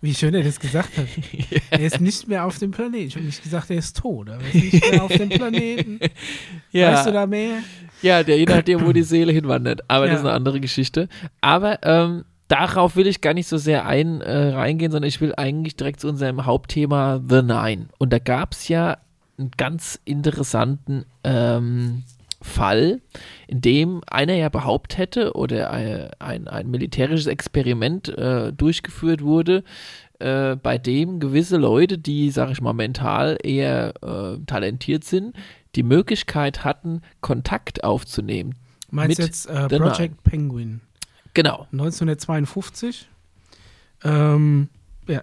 Wie 0.00 0.14
schön 0.16 0.34
er 0.34 0.42
das 0.42 0.58
gesagt 0.58 0.96
hat. 0.96 1.06
Er 1.70 1.78
ist 1.78 2.00
nicht 2.00 2.26
mehr 2.26 2.44
auf 2.44 2.58
dem 2.58 2.72
Planeten. 2.72 3.06
Ich 3.06 3.14
habe 3.14 3.24
nicht 3.24 3.40
gesagt, 3.44 3.70
er 3.70 3.76
ist 3.78 3.96
tot, 3.98 4.30
aber 4.30 4.42
er 4.42 4.48
ist 4.52 4.72
nicht 4.72 4.90
mehr 4.90 5.04
auf 5.04 5.16
dem 5.16 5.28
Planeten. 5.28 6.00
Weißt 6.72 7.06
du 7.06 7.12
da 7.12 7.26
mehr? 7.26 7.58
Ja, 8.02 8.24
der 8.24 8.36
je 8.36 8.46
nachdem, 8.46 8.84
wo 8.84 8.90
die 8.92 9.04
Seele 9.04 9.32
hinwandert. 9.32 9.82
Aber 9.86 10.06
das 10.06 10.14
Ja. 10.14 10.18
ist 10.18 10.24
eine 10.26 10.32
andere 10.34 10.58
Geschichte. 10.58 11.08
Aber 11.40 11.78
ähm, 11.84 12.24
darauf 12.53 12.96
will 12.96 13.07
ich 13.07 13.22
gar 13.22 13.32
nicht 13.32 13.48
so 13.48 13.57
sehr 13.57 13.86
ein, 13.86 14.20
äh, 14.20 14.48
reingehen, 14.50 14.92
sondern 14.92 15.09
ich 15.09 15.20
will 15.22 15.34
eigentlich 15.34 15.74
direkt 15.76 16.00
zu 16.00 16.09
unserem 16.09 16.44
Hauptthema 16.44 17.20
The 17.26 17.42
Nine. 17.42 17.86
Und 17.98 18.12
da 18.12 18.18
gab 18.18 18.53
es 18.53 18.68
ja 18.68 18.98
einen 19.38 19.50
ganz 19.57 19.98
interessanten 20.05 21.07
ähm, 21.24 22.03
Fall, 22.42 23.00
in 23.46 23.62
dem 23.62 24.03
einer 24.07 24.34
ja 24.34 24.50
behauptet 24.50 24.98
hätte 24.98 25.32
oder 25.32 25.70
ein, 25.70 26.11
ein, 26.18 26.48
ein 26.48 26.70
militärisches 26.70 27.26
Experiment 27.26 28.09
äh, 28.09 28.53
durchgeführt 28.53 29.22
wurde, 29.22 29.64
äh, 30.18 30.57
bei 30.57 30.76
dem 30.76 31.20
gewisse 31.20 31.57
Leute, 31.57 31.96
die, 31.96 32.30
sag 32.30 32.50
ich 32.50 32.61
mal, 32.61 32.74
mental 32.74 33.38
eher 33.42 33.94
äh, 34.03 34.44
talentiert 34.44 35.05
sind, 35.05 35.34
die 35.74 35.84
Möglichkeit 35.84 36.64
hatten, 36.64 37.00
Kontakt 37.22 37.82
aufzunehmen. 37.82 38.57
Meinst 38.90 39.18
du 39.18 39.22
Mit 39.22 39.28
jetzt 39.28 39.46
äh, 39.46 39.68
Project 39.68 40.22
Penguin? 40.22 40.82
Genau. 41.35 41.66
1952. 41.72 43.09
Ähm, 44.05 44.68
ja, 45.09 45.22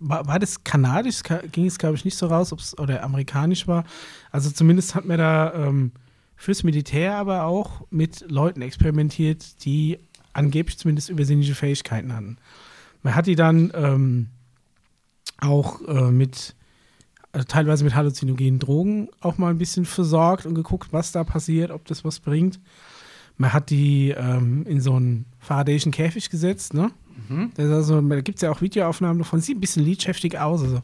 war, 0.00 0.26
war 0.26 0.38
das 0.38 0.64
kanadisch? 0.64 1.22
Ka- 1.22 1.42
Ging 1.52 1.66
es, 1.66 1.78
glaube 1.78 1.96
ich, 1.96 2.04
nicht 2.04 2.16
so 2.16 2.26
raus, 2.26 2.52
ob 2.52 2.58
es 2.60 2.78
oder 2.78 3.02
amerikanisch 3.02 3.66
war. 3.68 3.84
Also 4.30 4.50
zumindest 4.50 4.94
hat 4.94 5.04
man 5.04 5.18
da 5.18 5.52
ähm, 5.54 5.92
fürs 6.36 6.62
Militär 6.62 7.16
aber 7.16 7.44
auch 7.44 7.82
mit 7.90 8.24
Leuten 8.30 8.62
experimentiert, 8.62 9.64
die 9.64 9.98
angeblich 10.32 10.78
zumindest 10.78 11.10
übersinnliche 11.10 11.54
Fähigkeiten 11.54 12.14
hatten. 12.14 12.38
Man 13.02 13.14
hat 13.14 13.26
die 13.26 13.34
dann 13.34 13.72
ähm, 13.74 14.28
auch 15.40 15.80
äh, 15.88 16.10
mit 16.10 16.54
äh, 17.32 17.44
teilweise 17.44 17.84
mit 17.84 17.94
halluzinogenen 17.94 18.58
Drogen 18.58 19.08
auch 19.20 19.38
mal 19.38 19.50
ein 19.50 19.58
bisschen 19.58 19.84
versorgt 19.84 20.46
und 20.46 20.54
geguckt, 20.54 20.92
was 20.92 21.12
da 21.12 21.24
passiert, 21.24 21.70
ob 21.70 21.84
das 21.86 22.04
was 22.04 22.20
bringt. 22.20 22.60
Man 23.40 23.54
hat 23.54 23.70
die 23.70 24.10
ähm, 24.10 24.66
in 24.66 24.82
so 24.82 24.94
einen 24.96 25.24
Faradayschen 25.38 25.92
Käfig 25.92 26.28
gesetzt, 26.28 26.74
ne? 26.74 26.90
Das 27.54 27.64
ist 27.66 27.72
also, 27.72 28.00
da 28.02 28.20
gibt 28.20 28.36
es 28.36 28.42
ja 28.42 28.50
auch 28.50 28.60
Videoaufnahmen 28.60 29.18
davon. 29.18 29.40
Sieht 29.40 29.56
ein 29.56 29.60
bisschen 29.60 29.82
liedschäftig 29.84 30.38
aus. 30.38 30.62
Also 30.62 30.80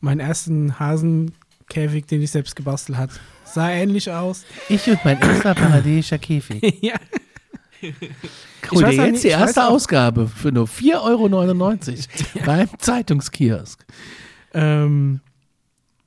meinen 0.00 0.20
ersten 0.20 0.78
Hasenkäfig, 0.78 2.06
den 2.06 2.22
ich 2.22 2.30
selbst 2.30 2.54
gebastelt 2.54 2.96
hat, 2.96 3.10
sah 3.44 3.70
ähnlich 3.70 4.10
aus. 4.10 4.44
Ich 4.68 4.86
und 4.88 5.04
mein 5.04 5.20
extra 5.20 5.54
paradiesischer 5.54 6.18
Käfig. 6.28 6.78
ja. 6.80 6.94
Cool, 7.82 8.82
weiß 8.82 8.94
jetzt 8.96 9.12
nicht- 9.12 9.24
die 9.24 9.28
erste 9.28 9.66
Ausgabe 9.66 10.28
für 10.28 10.52
nur 10.52 10.66
4,99 10.66 11.00
Euro 11.02 11.28
beim 12.46 12.68
Zeitungskiosk. 12.78 13.84
Ähm, 14.54 15.20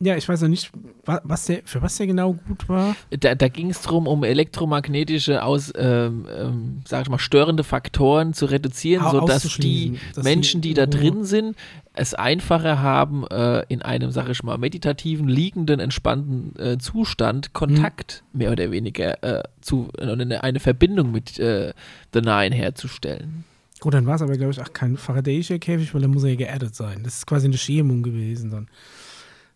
ja, 0.02 0.16
ich 0.16 0.28
weiß 0.30 0.42
noch 0.42 0.48
nicht, 0.50 0.72
wa- 1.06 1.22
was 1.24 1.46
der, 1.46 1.62
für 1.66 1.82
was 1.82 1.98
der 1.98 2.08
genau 2.08 2.34
gut 2.34 2.70
war. 2.70 2.96
Da, 3.20 3.36
da 3.36 3.48
ging 3.50 3.70
es 3.70 3.82
darum, 3.82 4.08
um 4.08 4.24
elektromagnetische, 4.24 5.44
aus, 5.44 5.74
ähm, 5.76 6.26
ähm, 6.34 6.82
sag 6.88 7.04
ich 7.04 7.10
mal, 7.10 7.20
störende 7.20 7.64
Faktoren 7.64 8.34
zu 8.34 8.46
reduzieren, 8.46 9.04
Au- 9.04 9.12
sodass 9.12 9.44
die 9.58 9.98
dass 10.16 10.24
Menschen, 10.24 10.62
die 10.62 10.74
da 10.74 10.84
irgendwo- 10.84 10.98
drin 10.98 11.26
sind, 11.26 11.56
es 11.94 12.14
einfacher 12.14 12.82
haben, 12.82 13.28
äh, 13.28 13.64
in 13.68 13.82
einem, 13.82 14.12
sag 14.12 14.30
ich 14.30 14.42
mal, 14.44 14.58
meditativen, 14.58 15.28
liegenden, 15.28 15.80
entspannten 15.82 16.58
äh, 16.58 16.78
Zustand 16.78 17.52
Kontakt 17.54 18.24
mehr 18.32 18.52
oder 18.52 18.72
weniger 18.72 19.22
äh, 19.24 19.44
zu, 19.60 19.90
eine, 20.00 20.44
eine 20.44 20.60
Verbindung 20.62 21.12
mit 21.12 21.38
äh, 21.40 21.74
The 22.14 22.22
Nine 22.22 22.56
herzustellen. 22.56 23.44
Gut, 23.82 23.94
dann 23.94 24.06
war 24.06 24.16
es 24.16 24.22
aber, 24.22 24.36
glaube 24.38 24.52
ich, 24.52 24.62
auch 24.62 24.74
kein 24.74 24.98
Faradayischer 24.98 25.58
Käfig, 25.60 25.94
weil 25.94 26.02
da 26.02 26.08
muss 26.08 26.24
er 26.24 26.32
ja 26.32 26.36
geerdet 26.36 26.76
sein. 26.76 27.02
Das 27.04 27.16
ist 27.20 27.28
quasi 27.28 27.48
eine 27.48 27.58
Schirmung 27.58 28.04
gewesen 28.04 28.52
dann. 28.52 28.68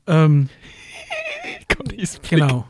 Ähm, 0.07 0.49
genau. 2.29 2.65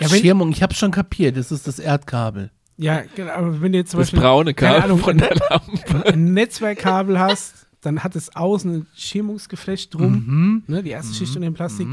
Ja, 0.00 0.10
wenn, 0.10 0.20
Schirmung, 0.20 0.50
ich 0.50 0.62
hab's 0.62 0.76
schon 0.78 0.90
kapiert, 0.90 1.36
das 1.36 1.50
ist 1.50 1.66
das 1.66 1.78
Erdkabel. 1.78 2.50
ja, 2.76 3.02
genau, 3.14 3.32
aber 3.32 3.60
wenn 3.62 3.72
du 3.72 3.78
jetzt 3.78 3.90
zum 3.92 4.00
Das 4.00 4.08
Beispiel 4.10 4.20
braune 4.20 4.54
Kabel 4.54 4.82
Ahnung, 4.82 4.98
von 4.98 5.16
der 5.16 5.34
Lampe. 5.34 6.06
ein 6.12 6.34
Netzwerkkabel 6.34 7.18
hast, 7.18 7.66
dann 7.80 8.02
hat 8.04 8.14
es 8.16 8.34
außen 8.36 8.74
ein 8.74 8.86
Schirmungsgeflecht 8.94 9.94
drum, 9.94 10.12
Mhm. 10.26 10.62
ne, 10.66 10.82
die 10.82 10.90
erste 10.90 11.14
Schicht 11.14 11.34
unter 11.36 11.48
dem 11.48 11.54
Plastik. 11.54 11.86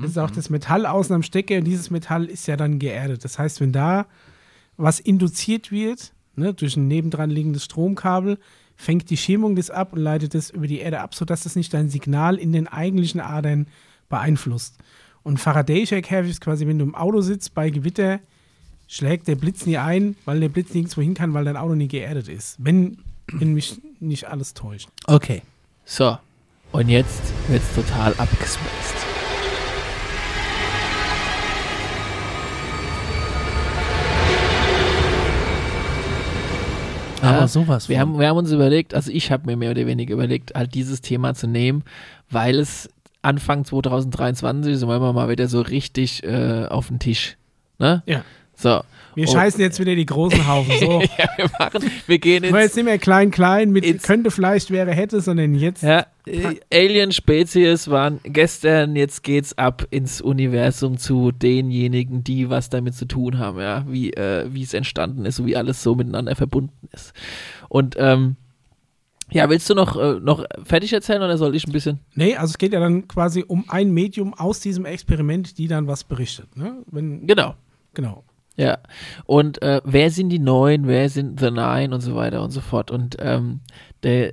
Das 0.00 0.12
ist 0.12 0.18
auch 0.18 0.30
das 0.30 0.48
Metall 0.48 0.86
außen 0.86 1.14
am 1.14 1.22
Stecker 1.22 1.56
und 1.56 1.64
dieses 1.64 1.90
Metall 1.90 2.26
ist 2.26 2.46
ja 2.46 2.56
dann 2.56 2.78
geerdet. 2.78 3.24
Das 3.24 3.38
heißt, 3.38 3.60
wenn 3.60 3.72
da 3.72 4.06
was 4.76 5.00
induziert 5.00 5.70
wird, 5.70 6.12
ne, 6.36 6.54
durch 6.54 6.76
ein 6.76 6.88
nebendran 6.88 7.28
liegendes 7.30 7.64
Stromkabel, 7.64 8.38
fängt 8.80 9.10
die 9.10 9.16
Schirmung 9.16 9.56
das 9.56 9.70
ab 9.70 9.92
und 9.92 10.00
leitet 10.00 10.34
es 10.34 10.50
über 10.50 10.66
die 10.66 10.78
Erde 10.78 11.00
ab, 11.00 11.14
sodass 11.14 11.44
es 11.44 11.54
nicht 11.54 11.74
dein 11.74 11.90
Signal 11.90 12.36
in 12.36 12.52
den 12.52 12.66
eigentlichen 12.66 13.20
Adern 13.20 13.66
beeinflusst. 14.08 14.78
Und 15.22 15.38
Faradayischer 15.38 16.00
Käfig 16.00 16.30
ist 16.30 16.40
quasi, 16.40 16.66
wenn 16.66 16.78
du 16.78 16.86
im 16.86 16.94
Auto 16.94 17.20
sitzt 17.20 17.54
bei 17.54 17.68
Gewitter, 17.68 18.20
schlägt 18.88 19.28
der 19.28 19.34
Blitz 19.34 19.66
nie 19.66 19.76
ein, 19.76 20.16
weil 20.24 20.40
der 20.40 20.48
Blitz 20.48 20.72
nirgendwo 20.72 21.02
hin 21.02 21.14
kann, 21.14 21.34
weil 21.34 21.44
dein 21.44 21.58
Auto 21.58 21.74
nie 21.74 21.88
geerdet 21.88 22.28
ist. 22.28 22.56
Wenn, 22.58 22.98
wenn 23.30 23.52
mich 23.52 23.78
nicht 24.00 24.28
alles 24.28 24.54
täuscht. 24.54 24.88
Okay. 25.06 25.42
So, 25.84 26.16
und 26.72 26.88
jetzt 26.88 27.20
wird's 27.48 27.74
total 27.74 28.14
abgespaced. 28.14 28.99
Aber 37.22 37.40
Ja, 37.40 37.48
sowas. 37.48 37.88
Wir 37.88 38.00
haben, 38.00 38.18
wir 38.18 38.28
haben 38.28 38.36
uns 38.36 38.52
überlegt, 38.52 38.94
also 38.94 39.10
ich 39.10 39.30
habe 39.30 39.46
mir 39.46 39.56
mehr 39.56 39.70
oder 39.72 39.86
weniger 39.86 40.14
überlegt, 40.14 40.54
halt 40.54 40.74
dieses 40.74 41.00
Thema 41.00 41.34
zu 41.34 41.46
nehmen, 41.46 41.84
weil 42.30 42.58
es 42.58 42.88
Anfang 43.22 43.64
2023 43.64 44.78
sind 44.78 44.88
wir 44.88 45.12
mal 45.12 45.28
wieder 45.28 45.48
so 45.48 45.60
richtig 45.60 46.24
äh, 46.24 46.66
auf 46.66 46.88
den 46.88 46.98
Tisch. 46.98 47.36
Ne? 47.78 48.02
Ja. 48.06 48.22
So. 48.54 48.82
Wir 49.14 49.28
Oh. 49.28 49.32
scheißen 49.32 49.60
jetzt 49.60 49.80
wieder 49.80 49.94
die 49.94 50.06
großen 50.06 50.46
Haufen. 50.46 50.72
So. 50.78 51.00
ja, 51.18 51.28
wir 51.36 51.50
machen, 51.58 51.90
wir 52.06 52.18
gehen 52.18 52.44
ins, 52.44 52.56
jetzt 52.56 52.76
nicht 52.76 52.84
mehr 52.84 52.98
klein, 52.98 53.30
klein 53.30 53.70
mit 53.70 53.84
könnte, 54.02 54.30
vielleicht, 54.30 54.70
wäre, 54.70 54.92
hätte, 54.92 55.20
sondern 55.20 55.54
jetzt. 55.54 55.82
ja, 55.82 56.06
äh, 56.26 56.60
Alien-Spezies 56.72 57.88
waren 57.88 58.20
gestern, 58.24 58.94
jetzt 58.96 59.22
geht's 59.22 59.56
ab 59.58 59.86
ins 59.90 60.20
Universum 60.20 60.96
zu 60.98 61.32
denjenigen, 61.32 62.22
die 62.24 62.50
was 62.50 62.68
damit 62.70 62.94
zu 62.94 63.06
tun 63.06 63.38
haben, 63.38 63.58
ja, 63.60 63.84
wie, 63.88 64.12
äh, 64.12 64.48
es 64.62 64.74
entstanden 64.74 65.24
ist, 65.24 65.40
und 65.40 65.46
wie 65.46 65.56
alles 65.56 65.82
so 65.82 65.94
miteinander 65.94 66.36
verbunden 66.36 66.88
ist. 66.92 67.12
Und 67.68 67.96
ähm, 67.98 68.36
ja, 69.32 69.48
willst 69.48 69.70
du 69.70 69.74
noch, 69.74 69.96
äh, 69.96 70.18
noch 70.20 70.44
fertig 70.64 70.92
erzählen 70.92 71.22
oder 71.22 71.38
soll 71.38 71.54
ich 71.54 71.66
ein 71.66 71.72
bisschen? 71.72 72.00
Nee, 72.14 72.36
also 72.36 72.50
es 72.52 72.58
geht 72.58 72.72
ja 72.72 72.80
dann 72.80 73.06
quasi 73.06 73.44
um 73.46 73.64
ein 73.68 73.92
Medium 73.92 74.34
aus 74.34 74.60
diesem 74.60 74.84
Experiment, 74.84 75.56
die 75.58 75.68
dann 75.68 75.86
was 75.86 76.02
berichtet. 76.04 76.56
Ne? 76.56 76.82
Wenn, 76.90 77.26
Genau. 77.26 77.54
genau. 77.94 78.24
Ja, 78.60 78.78
und 79.24 79.62
äh, 79.62 79.80
wer 79.84 80.10
sind 80.10 80.28
die 80.28 80.38
Neuen, 80.38 80.86
wer 80.86 81.08
sind 81.08 81.40
The 81.40 81.50
Nine 81.50 81.94
und 81.94 82.02
so 82.02 82.14
weiter 82.14 82.42
und 82.42 82.50
so 82.50 82.60
fort. 82.60 82.90
Und 82.90 83.16
ähm, 83.18 83.60
der, 84.02 84.32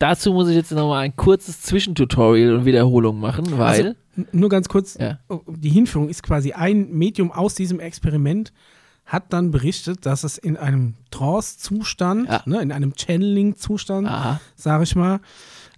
dazu 0.00 0.32
muss 0.32 0.48
ich 0.48 0.56
jetzt 0.56 0.72
nochmal 0.72 1.04
ein 1.04 1.14
kurzes 1.14 1.62
Zwischentutorial 1.62 2.54
und 2.56 2.64
Wiederholung 2.64 3.20
machen, 3.20 3.46
weil. 3.56 3.68
Also, 3.86 3.94
nur 4.32 4.48
ganz 4.48 4.68
kurz, 4.68 4.98
ja, 4.98 5.20
oh, 5.28 5.42
die 5.46 5.68
Hinführung 5.68 6.08
ist 6.08 6.24
quasi 6.24 6.52
ein 6.52 6.90
Medium 6.90 7.30
aus 7.30 7.54
diesem 7.54 7.78
Experiment 7.78 8.52
hat 9.06 9.32
dann 9.32 9.52
berichtet, 9.52 10.04
dass 10.04 10.24
es 10.24 10.36
in 10.38 10.56
einem 10.56 10.94
Trance-Zustand, 11.12 12.28
Ja. 12.28 12.42
ne, 12.44 12.60
in 12.60 12.72
einem 12.72 12.94
Channeling-Zustand, 12.94 14.08
sage 14.56 14.84
ich 14.84 14.96
mal, 14.96 15.20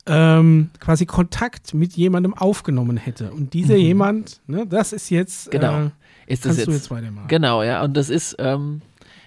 ähm, 0.06 0.70
quasi 0.80 1.06
Kontakt 1.06 1.74
mit 1.74 1.92
jemandem 1.96 2.34
aufgenommen 2.34 2.96
hätte. 2.96 3.30
Und 3.30 3.52
dieser 3.52 3.76
jemand, 3.76 4.40
ne, 4.46 4.66
das 4.66 4.92
ist 4.92 5.10
jetzt, 5.10 5.46
Mhm. 5.46 5.50
Genau. 5.50 5.80
äh, 5.84 5.90
Ist 6.30 6.44
das 6.44 6.54
kannst 6.54 6.66
du 6.68 6.70
jetzt, 6.70 6.82
jetzt 6.82 6.90
weitermachen. 6.92 7.26
Genau, 7.26 7.64
ja. 7.64 7.82
Und 7.82 7.96
das 7.96 8.08
ist 8.08 8.36
ähm, 8.38 8.82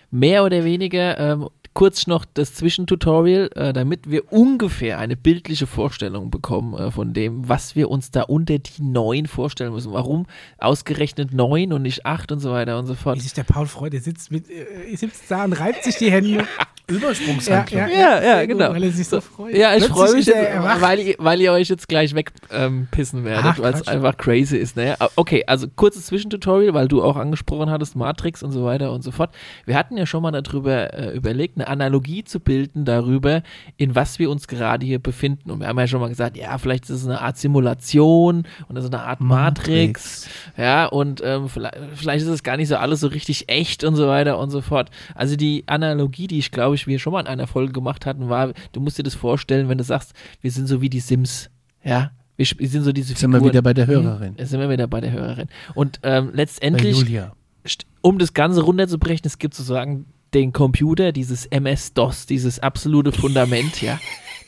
mehr 0.10 0.45
oder 0.45 0.64
weniger 0.64 1.20
ähm, 1.20 1.49
kurz 1.74 2.07
noch 2.07 2.26
das 2.34 2.53
Zwischentutorial, 2.53 3.49
äh, 3.55 3.74
damit 3.74 4.09
wir 4.09 4.32
ungefähr 4.32 4.99
eine 4.99 5.15
bildliche 5.17 5.67
Vorstellung 5.67 6.30
bekommen 6.32 6.74
äh, 6.78 6.91
von 6.91 7.13
dem, 7.13 7.47
was 7.49 7.76
wir 7.76 7.89
uns 7.89 8.11
da 8.11 8.21
unter 8.24 8.59
die 8.59 8.82
neun 8.84 9.26
vorstellen 9.28 9.74
müssen. 9.74 9.91
Warum 9.93 10.26
ausgerechnet 10.57 11.34
neun 11.34 11.74
und 11.74 11.82
nicht 11.82 12.05
acht 12.05 12.32
und 12.32 12.39
so 12.39 12.51
weiter 12.51 12.78
und 12.80 12.86
so 12.86 12.93
Wie 12.93 12.97
fort. 12.97 13.21
sich 13.21 13.34
der 13.34 13.43
Paul 13.43 13.65
freut, 13.67 13.93
er 13.93 14.01
sitzt, 14.01 14.32
mit, 14.32 14.45
äh, 14.49 14.95
sitzt 14.95 15.30
da 15.30 15.43
und 15.45 15.53
reibt 15.53 15.84
sich 15.84 15.95
die 15.97 16.11
Hände. 16.11 16.45
Übersprungshandlung. 16.88 17.80
Ja, 17.80 17.88
ja, 17.88 18.21
sehr 18.21 18.47
gut, 18.47 18.57
genau. 18.57 18.74
Weil 18.74 18.84
er 18.84 18.91
sich 18.91 19.07
so 19.07 19.21
freut. 19.21 19.55
Ja, 19.55 19.74
ich 19.74 19.86
freue 19.86 20.13
mich, 20.13 20.26
jetzt, 20.26 20.38
weil, 20.82 20.99
ihr- 20.99 21.15
weil 21.17 21.39
ihr 21.39 21.53
euch 21.53 21.69
jetzt 21.69 21.88
gleich 21.88 22.13
wegpissen 22.13 23.19
ähm, 23.19 23.26
werdet, 23.26 23.59
weil 23.61 23.74
es 23.74 23.88
einfach 23.88 24.17
crazy 24.17 24.57
ist. 24.57 24.76
Ne? 24.76 24.95
Okay, 25.15 25.43
also 25.47 25.67
kurzes 25.74 26.07
Zwischentutorial, 26.07 26.74
weil 26.74 26.89
du 26.89 27.01
auch 27.01 27.15
angesprochen 27.15 27.69
hattest, 27.69 27.95
Matrix 27.95 28.43
und 28.43 28.51
so 28.51 28.65
weiter 28.65 28.91
und 28.91 29.01
so 29.01 29.11
fort. 29.11 29.34
Wir 29.65 29.76
hatten 29.78 29.95
ja 29.95 30.05
schon 30.05 30.24
mal 30.24 30.32
darüber 30.32 30.93
äh, 30.93 31.15
überlegt, 31.15 31.55
eine 31.64 31.84
Analogie 31.84 32.24
zu 32.24 32.39
bilden 32.39 32.86
darüber, 32.86 33.43
in 33.78 33.95
was 33.95 34.20
wir 34.20 34.30
uns 34.30 34.47
gerade 34.47 34.86
hier 34.86 34.99
befinden. 34.99 35.51
Und 35.51 35.59
wir 35.59 35.68
haben 35.68 35.80
ja 35.80 35.88
schon 35.88 36.01
mal 36.01 36.09
gesagt, 36.09 36.38
ja, 36.38 36.57
vielleicht 36.57 36.86
ist 36.86 37.01
es 37.01 37.05
eine 37.05 37.22
Art 37.22 37.38
Simulation 37.38 38.45
und 38.68 38.76
ist 38.76 38.86
eine 38.86 39.03
Art 39.03 39.22
Matrix. 39.22 40.28
Ja, 40.57 40.86
und 40.86 41.22
ähm, 41.24 41.49
vielleicht, 41.49 41.78
vielleicht 41.95 42.26
ist 42.26 42.32
es 42.32 42.43
gar 42.43 42.57
nicht 42.57 42.68
so 42.68 42.76
alles 42.76 42.99
so 42.99 43.07
richtig 43.07 43.49
echt 43.49 43.84
und 43.84 43.95
so 43.95 44.07
weiter 44.07 44.38
und 44.38 44.49
so 44.49 44.61
fort. 44.61 44.89
Also 45.16 45.36
die 45.36 45.64
Analogie, 45.68 46.28
die 46.28 46.39
ich 46.39 46.51
glaube 46.51 46.76
ich 46.76 46.88
wir 46.88 46.99
schon 46.99 47.14
mal 47.14 47.22
in 47.22 47.28
einer 47.28 47.47
Folge 47.47 47.74
gemacht 47.74 48.05
hatten, 48.05 48.30
war, 48.30 48.53
du 48.72 48.80
musst 48.80 48.97
dir 48.97 49.03
das 49.03 49.16
vorstellen, 49.16 49.70
wenn 49.70 49.78
du 49.78 49.84
sagst, 49.84 50.14
wir 50.41 50.51
sind 50.51 50.68
so 50.68 50.82
wie 50.82 50.89
die 50.89 50.99
Sims. 50.99 51.49
Ja, 51.84 52.11
wir, 52.36 52.45
sind 52.45 52.84
so 52.84 52.91
diese 52.91 53.11
Jetzt 53.11 53.20
sind 53.20 53.32
wir 53.32 53.38
Figuren. 53.38 53.53
wieder 53.53 53.61
bei 53.61 53.74
der 53.74 53.88
Hörerin. 53.88 54.36
Jetzt 54.38 54.49
sind 54.49 54.59
wir 54.59 54.70
wieder 54.70 54.88
bei 54.88 55.01
der 55.01 55.11
Hörerin. 55.11 55.47
Und 55.76 55.99
ähm, 56.03 56.32
letztendlich, 56.34 57.05
um 58.01 58.18
das 58.18 58.34
Ganze 58.34 58.61
runterzubrechen, 58.61 59.26
es 59.26 59.38
gibt 59.38 59.53
sozusagen 59.53 60.05
den 60.34 60.53
Computer, 60.53 61.11
dieses 61.11 61.45
MS-DOS, 61.45 62.25
dieses 62.25 62.59
absolute 62.59 63.11
Fundament, 63.11 63.81
ja. 63.81 63.99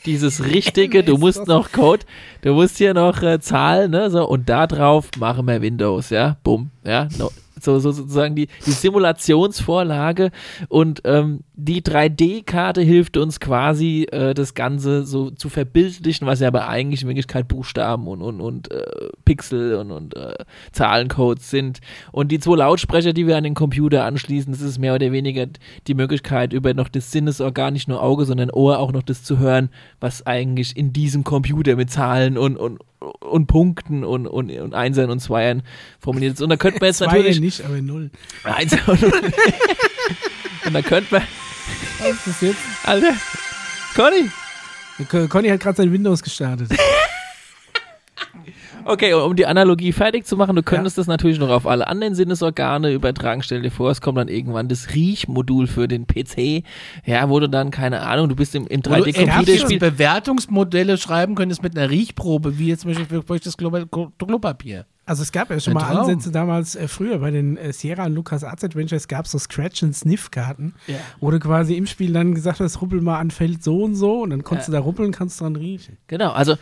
Dieses 0.04 0.44
richtige, 0.52 1.02
du 1.02 1.16
musst 1.16 1.46
noch 1.46 1.72
Code, 1.72 2.04
du 2.42 2.54
musst 2.54 2.78
hier 2.78 2.94
noch 2.94 3.22
äh, 3.22 3.40
Zahlen, 3.40 3.90
ne, 3.90 4.10
so, 4.10 4.28
und 4.28 4.48
da 4.48 4.66
drauf 4.66 5.10
machen 5.18 5.46
wir 5.46 5.62
Windows, 5.62 6.10
ja, 6.10 6.36
bumm, 6.42 6.70
ja, 6.84 7.08
no, 7.18 7.30
so, 7.60 7.78
so 7.78 7.92
sozusagen 7.92 8.34
die, 8.34 8.48
die 8.66 8.72
Simulationsvorlage 8.72 10.30
und 10.68 11.02
ähm, 11.04 11.40
die 11.54 11.80
3D-Karte 11.80 12.82
hilft 12.82 13.16
uns 13.16 13.40
quasi, 13.40 14.06
äh, 14.12 14.34
das 14.34 14.54
Ganze 14.54 15.04
so 15.04 15.30
zu 15.30 15.48
verbildlichen, 15.48 16.26
was 16.26 16.40
ja 16.40 16.48
aber 16.48 16.68
eigentlich 16.68 17.02
in 17.02 17.08
Wirklichkeit 17.08 17.48
Buchstaben 17.48 18.06
und, 18.06 18.20
und, 18.20 18.40
und 18.40 18.70
äh, 18.70 19.08
Pixel 19.24 19.76
und, 19.76 19.90
und 19.90 20.16
äh, 20.16 20.34
Zahlencodes 20.72 21.50
sind. 21.50 21.80
Und 22.12 22.30
die 22.30 22.38
zwei 22.38 22.56
Lautsprecher, 22.56 23.12
die 23.12 23.26
wir 23.26 23.36
an 23.36 23.44
den 23.44 23.54
Computer 23.54 24.04
anschließen, 24.04 24.52
das 24.52 24.60
ist 24.60 24.78
mehr 24.78 24.94
oder 24.94 25.12
weniger 25.12 25.46
die 25.86 25.94
Möglichkeit, 25.94 26.52
über 26.52 26.74
noch 26.74 26.88
das 26.88 27.10
Sinnesorgan, 27.10 27.72
nicht 27.72 27.88
nur 27.88 28.02
Auge, 28.02 28.26
sondern 28.26 28.50
Ohr, 28.50 28.78
auch 28.78 28.92
noch 28.92 29.02
das 29.02 29.22
zu 29.22 29.38
hören, 29.38 29.70
was 29.98 30.26
eigentlich 30.26 30.76
in 30.76 30.92
diesem 30.92 31.24
Computer 31.24 31.76
mit 31.76 31.90
Zahlen 31.90 32.36
und, 32.36 32.56
und, 32.56 32.80
und 33.00 33.46
Punkten 33.46 34.04
und, 34.04 34.26
und, 34.26 34.50
und 34.50 34.74
Einsern 34.74 35.10
und 35.10 35.20
Zweiern 35.20 35.62
formuliert 36.00 36.34
ist. 36.34 36.42
Und 36.42 36.50
da 36.50 36.56
könnte 36.56 36.78
man 36.80 36.88
jetzt 36.88 36.96
Zwei 36.98 37.06
natürlich. 37.06 37.40
nicht, 37.40 37.64
aber 37.64 37.80
null. 37.82 38.10
Einser 38.44 38.78
und, 38.86 39.02
und 39.02 40.72
da 40.74 40.82
könnte 40.82 41.14
man. 41.14 41.22
Was 41.98 42.10
ist 42.10 42.26
das 42.26 42.40
jetzt? 42.42 42.58
Alter, 42.84 43.14
Conny! 43.94 44.30
Con- 45.08 45.28
Conny 45.28 45.48
hat 45.48 45.60
gerade 45.60 45.76
sein 45.76 45.92
Windows 45.92 46.22
gestartet. 46.22 46.70
Okay, 48.88 49.12
um 49.14 49.34
die 49.34 49.46
Analogie 49.46 49.90
fertig 49.92 50.26
zu 50.26 50.36
machen, 50.36 50.54
du 50.54 50.62
könntest 50.62 50.96
das 50.96 51.08
natürlich 51.08 51.40
noch 51.40 51.48
auf 51.48 51.66
alle 51.66 51.88
anderen 51.88 52.14
Sinnesorgane 52.14 52.92
übertragen. 52.92 53.42
Stell 53.42 53.62
dir 53.62 53.72
vor, 53.72 53.90
es 53.90 54.00
kommt 54.00 54.16
dann 54.16 54.28
irgendwann 54.28 54.68
das 54.68 54.94
Riechmodul 54.94 55.66
für 55.66 55.88
den 55.88 56.06
PC, 56.06 56.62
ja, 57.04 57.28
wo 57.28 57.40
du 57.40 57.48
dann, 57.48 57.72
keine 57.72 58.02
Ahnung, 58.02 58.28
du 58.28 58.36
bist 58.36 58.54
im, 58.54 58.66
im 58.68 58.80
Wo 58.86 58.90
du 58.90 58.94
endlich3D-Computerspiel. 59.02 59.78
Bewertungsmodelle 59.80 60.98
schreiben 60.98 61.34
könntest 61.34 61.62
mit 61.64 61.76
einer 61.76 61.90
Riechprobe, 61.90 62.58
wie 62.58 62.68
jetzt 62.68 62.82
zum 62.82 62.92
Beispiel 62.92 63.22
für 63.22 63.38
das 63.40 63.56
Klo 63.56 63.70
Klo 63.70 64.12
Klopapier. 64.18 64.86
Also 65.08 65.22
es 65.22 65.30
gab 65.30 65.50
ja 65.50 65.60
schon 65.60 65.74
mal. 65.74 65.84
Ansätze 65.84 66.32
damals 66.32 66.74
äh, 66.74 66.88
früher 66.88 67.18
bei 67.18 67.30
den 67.30 67.56
äh, 67.56 67.72
Sierra 67.72 68.06
und 68.06 68.14
Lucas 68.14 68.42
Arts 68.42 68.64
Adventures 68.64 69.06
gab 69.06 69.26
es 69.26 69.30
so 69.30 69.38
Scratch 69.38 69.84
and 69.84 69.94
Sniff 69.94 70.32
Karten, 70.32 70.74
Ja. 70.88 70.96
wo 71.20 71.30
du 71.30 71.38
quasi 71.38 71.74
im 71.74 71.86
Spiel 71.86 72.12
dann 72.12 72.34
gesagt 72.34 72.58
hast, 72.58 72.80
ruppel 72.80 73.00
mal 73.00 73.18
an 73.20 73.30
Feld 73.30 73.62
so 73.62 73.84
und 73.84 73.94
so 73.94 74.22
und 74.22 74.30
dann 74.30 74.42
konntest 74.42 74.68
du 74.68 74.72
da 74.72 74.80
ruppeln, 74.80 75.12
kannst 75.12 75.40
dran 75.40 75.54
riechen. 75.54 75.96
Genau, 76.08 76.32
also 76.32 76.56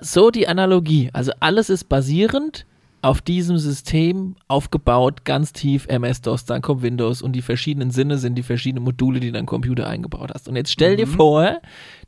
so 0.00 0.30
die 0.30 0.48
Analogie. 0.48 1.10
Also 1.12 1.32
alles 1.40 1.70
ist 1.70 1.84
basierend 1.84 2.66
auf 3.02 3.20
diesem 3.20 3.58
System 3.58 4.34
aufgebaut, 4.48 5.24
ganz 5.24 5.52
tief 5.52 5.86
MS-DOS, 5.86 6.44
dann 6.44 6.60
kommt 6.60 6.82
Windows 6.82 7.22
und 7.22 7.34
die 7.34 7.42
verschiedenen 7.42 7.90
Sinne 7.92 8.18
sind 8.18 8.34
die 8.34 8.42
verschiedenen 8.42 8.84
Module, 8.84 9.20
die 9.20 9.30
dein 9.30 9.46
Computer 9.46 9.86
eingebaut 9.86 10.32
hast. 10.34 10.48
Und 10.48 10.56
jetzt 10.56 10.72
stell 10.72 10.96
dir 10.96 11.06
vor, 11.06 11.60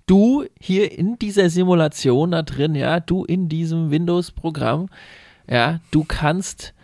du 0.06 0.44
hier 0.58 0.98
in 0.98 1.16
dieser 1.18 1.50
Simulation 1.50 2.32
da 2.32 2.42
drin, 2.42 2.74
ja, 2.74 2.98
du 2.98 3.24
in 3.24 3.48
diesem 3.48 3.90
Windows-Programm, 3.90 4.88
ja, 5.48 5.80
du 5.92 6.04
kannst 6.04 6.74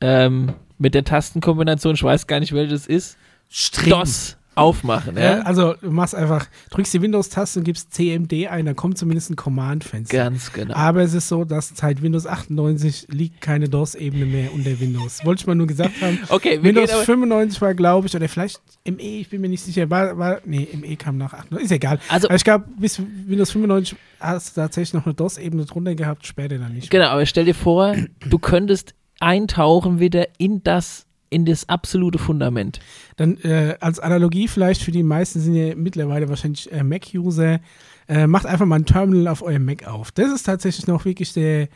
ähm, 0.00 0.52
mit 0.78 0.94
der 0.94 1.04
Tastenkombination, 1.04 1.94
ich 1.94 2.04
weiß 2.04 2.28
gar 2.28 2.38
nicht, 2.38 2.52
welches 2.52 2.86
ist, 2.86 3.18
Streng. 3.48 3.90
DOS 3.90 4.37
aufmachen, 4.58 5.16
Ja. 5.16 5.40
also 5.42 5.74
du 5.80 5.90
machst 5.90 6.14
einfach, 6.14 6.46
drückst 6.70 6.94
die 6.94 7.02
Windows-Taste 7.02 7.60
und 7.60 7.64
gibst 7.64 7.94
CMD 7.94 8.46
ein, 8.48 8.66
dann 8.66 8.76
kommt 8.76 8.98
zumindest 8.98 9.30
ein 9.30 9.36
Command-Fenster. 9.36 10.16
Ganz 10.16 10.52
genau. 10.52 10.74
Aber 10.74 11.02
es 11.02 11.14
ist 11.14 11.28
so, 11.28 11.44
dass 11.44 11.72
seit 11.74 12.02
Windows 12.02 12.26
98 12.26 13.06
liegt 13.10 13.40
keine 13.40 13.68
DOS-Ebene 13.68 14.24
mehr 14.26 14.52
unter 14.52 14.78
Windows. 14.80 15.24
Wollte 15.24 15.40
ich 15.42 15.46
mal 15.46 15.54
nur 15.54 15.66
gesagt 15.66 16.00
haben. 16.02 16.18
Okay, 16.28 16.62
Windows 16.62 16.86
gehen 16.88 16.94
aber, 16.96 17.04
95 17.04 17.60
war, 17.60 17.74
glaube 17.74 18.06
ich, 18.06 18.14
oder 18.16 18.28
vielleicht 18.28 18.60
ME, 18.86 19.00
ich 19.00 19.28
bin 19.30 19.40
mir 19.40 19.48
nicht 19.48 19.62
sicher, 19.64 19.88
war, 19.90 20.18
war 20.18 20.40
nee, 20.44 20.68
ME 20.80 20.96
kam 20.96 21.16
nach 21.16 21.32
98, 21.32 21.64
ist 21.64 21.72
egal. 21.72 21.98
Also- 22.08 22.28
Aber 22.28 22.36
ich 22.36 22.44
glaube, 22.44 22.64
bis 22.78 23.00
Windows 23.26 23.50
95 23.52 23.96
hast 24.20 24.56
du 24.56 24.60
tatsächlich 24.60 24.94
noch 24.94 25.06
eine 25.06 25.14
DOS-Ebene 25.14 25.64
drunter 25.64 25.94
gehabt, 25.94 26.26
später 26.26 26.58
dann 26.58 26.74
nicht. 26.74 26.90
Genau, 26.90 27.06
aber 27.06 27.24
stell 27.26 27.44
dir 27.44 27.54
vor, 27.54 27.94
du 28.28 28.38
könntest 28.38 28.94
eintauchen 29.20 30.00
wieder 30.00 30.26
in 30.38 30.62
das, 30.62 31.06
in 31.30 31.44
das 31.44 31.68
absolute 31.68 32.18
Fundament. 32.18 32.80
Dann 33.18 33.36
äh, 33.38 33.76
als 33.80 33.98
Analogie 33.98 34.48
vielleicht 34.48 34.82
für 34.82 34.92
die 34.92 35.02
meisten 35.02 35.40
sind 35.40 35.54
ja 35.54 35.74
mittlerweile 35.74 36.28
wahrscheinlich 36.28 36.70
äh, 36.72 36.84
Mac-User, 36.84 37.60
äh, 38.08 38.26
macht 38.26 38.46
einfach 38.46 38.64
mal 38.64 38.76
ein 38.76 38.86
Terminal 38.86 39.28
auf 39.28 39.42
eurem 39.42 39.64
Mac 39.64 39.86
auf. 39.86 40.12
Das 40.12 40.30
ist 40.32 40.44
tatsächlich 40.44 40.86
noch 40.86 41.04
wirklich 41.04 41.32
der, 41.32 41.68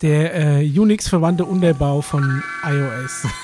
der 0.00 0.60
äh, 0.62 0.78
Unix-verwandte 0.78 1.44
Unterbau 1.44 2.00
von 2.00 2.42
iOS. 2.64 3.28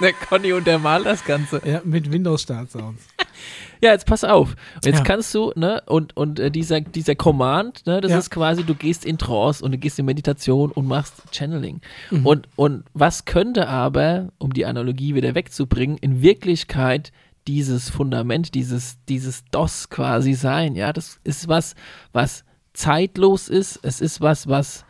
Der 0.00 0.14
Conny 0.14 0.54
untermalt 0.54 1.04
das 1.04 1.22
Ganze. 1.26 1.60
ja, 1.62 1.82
mit 1.84 2.10
Windows-Startsounds. 2.10 3.02
Ja, 3.82 3.92
jetzt 3.92 4.06
pass 4.06 4.24
auf. 4.24 4.56
Jetzt 4.84 4.98
Ja. 4.98 5.04
kannst 5.04 5.34
du, 5.34 5.52
ne, 5.56 5.82
und, 5.86 6.16
und 6.16 6.38
äh, 6.38 6.50
dieser, 6.50 6.80
dieser 6.80 7.14
Command, 7.14 7.86
ne, 7.86 8.00
das 8.00 8.10
Ja. 8.10 8.18
ist 8.18 8.30
quasi, 8.30 8.62
du 8.64 8.74
gehst 8.74 9.04
in 9.04 9.16
Trance 9.18 9.64
und 9.64 9.72
du 9.72 9.78
gehst 9.78 9.98
in 9.98 10.04
Meditation 10.06 10.70
und 10.70 10.86
machst 10.86 11.22
Channeling. 11.32 11.80
Mhm. 12.10 12.26
Und, 12.26 12.48
und 12.56 12.84
was 12.92 13.24
könnte 13.24 13.68
aber, 13.68 14.28
um 14.38 14.52
die 14.52 14.66
Analogie 14.66 15.14
wieder 15.14 15.34
wegzubringen, 15.34 15.96
in 15.98 16.20
Wirklichkeit 16.22 17.12
dieses 17.48 17.88
Fundament, 17.88 18.54
dieses, 18.54 18.98
dieses 19.08 19.44
DOS 19.50 19.88
quasi 19.88 20.34
sein? 20.34 20.74
Ja, 20.76 20.92
das 20.92 21.18
ist 21.24 21.48
was, 21.48 21.74
was 22.12 22.44
zeitlos 22.74 23.48
ist. 23.48 23.78
Es 23.82 24.00
ist 24.00 24.20
was, 24.20 24.46
was 24.48 24.84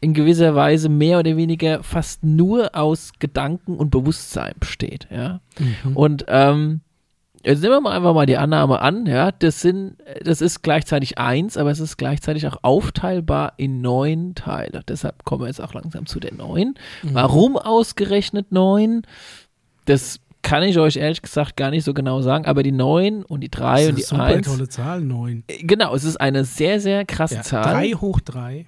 in 0.00 0.14
gewisser 0.14 0.54
Weise 0.54 0.88
mehr 0.88 1.18
oder 1.18 1.36
weniger 1.36 1.82
fast 1.82 2.22
nur 2.22 2.74
aus 2.76 3.12
Gedanken 3.18 3.76
und 3.76 3.90
Bewusstsein 3.90 4.54
besteht. 4.60 5.08
Ja. 5.10 5.40
Mhm. 5.58 5.96
Und 5.96 6.24
ähm, 6.28 6.80
jetzt 7.44 7.60
nehmen 7.62 7.74
wir 7.74 7.80
mal 7.80 7.96
einfach 7.96 8.14
mal 8.14 8.26
die 8.26 8.36
Annahme 8.36 8.80
an, 8.80 9.06
ja, 9.06 9.30
das 9.32 9.60
sind, 9.60 9.96
das 10.24 10.40
ist 10.40 10.62
gleichzeitig 10.62 11.18
eins, 11.18 11.56
aber 11.56 11.70
es 11.70 11.80
ist 11.80 11.96
gleichzeitig 11.96 12.46
auch 12.46 12.56
aufteilbar 12.62 13.54
in 13.56 13.80
neun 13.80 14.34
Teile. 14.34 14.82
Deshalb 14.88 15.24
kommen 15.24 15.42
wir 15.42 15.46
jetzt 15.48 15.60
auch 15.60 15.74
langsam 15.74 16.06
zu 16.06 16.20
den 16.20 16.36
neun. 16.36 16.74
Mhm. 17.02 17.10
Warum 17.14 17.56
ausgerechnet 17.56 18.52
neun? 18.52 19.02
Das 19.84 20.20
kann 20.42 20.62
ich 20.62 20.78
euch 20.78 20.96
ehrlich 20.96 21.20
gesagt 21.22 21.56
gar 21.56 21.70
nicht 21.70 21.84
so 21.84 21.92
genau 21.94 22.20
sagen, 22.22 22.46
aber 22.46 22.62
die 22.62 22.72
neun 22.72 23.24
und 23.24 23.40
die 23.40 23.50
drei 23.50 23.80
Das 23.82 23.88
und 23.90 23.96
die 23.96 24.02
ist 24.02 24.12
eine 24.12 24.22
super 24.22 24.36
eins. 24.36 24.46
tolle 24.46 24.68
Zahl, 24.68 25.00
9. 25.00 25.44
äh, 25.48 25.62
Genau, 25.64 25.94
es 25.94 26.04
ist 26.04 26.16
eine 26.20 26.44
sehr, 26.44 26.80
sehr 26.80 27.04
krasse 27.04 27.36
Ja, 27.36 27.42
Zahl, 27.42 27.74
3 27.74 27.90
hoch 27.94 28.20
3. 28.20 28.66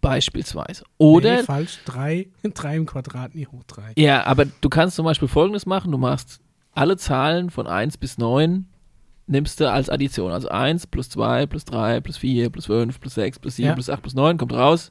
beispielsweise. 0.00 0.84
Oder 0.98 1.36
nee, 1.36 1.42
falsch, 1.42 1.78
3, 1.86 2.26
3 2.42 2.76
im 2.76 2.86
Quadrat, 2.86 3.34
nie 3.34 3.46
hoch 3.46 3.62
3. 3.66 3.92
Ja, 3.96 4.26
aber 4.26 4.44
du 4.60 4.68
kannst 4.68 4.96
zum 4.96 5.04
Beispiel 5.04 5.28
folgendes 5.28 5.66
machen: 5.66 5.92
Du 5.92 5.98
machst 5.98 6.40
alle 6.74 6.96
Zahlen 6.96 7.50
von 7.50 7.66
1 7.66 7.96
bis 7.98 8.18
9, 8.18 8.66
nimmst 9.26 9.60
du 9.60 9.70
als 9.70 9.88
Addition. 9.88 10.32
Also 10.32 10.48
1 10.48 10.86
plus 10.86 11.08
2 11.10 11.46
plus 11.46 11.64
3 11.64 12.00
plus 12.00 12.16
4 12.18 12.50
plus 12.50 12.66
5 12.66 13.00
plus 13.00 13.14
6 13.14 13.38
plus 13.38 13.56
7 13.56 13.68
Ja. 13.68 13.74
plus 13.74 13.88
8 13.90 14.02
plus 14.02 14.14
9 14.14 14.36
kommt 14.38 14.52
raus. 14.52 14.90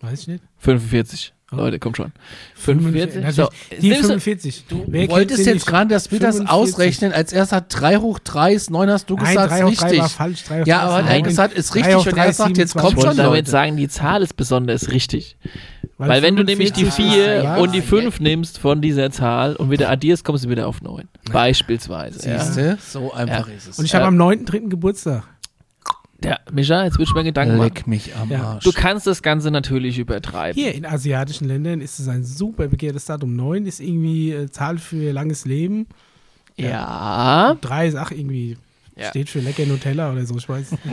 Weiß 0.00 0.20
ich 0.22 0.28
nicht. 0.28 0.44
45. 0.58 1.32
Oh. 1.52 1.56
Leute, 1.56 1.78
kommt 1.78 1.96
schon. 1.96 2.12
45. 2.56 3.22
Natürlich, 3.22 3.36
So, 3.36 3.48
die 3.80 3.88
nimmst 3.88 4.04
du- 4.04 4.08
45. 4.08 4.64
Du 4.68 4.84
Wer 4.88 5.08
wolltest 5.08 5.46
jetzt 5.46 5.66
gerade 5.66 5.88
das 5.90 6.08
Bild 6.08 6.22
das 6.22 6.36
45. 6.36 6.50
ausrechnen. 6.74 7.12
Als 7.12 7.32
erster 7.32 7.60
3 7.60 7.96
hoch 7.98 8.18
3 8.18 8.52
ist 8.54 8.70
9, 8.70 8.90
hast 8.90 9.08
du 9.08 9.14
Nein, 9.16 9.26
gesagt, 9.26 9.50
3 9.52 9.62
hoch 9.64 9.70
ist 9.72 9.80
3 9.80 9.84
richtig. 9.86 10.00
war 10.02 10.08
falsch. 10.08 10.44
3 10.44 10.62
hoch 10.62 10.66
Ja, 10.66 10.78
3 10.78 10.84
aber 10.84 11.00
ist 11.00 11.06
er 11.10 11.16
hat 11.18 11.24
gesagt, 11.24 11.54
ist 11.54 11.74
3 11.74 11.78
richtig 11.80 11.96
und 11.96 12.16
3 12.16 12.24
er 12.26 12.32
sagt, 12.32 12.56
jetzt 12.58 12.72
27. 12.72 12.74
kommt 12.82 12.92
Ich 12.98 13.00
schon, 13.02 13.08
wollte 13.18 13.22
damit 13.22 13.48
sagen, 13.48 13.76
die 13.76 13.88
Zahl 13.88 14.22
ist 14.22 14.36
besonders 14.36 14.90
richtig. 14.90 15.36
Weil, 15.96 16.22
wenn 16.22 16.34
du 16.36 16.42
nämlich 16.42 16.72
die 16.72 16.84
45 16.86 17.14
4 17.14 17.34
ist- 17.54 17.58
und 17.60 17.72
die 17.72 17.78
ja. 17.78 17.84
5 17.84 18.20
nimmst 18.20 18.58
von 18.58 18.80
dieser 18.82 19.10
Zahl 19.10 19.54
und 19.56 19.70
wieder 19.70 19.90
addierst, 19.90 20.24
kommst 20.24 20.44
du 20.44 20.48
wieder 20.48 20.66
auf 20.66 20.82
9. 20.82 21.08
Beispielsweise. 21.30 22.28
Ja. 22.28 22.38
Siehste, 22.40 22.78
so 22.80 23.12
einfach 23.12 23.48
Ja. 23.48 23.54
ist 23.54 23.68
es. 23.68 23.78
Und 23.78 23.84
ich 23.84 23.94
habe 23.94 24.06
am 24.06 24.16
9.3. 24.16 24.68
Geburtstag. 24.68 25.22
Ja, 26.24 26.38
Micha, 26.50 26.84
jetzt 26.84 26.94
würde 26.94 27.04
ich 27.04 27.14
mir 27.14 27.22
Gedanken 27.24 27.58
machen. 27.58 27.66
Leck 27.74 27.86
mich 27.86 28.16
am 28.16 28.30
Ja. 28.30 28.42
Arsch. 28.42 28.64
Du 28.64 28.72
kannst 28.72 29.06
das 29.06 29.22
Ganze 29.22 29.50
natürlich 29.50 29.98
übertreiben. 29.98 30.54
Hier 30.60 30.74
in 30.74 30.86
asiatischen 30.86 31.46
Ländern 31.46 31.80
ist 31.80 31.98
es 32.00 32.08
ein 32.08 32.24
super 32.24 32.66
begehrtes 32.68 33.04
Datum. 33.04 33.36
9 33.36 33.66
ist 33.66 33.80
irgendwie 33.80 34.32
äh, 34.32 34.50
Zahl 34.50 34.78
für 34.78 35.12
langes 35.12 35.44
Leben. 35.44 35.86
Ja. 36.56 37.56
3 37.60 37.88
ist 37.88 37.96
auch 37.96 38.10
irgendwie, 38.10 38.56
Ja. 38.96 39.08
steht 39.08 39.28
für 39.28 39.40
lecker 39.40 39.66
Nutella 39.66 40.12
oder 40.12 40.24
so, 40.24 40.36
ich 40.36 40.48
weiß 40.48 40.72
nicht. 40.72 40.82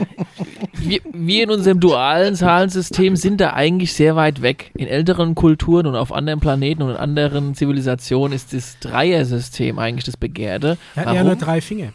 Wir, 0.84 0.98
wir 1.12 1.44
in 1.44 1.50
unserem 1.50 1.78
dualen 1.78 2.34
Zahlensystem 2.34 3.14
sind 3.14 3.40
da 3.40 3.52
eigentlich 3.52 3.92
sehr 3.92 4.16
weit 4.16 4.42
weg. 4.42 4.72
In 4.74 4.88
älteren 4.88 5.36
Kulturen 5.36 5.86
und 5.86 5.94
auf 5.94 6.12
anderen 6.12 6.40
Planeten 6.40 6.82
und 6.82 6.90
in 6.90 6.96
anderen 6.96 7.54
Zivilisationen 7.54 8.34
ist 8.34 8.52
das 8.52 8.80
Dreier-System 8.80 9.78
eigentlich 9.78 10.06
das 10.06 10.16
Begehrte. 10.16 10.78
Wir 10.94 11.04
hatten 11.04 11.14
ja 11.14 11.22
nur 11.22 11.36
drei 11.36 11.60
Finger. 11.60 11.92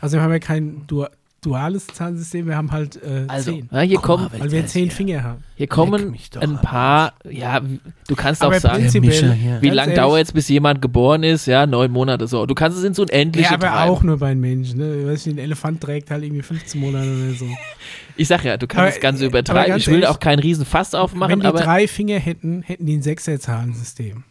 Also 0.00 0.16
wir 0.16 0.22
haben 0.22 0.32
ja 0.32 0.40
kein 0.40 0.82
du 0.88 1.06
duales 1.44 1.86
Zahlensystem, 1.86 2.46
wir 2.46 2.56
haben 2.56 2.70
halt 2.72 2.96
äh, 2.96 3.24
Also, 3.28 3.52
zehn. 3.52 3.68
ja, 3.70 3.80
hier, 3.80 3.96
Guck 3.96 4.04
kommen, 4.04 4.24
mal, 4.32 4.40
Weil 4.40 4.50
wir 4.52 4.66
zehn 4.66 4.84
hier. 4.84 4.92
Finger 4.92 5.22
haben. 5.22 5.44
hier 5.56 5.66
kommen 5.66 6.16
ein 6.40 6.58
paar, 6.60 7.12
ja, 7.28 7.60
du 8.08 8.14
kannst 8.16 8.42
Aber 8.42 8.56
auch 8.56 8.60
sagen, 8.60 8.84
wie 9.60 9.70
lange 9.70 9.94
dauert 9.94 10.22
es, 10.24 10.32
bis 10.32 10.48
jemand 10.48 10.80
geboren 10.82 11.22
ist? 11.22 11.46
Ja, 11.46 11.66
neun 11.66 11.90
Monate 11.90 12.26
so. 12.26 12.46
Du 12.46 12.54
kannst 12.54 12.78
es 12.78 12.84
ins 12.84 12.98
Unendliche 12.98 13.48
Ja, 13.50 13.54
aber 13.54 13.66
treiben. 13.68 13.90
auch 13.90 14.02
nur 14.02 14.18
bei 14.18 14.28
einem 14.30 14.40
Menschen. 14.40 14.78
Ne? 14.78 15.00
Ich 15.02 15.06
weiß 15.06 15.26
nicht, 15.26 15.36
ein 15.36 15.38
Elefant 15.38 15.80
trägt 15.80 16.10
halt 16.10 16.24
irgendwie 16.24 16.42
15 16.42 16.80
Monate 16.80 17.06
oder 17.08 17.34
so. 17.34 17.46
Ich 18.16 18.28
sag 18.28 18.44
ja, 18.44 18.56
du 18.56 18.68
kannst 18.68 18.78
Aber- 18.80 18.90
das 18.90 19.00
Ganze 19.00 19.24
aber 19.24 19.30
übertreiben. 19.40 19.68
ganz 19.70 19.82
Ich 19.82 19.88
will 19.88 19.94
ehrlich, 19.94 20.08
auch 20.08 20.20
keinen 20.20 20.38
riesen 20.38 20.64
Fass 20.64 20.94
aufmachen, 20.94 21.32
Wenn 21.32 21.40
die 21.40 21.46
aber 21.46 21.58
drei 21.60 21.88
Finger 21.88 22.16
hätten, 22.20 22.62
hätten 22.62 22.86
die 22.86 22.96
ein 22.96 23.02
Sechser-Zahlensystem. 23.02 24.22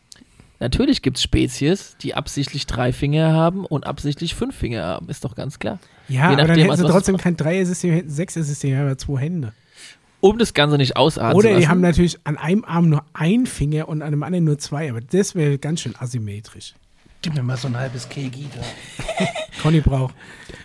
natürlich 0.60 1.02
gibt 1.02 1.18
es 1.18 1.24
Spezies, 1.24 1.98
die 2.02 2.16
absichtlich 2.16 2.66
drei 2.66 2.94
Finger 2.94 3.34
haben 3.34 3.66
und 3.66 3.86
absichtlich 3.86 4.36
fünf 4.36 4.56
Finger 4.56 4.84
haben. 4.86 5.10
Ist 5.10 5.26
doch 5.26 5.36
ganz 5.36 5.60
klar. 5.60 5.80
Ja, 6.10 6.16
Je 6.16 6.22
aber 6.24 6.36
dann 6.38 6.48
nachdem, 6.48 6.66
hätten 6.72 6.78
sie 6.78 6.88
trotzdem 6.88 7.18
kein 7.18 7.38
Dreier-System, 7.38 7.94
hätten 7.94 8.10
Sechser-System, 8.10 8.72
wir 8.72 8.78
haben 8.80 8.88
ja 8.88 8.98
zwei 8.98 9.20
Hände. 9.22 9.54
Um 10.20 10.38
das 10.38 10.54
Ganze 10.54 10.78
nicht 10.78 10.96
ausarten 10.96 11.38
Oder 11.38 11.50
die 11.50 11.56
lassen. 11.56 11.70
haben 11.70 11.82
natürlich 11.82 12.18
an 12.24 12.38
einem 12.38 12.64
Arm 12.66 12.90
nur 12.90 13.04
ein 13.14 13.46
Finger 13.46 13.90
und 13.90 14.02
an 14.02 14.12
dem 14.12 14.24
anderen 14.24 14.46
nur 14.46 14.58
zwei, 14.58 14.90
aber 14.90 15.02
das 15.02 15.36
wäre 15.36 15.58
ganz 15.58 15.82
schön 15.82 15.96
asymmetrisch. 16.00 16.74
Gib 17.22 17.36
mir 17.36 17.44
mal 17.44 17.56
so 17.58 17.68
ein 17.70 17.78
halbes 17.78 18.08
Kegi 18.10 18.48
da. 18.54 19.26
Conny 19.62 19.80
braucht 19.82 20.14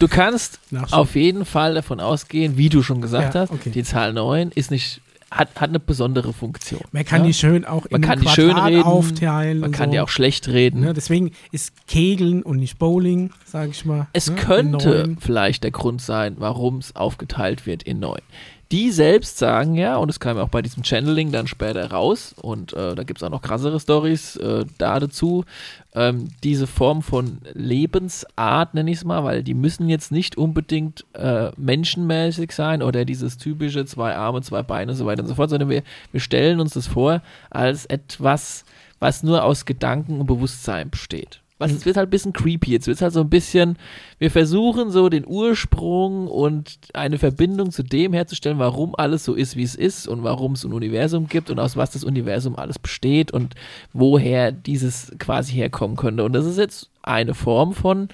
Du 0.00 0.06
kannst 0.08 0.58
Nachschub. 0.70 0.98
auf 0.98 1.14
jeden 1.16 1.44
Fall 1.44 1.74
davon 1.74 1.98
ausgehen, 2.00 2.56
wie 2.56 2.68
du 2.68 2.82
schon 2.82 3.00
gesagt 3.00 3.34
Ja, 3.34 3.42
hast, 3.42 3.50
okay. 3.52 3.70
die 3.70 3.82
Zahl 3.84 4.12
9 4.12 4.50
ist 4.54 4.70
nicht, 4.70 5.00
hat, 5.30 5.60
hat 5.60 5.68
eine 5.68 5.80
besondere 5.80 6.32
Funktion. 6.32 6.80
Man 6.92 7.04
kann 7.04 7.20
ja? 7.20 7.26
die 7.28 7.34
schön 7.34 7.64
auch 7.64 7.84
in 7.86 7.92
Man 7.92 8.00
kann 8.00 8.12
einem 8.18 8.22
die 8.22 8.28
schön 8.28 8.56
reden, 8.56 8.82
aufteilen. 8.82 9.60
Man 9.60 9.72
kann 9.72 9.88
so. 9.88 9.92
die 9.92 10.00
auch 10.00 10.08
schlecht 10.08 10.48
reden. 10.48 10.80
Ne, 10.80 10.94
deswegen 10.94 11.32
ist 11.52 11.86
Kegeln 11.86 12.42
und 12.42 12.58
nicht 12.58 12.78
Bowling, 12.78 13.30
sage 13.44 13.70
ich 13.70 13.84
mal. 13.84 14.08
Es 14.12 14.28
ne, 14.28 14.36
in 14.36 14.40
könnte 14.40 15.16
vielleicht 15.20 15.64
der 15.64 15.70
Grund 15.70 16.00
sein, 16.00 16.36
warum 16.38 16.78
es 16.78 16.96
aufgeteilt 16.96 17.66
wird 17.66 17.82
in 17.82 18.00
neun. 18.00 18.22
Die 18.70 18.90
selbst 18.90 19.38
sagen 19.38 19.76
ja, 19.76 19.96
und 19.96 20.10
es 20.10 20.20
kam 20.20 20.36
ja 20.36 20.42
auch 20.42 20.50
bei 20.50 20.60
diesem 20.60 20.84
Channeling 20.84 21.32
dann 21.32 21.46
später 21.46 21.90
raus, 21.90 22.34
und 22.42 22.74
äh, 22.74 22.94
da 22.94 23.02
gibt 23.02 23.18
es 23.18 23.22
auch 23.22 23.30
noch 23.30 23.40
krassere 23.40 23.80
Stories 23.80 24.36
äh, 24.36 24.66
da 24.76 25.00
dazu, 25.00 25.46
ähm, 25.94 26.28
diese 26.44 26.66
Form 26.66 27.00
von 27.00 27.38
Lebensart, 27.54 28.74
nenne 28.74 28.90
ich 28.90 28.98
es 28.98 29.04
mal, 29.04 29.24
weil 29.24 29.42
die 29.42 29.54
müssen 29.54 29.88
jetzt 29.88 30.12
nicht 30.12 30.36
unbedingt 30.36 31.06
äh, 31.14 31.50
menschenmäßig 31.56 32.52
sein 32.52 32.82
oder 32.82 33.06
dieses 33.06 33.38
typische 33.38 33.86
zwei 33.86 34.14
Arme, 34.14 34.42
zwei 34.42 34.62
Beine 34.62 34.92
und 34.92 34.98
so 34.98 35.06
weiter 35.06 35.22
und 35.22 35.28
so 35.28 35.34
fort, 35.34 35.48
sondern 35.48 35.70
wir, 35.70 35.82
wir 36.12 36.20
stellen 36.20 36.60
uns 36.60 36.74
das 36.74 36.88
vor 36.88 37.22
als 37.48 37.86
etwas, 37.86 38.66
was 38.98 39.22
nur 39.22 39.44
aus 39.44 39.64
Gedanken 39.64 40.20
und 40.20 40.26
Bewusstsein 40.26 40.90
besteht. 40.90 41.40
Was, 41.58 41.72
es 41.72 41.84
wird 41.84 41.96
halt 41.96 42.08
ein 42.08 42.10
bisschen 42.10 42.32
creepy. 42.32 42.70
Jetzt 42.70 42.86
wird 42.86 42.96
es 42.96 43.02
halt 43.02 43.12
so 43.12 43.20
ein 43.20 43.30
bisschen, 43.30 43.76
wir 44.18 44.30
versuchen 44.30 44.90
so 44.90 45.08
den 45.08 45.26
Ursprung 45.26 46.28
und 46.28 46.78
eine 46.94 47.18
Verbindung 47.18 47.72
zu 47.72 47.82
dem 47.82 48.12
herzustellen, 48.12 48.60
warum 48.60 48.94
alles 48.96 49.24
so 49.24 49.34
ist, 49.34 49.56
wie 49.56 49.64
es 49.64 49.74
ist 49.74 50.06
und 50.06 50.22
warum 50.22 50.52
es 50.52 50.64
ein 50.64 50.72
Universum 50.72 51.28
gibt 51.28 51.50
und 51.50 51.58
aus 51.58 51.76
was 51.76 51.90
das 51.90 52.04
Universum 52.04 52.56
alles 52.56 52.78
besteht 52.78 53.32
und 53.32 53.54
woher 53.92 54.52
dieses 54.52 55.12
quasi 55.18 55.52
herkommen 55.54 55.96
könnte. 55.96 56.24
Und 56.24 56.32
das 56.32 56.46
ist 56.46 56.58
jetzt 56.58 56.90
eine 57.02 57.34
Form 57.34 57.72
von, 57.72 58.08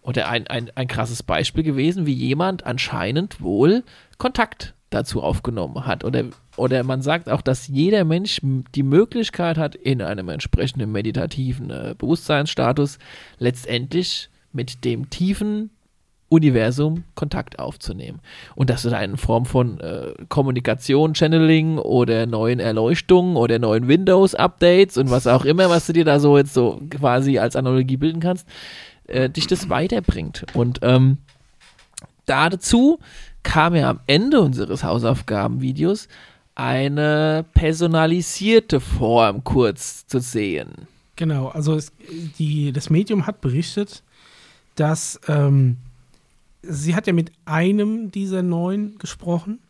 oder 0.00 0.28
ein, 0.28 0.46
ein, 0.46 0.70
ein 0.74 0.88
krasses 0.88 1.22
Beispiel 1.22 1.64
gewesen, 1.64 2.06
wie 2.06 2.14
jemand 2.14 2.64
anscheinend 2.64 3.42
wohl 3.42 3.84
Kontakt 4.16 4.74
dazu 4.90 5.22
aufgenommen 5.22 5.86
hat. 5.86 6.04
Oder, 6.04 6.24
oder 6.56 6.82
man 6.82 7.02
sagt 7.02 7.28
auch, 7.28 7.42
dass 7.42 7.68
jeder 7.68 8.04
Mensch 8.04 8.40
die 8.74 8.82
Möglichkeit 8.82 9.58
hat, 9.58 9.74
in 9.74 10.02
einem 10.02 10.28
entsprechenden 10.28 10.92
meditativen 10.92 11.70
äh, 11.70 11.94
Bewusstseinsstatus 11.96 12.98
letztendlich 13.38 14.30
mit 14.52 14.84
dem 14.84 15.10
tiefen 15.10 15.70
Universum 16.30 17.04
Kontakt 17.14 17.58
aufzunehmen. 17.58 18.20
Und 18.54 18.68
das 18.70 18.84
ist 18.84 18.92
eine 18.92 19.16
Form 19.16 19.46
von 19.46 19.80
äh, 19.80 20.12
Kommunikation, 20.28 21.14
Channeling 21.14 21.78
oder 21.78 22.26
neuen 22.26 22.60
Erleuchtungen 22.60 23.36
oder 23.36 23.58
neuen 23.58 23.88
Windows-Updates 23.88 24.98
und 24.98 25.10
was 25.10 25.26
auch 25.26 25.44
immer, 25.44 25.70
was 25.70 25.86
du 25.86 25.94
dir 25.94 26.04
da 26.04 26.20
so 26.20 26.36
jetzt 26.36 26.52
so 26.52 26.80
quasi 26.90 27.38
als 27.38 27.56
Analogie 27.56 27.96
bilden 27.96 28.20
kannst, 28.20 28.46
äh, 29.06 29.30
dich 29.30 29.46
das 29.46 29.70
weiterbringt. 29.70 30.44
Und 30.52 30.80
ähm, 30.82 31.16
dazu 32.26 32.98
kam 33.48 33.74
ja 33.74 33.88
am 33.88 34.00
Ende 34.06 34.42
unseres 34.42 34.84
Hausaufgabenvideos 34.84 36.08
eine 36.54 37.46
personalisierte 37.54 38.78
Form 38.78 39.42
kurz 39.42 40.06
zu 40.06 40.20
sehen. 40.20 40.86
Genau, 41.16 41.48
also 41.48 41.74
es, 41.74 41.90
die, 42.38 42.72
das 42.72 42.90
Medium 42.90 43.26
hat 43.26 43.40
berichtet, 43.40 44.02
dass 44.74 45.18
ähm, 45.28 45.78
sie 46.60 46.94
hat 46.94 47.06
ja 47.06 47.14
mit 47.14 47.32
einem 47.46 48.10
dieser 48.10 48.42
neun 48.42 48.98
gesprochen 48.98 49.60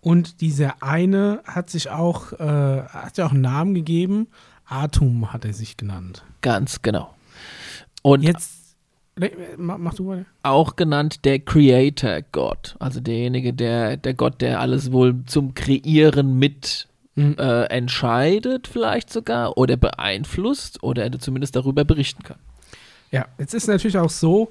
und 0.00 0.40
dieser 0.40 0.82
eine 0.82 1.42
hat 1.44 1.70
sich 1.70 1.90
auch, 1.90 2.32
äh, 2.32 2.82
hat 2.82 3.18
ja 3.18 3.26
auch 3.26 3.32
einen 3.32 3.42
Namen 3.42 3.74
gegeben. 3.74 4.26
Atum 4.64 5.32
hat 5.32 5.44
er 5.44 5.52
sich 5.52 5.76
genannt. 5.76 6.24
Ganz 6.40 6.82
genau. 6.82 7.14
Und 8.02 8.22
Jetzt, 8.22 8.50
mach, 9.56 9.94
du 9.94 10.04
mal. 10.04 10.26
auch 10.42 10.76
genannt 10.76 11.24
der 11.24 11.38
Creator 11.38 12.22
Gott, 12.32 12.76
also 12.78 13.00
derjenige, 13.00 13.52
der, 13.52 13.96
der 13.96 14.14
Gott, 14.14 14.40
der 14.40 14.60
alles 14.60 14.92
wohl 14.92 15.24
zum 15.26 15.54
Kreieren 15.54 16.38
mit 16.38 16.88
Mhm. 17.14 17.36
äh, 17.38 17.64
entscheidet, 17.64 18.66
vielleicht 18.66 19.10
sogar, 19.12 19.58
oder 19.58 19.76
beeinflusst, 19.76 20.82
oder 20.82 21.12
zumindest 21.18 21.54
darüber 21.54 21.84
berichten 21.84 22.22
kann. 22.22 22.38
Ja, 23.10 23.26
jetzt 23.38 23.52
ist 23.52 23.66
natürlich 23.66 23.98
auch 23.98 24.08
so, 24.08 24.48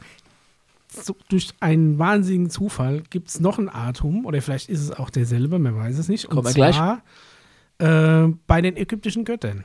so 0.87 1.15
durch 1.29 1.49
einen 1.59 1.97
wahnsinnigen 1.97 2.51
Zufall 2.51 3.01
gibt 3.09 3.29
es 3.29 3.39
noch 3.39 3.57
ein 3.57 3.67
Atom, 3.67 4.27
oder 4.27 4.43
vielleicht 4.43 4.69
ist 4.69 4.81
es 4.81 4.91
auch 4.91 5.09
derselbe, 5.09 5.57
man 5.57 5.75
weiß 5.75 5.97
es 5.97 6.07
nicht. 6.07 6.29
Kommen 6.29 6.45
und 6.45 6.53
gleich. 6.53 6.75
zwar 6.75 7.01
äh, 7.79 8.31
bei 8.45 8.61
den 8.61 8.77
ägyptischen 8.77 9.25
Göttern. 9.25 9.63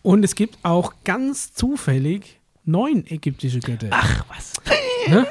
Und 0.00 0.24
es 0.24 0.34
gibt 0.34 0.56
auch 0.62 0.94
ganz 1.04 1.52
zufällig 1.52 2.37
neun 2.68 3.04
ägyptische 3.06 3.60
Götter. 3.60 3.88
Ach, 3.90 4.24
was? 4.28 4.54
Ne? 5.08 5.26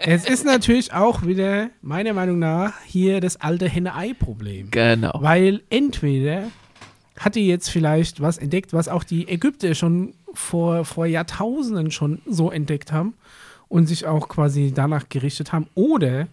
Es 0.00 0.24
ist 0.24 0.46
natürlich 0.46 0.94
auch 0.94 1.26
wieder, 1.26 1.68
meiner 1.82 2.14
Meinung 2.14 2.38
nach, 2.38 2.72
hier 2.86 3.20
das 3.20 3.38
alte 3.38 3.68
Henne-Ei-Problem. 3.68 4.70
Genau. 4.70 5.12
Weil 5.20 5.60
entweder 5.68 6.44
hat 7.18 7.34
die 7.34 7.46
jetzt 7.46 7.68
vielleicht 7.68 8.22
was 8.22 8.38
entdeckt, 8.38 8.72
was 8.72 8.88
auch 8.88 9.04
die 9.04 9.28
Ägypter 9.28 9.74
schon 9.74 10.14
vor, 10.32 10.86
vor 10.86 11.04
Jahrtausenden 11.04 11.90
schon 11.90 12.22
so 12.24 12.50
entdeckt 12.50 12.92
haben 12.92 13.12
und 13.68 13.86
sich 13.86 14.06
auch 14.06 14.28
quasi 14.28 14.72
danach 14.74 15.10
gerichtet 15.10 15.52
haben. 15.52 15.66
Oder 15.74 16.28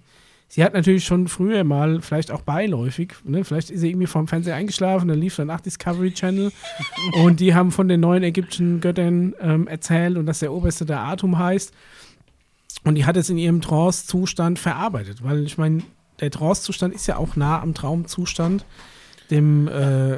sie 0.48 0.64
hat 0.64 0.74
natürlich 0.74 1.06
schon 1.06 1.28
früher 1.28 1.64
mal, 1.64 2.02
vielleicht 2.02 2.32
auch 2.32 2.42
beiläufig, 2.42 3.14
ne, 3.24 3.44
vielleicht 3.44 3.70
ist 3.70 3.82
sie 3.82 3.90
irgendwie 3.90 4.08
vom 4.08 4.28
Fernseher 4.28 4.56
eingeschlafen, 4.56 5.08
dann 5.08 5.20
lief 5.20 5.36
danach 5.36 5.62
Discovery 5.62 6.12
Channel 6.12 6.52
und 7.24 7.40
die 7.40 7.54
haben 7.54 7.72
von 7.72 7.88
den 7.88 8.00
neuen 8.00 8.24
ägyptischen 8.24 8.82
Göttern 8.82 9.36
ähm, 9.40 9.68
erzählt 9.68 10.18
und 10.18 10.26
dass 10.26 10.40
der 10.40 10.54
oberste 10.54 10.86
der 10.86 11.00
Atum 11.02 11.38
heißt. 11.38 11.74
Und 12.84 12.96
die 12.96 13.06
hat 13.06 13.18
es 13.18 13.30
in 13.30 13.38
ihrem 13.38 13.62
Trance-Zustand 13.62 14.60
verarbeitet, 14.60 15.24
weil 15.24 15.44
ich 15.46 15.58
meine, 15.58 15.84
der 16.20 16.32
Trance-Zustand 16.32 16.94
ist 16.94 17.08
ja 17.08 17.18
auch 17.18 17.36
nah 17.36 17.62
am 17.62 17.74
Traumzustand, 17.74 18.66
dem, 19.30 19.68
äh, 19.68 20.18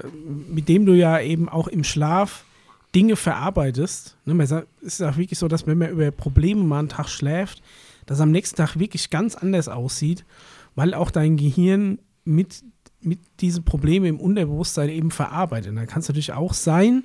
mit 0.52 0.70
dem 0.70 0.86
du 0.86 0.94
ja 0.94 1.20
eben 1.20 1.50
auch 1.50 1.68
im 1.68 1.84
Schlaf 1.84 2.46
Dinge 2.94 3.16
verarbeitest. 3.16 4.18
Ne, 4.26 4.34
man 4.34 4.48
sagt, 4.48 4.68
es 4.82 5.00
ist 5.00 5.02
auch 5.02 5.18
wirklich 5.18 5.40
so, 5.40 5.48
dass 5.48 5.68
wenn 5.68 5.78
man 5.78 5.90
über 5.90 6.12
Probleme 6.12 6.64
mal 6.64 6.80
einen 6.80 6.90
Tag 6.90 7.10
schläft, 7.10 7.62
dass 8.10 8.22
am 8.22 8.32
nächsten 8.32 8.56
Tag 8.58 8.80
wirklich 8.80 9.12
ganz 9.12 9.36
anders 9.36 9.68
aussieht, 9.68 10.26
weil 10.74 10.96
auch 10.96 11.12
dein 11.12 11.38
Gehirn 11.38 12.00
mit 12.26 12.64
mit 13.02 13.20
diesen 13.40 13.64
Problemen 13.64 14.06
im 14.08 14.20
Unterbewusstsein 14.20 14.90
eben 14.90 15.12
verarbeitet. 15.12 15.70
Und 15.70 15.78
dann 15.78 15.88
kann 15.88 16.02
es 16.02 16.10
natürlich 16.10 16.34
auch 16.34 16.54
sein, 16.54 17.04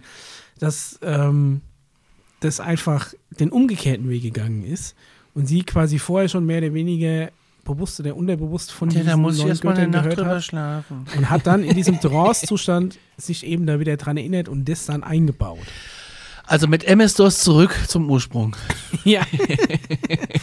dass 0.59 0.99
ähm, 1.03 1.61
das 2.41 2.59
einfach 2.59 3.15
den 3.39 3.51
umgekehrten 3.51 4.09
Weg 4.09 4.23
gegangen 4.23 4.65
ist 4.65 4.97
und 5.35 5.47
sie 5.47 5.63
quasi 5.63 6.01
vorher 6.01 6.29
schon 6.29 6.47
mehr 6.47 6.59
oder 6.59 6.75
weniger 6.75 7.31
bewusst 7.65 8.01
oder 8.01 8.17
unterbewusst 8.17 8.73
von 8.73 8.91
Ja, 8.91 8.99
da 8.99 9.05
diesen 9.05 9.21
muss 9.21 9.35
ich 9.35 9.41
neuen 9.41 9.49
erstmal 9.51 9.77
eine 9.77 9.89
Nacht 9.89 10.03
gehört 10.03 10.19
drüber 10.19 10.31
hat 10.31 10.45
schlafen. 10.45 11.07
und 11.17 11.31
hat 11.31 11.47
dann 11.47 11.63
in 11.63 11.77
diesem 11.77 12.01
Trance-Zustand 12.01 12.99
sich 13.17 13.47
eben 13.47 13.67
da 13.67 13.79
wieder 13.79 13.97
dran 13.97 14.17
erinnert 14.17 14.49
und 14.49 14.69
das 14.69 14.87
dann 14.87 15.05
eingebaut. 15.05 15.59
Also 16.47 16.67
mit 16.69 16.85
MS-DOS 16.85 17.41
zurück 17.41 17.75
zum 17.87 18.11
Ursprung. 18.11 18.57
Ja, 19.05 19.23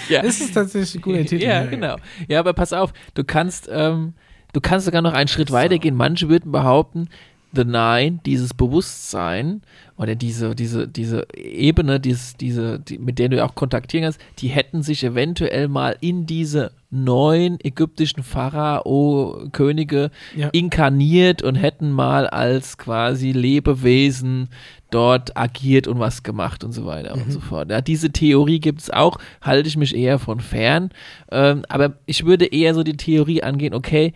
Ja. 0.09 0.21
das 0.21 0.39
ist 0.41 0.53
tatsächlich 0.53 0.95
ein 0.95 1.01
guter 1.01 1.25
Titel. 1.25 1.43
Ja, 1.43 1.65
genau. 1.65 1.95
Ja, 2.27 2.39
aber 2.39 2.53
pass 2.53 2.73
auf, 2.73 2.93
du 3.15 3.23
kannst, 3.23 3.67
ähm, 3.71 4.13
du 4.53 4.61
kannst 4.61 4.85
sogar 4.85 5.01
noch 5.01 5.13
einen 5.13 5.27
Schritt 5.27 5.51
weiter 5.51 5.77
gehen. 5.79 5.95
Manche 5.95 6.29
würden 6.29 6.51
behaupten, 6.51 7.07
The 7.53 7.65
Nine, 7.65 8.19
dieses 8.25 8.53
Bewusstsein 8.53 9.61
oder 9.97 10.15
diese, 10.15 10.55
diese, 10.55 10.87
diese 10.87 11.27
Ebene, 11.35 11.99
dieses, 11.99 12.35
diese, 12.37 12.79
die, 12.79 12.97
mit 12.97 13.19
der 13.19 13.29
du 13.29 13.43
auch 13.43 13.55
kontaktieren 13.55 14.03
kannst, 14.05 14.19
die 14.39 14.47
hätten 14.47 14.83
sich 14.83 15.03
eventuell 15.03 15.67
mal 15.67 15.95
in 15.99 16.25
diese 16.25 16.71
neuen 16.89 17.57
ägyptischen 17.63 18.23
Pharao-Könige 18.23 20.11
Ja. 20.35 20.49
inkarniert 20.51 21.41
und 21.43 21.55
hätten 21.55 21.91
mal 21.91 22.27
als 22.27 22.77
quasi 22.77 23.31
Lebewesen 23.31 24.49
dort 24.89 25.37
agiert 25.37 25.87
und 25.87 25.99
was 25.99 26.23
gemacht 26.23 26.63
und 26.63 26.73
so 26.73 26.85
weiter 26.85 27.13
und 27.13 27.31
so 27.31 27.39
fort. 27.39 27.69
Ja, 27.71 27.79
diese 27.81 28.11
Theorie 28.11 28.59
gibt 28.59 28.81
es 28.81 28.89
auch, 28.89 29.17
halte 29.41 29.69
ich 29.69 29.77
mich 29.77 29.95
eher 29.95 30.19
von 30.19 30.39
fern. 30.41 30.89
Ähm, 31.31 31.63
aber 31.69 31.93
ich 32.05 32.25
würde 32.25 32.45
eher 32.45 32.73
so 32.73 32.83
die 32.83 32.97
Theorie 32.97 33.41
angehen, 33.43 33.73
okay, 33.73 34.13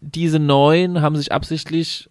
diese 0.00 0.38
Neuen 0.38 1.02
haben 1.02 1.16
sich 1.16 1.32
absichtlich 1.32 2.08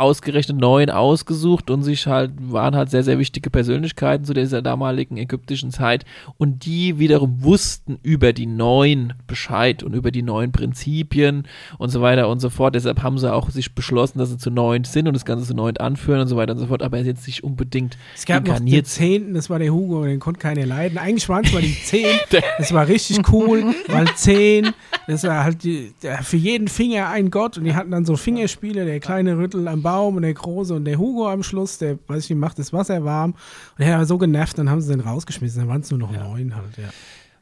ausgerechnet 0.00 0.56
Neuen 0.56 0.88
ausgesucht 0.88 1.70
und 1.70 1.82
sich 1.82 2.06
halt, 2.06 2.32
waren 2.40 2.74
halt 2.74 2.90
sehr, 2.90 3.02
sehr 3.02 3.18
wichtige 3.18 3.50
Persönlichkeiten 3.50 4.24
zu 4.24 4.32
dieser 4.32 4.62
damaligen 4.62 5.18
ägyptischen 5.18 5.70
Zeit 5.70 6.06
und 6.38 6.64
die 6.64 6.98
wiederum 6.98 7.42
wussten 7.44 7.98
über 8.02 8.32
die 8.32 8.46
Neuen 8.46 9.12
Bescheid 9.26 9.82
und 9.82 9.94
über 9.94 10.10
die 10.10 10.22
neuen 10.22 10.52
Prinzipien 10.52 11.46
und 11.76 11.90
so 11.90 12.00
weiter 12.00 12.28
und 12.28 12.40
so 12.40 12.48
fort. 12.48 12.74
Deshalb 12.74 13.02
haben 13.02 13.18
sie 13.18 13.32
auch 13.32 13.50
sich 13.50 13.74
beschlossen, 13.74 14.18
dass 14.18 14.30
sie 14.30 14.38
zu 14.38 14.50
Neun 14.50 14.84
sind 14.84 15.06
und 15.06 15.12
das 15.12 15.26
Ganze 15.26 15.46
zu 15.46 15.54
Neun 15.54 15.76
anführen 15.76 16.20
und 16.20 16.28
so 16.28 16.36
weiter 16.36 16.52
und 16.52 16.58
so 16.58 16.66
fort, 16.66 16.82
aber 16.82 16.98
jetzt 16.98 17.26
nicht 17.26 17.44
unbedingt 17.44 17.98
Es 18.16 18.24
gab 18.24 18.38
noch 18.38 18.54
den 18.54 18.66
inkarniert. 18.66 18.86
Zehnten, 18.86 19.34
das 19.34 19.50
war 19.50 19.58
der 19.58 19.72
Hugo, 19.72 20.04
den 20.04 20.18
konnte 20.18 20.40
keiner 20.40 20.64
leiden. 20.64 20.96
Eigentlich 20.96 21.28
waren 21.28 21.44
es 21.44 21.52
mal 21.52 21.60
die 21.60 21.76
Zehn, 21.84 22.18
das 22.58 22.72
war 22.72 22.88
richtig 22.88 23.20
cool, 23.30 23.74
weil 23.88 24.06
Zehn, 24.14 24.70
das 25.06 25.24
war 25.24 25.44
halt 25.44 25.62
die, 25.62 25.92
für 26.22 26.38
jeden 26.38 26.68
Finger 26.68 27.10
ein 27.10 27.30
Gott 27.30 27.58
und 27.58 27.64
die 27.64 27.74
hatten 27.74 27.90
dann 27.90 28.06
so 28.06 28.16
Fingerspiele, 28.16 28.86
der 28.86 28.98
kleine 29.00 29.36
Rüttel 29.36 29.49
am 29.54 29.82
Baum 29.82 30.16
und 30.16 30.22
der 30.22 30.34
große 30.34 30.74
und 30.74 30.84
der 30.84 30.98
Hugo 30.98 31.28
am 31.28 31.42
Schluss, 31.42 31.78
der, 31.78 31.98
weiß 32.06 32.24
ich 32.24 32.30
nicht, 32.30 32.38
macht 32.38 32.58
das 32.58 32.72
Wasser 32.72 33.04
warm. 33.04 33.32
Und 33.32 33.78
der 33.78 33.88
hat 33.88 33.94
aber 33.94 34.06
so 34.06 34.18
genervt, 34.18 34.58
dann 34.58 34.70
haben 34.70 34.80
sie 34.80 34.92
den 34.92 35.00
rausgeschmissen, 35.00 35.60
dann 35.60 35.68
waren 35.68 35.80
es 35.80 35.90
nur 35.90 36.00
noch 36.00 36.12
neun 36.12 36.56
halt, 36.56 36.76
ja. 36.76 36.90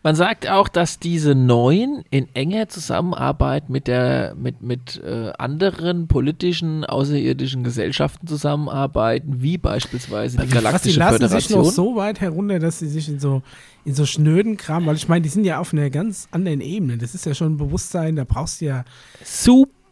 Man 0.04 0.14
sagt 0.14 0.48
auch, 0.48 0.68
dass 0.68 1.00
diese 1.00 1.34
Neuen 1.34 2.04
in 2.10 2.28
enger 2.32 2.68
Zusammenarbeit 2.68 3.68
mit 3.68 3.88
der 3.88 4.36
mit 4.36 4.62
mit 4.62 5.02
äh, 5.04 5.32
anderen 5.36 6.06
politischen 6.06 6.84
außerirdischen 6.84 7.64
Gesellschaften 7.64 8.28
zusammenarbeiten, 8.28 9.42
wie 9.42 9.58
beispielsweise 9.58 10.36
die 10.36 10.42
Was, 10.44 10.48
die 10.48 10.54
Galaktische 10.54 10.98
lassen 11.00 11.28
sich 11.28 11.48
Föderation. 11.48 11.62
noch 11.62 11.70
so 11.72 11.96
weit 11.96 12.20
herunter, 12.20 12.60
dass 12.60 12.78
sie 12.78 12.86
sich 12.86 13.08
in 13.08 13.18
so, 13.18 13.42
in 13.84 13.92
so 13.92 14.06
schnöden 14.06 14.56
Kram, 14.56 14.86
weil 14.86 14.94
ich 14.94 15.08
meine, 15.08 15.22
die 15.22 15.30
sind 15.30 15.44
ja 15.44 15.58
auf 15.58 15.72
einer 15.72 15.90
ganz 15.90 16.28
anderen 16.30 16.60
Ebene. 16.60 16.96
Das 16.96 17.16
ist 17.16 17.26
ja 17.26 17.34
schon 17.34 17.54
ein 17.54 17.56
Bewusstsein, 17.56 18.14
da 18.14 18.22
brauchst 18.22 18.60
du 18.60 18.66
ja 18.66 18.84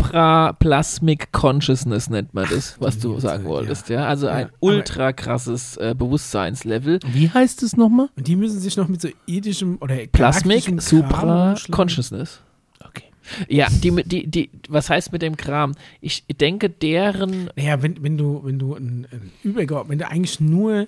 Supraplasmic 0.06 1.32
Consciousness 1.32 2.08
nennt 2.10 2.34
man 2.34 2.46
das, 2.48 2.76
was 2.80 2.98
du 2.98 3.18
sagen 3.20 3.44
wolltest, 3.44 3.88
ja. 3.88 4.06
Also 4.06 4.28
ein 4.28 4.50
ultra 4.60 5.12
krasses 5.12 5.76
äh, 5.76 5.94
Bewusstseinslevel. 5.96 7.00
Wie 7.06 7.30
heißt 7.30 7.62
es 7.62 7.76
nochmal? 7.76 8.08
Und 8.16 8.26
die 8.26 8.36
müssen 8.36 8.60
sich 8.60 8.76
noch 8.76 8.88
mit 8.88 9.00
so 9.00 9.08
irdischem 9.26 9.78
oder 9.80 9.96
Plasmic 10.12 10.80
Supra. 10.80 11.54
Consciousness. 11.70 12.40
Okay. 12.84 13.04
Ja, 13.48 13.68
die, 13.70 13.90
die, 14.04 14.26
die, 14.26 14.50
was 14.68 14.90
heißt 14.90 15.12
mit 15.12 15.22
dem 15.22 15.36
Kram? 15.36 15.74
Ich 16.00 16.24
denke, 16.40 16.70
deren 16.70 17.50
Naja, 17.56 17.82
wenn, 17.82 18.02
wenn 18.02 18.16
du, 18.16 18.42
wenn 18.44 18.58
du 18.58 18.74
ein, 18.74 19.06
ein 19.10 19.32
Übergeordnet, 19.42 19.90
wenn 19.90 19.98
du 19.98 20.08
eigentlich 20.08 20.40
nur 20.40 20.86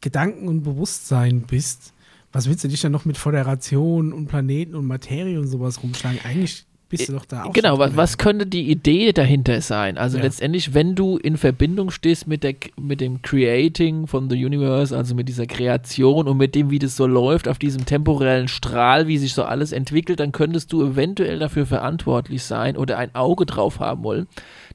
Gedanken 0.00 0.48
und 0.48 0.62
Bewusstsein 0.62 1.42
bist, 1.42 1.92
was 2.32 2.48
willst 2.48 2.64
du 2.64 2.68
dich 2.68 2.80
dann 2.80 2.92
noch 2.92 3.04
mit 3.04 3.16
Föderation 3.16 4.12
und 4.12 4.26
Planeten 4.26 4.74
und 4.74 4.86
Materie 4.86 5.38
und 5.38 5.46
sowas 5.46 5.82
rumschlagen? 5.82 6.18
Eigentlich 6.24 6.66
bist 6.96 7.08
du 7.08 7.12
doch 7.14 7.24
da 7.24 7.44
auch. 7.44 7.52
Genau, 7.52 7.78
was, 7.78 7.96
was 7.96 8.18
könnte 8.18 8.46
die 8.46 8.70
Idee 8.70 9.12
dahinter 9.12 9.60
sein? 9.60 9.98
Also 9.98 10.18
Ja. 10.18 10.24
letztendlich, 10.24 10.74
wenn 10.74 10.94
du 10.94 11.16
in 11.18 11.36
Verbindung 11.36 11.90
stehst 11.90 12.26
mit, 12.26 12.42
der, 12.42 12.54
mit 12.80 13.00
dem 13.00 13.22
Creating 13.22 14.06
von 14.06 14.30
the 14.30 14.44
Universe, 14.44 14.96
also 14.96 15.14
mit 15.14 15.28
dieser 15.28 15.46
Kreation 15.46 16.28
und 16.28 16.36
mit 16.36 16.54
dem, 16.54 16.70
wie 16.70 16.78
das 16.78 16.96
so 16.96 17.06
läuft, 17.06 17.48
auf 17.48 17.58
diesem 17.58 17.84
temporellen 17.86 18.48
Strahl, 18.48 19.06
wie 19.08 19.18
sich 19.18 19.34
so 19.34 19.44
alles 19.44 19.72
entwickelt, 19.72 20.20
dann 20.20 20.32
könntest 20.32 20.72
du 20.72 20.82
eventuell 20.84 21.38
dafür 21.38 21.66
verantwortlich 21.66 22.42
sein 22.42 22.76
oder 22.76 22.98
ein 22.98 23.14
Auge 23.14 23.46
drauf 23.46 23.80
haben 23.80 24.02
wollen, 24.04 24.26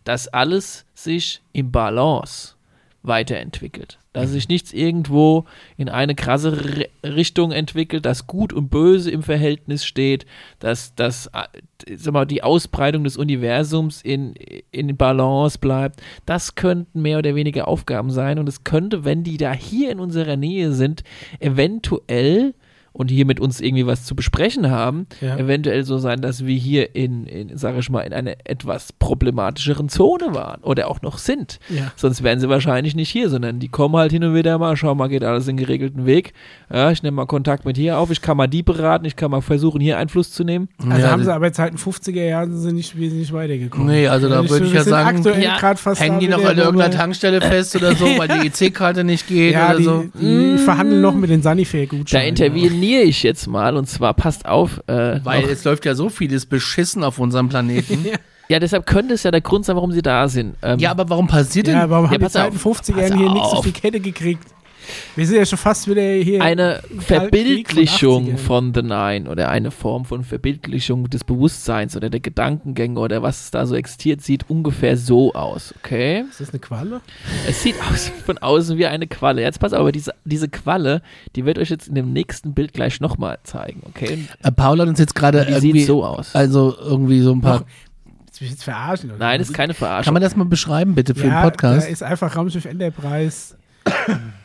dass 0.04 0.28
alles 0.28 0.86
sich 0.94 1.41
im 1.54 1.72
Balance 1.72 2.56
weiterentwickelt. 3.01 3.99
Dass 4.11 4.31
sich 4.31 4.49
nichts 4.49 4.73
irgendwo 4.73 5.45
in 5.77 5.88
eine 5.88 6.15
krasse 6.15 6.51
Ri- 6.51 6.89
Richtung 7.03 7.51
entwickelt, 7.51 8.05
dass 8.05 8.27
Gut 8.27 8.51
und 8.51 8.69
Böse 8.69 9.11
im 9.11 9.23
Verhältnis 9.23 9.85
steht, 9.85 10.26
dass, 10.59 10.95
dass 10.95 11.27
äh, 11.27 11.95
sag 11.95 12.13
mal, 12.13 12.26
die 12.26 12.43
Ausbreitung 12.43 13.03
des 13.03 13.17
Universums 13.17 14.01
in, 14.01 14.34
in 14.71 14.97
Balance 14.97 15.59
bleibt. 15.59 16.01
Das 16.26 16.55
könnten 16.55 17.01
mehr 17.01 17.19
oder 17.19 17.35
weniger 17.35 17.67
Aufgaben 17.67 18.09
sein 18.09 18.39
und 18.39 18.49
es 18.49 18.63
könnte, 18.63 19.05
wenn 19.05 19.23
die 19.23 19.38
da 19.38 19.53
hier 19.53 19.91
in 19.91 19.99
unserer 19.99 20.35
Nähe 20.35 20.73
sind, 20.73 21.03
eventuell 21.39 22.53
und 22.99 23.09
hier 23.09 23.26
mit 23.26 23.39
uns 23.39 23.61
irgendwie 23.61 23.88
was 23.88 24.03
zu 24.05 24.13
besprechen 24.13 24.69
haben, 24.69 25.07
Ja. 25.21 25.38
eventuell 25.38 25.85
so 25.85 25.97
sein, 25.99 26.19
dass 26.21 26.45
wir 26.45 26.55
hier 26.55 26.95
in, 26.95 27.26
in 27.26 27.57
sage 27.57 27.80
ich 27.80 27.89
mal, 27.89 28.01
in 28.01 28.11
einer 28.11 28.34
etwas 28.43 28.91
problematischeren 28.91 29.88
Zone 29.88 30.34
waren 30.35 30.61
oder 30.63 30.89
auch 30.89 31.01
noch 31.01 31.17
sind. 31.17 31.59
Ja. 31.69 31.93
Sonst 31.95 32.23
wären 32.23 32.41
sie 32.41 32.49
wahrscheinlich 32.49 32.95
nicht 32.95 33.09
hier, 33.09 33.30
sondern 33.30 33.59
die 33.59 33.69
kommen 33.69 33.95
halt 33.95 34.11
hin 34.11 34.23
und 34.26 34.35
wieder 34.35 34.57
mal, 34.57 34.76
schau 34.76 34.95
mal, 34.95 35.07
geht 35.07 35.23
alles 35.23 35.47
in 35.47 35.55
geregelten 35.55 36.05
Weg. 36.05 36.34
Ja, 36.71 36.91
ich 36.91 37.01
nehme 37.01 37.15
mal 37.15 37.26
Kontakt 37.26 37.63
mit 37.63 37.77
hier 37.77 37.97
auf, 37.97 38.11
ich 38.11 38.21
kann 38.21 38.35
mal 38.35 38.47
die 38.47 38.63
beraten, 38.63 39.05
ich 39.05 39.15
kann 39.15 39.31
mal 39.31 39.41
versuchen, 39.41 39.80
hier 39.80 39.97
Einfluss 39.97 40.31
zu 40.31 40.43
nehmen. 40.43 40.67
Also 40.89 41.01
Ja, 41.01 41.11
haben 41.11 41.23
sie 41.23 41.34
aber 41.34 41.45
jetzt 41.45 41.57
halt 41.59 41.71
in 41.71 41.77
50er 41.77 42.21
Jahren 42.26 42.51
sind 42.51 42.61
sie 42.69 42.73
nicht 42.76 42.97
wesentlich 42.99 43.31
weitergekommen. 43.31 43.88
Nee, 43.88 44.07
also 44.07 44.27
da 44.27 44.38
würde 44.49 44.65
ich 44.65 44.71
sind 44.71 44.73
ja 44.73 44.84
sagen, 44.84 45.23
Hängen 45.97 46.19
die 46.19 46.27
noch 46.27 46.43
an 46.43 46.57
irgendeiner 46.57 46.91
Tankstelle 46.93 47.39
fest 47.39 47.76
oder 47.77 47.95
so, 47.95 48.05
weil 48.17 48.27
die 48.27 48.47
EC-Karte 48.65 49.05
nicht 49.05 49.26
geht 49.27 49.53
Ja, 49.53 49.69
oder 49.69 49.77
die, 49.77 49.84
so? 49.84 50.05
die 50.19 50.57
verhandeln 50.57 51.01
noch 51.01 51.15
mit 51.15 51.30
den 51.30 51.41
Da 51.41 51.49
Sanifair-Gutscheinen. 51.49 52.35
Interveniere 52.90 53.03
ich 53.03 53.24
jetzt 53.24 53.48
mal 53.48 53.76
und 53.78 53.88
zwar 53.88 54.14
passt 54.14 54.45
auf. 54.45 54.82
Äh, 54.88 55.20
Weil 55.24 55.44
noch, 55.44 55.49
es 55.49 55.64
läuft 55.64 55.86
ja 55.86 55.95
so 55.95 56.10
vieles 56.10 56.45
beschissen 56.45 57.03
auf 57.03 57.20
unserem 57.20 57.49
Planeten. 57.49 58.06
ja, 58.49 58.60
deshalb 58.60 58.86
könnte 58.86 59.14
es 59.14 59.24
ja 59.24 59.32
der 59.32 59.41
Grund 59.41 59.66
sein, 59.66 59.76
warum 59.76 59.91
sie 59.91 60.02
da 60.02 60.28
sind. 60.28 60.56
Ähm, 60.61 60.80
ja, 60.80 60.91
aber 60.91 61.10
warum 61.10 61.28
passiert 61.28 61.68
denn? 61.68 61.76
Ja, 61.76 61.90
warum 61.90 62.06
Ja, 62.06 62.11
haben 62.11 62.18
die 62.20 62.24
pass 62.24 62.34
seit 62.34 62.52
den 62.53 62.57
auf, 62.57 62.80
50ern 62.80 62.94
pass 62.95 63.14
hier 63.18 63.32
nichts 63.32 63.49
auf 63.49 63.66
die 63.66 63.72
Kette 63.72 63.99
gekriegt? 63.99 64.44
Wir 65.16 65.26
sind 65.28 65.36
ja 65.38 65.45
schon 65.45 65.57
fast 65.57 65.88
wieder 65.90 66.02
hier. 66.02 66.41
eine 66.41 66.82
Verbildlichung 66.99 68.36
80ern. 68.36 68.38
von 68.38 68.74
The 68.74 68.82
Nine 68.82 69.30
oder 69.30 69.49
eine 69.49 69.72
Form 69.72 70.06
von 70.06 70.24
Verbildlichung 70.24 71.10
des 71.10 71.24
Bewusstseins 71.24 71.95
oder 71.95 72.10
der 72.10 72.20
Gedankengänge 72.20 72.99
oder 72.99 73.22
was 73.22 73.52
da 73.52 73.66
so 73.66 73.76
existiert, 73.76 74.22
sieht 74.22 74.49
ungefähr 74.49 74.98
so 74.98 75.34
aus, 75.34 75.74
okay? 75.78 76.24
Ist 76.30 76.40
das 76.41 76.49
eine 76.52 76.60
Qualle? 76.60 77.02
Es 77.48 77.64
sieht 77.64 77.76
aus, 77.91 78.11
von 78.26 78.38
außen 78.38 78.78
wie 78.78 78.86
eine 78.88 79.07
Qualle. 79.07 79.41
Jetzt 79.41 79.60
pass 79.60 79.74
auf, 79.74 79.80
aber 79.80 79.91
diese, 79.91 80.14
diese 80.26 80.49
Qualle, 80.49 81.02
die 81.36 81.45
wird 81.45 81.57
euch 81.60 81.70
jetzt 81.70 81.88
in 81.88 81.95
dem 81.95 82.14
nächsten 82.14 82.53
Bild 82.53 82.74
gleich 82.74 82.99
nochmal 83.02 83.40
zeigen, 83.44 83.82
okay? 83.88 84.28
Äh, 84.44 84.52
Paul 84.52 84.80
hat 84.82 84.88
uns 84.88 84.99
jetzt 84.99 85.16
gerade 85.16 85.45
Die 85.45 85.52
irgendwie, 85.52 85.80
sieht 85.80 85.88
so 85.88 86.03
aus. 86.03 86.36
also 86.36 86.76
irgendwie 86.80 87.22
so 87.22 87.32
ein 87.34 87.41
paar. 87.41 87.64
Ach, 87.66 87.72
Willst 88.26 88.41
du 88.41 88.44
mich 88.44 88.52
jetzt 88.52 88.64
verarschen? 88.64 89.10
Oder? 89.10 89.20
Nein, 89.20 89.40
das 89.40 89.49
ist 89.49 89.53
keine 89.53 89.74
Kann 89.74 89.80
Verarschung. 89.80 90.14
man 90.14 90.22
das 90.22 90.36
mal 90.36 90.45
beschreiben, 90.45 90.95
bitte, 90.95 91.16
für 91.16 91.28
ja, 91.28 91.41
den 91.41 91.49
Podcast? 91.49 91.88
Da 91.88 91.91
ist 91.91 92.03
einfach 92.03 92.36
Raumschiff 92.36 92.66
Enterprise 92.66 93.56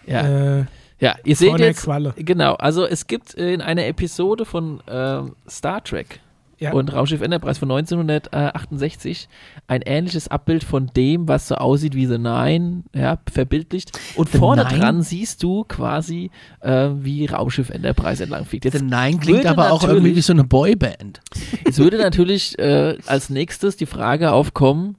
Ja, 0.06 0.58
äh, 0.60 0.64
ja, 1.00 1.16
ihr 1.24 1.36
vor 1.36 1.46
seht 1.50 1.58
der 1.58 1.66
jetzt, 1.68 1.82
Qualle. 1.84 2.14
genau, 2.16 2.54
also 2.54 2.86
es 2.86 3.06
gibt 3.06 3.34
in 3.34 3.60
einer 3.60 3.86
Episode 3.86 4.44
von 4.44 4.80
ähm, 4.88 5.34
Star 5.48 5.82
Trek 5.82 6.20
Ja. 6.60 6.72
und 6.72 6.92
Raumschiff 6.92 7.20
Enterprise 7.20 7.58
von 7.58 7.70
1968 7.70 9.28
ein 9.66 9.82
ähnliches 9.82 10.28
Abbild 10.28 10.62
von 10.64 10.90
dem, 10.96 11.26
was 11.28 11.48
so 11.48 11.56
aussieht 11.56 11.94
wie 11.94 12.06
The 12.06 12.18
Nine, 12.18 12.84
ja, 12.94 13.18
verbildlicht. 13.30 13.98
Und 14.16 14.30
The 14.30 14.38
vorne 14.38 14.64
Nine? 14.64 14.78
dran 14.78 15.02
siehst 15.02 15.42
du 15.42 15.64
quasi, 15.64 16.30
äh, 16.60 16.90
wie 16.94 17.26
Raumschiff 17.26 17.70
Enterprise 17.70 18.22
entlang 18.22 18.44
fliegt. 18.44 18.64
Jetzt 18.64 18.78
The 18.78 18.84
Nine 18.84 19.18
klingt 19.18 19.46
aber 19.46 19.72
auch 19.72 19.82
irgendwie 19.84 20.14
wie 20.16 20.22
so 20.22 20.32
eine 20.32 20.44
Boyband. 20.44 21.20
Es 21.68 21.78
würde 21.78 21.98
natürlich 21.98 22.58
äh, 22.58 22.96
als 23.06 23.30
nächstes 23.30 23.76
die 23.76 23.86
Frage 23.86 24.32
aufkommen, 24.32 24.96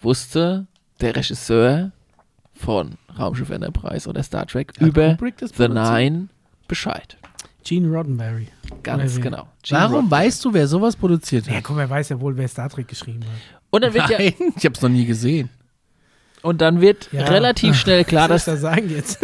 wusste 0.00 0.66
der 1.00 1.14
Regisseur 1.16 1.92
von 2.54 2.92
Raumschiff 3.18 3.50
Enterprise 3.50 4.08
oder 4.08 4.22
Star 4.22 4.46
Trek 4.46 4.72
Hat 4.80 4.86
über 4.86 5.10
Kubrick 5.10 5.36
das 5.38 5.50
The? 5.56 5.68
Nine 5.68 6.28
Bescheid? 6.68 7.16
Gene 7.64 7.88
Roddenberry. 7.88 8.48
Ganz 8.82 9.20
genau. 9.20 9.48
Gene 9.62 9.80
Warum 9.80 9.94
Roddenberry. 9.94 10.24
weißt 10.26 10.44
du, 10.44 10.52
wer 10.54 10.66
sowas 10.68 10.96
produziert 10.96 11.46
Ja, 11.46 11.54
hat? 11.54 11.64
komm, 11.64 11.78
er 11.78 11.88
weiß 11.88 12.10
ja 12.10 12.20
wohl, 12.20 12.36
wer 12.36 12.46
Star 12.48 12.68
Trek 12.68 12.88
geschrieben 12.88 13.20
hat. 13.24 13.60
Und 13.70 13.82
dann 13.82 13.94
wird 13.94 14.08
ja, 14.10 14.18
Nein, 14.18 14.34
ich 14.56 14.64
habe 14.64 14.74
es 14.74 14.82
noch 14.82 14.88
nie 14.90 15.04
gesehen. 15.06 15.48
und 16.42 16.60
dann 16.60 16.80
wird 16.80 17.08
Ja. 17.12 17.24
relativ 17.24 17.74
schnell 17.76 18.04
klar, 18.04 18.28
Was 18.30 18.44
dass, 18.44 18.44
soll 18.44 18.54
ich 18.56 18.60
da 18.60 18.70
sagen 18.76 18.90
jetzt? 18.90 19.18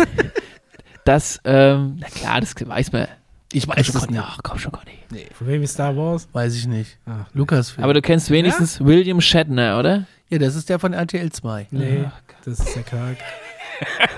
dass 1.05 1.41
ähm, 1.45 1.97
na 2.01 2.09
klar, 2.09 2.41
das 2.41 2.55
weiß 2.59 2.93
man. 2.93 3.07
Ich 3.53 3.67
Komm 3.67 3.77
weiß 3.77 3.87
schon, 3.87 3.97
es 3.97 4.11
nicht. 4.11 4.23
Ach, 4.25 4.39
komm 4.45 4.59
schon, 4.59 4.71
Conny. 4.73 5.27
Von 5.35 5.47
wem 5.49 5.63
ist 5.63 5.73
Star 5.73 5.97
Wars? 5.97 6.29
Weiß 6.33 6.55
ich 6.57 6.67
nicht. 6.69 6.99
Ah, 7.05 7.27
Lukas. 7.35 7.75
Aber 7.79 7.95
du 7.95 8.01
kennst 8.01 8.31
wenigstens 8.31 8.79
William 8.85 9.21
Shatner, 9.21 9.77
oder? 9.79 10.07
Ja, 10.31 10.39
das 10.39 10.55
ist 10.55 10.69
der 10.69 10.79
von 10.79 10.93
RTL 10.93 11.31
2. 11.31 11.67
nee, 11.71 12.05
Ach, 12.07 12.21
das 12.45 12.61
ist 12.61 12.75
der 12.77 12.83
Kirk. 12.83 13.17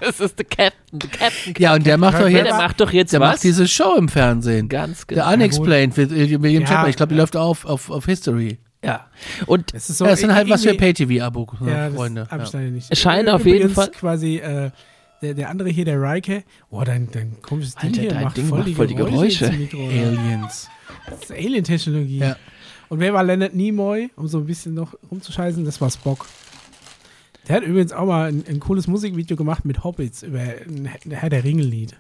Das 0.01 0.18
ist 0.18 0.36
der 0.40 0.44
Captain, 0.44 0.98
der 0.98 1.09
Captain. 1.10 1.55
Ja, 1.56 1.74
und 1.74 1.86
der 1.86 1.97
macht 1.97 2.20
doch 2.20 2.26
jetzt 2.28 2.47
der 2.47 2.56
macht 2.56 2.80
doch 2.80 2.90
jetzt 2.90 3.12
der 3.12 3.20
was. 3.20 3.34
macht 3.34 3.44
diese 3.44 3.68
Show 3.68 3.94
im 3.97 4.09
Fernsehen. 4.09 4.68
Ganz 4.68 5.06
Der 5.06 5.18
genau. 5.18 5.32
Unexplained 5.34 5.97
mit 5.97 6.10
William 6.10 6.62
Ja. 6.62 6.66
Shatner. 6.66 6.89
Ich 6.89 6.97
glaube, 6.97 7.12
die 7.14 7.18
läuft 7.20 7.36
auf, 7.36 7.64
auf, 7.64 7.89
auf 7.89 8.06
History. 8.06 8.59
Ja. 8.84 9.06
Und 9.47 9.72
Es 9.72 9.89
ist 9.89 9.98
so 9.98 10.05
das 10.05 10.18
sind 10.18 10.34
halt 10.34 10.51
was 10.51 10.64
für 10.64 10.74
Pay-TV-Abo, 10.74 11.47
Ja, 11.64 11.86
das 11.86 11.94
Freunde. 11.94 12.22
ich 12.28 12.30
Ja. 12.32 12.36
leider 12.39 12.59
nicht. 12.70 12.86
Es 12.90 12.98
scheint 12.98 13.28
auf 13.28 13.47
jeden 13.47 13.70
Fall- 13.70 13.93
quasi 13.93 14.39
äh, 14.39 14.72
der, 15.22 15.34
der 15.34 15.48
andere 15.48 15.68
hier, 15.68 15.84
der 15.84 16.01
Reike. 16.02 16.43
Boah, 16.68 16.84
dein, 16.84 17.09
dein 17.12 17.40
komisches 17.40 17.76
Ding 17.76 17.90
Alter, 17.90 18.01
hier 18.01 18.10
dein 18.10 18.24
macht 18.24 18.36
Ding 18.39 18.47
voll, 18.48 18.59
macht 18.59 18.68
die 18.68 18.74
voll 18.74 18.86
die 18.89 18.94
Geräusche. 18.97 19.48
Geräusche. 19.51 19.76
Aliens. 19.76 20.68
Das 21.09 21.20
ist 21.20 21.30
Alien-Technologie. 21.30 22.18
Ja. 22.18 22.36
Und 22.93 23.01
wer 23.01 23.14
war 23.14 23.24
Leonard 23.24 23.55
Nimoy, 23.55 24.10
um 24.16 24.28
so 24.28 24.36
ein 24.36 24.44
bisschen 24.44 24.74
noch 24.74 24.94
rumzuscheißen? 25.10 25.64
Das 25.64 25.81
war 25.81 25.90
Spock. 25.90 26.27
Der 27.48 27.56
hat 27.56 27.62
übrigens 27.62 27.90
auch 27.93 28.05
mal 28.05 28.28
ein, 28.28 28.44
ein 28.47 28.60
cooles 28.60 28.86
Musikvideo 28.86 29.35
gemacht 29.35 29.64
mit 29.64 29.82
Hobbits 29.82 30.23
über 30.23 30.40
ein 30.40 30.85
Herr 31.09 31.31
der 31.31 31.43
Ringe-Lied. 31.43 31.97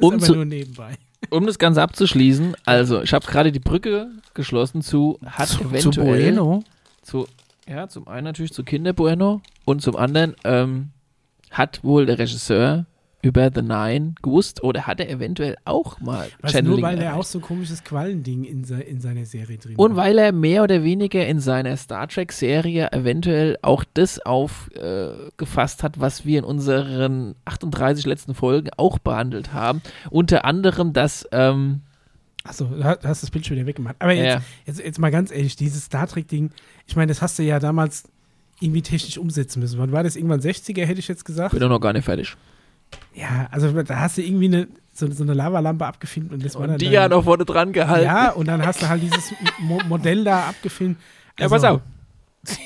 Um 0.00 0.18
zu- 0.18 0.34
nur 0.34 0.44
nebenbei. 0.46 0.94
um 1.30 1.46
das 1.46 1.60
Ganze 1.60 1.80
abzuschließen, 1.80 2.56
also 2.64 3.02
ich 3.02 3.12
habe 3.12 3.24
gerade 3.24 3.52
die 3.52 3.60
Brücke 3.60 4.08
geschlossen 4.34 4.82
zu 4.82 5.20
hat 5.24 5.46
Zu, 5.48 5.58
zu 5.58 5.64
eventuell 5.68 6.32
Bueno. 6.32 6.64
zu 7.02 7.28
ja 7.68 7.86
zum 7.86 8.08
einen 8.08 8.24
natürlich 8.24 8.52
zu 8.52 8.64
Kinder 8.64 8.92
Bueno 8.94 9.42
und 9.64 9.80
zum 9.80 9.94
anderen 9.94 10.34
ähm, 10.42 10.90
hat 11.52 11.84
wohl 11.84 12.04
der 12.04 12.18
Regisseur 12.18 12.86
über 13.20 13.50
The 13.52 13.62
Nine 13.62 14.14
gewusst 14.22 14.62
oder 14.62 14.86
hat 14.86 15.00
er 15.00 15.10
eventuell 15.10 15.56
auch 15.64 15.98
mal 16.00 16.28
Was 16.40 16.52
Channeling 16.52 16.80
nur, 16.80 16.88
weil 16.88 16.98
er 16.98 17.04
erreicht. 17.06 17.18
auch 17.20 17.24
so 17.24 17.38
ein 17.38 17.42
komisches 17.42 17.82
Quallending 17.82 18.44
in, 18.44 18.62
se 18.64 18.80
in 18.80 19.00
seiner 19.00 19.24
Serie 19.26 19.58
drin 19.58 19.74
und 19.76 19.90
hat. 19.92 19.96
weil 19.96 20.18
er 20.18 20.30
mehr 20.32 20.62
oder 20.62 20.84
weniger 20.84 21.26
in 21.26 21.40
seiner 21.40 21.76
Star 21.76 22.06
Trek 22.06 22.30
Serie 22.32 22.92
eventuell 22.92 23.58
auch 23.62 23.82
das 23.94 24.20
aufgefasst 24.24 25.80
äh, 25.80 25.82
hat, 25.82 26.00
was 26.00 26.24
wir 26.24 26.38
in 26.38 26.44
unseren 26.44 27.34
38 27.44 28.06
letzten 28.06 28.34
Folgen 28.34 28.70
auch 28.76 28.98
behandelt 28.98 29.52
haben. 29.52 29.82
Unter 30.10 30.44
anderem, 30.44 30.92
dass 30.92 31.26
ähm, 31.32 31.80
Achso, 32.44 32.64
du 32.66 32.82
hast 32.84 33.02
du 33.04 33.08
hast 33.08 33.22
das 33.22 33.30
Bild 33.30 33.44
schon 33.46 33.56
wieder 33.56 33.66
weggemacht. 33.66 33.96
Aber 33.98 34.12
jetzt, 34.12 34.34
Ja. 34.34 34.42
jetzt, 34.64 34.80
jetzt 34.80 34.98
mal 34.98 35.10
ganz 35.10 35.30
ehrlich, 35.32 35.56
dieses 35.56 35.84
Star 35.84 36.06
Trek-Ding, 36.06 36.50
ich 36.86 36.96
meine, 36.96 37.08
das 37.08 37.20
hast 37.20 37.38
du 37.38 37.42
ja 37.42 37.58
damals 37.58 38.04
irgendwie 38.60 38.82
technisch 38.82 39.18
umsetzen 39.18 39.60
müssen. 39.60 39.78
Wann 39.78 39.92
war 39.92 40.02
das? 40.02 40.16
Irgendwann 40.16 40.40
60er, 40.40 40.84
hätte 40.84 41.00
ich 41.00 41.08
jetzt 41.08 41.24
gesagt. 41.24 41.50
bin 41.50 41.60
doch 41.60 41.68
noch 41.68 41.80
gar 41.80 41.92
nicht 41.92 42.04
fertig. 42.04 42.36
Ja, 43.14 43.48
also 43.50 43.82
da 43.82 43.98
hast 44.00 44.18
du 44.18 44.22
irgendwie 44.22 44.46
eine, 44.46 44.68
so, 44.92 45.10
so 45.10 45.22
eine 45.24 45.34
Lavalampe 45.34 45.84
abgefilmt 45.86 46.32
und 46.32 46.44
das 46.44 46.54
war 46.54 46.62
dann. 46.62 46.72
Und 46.72 46.82
die 46.82 46.86
ja 46.86 47.08
noch 47.08 47.24
vorne 47.24 47.44
dran 47.44 47.72
gehalten. 47.72 48.04
Ja, 48.06 48.30
und 48.30 48.46
dann 48.46 48.64
hast 48.64 48.82
du 48.82 48.88
halt 48.88 49.02
dieses 49.02 49.32
Mo 49.60 49.78
Modell 49.88 50.24
da 50.24 50.48
abgefilmt. 50.48 50.98
Ja, 51.38 51.48
pass 51.48 51.64
auf. 51.64 51.80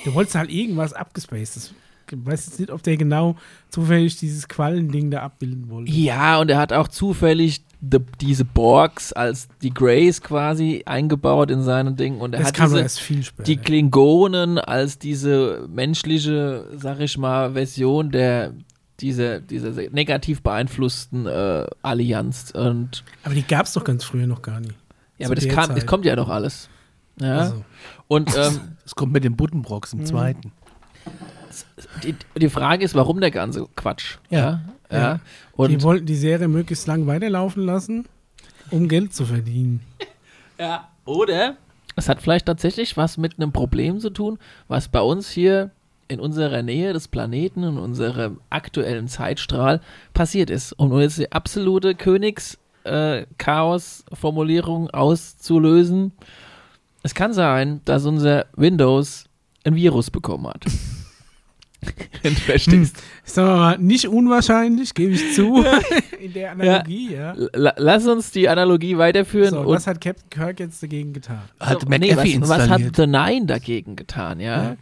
Du 0.05 0.15
wolltest 0.15 0.37
halt 0.37 0.51
irgendwas 0.51 0.93
abgespaced. 0.93 1.57
Ich 2.11 2.27
weiß 2.27 2.47
jetzt 2.47 2.61
nicht, 2.61 2.71
ob 2.71 2.83
der 2.83 2.99
genau 2.99 3.37
zufällig 3.71 4.17
dieses 4.19 4.47
Quallending 4.47 5.11
da 5.11 5.23
abbilden 5.23 5.71
wollte. 5.71 5.91
Ja, 5.91 6.39
und 6.41 6.51
er 6.51 6.59
hat 6.59 6.73
auch 6.75 6.89
zufällig 6.89 7.63
the, 7.81 8.01
diese 8.21 8.45
Borgs 8.45 9.15
als 9.15 9.49
die 9.63 9.73
Greys 9.73 10.21
quasi 10.21 10.83
eingebaut 10.85 11.51
in 11.51 11.63
seine 11.63 11.93
Ding. 11.93 12.19
Und 12.21 12.35
er 12.35 12.41
Das 12.41 12.49
hat 12.49 12.55
kam 12.57 12.67
diese, 12.71 12.81
erst 12.83 13.01
viel 13.01 13.23
später. 13.23 13.45
die 13.45 13.57
Klingonen 13.57 14.59
als 14.59 14.99
diese 14.99 15.67
menschliche, 15.73 16.67
sag 16.77 17.01
ich 17.01 17.17
mal, 17.17 17.53
Version 17.55 18.11
der 18.11 18.53
dieser, 19.03 19.41
dieser 19.41 19.71
negativ 19.91 20.43
beeinflussten 20.43 21.27
äh, 21.27 21.67
Allianz. 21.83 22.53
Und 22.53 23.05
aber 23.25 23.35
die 23.35 23.43
gab 23.47 23.67
es 23.67 23.73
doch 23.75 23.85
ganz 23.85 24.05
früher 24.05 24.27
noch 24.27 24.41
gar 24.43 24.61
nicht. 24.61 24.75
ja, 25.19 25.27
aber 25.27 25.35
das, 25.35 25.47
kam, 25.49 25.67
Zeit. 25.67 25.77
das 25.77 25.87
kommt 25.87 26.05
ja 26.05 26.17
doch 26.17 26.29
alles. 26.29 26.69
Ja. 27.21 27.39
Also, 27.39 27.65
Und 28.09 28.35
ähm, 28.37 28.61
Das 28.85 28.95
kommt 28.95 29.13
mit 29.13 29.25
den 29.25 29.37
Buddenbrocks 29.37 29.93
im 29.93 30.01
Mhm. 30.01 30.07
zweiten. 30.07 30.53
die, 32.03 32.15
die 32.37 32.49
Frage 32.49 32.85
ist, 32.85 32.95
warum 32.95 33.21
der 33.21 33.31
ganze 33.31 33.67
Quatsch? 33.77 34.17
Ja. 34.31 34.39
Ja. 34.39 34.61
ja. 34.91 34.99
Ja. 34.99 35.21
Und 35.53 35.71
die 35.71 35.83
wollten 35.83 36.07
die 36.07 36.17
Serie 36.17 36.49
möglichst 36.49 36.87
lang 36.87 37.07
weiterlaufen 37.07 37.65
lassen, 37.65 38.07
um 38.71 38.89
Geld 38.89 39.15
zu 39.15 39.25
verdienen. 39.27 39.81
Ja. 40.59 40.89
Oder 41.07 41.57
es 41.97 42.09
hat 42.09 42.23
vielleicht 42.23 42.47
tatsächlich 42.47 42.97
was 42.97 43.17
mit 43.19 43.37
einem 43.41 43.51
Problem 43.51 43.99
zu 43.99 44.11
tun, 44.11 44.39
was 44.69 44.87
bei 44.87 45.01
uns 45.01 45.29
hier 45.29 45.73
in 46.13 46.21
unserer 46.21 46.63
Nähe 46.63 46.93
des 46.93 47.09
Planeten, 47.09 47.63
in 47.65 47.79
unserem 47.79 48.39
aktuellen 48.51 49.09
Zeitstrahl 49.09 49.81
passiert 50.15 50.51
ist. 50.51 50.73
Um 50.79 50.97
jetzt 51.01 51.19
die 51.19 51.33
absolute 51.33 51.95
Königs-Chaos-Formulierung 51.95 54.91
auszulösen. 54.91 56.13
Es 57.03 57.15
kann 57.15 57.33
sein, 57.33 57.81
dass 57.85 58.07
unser 58.07 58.47
Windows 58.57 59.25
ein 59.65 59.75
Virus 59.75 60.11
bekommen 60.11 60.47
hat. 60.47 60.65
Wenn 62.23 62.35
du 62.35 62.41
verstehst. 62.41 62.97
Sagen 63.25 63.49
wir 63.49 63.57
mal, 63.57 63.79
nicht 63.79 64.07
unwahrscheinlich, 64.07 64.95
gebe 64.95 65.15
ich 65.15 65.35
zu, 65.35 65.65
in 66.21 66.33
der 66.33 66.53
Analogie, 66.53 67.13
ja. 67.15 67.33
L- 67.33 67.73
Lass 67.77 68.07
uns 68.07 68.31
die 68.31 68.49
Analogie 68.49 68.99
weiterführen. 68.99 69.51
So, 69.51 69.61
und 69.63 69.67
was 69.69 69.89
hat 69.89 70.01
Captain 70.01 70.31
Kirk 70.31 70.61
jetzt 70.61 70.81
dagegen 70.81 71.13
getan? 71.13 71.41
Hat 71.59 71.81
So, 71.81 71.89
McAfee 71.89 72.41
was, 72.41 72.49
was 72.49 72.69
hat 72.69 72.81
installiert. 72.83 72.97
The 72.97 73.07
Nine 73.09 73.47
dagegen 73.47 73.97
getan, 73.97 74.39
ja? 74.39 74.63
Ja. 74.63 74.77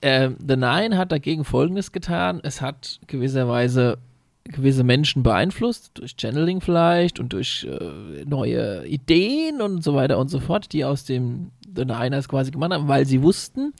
Ähm, 0.00 0.36
The 0.38 0.56
Nine 0.56 0.96
hat 0.96 1.12
dagegen 1.12 1.44
Folgendes 1.44 1.92
getan. 1.92 2.40
Es 2.42 2.60
hat 2.60 3.00
gewisserweise 3.06 3.98
gewisse 4.44 4.82
Menschen 4.82 5.22
beeinflusst, 5.22 5.90
durch 5.94 6.16
Channeling 6.16 6.60
vielleicht 6.60 7.20
und 7.20 7.32
durch 7.32 7.66
äh, 7.70 8.24
neue 8.24 8.86
Ideen 8.86 9.60
und 9.60 9.84
so 9.84 9.94
weiter 9.94 10.18
und 10.18 10.28
so 10.28 10.40
fort, 10.40 10.72
die 10.72 10.84
aus 10.84 11.04
dem 11.04 11.50
The 11.76 11.84
Niners 11.84 12.28
quasi 12.28 12.50
gemacht 12.50 12.72
haben, 12.72 12.88
weil 12.88 13.06
sie 13.06 13.22
wussten, 13.22 13.74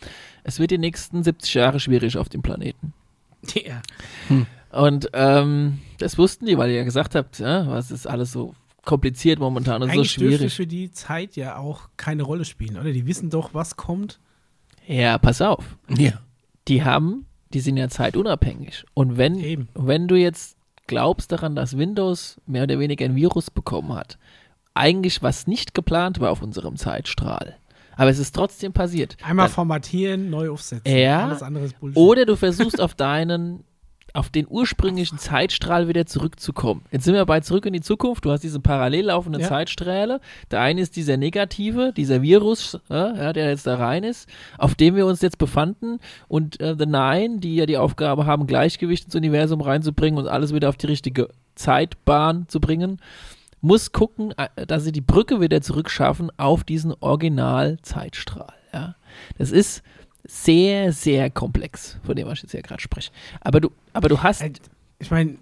es 0.45 0.61
wird 0.61 0.70
die 0.70 0.78
nächsten 0.78 1.23
70 1.23 1.55
Jahre 1.55 1.81
schwierig 1.81 2.19
auf 2.19 2.28
dem 2.28 2.43
Planeten. 2.43 2.93
Ja. 3.55 3.82
Und 4.70 5.09
ähm, 5.15 5.78
das 5.99 6.19
wussten 6.19 6.47
die, 6.47 6.59
weil 6.59 6.70
ihr 6.70 6.78
ja 6.78 6.85
gesagt 6.85 7.15
habt, 7.15 7.39
ja, 7.39 7.66
was 7.69 7.90
ist 7.90 8.07
alles 8.07 8.32
so 8.32 8.55
kompliziert 8.85 9.39
momentan 9.39 9.82
und 9.82 9.90
Eigentlich 9.90 10.12
so 10.12 10.20
dürfte 10.20 10.39
schwierig. 10.39 10.55
für 10.55 10.66
die 10.66 10.90
Zeit 10.90 11.36
ja 11.36 11.57
auch 11.57 11.89
keine 11.97 12.23
Rolle 12.23 12.45
spielen, 12.45 12.77
oder? 12.77 12.93
Die 12.93 13.07
wissen 13.07 13.31
doch, 13.31 13.55
was 13.55 13.77
kommt. 13.77 14.19
Ja, 14.89 15.19
pass 15.19 15.40
auf. 15.43 15.77
Ja. 15.89 16.12
die 16.66 16.82
haben, 16.82 17.27
die 17.55 17.60
sind 17.60 17.77
ja 17.77 17.89
zeitunabhängig. 17.89 18.85
Und 18.94 19.16
wenn, 19.16 19.39
Eben. 19.39 19.69
wenn 19.74 20.09
du 20.09 20.16
jetzt 20.16 20.56
glaubst 20.86 21.31
daran, 21.32 21.55
dass 21.55 21.77
Windows 21.78 22.40
mehr 22.47 22.62
oder 22.65 22.78
weniger 22.78 23.05
ein 23.05 23.15
Virus 23.15 23.51
bekommen 23.51 23.93
hat, 23.94 24.19
eigentlich 24.74 25.23
was 25.23 25.47
nicht 25.47 25.74
geplant 25.74 26.20
war 26.20 26.31
auf 26.31 26.40
unserem 26.43 26.77
Zeitstrahl, 26.77 27.56
aber 27.97 28.10
es 28.10 28.19
ist 28.19 28.35
trotzdem 28.35 28.73
passiert. 28.73 29.16
Einmal 29.23 29.47
Dann- 29.47 29.55
formatieren, 29.55 30.31
neu 30.31 30.51
aufsetzen. 30.51 30.97
Ja. 30.97 31.27
Alles 31.27 31.43
andere 31.43 31.65
ist 31.65 31.78
Bullshit. 31.81 31.97
oder 31.98 32.24
du 32.27 32.36
versuchst 32.36 32.81
auf 32.81 32.94
deinen, 32.94 33.65
auf 34.14 34.30
den 34.30 34.47
ursprünglichen 34.48 35.18
Zeitstrahl 35.18 35.89
wieder 35.89 36.06
zurückzukommen. 36.06 36.82
Jetzt 36.90 37.05
sind 37.05 37.14
wir 37.14 37.24
bei 37.26 37.40
Zurück 37.40 37.66
in 37.66 37.72
die 37.72 37.80
Zukunft. 37.80 38.24
Du 38.24 38.30
hast 38.30 38.43
diese 38.43 38.60
parallel 38.60 39.06
laufenden 39.06 39.43
Ja. 39.43 39.48
Zeitstrahle. 39.48 40.20
Der 40.51 40.60
eine 40.60 40.80
ist 40.80 40.97
dieser 40.97 41.16
negative, 41.16 41.93
dieser 41.97 42.22
Virus, 42.22 42.78
ja, 42.89 43.32
der 43.32 43.51
jetzt 43.51 43.66
da 43.66 43.76
rein 43.76 44.05
ist, 44.05 44.28
auf 44.56 44.74
dem 44.74 44.97
wir 44.97 45.06
uns 45.06 45.20
jetzt 45.20 45.39
befanden. 45.39 45.98
Und 46.26 46.60
äh, 46.60 46.74
The 46.78 46.86
Nine, 46.86 47.39
die 47.39 47.56
ja 47.56 47.66
die 47.66 47.76
Aufgabe 47.76 48.26
haben, 48.26 48.47
Gleichgewicht 48.47 49.05
ins 49.06 49.14
Universum 49.14 49.60
reinzubringen 49.60 50.18
und 50.18 50.28
alles 50.28 50.55
wieder 50.55 50.68
auf 50.68 50.76
die 50.76 50.86
richtige 50.86 51.28
Zeitbahn 51.55 52.47
zu 52.48 52.60
bringen, 52.60 53.01
muss 53.60 53.93
gucken, 53.93 54.32
äh, 54.36 54.66
dass 54.66 54.85
sie 54.85 54.93
die 54.93 55.01
Brücke 55.01 55.40
wieder 55.40 55.60
zurückschaffen 55.60 56.30
auf 56.36 56.64
diesen 56.64 56.94
Original-Zeitstrahl. 57.01 58.55
Ja? 58.72 58.94
Das 59.36 59.51
ist 59.51 59.82
sehr, 60.31 60.93
sehr 60.93 61.31
komplex, 61.31 61.99
von 62.05 62.15
dem 62.15 62.27
was 62.29 62.39
ich 62.39 62.43
jetzt 62.45 62.53
ja 62.53 62.61
gerade 62.61 62.83
spreche. 62.83 63.11
Aber 63.41 63.61
du, 63.61 63.71
aber 63.95 64.09
du 64.09 64.23
hast. 64.23 64.43
Äh, 64.43 64.53
Ich 65.01 65.11
meine, 65.11 65.37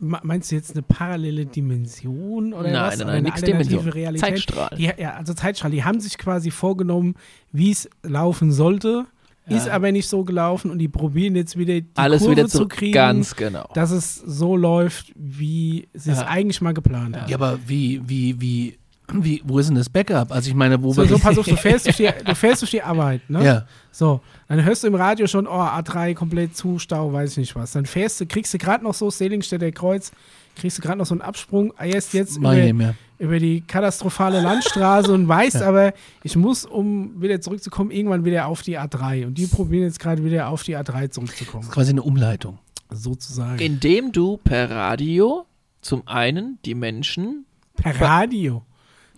meinst 0.00 0.50
du 0.50 0.54
jetzt 0.54 0.72
eine 0.72 0.82
parallele 0.82 1.44
Dimension 1.46 2.52
oder 2.52 2.70
Nein, 2.70 2.82
was? 2.82 2.98
nein, 2.98 3.06
nein, 3.24 3.26
alternative 3.32 3.68
Dimension. 3.68 3.88
Realität? 3.92 4.28
Zeitstrahl. 4.28 4.76
Die, 4.78 4.84
ja, 4.96 5.14
also 5.14 5.34
Zeitstrahl. 5.34 5.70
Die 5.70 5.84
haben 5.84 6.00
sich 6.00 6.16
quasi 6.18 6.50
vorgenommen, 6.50 7.14
wie 7.52 7.70
es 7.72 7.90
laufen 8.02 8.52
sollte, 8.52 9.06
Ja. 9.48 9.56
ist 9.56 9.68
aber 9.68 9.90
nicht 9.92 10.08
so 10.08 10.24
gelaufen 10.24 10.70
und 10.70 10.78
die 10.78 10.88
probieren 10.88 11.34
jetzt 11.36 11.58
wieder 11.58 11.80
die 11.80 11.86
alles 11.96 12.20
Kurve 12.20 12.32
wieder 12.36 12.48
zu 12.48 12.58
zu 12.58 12.68
kriegen, 12.68 12.92
Ganz 12.92 13.34
genau. 13.34 13.68
dass 13.74 13.90
es 13.90 14.14
so 14.16 14.56
läuft, 14.56 15.12
wie 15.16 15.88
sie 15.94 16.10
es 16.12 16.18
Ja. 16.18 16.26
eigentlich 16.28 16.60
mal 16.60 16.74
geplant 16.74 17.16
haben. 17.16 17.28
Ja, 17.28 17.36
aber 17.36 17.58
wie, 17.66 18.00
wie, 18.08 18.40
wie 18.40 18.78
Wie, 19.12 19.42
wo 19.44 19.58
ist 19.58 19.68
denn 19.68 19.76
das 19.76 19.88
Backup? 19.88 20.32
Also 20.32 20.50
ich 20.50 20.54
meine, 20.54 20.82
wo 20.82 20.92
So, 20.92 21.04
so 21.04 21.18
pass 21.18 21.38
auf, 21.38 21.46
du 21.46 21.56
fährst 21.56 21.86
durch 21.86 21.96
die, 21.96 22.10
du 22.24 22.34
fährst 22.34 22.62
durch 22.62 22.70
die 22.70 22.82
Arbeit, 22.82 23.28
ne? 23.30 23.44
Ja. 23.44 23.66
So, 23.90 24.20
dann 24.48 24.62
hörst 24.64 24.82
du 24.82 24.86
im 24.88 24.94
Radio 24.94 25.26
schon, 25.26 25.46
oh, 25.46 25.50
A3 25.50 26.14
komplett 26.14 26.56
zu, 26.56 26.78
Stau, 26.78 27.12
weiß 27.12 27.32
ich 27.32 27.36
nicht 27.38 27.56
was. 27.56 27.72
Dann 27.72 27.86
fährst 27.86 28.20
du, 28.20 28.26
kriegst 28.26 28.52
du 28.52 28.58
gerade 28.58 28.84
noch 28.84 28.94
so, 28.94 29.10
Selingstädter 29.10 29.72
Kreuz, 29.72 30.12
kriegst 30.56 30.78
du 30.78 30.82
gerade 30.82 30.98
noch 30.98 31.06
so 31.06 31.14
einen 31.14 31.22
Absprung, 31.22 31.72
eierst 31.78 32.12
jetzt 32.12 32.36
ich 32.36 32.42
nicht 32.42 32.70
über, 32.70 32.94
über 33.18 33.38
die 33.38 33.62
katastrophale 33.62 34.40
Landstraße 34.42 35.12
und 35.12 35.26
weißt 35.26 35.62
aber, 35.62 35.94
ich 36.22 36.36
muss, 36.36 36.66
um 36.66 37.20
wieder 37.20 37.40
zurückzukommen, 37.40 37.90
irgendwann 37.90 38.24
wieder 38.24 38.46
auf 38.46 38.62
die 38.62 38.78
A3. 38.78 39.26
Und 39.26 39.38
die 39.38 39.46
probieren 39.46 39.84
jetzt 39.84 40.00
gerade 40.00 40.22
wieder 40.22 40.48
auf 40.48 40.62
die 40.64 40.76
A3 40.76 41.10
zurückzukommen. 41.10 41.62
Das 41.62 41.68
ist 41.68 41.74
quasi 41.74 41.90
eine 41.92 42.02
Umleitung. 42.02 42.58
Sozusagen. 42.90 43.58
Indem 43.58 44.12
du 44.12 44.38
per 44.38 44.70
Radio 44.70 45.46
zum 45.80 46.06
einen 46.06 46.58
die 46.64 46.74
Menschen 46.74 47.46
per 47.76 48.00
Radio. 48.00 48.62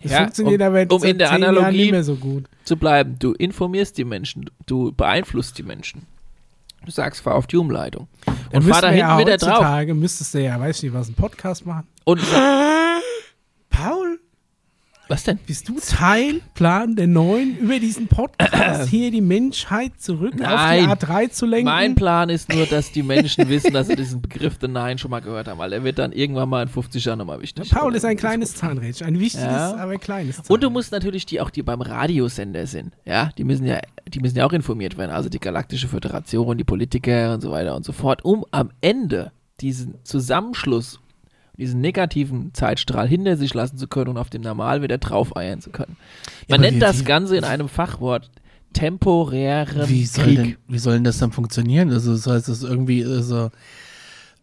Das 0.03 0.11
Ja, 0.11 0.17
funktioniert 0.19 0.61
um- 0.61 0.67
aber 0.67 0.85
um 0.95 0.99
seit 1.01 1.11
in 1.11 1.17
der 1.19 1.31
Analogie- 1.31 1.77
nicht 1.77 1.91
mehr 1.91 2.03
so 2.03 2.15
gut. 2.15 2.45
zu 2.63 2.75
bleiben. 2.77 3.17
Du 3.19 3.33
informierst 3.33 3.97
die 3.97 4.03
Menschen, 4.05 4.49
du 4.65 4.91
beeinflusst 4.91 5.57
die 5.57 5.63
Menschen. 5.63 6.07
Du 6.83 6.89
sagst, 6.91 7.21
fahr 7.21 7.35
auf 7.35 7.45
die 7.45 7.57
Umleitung. 7.57 8.07
Und 8.51 8.63
fahr 8.63 8.81
da 8.81 8.87
hinten 8.89 8.99
ja 9.07 9.19
wieder 9.19 9.37
drauf. 9.37 9.51
heutzutage, 9.59 9.93
müsstest 9.93 10.33
du 10.33 10.41
ja, 10.43 10.59
weiß 10.59 10.77
ich 10.77 10.83
nicht, 10.83 10.93
was, 10.93 11.07
einen 11.07 11.15
Podcast 11.15 11.65
machen. 11.65 11.87
Und 12.05 12.19
Paul, 13.69 14.19
was 15.11 15.23
denn? 15.25 15.37
bist 15.45 15.69
du 15.69 15.77
Teil, 15.79 16.41
Plan 16.55 16.95
der 16.95 17.05
Neuen, 17.07 17.57
über 17.57 17.77
diesen 17.79 18.07
Podcast 18.07 18.89
hier 18.89 19.11
die 19.11 19.21
Menschheit 19.21 19.91
zurück 19.99 20.33
Nein. 20.37 20.89
auf 20.89 20.97
die 20.97 21.05
A3 21.05 21.29
zu 21.29 21.45
lenken? 21.45 21.65
Mein 21.65 21.95
Plan 21.95 22.29
ist 22.29 22.51
nur, 22.53 22.65
dass 22.65 22.91
die 22.91 23.03
Menschen 23.03 23.47
wissen, 23.49 23.73
dass 23.73 23.87
sie 23.87 23.95
diesen 23.95 24.21
Begriff 24.21 24.57
The 24.59 24.67
Nine 24.67 24.97
schon 24.97 25.11
mal 25.11 25.19
gehört 25.19 25.47
haben, 25.47 25.59
weil 25.59 25.73
er 25.73 25.83
wird 25.83 25.99
dann 25.99 26.11
irgendwann 26.13 26.49
mal 26.49 26.63
in 26.63 26.69
50 26.69 27.03
Jahren 27.05 27.19
nochmal 27.19 27.41
wichtig. 27.41 27.69
Paul 27.69 27.87
Oder 27.89 27.97
ist 27.97 28.05
ein 28.05 28.13
in 28.13 28.17
kleines 28.17 28.55
Zahnrädchen, 28.55 29.05
ein 29.05 29.19
wichtiges, 29.19 29.45
Ja. 29.45 29.75
aber 29.75 29.97
kleines 29.97 30.37
Zahnrädchen. 30.37 30.53
Und 30.55 30.63
du 30.63 30.69
musst 30.69 30.91
natürlich 30.91 31.25
die 31.25 31.41
auch, 31.41 31.49
die 31.49 31.61
beim 31.61 31.81
Radiosender 31.81 32.65
sind, 32.65 32.93
ja, 33.05 33.29
die 33.37 33.43
müssen 33.43 33.65
ja, 33.65 33.79
die 34.07 34.19
müssen 34.19 34.37
ja 34.37 34.45
auch 34.45 34.53
informiert 34.53 34.97
werden, 34.97 35.11
also 35.11 35.29
die 35.29 35.39
Galaktische 35.39 35.87
Föderation, 35.87 36.57
die 36.57 36.63
Politiker 36.63 37.33
und 37.33 37.41
so 37.41 37.51
weiter 37.51 37.75
und 37.75 37.83
so 37.85 37.91
fort, 37.91 38.23
um 38.23 38.45
am 38.51 38.71
Ende 38.81 39.31
diesen 39.59 39.95
Zusammenschluss, 40.03 40.99
diesen 41.57 41.81
negativen 41.81 42.53
Zeitstrahl 42.53 43.07
hinter 43.07 43.37
sich 43.37 43.53
lassen 43.53 43.77
zu 43.77 43.87
können 43.87 44.09
und 44.11 44.17
auf 44.17 44.29
dem 44.29 44.41
Normal 44.41 44.81
wieder 44.81 44.97
draufeiern 44.97 45.61
zu 45.61 45.69
können. 45.69 45.97
Ja, 46.47 46.55
Man 46.57 46.61
aber 46.61 46.71
nennt 46.71 46.81
das 46.81 47.05
Ganze 47.05 47.37
in 47.37 47.43
einem 47.43 47.69
Fachwort 47.69 48.29
temporären 48.73 49.89
Wie 49.89 50.05
soll, 50.05 50.25
Krieg. 50.25 50.35
denn, 50.37 50.55
wie 50.67 50.79
soll 50.79 50.93
denn 50.95 51.03
das 51.03 51.17
dann 51.17 51.31
funktionieren? 51.31 51.91
Also 51.91 52.13
das 52.13 52.27
heißt, 52.27 52.47
das 52.47 52.59
ist 52.59 52.63
irgendwie 52.63 53.01
äh, 53.01 53.21
so 53.21 53.51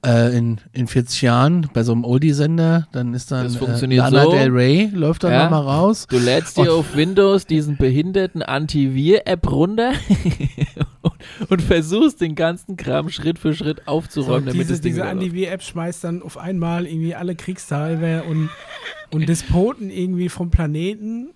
äh, 0.06 0.36
in, 0.36 0.60
in 0.72 0.86
40 0.86 1.22
Jahren 1.22 1.68
bei 1.74 1.82
so 1.82 1.92
einem 1.92 2.04
Oldie-Sender, 2.04 2.86
dann 2.92 3.14
ist 3.14 3.32
dann 3.32 3.44
Das 3.44 3.56
äh, 3.56 3.58
funktioniert 3.58 4.04
Lana 4.10 4.24
so. 4.24 4.30
Del 4.32 4.50
Rey, 4.50 4.90
läuft 4.94 5.24
dann 5.24 5.32
Ja. 5.32 5.44
nochmal 5.44 5.62
raus. 5.62 6.06
Du 6.08 6.18
lädst 6.18 6.56
dir 6.56 6.72
auf 6.72 6.94
Windows 6.96 7.46
diesen 7.46 7.76
behinderten 7.76 8.42
Antivir-App 8.42 9.50
runter 9.50 9.92
und, 11.02 11.12
und 11.50 11.62
versuchst 11.62 12.20
den 12.20 12.34
ganzen 12.34 12.76
Kram 12.76 13.08
Schritt 13.10 13.38
für 13.38 13.54
Schritt 13.54 13.78
so, 13.84 13.92
aufzuräumen, 13.92 14.46
damit 14.46 14.60
diese, 14.60 14.72
das 14.74 14.80
Ding 14.82 14.92
diese. 14.94 15.04
Antivir-App 15.04 15.62
schmeißt 15.62 16.04
dann 16.04 16.22
auf 16.22 16.38
einmal 16.38 16.86
irgendwie 16.86 17.14
alle 17.14 17.34
Kriegsteilwehr 17.34 18.24
und, 18.26 18.50
und 19.10 19.28
Despoten 19.28 19.90
irgendwie 19.90 20.28
vom 20.28 20.50
Planeten. 20.50 21.30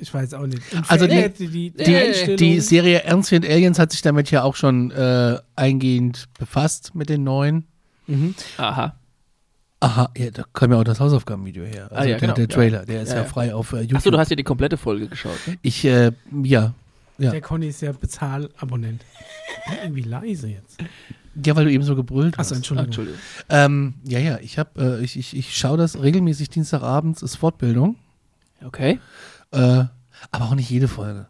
Ich 0.00 0.12
weiß 0.12 0.34
auch 0.34 0.46
nicht. 0.46 0.62
Und 0.72 0.90
Also 0.90 1.06
die- 1.06 1.28
die, 1.30 1.70
die, 1.70 2.36
die- 2.36 2.60
Serie 2.60 3.02
Ernstfield 3.04 3.44
Aliens 3.48 3.78
hat 3.78 3.92
sich 3.92 4.02
damit 4.02 4.30
ja 4.30 4.42
auch 4.42 4.56
schon 4.56 4.90
äh, 4.90 5.38
eingehend 5.56 6.26
befasst 6.38 6.94
mit 6.94 7.08
den 7.08 7.22
neuen. 7.24 7.66
Mhm. 8.06 8.34
Aha. 8.56 8.96
Aha, 9.82 10.10
ja, 10.16 10.30
da 10.30 10.44
kam 10.52 10.72
ja 10.72 10.78
auch 10.78 10.84
das 10.84 11.00
Hausaufgabenvideo 11.00 11.64
her. 11.64 11.84
Also 11.90 11.94
Ah, 11.94 12.00
ja, 12.04 12.06
der, 12.10 12.18
genau, 12.18 12.34
der 12.34 12.44
ja. 12.44 12.48
Trailer, 12.48 12.84
der 12.86 13.02
ist 13.02 13.08
Ja, 13.10 13.14
ja, 13.16 13.22
ja. 13.22 13.28
frei 13.28 13.54
auf 13.54 13.72
äh, 13.72 13.80
YouTube. 13.80 13.96
Achso, 13.98 14.10
du 14.10 14.18
hast 14.18 14.28
ja 14.30 14.36
die 14.36 14.42
komplette 14.44 14.76
Folge 14.76 15.06
geschaut, 15.08 15.38
ne? 15.46 15.58
ich, 15.62 15.84
äh, 15.84 16.12
ja. 16.42 16.74
Ja. 17.18 17.30
Der 17.30 17.40
Conny 17.42 17.68
ist 17.68 17.80
ja 17.82 17.92
Bezahlabonnent. 17.92 19.02
Ja, 19.66 19.82
irgendwie 19.84 20.02
leise 20.02 20.48
jetzt. 20.48 20.78
ja, 21.44 21.56
weil 21.56 21.64
du 21.66 21.72
eben 21.72 21.82
so 21.84 21.94
gebrüllt 21.96 22.34
Achso, 22.38 22.40
hast. 22.40 22.52
Ah, 22.52 22.56
Entschuldigung. 22.56 22.86
Entschuldigung. 22.86 23.20
Ähm, 23.48 23.94
ja, 24.04 24.18
ja, 24.18 24.38
ich 24.40 24.58
habe, 24.58 24.98
äh, 25.00 25.04
ich, 25.04 25.18
ich, 25.18 25.36
ich 25.36 25.56
schaue 25.56 25.76
das 25.78 26.00
regelmäßig 26.02 26.50
Dienstagabends, 26.50 27.22
ist 27.22 27.36
Fortbildung, 27.36 27.96
Okay. 28.62 29.00
Äh, 29.52 29.84
aber 30.30 30.44
auch 30.44 30.54
nicht 30.54 30.70
jede 30.70 30.88
Folge. 30.88 31.26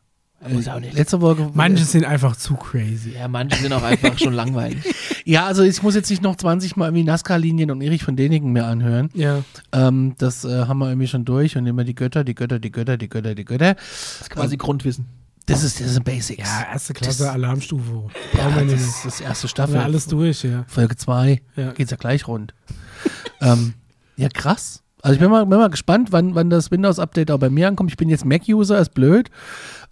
Muss 0.48 0.68
auch 0.68 0.80
nicht. 0.80 0.94
Letzte 0.94 1.20
Woche. 1.20 1.50
Manche 1.52 1.84
sind 1.84 2.06
einfach 2.06 2.34
zu 2.34 2.54
crazy. 2.54 3.12
Ja, 3.14 3.28
manche 3.28 3.58
sind 3.60 3.74
auch 3.74 3.82
einfach 3.82 4.18
schon 4.18 4.32
langweilig. 4.42 4.82
Ja, 5.26 5.44
also 5.44 5.62
ich 5.62 5.82
muss 5.82 5.94
jetzt 5.94 6.08
nicht 6.08 6.22
noch 6.22 6.34
20 6.34 6.76
Mal 6.76 6.86
irgendwie 6.86 7.04
NASCAR-Linien 7.04 7.70
und 7.70 7.82
Erich 7.82 8.02
von 8.04 8.16
Däniken 8.16 8.50
mehr 8.52 8.64
anhören. 8.66 9.10
Ja. 9.12 9.42
Ähm, 9.72 10.14
das 10.16 10.46
äh, 10.46 10.64
haben 10.66 10.78
wir 10.78 10.88
irgendwie 10.88 11.08
schon 11.08 11.26
durch 11.26 11.58
und 11.58 11.66
immer 11.66 11.84
die 11.84 11.94
Götter, 11.94 12.24
die 12.24 12.34
Götter, 12.34 12.58
die 12.58 12.70
Götter, 12.70 12.96
die 12.96 13.10
Götter, 13.10 13.34
die 13.34 13.44
Götter. 13.44 13.74
Das 13.74 14.20
ist 14.22 14.30
quasi 14.30 14.56
Grundwissen. 14.56 15.08
Das 15.44 15.62
ist, 15.62 15.78
das 15.78 15.92
sind 15.92 16.04
Basics. 16.04 16.48
Ja, 16.48 16.68
erste 16.72 16.94
Klasse 16.94 17.24
Das- 17.24 17.34
Alarmstufe. 17.34 18.06
ja 18.32 18.38
Brauchen 18.48 18.54
wir 18.54 18.62
das 18.62 18.72
nicht. 18.80 18.80
ist 18.82 19.04
das 19.04 19.20
erste 19.20 19.46
Staffel. 19.48 19.74
wir 19.74 19.82
alles 19.84 20.06
durch, 20.06 20.42
ja. 20.44 20.64
Folge 20.68 20.96
2 20.96 21.42
Ja. 21.56 21.72
geht's 21.72 21.90
ja 21.90 21.98
gleich 21.98 22.26
rund. 22.26 22.54
ähm, 23.42 23.74
ja, 24.16 24.28
krass. 24.30 24.82
Also 25.02 25.14
ich 25.14 25.20
bin 25.20 25.30
mal, 25.30 25.46
bin 25.46 25.58
mal 25.58 25.70
gespannt, 25.70 26.08
wann, 26.12 26.34
wann 26.34 26.50
das 26.50 26.70
Windows-Update 26.70 27.30
auch 27.30 27.38
bei 27.38 27.50
mir 27.50 27.68
ankommt. 27.68 27.90
Ich 27.90 27.96
bin 27.96 28.08
jetzt 28.08 28.24
Mac-User, 28.24 28.78
ist 28.78 28.94
blöd. 28.94 29.30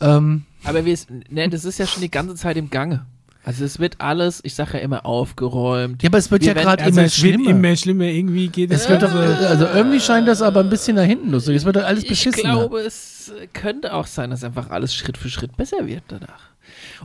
Ähm, 0.01 0.45
Aber 0.65 0.85
wir, 0.85 0.97
ne, 1.31 1.49
das 1.49 1.65
ist 1.65 1.79
ja 1.79 1.87
schon 1.87 2.03
die 2.03 2.11
ganze 2.11 2.35
Zeit 2.35 2.57
im 2.57 2.71
Gange. 2.71 3.07
Also 3.45 3.65
es 3.65 3.79
wird 3.79 4.01
alles, 4.01 4.41
ich 4.45 4.55
sage 4.55 4.75
ja 4.75 4.79
immer, 4.81 5.07
aufgeräumt. 5.07 6.03
ja, 6.03 6.11
aber 6.11 6.19
es 6.19 6.31
wird 6.31 6.43
Wir 6.43 6.49
ja 6.49 6.55
gerade 6.61 6.85
Also 6.85 6.99
immer 6.99 7.07
es 7.07 7.23
wird 7.23 7.35
schlimmer. 7.37 7.51
immer 7.51 7.77
schlimmer. 7.77 8.05
Irgendwie 8.05 8.49
geht 8.49 8.71
es. 8.71 8.87
wird 8.91 9.03
doch, 9.03 9.15
also, 9.15 9.47
also 9.47 9.67
irgendwie 9.75 10.01
scheint 10.01 10.29
das 10.29 10.43
aber 10.43 10.61
ein 10.61 10.69
bisschen 10.69 10.97
nach 10.97 11.05
hinten 11.05 11.31
lustig. 11.31 11.57
Es 11.57 11.65
wird 11.65 11.77
doch 11.77 11.85
alles 11.85 12.03
Ich 12.03 12.11
beschissener. 12.11 12.53
glaube, 12.53 12.81
es 12.81 13.31
äh, 13.41 13.47
könnte 13.47 13.95
auch 13.95 14.07
sein, 14.07 14.31
dass 14.31 14.45
einfach 14.45 14.69
alles 14.71 14.95
Schritt 14.95 15.17
für 15.17 15.31
Schritt 15.31 15.57
besser 15.57 15.87
wird 15.87 16.03
danach. 16.09 16.41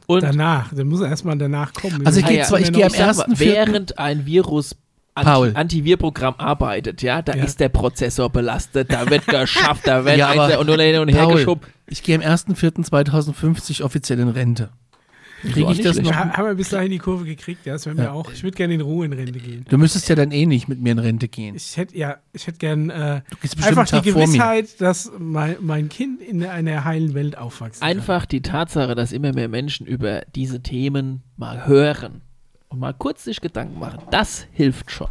Und 0.07 0.23
danach. 0.23 0.73
Dann 0.73 0.87
muss 0.87 0.99
er 0.99 1.07
erstmal 1.09 1.37
danach 1.37 1.71
kommen. 1.73 2.05
Also 2.05 2.19
ich 2.19 2.25
Ah 2.25 2.29
gehe 2.29 2.37
ja, 2.39 2.43
zwar, 2.43 2.59
ich 2.59 2.73
gehe 2.73 2.85
am 2.85 2.93
ich 2.93 2.99
ersten 2.99 3.39
während 3.39 3.97
ein 3.99 4.25
Virus. 4.25 4.75
Anti 5.15 5.55
Antivirprogramm 5.55 6.35
arbeitet, 6.37 7.01
ja, 7.01 7.21
da 7.21 7.35
Ja. 7.35 7.43
ist 7.43 7.59
der 7.59 7.69
Prozessor 7.69 8.29
belastet, 8.29 8.91
da 8.91 9.09
wird 9.09 9.27
geschafft, 9.27 9.85
da 9.85 10.05
werden 10.05 10.19
Ja, 10.19 10.29
aber 10.29 10.59
und 10.59 10.67
hin 10.79 10.99
und 10.99 11.09
her 11.09 11.23
Paul, 11.25 11.35
geschoben. 11.35 11.61
ich 11.87 12.01
gehe 12.03 12.15
am 12.15 12.21
1.4.2050 12.21 13.83
offiziell 13.83 14.19
in 14.19 14.29
Rente. 14.29 14.69
Kriege 15.51 15.73
ich 15.73 15.81
das 15.81 15.99
noch? 16.01 16.13
Ha- 16.15 16.31
haben 16.37 16.45
wir 16.47 16.55
bis 16.55 16.69
dahin 16.69 16.89
die 16.89 16.99
Kurve 16.99 17.25
gekriegt, 17.25 17.65
ja, 17.65 17.73
das 17.73 17.85
wäre 17.85 17.95
mir 17.95 18.03
Ja. 18.05 18.11
auch. 18.13 18.31
Ich 18.31 18.43
würde 18.43 18.55
gerne 18.55 18.75
in 18.75 18.81
Ruhe 18.81 19.05
in 19.05 19.11
Rente 19.11 19.39
gehen. 19.39 19.65
Du 19.69 19.77
müsstest 19.77 20.07
ja 20.07 20.15
dann 20.15 20.31
eh 20.31 20.45
nicht 20.45 20.69
mit 20.69 20.79
mir 20.81 20.93
in 20.93 20.99
Rente 20.99 21.27
gehen. 21.27 21.55
Ich 21.55 21.75
hätte 21.75 21.97
ja, 21.97 22.15
ich 22.31 22.47
hätte 22.47 22.59
gern 22.59 22.89
äh, 22.89 23.21
einfach 23.61 23.85
die. 23.85 24.01
Gewissheit, 24.09 24.79
dass 24.79 25.11
mein, 25.19 25.57
mein 25.59 25.89
Kind 25.89 26.21
in 26.21 26.45
einer 26.45 26.85
heilen 26.85 27.13
Welt 27.13 27.37
aufwachsen 27.37 27.81
kann. 27.81 27.89
Einfach 27.89 28.25
die 28.25 28.41
Tatsache, 28.41 28.95
dass 28.95 29.11
immer 29.11 29.33
mehr 29.33 29.49
Menschen 29.49 29.85
über 29.85 30.21
diese 30.33 30.61
Themen 30.61 31.23
mal 31.35 31.67
hören 31.67 32.21
und 32.73 32.79
mal 32.79 32.93
kurz 32.93 33.23
sich 33.23 33.39
Gedanken 33.39 33.79
machen, 33.79 33.99
das 34.11 34.47
hilft 34.51 34.91
schon. 34.91 35.07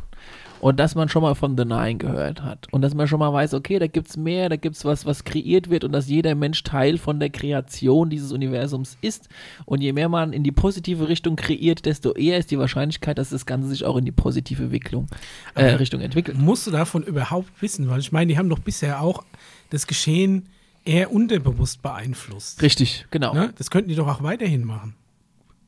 Und 0.60 0.78
dass 0.78 0.94
man 0.94 1.08
schon 1.08 1.22
mal 1.22 1.34
von 1.34 1.56
The 1.56 1.64
Nine 1.64 1.96
gehört 1.96 2.42
hat. 2.42 2.68
Und 2.70 2.82
dass 2.82 2.94
man 2.94 3.08
schon 3.08 3.18
mal 3.18 3.32
weiß, 3.32 3.54
okay, 3.54 3.80
da 3.80 3.88
gibt's 3.88 4.16
mehr, 4.16 4.48
da 4.48 4.54
gibt's 4.54 4.84
was, 4.84 5.06
was 5.06 5.24
kreiert 5.24 5.70
wird 5.70 5.82
und 5.82 5.90
dass 5.90 6.08
jeder 6.08 6.36
Mensch 6.36 6.62
Teil 6.62 6.98
von 6.98 7.18
der 7.18 7.30
Kreation 7.30 8.10
dieses 8.10 8.30
Universums 8.30 8.96
ist. 9.00 9.28
Und 9.64 9.80
je 9.80 9.92
mehr 9.92 10.08
man 10.08 10.32
in 10.32 10.44
die 10.44 10.52
positive 10.52 11.08
Richtung 11.08 11.34
kreiert, 11.34 11.84
desto 11.84 12.12
eher 12.12 12.38
ist 12.38 12.52
die 12.52 12.60
Wahrscheinlichkeit, 12.60 13.18
dass 13.18 13.30
das 13.30 13.44
Ganze 13.44 13.68
sich 13.70 13.84
auch 13.84 13.96
in 13.96 14.04
die 14.04 14.12
positive 14.12 14.62
Entwicklung, 14.62 15.08
äh, 15.56 15.64
Richtung 15.64 16.00
entwickelt. 16.00 16.38
Musst 16.38 16.68
du 16.68 16.70
davon 16.70 17.02
überhaupt 17.02 17.60
wissen? 17.60 17.90
Weil 17.90 17.98
ich 17.98 18.12
meine, 18.12 18.28
die 18.28 18.38
haben 18.38 18.48
doch 18.48 18.60
bisher 18.60 19.02
auch 19.02 19.24
das 19.70 19.88
Geschehen 19.88 20.48
eher 20.84 21.12
unterbewusst 21.12 21.82
beeinflusst. 21.82 22.62
Richtig, 22.62 23.06
genau. 23.10 23.34
Ne? 23.34 23.52
Das 23.58 23.72
könnten 23.72 23.88
die 23.88 23.96
doch 23.96 24.06
auch 24.06 24.22
weiterhin 24.22 24.64
machen. 24.64 24.94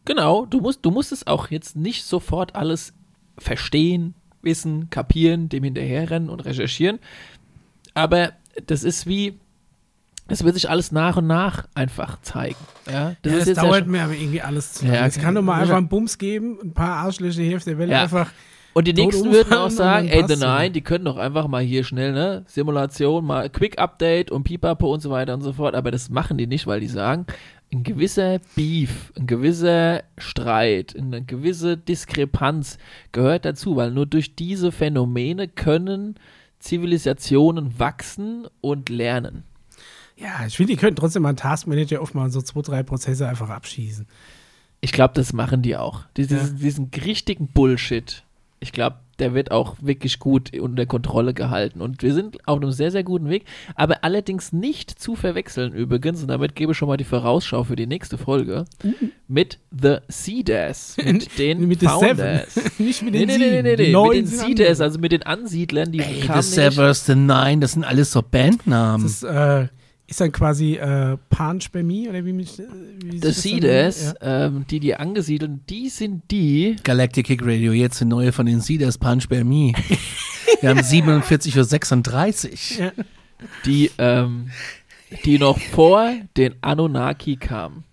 Genau, 0.05 0.45
du 0.47 0.61
musst, 0.61 0.85
du 0.85 0.91
musst 0.91 1.13
es 1.13 1.27
auch 1.27 1.51
jetzt 1.51 1.77
nicht 1.77 2.05
sofort 2.05 2.55
alles 2.55 2.93
verstehen, 3.39 4.15
wissen, 4.43 4.91
kapieren, 4.91 5.49
dem 5.49 5.65
hinterherrennen 5.65 6.29
und 6.29 6.45
recherchieren. 6.45 6.99
Aber 7.95 8.33
das 8.67 8.85
ist 8.85 9.07
wie, 9.07 9.39
es 10.29 10.45
wird 10.45 10.55
sich 10.55 10.69
alles 10.69 10.93
nach 10.93 11.17
und 11.17 11.27
nach 11.27 11.67
einfach 11.75 12.21
zeigen. 12.23 12.57
Ja, 12.91 13.15
das 13.23 13.33
ja, 13.33 13.39
ist 13.39 13.49
ja 13.49 13.55
dauert 13.55 13.85
schon, 13.85 13.91
mir 13.91 14.03
aber 14.05 14.15
irgendwie 14.15 14.43
alles 14.43 14.75
zu 14.75 14.87
Ja, 14.87 14.95
lange. 14.95 15.07
Es 15.09 15.19
kann 15.19 15.35
doch 15.35 15.43
mal 15.43 15.57
ja. 15.57 15.63
einfach 15.63 15.77
einen 15.77 15.89
Bums 15.89 16.19
geben, 16.19 16.59
ein 16.63 16.73
paar 16.75 16.97
Arschlöcher 16.97 17.43
hier 17.43 17.57
auf 17.57 17.65
der 17.65 17.79
Welt 17.79 17.91
Ja. 17.91 18.03
einfach. 18.03 18.31
und 18.75 18.87
die 18.87 18.93
nächsten 18.93 19.31
würden 19.33 19.53
auch 19.55 19.71
sagen, 19.71 20.09
ey, 20.09 20.23
es. 20.23 20.73
die 20.73 20.81
können 20.83 21.05
doch 21.05 21.17
einfach 21.17 21.47
mal 21.49 21.63
hier 21.63 21.85
schnell, 21.85 22.13
ne, 22.13 22.45
Simulation, 22.47 23.25
mal 23.25 23.49
Quick 23.49 23.79
Update 23.79 24.31
und 24.31 24.45
Pipapo 24.45 24.93
und 24.93 25.01
so 25.01 25.11
weiter 25.11 25.35
und 25.35 25.43
so 25.43 25.53
fort. 25.53 25.75
Aber 25.75 25.91
das 25.91 26.11
machen 26.11 26.37
die 26.39 26.47
nicht, 26.47 26.67
weil 26.67 26.81
die 26.81 26.89
sagen, 26.89 27.27
ein 27.75 27.83
gewisser 27.83 28.39
Beef, 28.55 29.13
ein 29.19 29.27
gewisser 29.27 30.03
Streit, 30.17 30.95
eine 30.97 31.23
gewisse 31.23 31.77
Diskrepanz 31.77 32.79
gehört 33.13 33.45
dazu, 33.45 33.77
weil 33.77 33.91
nur 33.91 34.07
durch 34.07 34.35
diese 34.37 34.73
Phänomene 34.73 35.49
können 35.49 36.15
Zivilisationen 36.61 37.79
wachsen 37.79 38.47
und 38.61 38.89
lernen. 38.89 39.45
Ja, 40.17 40.47
ich 40.47 40.57
finde, 40.57 40.73
die 40.73 40.79
könnten 40.79 40.97
trotzdem 40.97 41.23
mal 41.23 41.31
einen 41.31 41.37
Taskmanager 41.37 42.01
aufmachen, 42.01 42.31
so 42.31 42.41
zwei, 42.41 42.63
drei 42.63 42.83
Prozesse 42.83 43.29
einfach 43.29 43.51
abschießen. 43.51 44.07
Ich 44.81 44.93
glaube, 44.93 45.15
das 45.15 45.33
machen 45.33 45.63
die 45.63 45.77
auch. 45.77 46.03
Die, 46.17 46.23
Ja. 46.23 46.29
diesen, 46.29 46.57
diesen 46.59 46.91
richtigen 47.05 47.49
Bullshit. 47.49 48.23
Ich 48.61 48.73
glaube, 48.73 48.97
der 49.21 49.35
wird 49.35 49.51
auch 49.51 49.77
wirklich 49.81 50.19
gut 50.19 50.57
unter 50.59 50.87
Kontrolle 50.87 51.35
gehalten. 51.35 51.81
Und 51.81 52.03
wir 52.03 52.15
sind 52.15 52.47
auf 52.49 52.61
einem 52.61 52.73
sehr, 52.73 52.91
sehr 52.91 53.05
guten 53.05 53.29
Weg, 53.29 53.45
aber 53.75 54.05
allerdings 54.05 54.53
nicht 54.53 54.91
zu 54.91 55.15
verwechseln 55.17 55.73
übrigens, 55.73 56.23
und 56.23 56.29
damit 56.29 56.55
gebe 56.55 56.73
ich 56.73 56.79
schon 56.79 56.89
mal 56.89 56.97
die 56.97 57.05
Vorausschau 57.05 57.65
für 57.65 57.77
die 57.77 57.87
nächste 57.87 58.19
Folge, 58.19 58.65
mit 59.29 59.59
The 59.71 59.99
Cedars, 60.11 60.97
mit 61.05 61.39
den 61.39 61.67
mit 61.69 61.83
den 61.83 61.89
Founders. 61.89 62.55
Seven. 62.55 62.71
Nicht 62.79 63.03
mit 63.03 63.13
Nee, 63.15 63.27
den 63.27 63.29
nee, 63.29 63.39
nee, 63.39 63.63
nee, 63.63 63.77
nee, 63.77 63.77
nee. 63.87 63.93
Neun 63.93 64.09
mit 64.17 64.19
den 64.19 64.39
Cedars, 64.39 64.81
also 64.81 64.99
mit 64.99 65.13
den 65.13 65.23
Ansiedlern, 65.23 65.93
die 65.93 66.01
Ey, 66.01 66.21
kamen 66.21 66.43
The 66.43 66.49
Severs, 66.49 67.07
The 67.07 67.15
Nine, 67.15 67.59
das 67.61 67.73
sind 67.73 67.85
alles 67.85 68.13
so 68.13 68.23
Bandnamen. 68.23 69.03
Das 69.05 69.13
ist, 69.13 69.23
äh, 69.25 69.69
ist 70.07 70.21
dann 70.21 70.33
quasi 70.33 70.75
äh, 70.77 71.17
Panspermie 71.31 72.09
oder 72.09 72.25
wie 72.25 72.33
mich. 72.33 72.59
äh, 72.59 72.65
Wie 73.05 73.21
das 73.21 73.35
dann 73.37 73.43
Cedars, 73.43 74.05
nennt? 74.05 74.19
ähm, 74.23 74.65
die 74.71 74.81
die 74.81 74.95
angesiedelten, 74.95 75.63
die 75.69 75.89
sind 75.89 76.31
die, 76.31 76.77
Galactic 76.85 77.27
Kick 77.27 77.41
Radio, 77.45 77.73
jetzt 77.73 78.01
die 78.01 78.05
neue 78.05 78.33
von 78.33 78.47
den 78.47 78.61
Cedars 78.61 78.99
Punch 78.99 79.29
by 79.29 79.43
Me. 79.45 79.73
Wir 80.61 80.71
haben 80.71 80.81
47.36 80.81 82.79
Uhr. 82.79 82.85
Ja. 82.85 82.93
die, 83.65 83.91
ähm, 83.99 84.51
die 85.25 85.39
noch 85.39 85.59
vor 85.59 86.13
den 86.37 86.55
Anunnaki 86.61 87.37
kamen. 87.37 87.85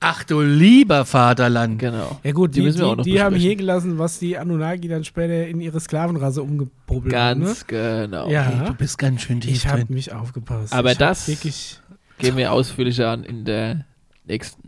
Ach 0.00 0.22
du 0.22 0.40
lieber 0.42 1.04
Vaterland. 1.04 1.78
Genau. 1.80 2.20
Ja 2.22 2.32
gut, 2.32 2.54
Die 2.54 2.60
die, 2.60 2.66
müssen 2.66 2.76
die, 2.78 2.82
wir 2.84 2.88
auch 2.88 2.96
noch 2.96 3.04
die 3.04 3.20
haben 3.20 3.34
hier 3.36 3.56
gelassen, 3.56 3.98
was 3.98 4.18
die 4.20 4.38
Anunnaki 4.38 4.86
dann 4.86 5.02
später 5.04 5.46
in 5.48 5.60
ihre 5.60 5.80
Sklavenrasse 5.80 6.40
umgepubbelt 6.42 7.14
haben. 7.16 7.40
Ne? 7.40 7.46
Ganz 7.46 7.66
genau. 7.66 8.28
Ja. 8.28 8.42
Hey, 8.42 8.66
du 8.68 8.74
bist 8.74 8.96
ganz 8.98 9.22
schön 9.22 9.40
tief 9.40 9.56
Ich 9.56 9.66
habe 9.66 9.84
mich 9.88 10.12
aufgepasst. 10.12 10.72
Aber 10.72 10.92
ich 10.92 10.98
das- 10.98 11.26
wirklich. 11.28 11.80
Gehen 12.18 12.36
wir 12.36 12.52
ausführlicher 12.52 13.10
an 13.10 13.22
in 13.24 13.44
der 13.44 13.84
nächsten. 14.24 14.60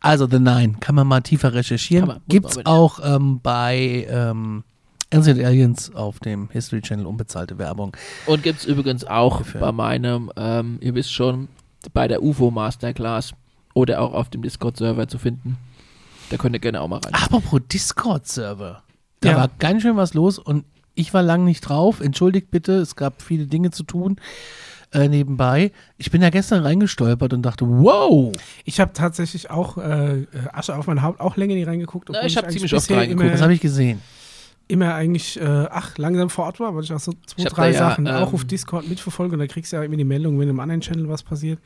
Also 0.00 0.26
The 0.30 0.38
Nine, 0.38 0.74
kann 0.80 0.94
man 0.94 1.06
mal 1.06 1.20
tiefer 1.22 1.52
recherchieren. 1.54 2.06
Man, 2.08 2.20
Gibt's 2.28 2.56
man 2.56 2.66
aber 2.66 2.74
auch 2.76 3.00
ähm, 3.02 3.40
bei 3.42 4.06
ähm, 4.10 4.64
Ancient 5.12 5.42
Aliens 5.42 5.94
auf 5.94 6.20
dem 6.20 6.48
History 6.50 6.82
Channel 6.82 7.06
unbezahlte 7.06 7.56
Werbung. 7.58 7.96
Und 8.26 8.42
gibt 8.42 8.60
es 8.60 8.66
übrigens 8.66 9.04
auch 9.04 9.38
Ungefähr. 9.38 9.60
bei 9.62 9.72
meinem, 9.72 10.30
ähm, 10.36 10.78
ihr 10.82 10.94
wisst 10.94 11.12
schon, 11.12 11.48
bei 11.94 12.06
der 12.06 12.22
UFO 12.22 12.50
Masterclass 12.50 13.32
oder 13.74 14.00
auch 14.00 14.12
auf 14.14 14.30
dem 14.30 14.42
Discord-Server 14.42 15.08
zu 15.08 15.18
finden. 15.18 15.56
Da 16.30 16.36
könnt 16.36 16.54
ihr 16.54 16.60
gerne 16.60 16.80
auch 16.80 16.88
mal 16.88 16.98
rein. 16.98 17.14
Apropos 17.14 17.60
Discord-Server. 17.72 18.82
Da 19.20 19.30
Ja. 19.30 19.36
war 19.36 19.50
ganz 19.58 19.82
schön 19.82 19.96
was 19.96 20.14
los 20.14 20.38
und 20.38 20.64
ich 20.94 21.12
war 21.14 21.22
lang 21.22 21.44
nicht 21.44 21.60
drauf. 21.62 22.00
Entschuldigt 22.00 22.50
bitte, 22.50 22.74
es 22.74 22.96
gab 22.96 23.22
viele 23.22 23.46
Dinge 23.46 23.70
zu 23.70 23.82
tun 23.84 24.16
äh, 24.92 25.08
nebenbei. 25.08 25.72
Ich 25.98 26.10
bin 26.10 26.20
da 26.20 26.30
gestern 26.30 26.62
reingestolpert 26.64 27.32
und 27.32 27.42
dachte, 27.42 27.66
wow, 27.66 28.32
Ich 28.64 28.80
habe 28.80 28.92
tatsächlich 28.92 29.50
auch 29.50 29.76
äh, 29.78 30.26
Asche 30.52 30.76
auf 30.76 30.86
mein 30.86 31.02
Haupt 31.02 31.20
auch 31.20 31.36
länger 31.36 31.54
nicht 31.54 31.66
reingeguckt. 31.68 32.08
Na, 32.10 32.24
ich 32.24 32.36
hab 32.36 32.44
eigentlich 32.44 32.56
ziemlich 32.56 32.74
oft 32.74 32.90
reingeguckt. 32.90 33.20
Immer, 33.22 33.30
das 33.30 33.40
habe 33.40 33.54
ich 33.54 33.60
gesehen. 33.60 34.00
immer 34.68 34.94
eigentlich, 34.94 35.40
äh, 35.40 35.44
ach, 35.70 35.96
langsam 35.98 36.28
vor 36.30 36.46
Ort 36.46 36.60
war, 36.60 36.74
weil 36.74 36.82
ich 36.84 36.92
auch 36.92 37.00
so 37.00 37.12
zwei, 37.26 37.44
drei 37.44 37.72
da 37.72 37.78
ja, 37.78 37.88
Sachen 37.90 38.08
auch 38.08 38.28
ähm, 38.28 38.34
auf 38.34 38.44
Discord 38.44 38.88
mitverfolge 38.88 39.34
und 39.34 39.38
da 39.38 39.46
kriegst 39.46 39.72
du 39.72 39.76
ja 39.76 39.82
immer 39.84 39.96
die 39.96 40.04
Meldung, 40.04 40.38
wenn 40.40 40.48
im 40.48 40.60
anderen 40.60 40.80
Channel 40.80 41.08
was 41.08 41.22
passiert. 41.22 41.58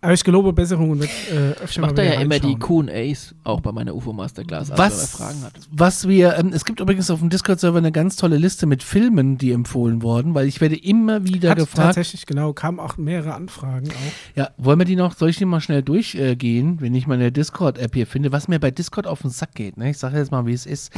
Aber 0.00 0.12
ich 0.12 0.22
gelobe 0.22 0.52
Besserung 0.52 0.90
und 0.90 1.00
werde 1.00 1.12
äh, 1.32 1.50
öfter 1.52 1.64
Ich 1.70 1.78
mal 1.78 1.86
mache 1.86 1.94
da 1.94 2.02
wieder 2.02 2.14
ja 2.14 2.20
immer 2.20 2.38
die. 2.38 2.56
Q's 2.56 3.34
auch 3.44 3.60
bei 3.60 3.72
meiner 3.72 3.94
UFO 3.94 4.12
Masterclass, 4.12 4.70
also 4.70 4.82
Was, 4.82 4.92
wenn 4.92 4.98
man 4.98 5.34
Fragen 5.34 5.44
hat. 5.44 5.68
was 5.70 6.06
wir, 6.08 6.36
ähm, 6.38 6.52
es 6.52 6.64
gibt 6.64 6.80
übrigens 6.80 7.10
auf 7.10 7.20
dem 7.20 7.30
Discord-Server 7.30 7.78
eine 7.78 7.92
ganz 7.92 8.16
tolle 8.16 8.36
Liste 8.36 8.66
mit 8.66 8.82
Filmen, 8.82 9.38
die 9.38 9.52
empfohlen 9.52 10.02
wurden, 10.02 10.34
weil 10.34 10.46
ich 10.46 10.60
werde 10.60 10.76
immer 10.76 11.24
wieder 11.24 11.50
Hat 11.50 11.58
gefragt, 11.58 11.86
tatsächlich, 11.86 12.26
genau, 12.26 12.52
kamen 12.52 12.78
auch 12.78 12.96
mehrere 12.98 13.34
Anfragen 13.34 13.88
auch. 13.88 14.36
ja, 14.36 14.50
wollen 14.58 14.78
wir 14.78 14.84
die 14.84 14.96
noch, 14.96 15.16
soll 15.16 15.30
ich 15.30 15.38
die 15.38 15.44
mal 15.44 15.60
schnell 15.60 15.82
durchgehen, 15.82 16.80
wenn 16.80 16.94
ich 16.94 17.06
meine 17.06 17.32
Discord-App 17.32 17.94
hier 17.94 18.06
finde, 18.06 18.32
was 18.32 18.48
mir 18.48 18.60
bei 18.60 18.70
Discord 18.70 19.06
auf 19.06 19.22
den 19.22 19.30
Sack 19.30 19.54
geht, 19.54 19.76
ne? 19.76 19.90
Ich 19.90 19.98
sage 19.98 20.18
jetzt 20.18 20.30
mal, 20.30 20.46
wie 20.46 20.52
es 20.52 20.66
ist. 20.66 20.92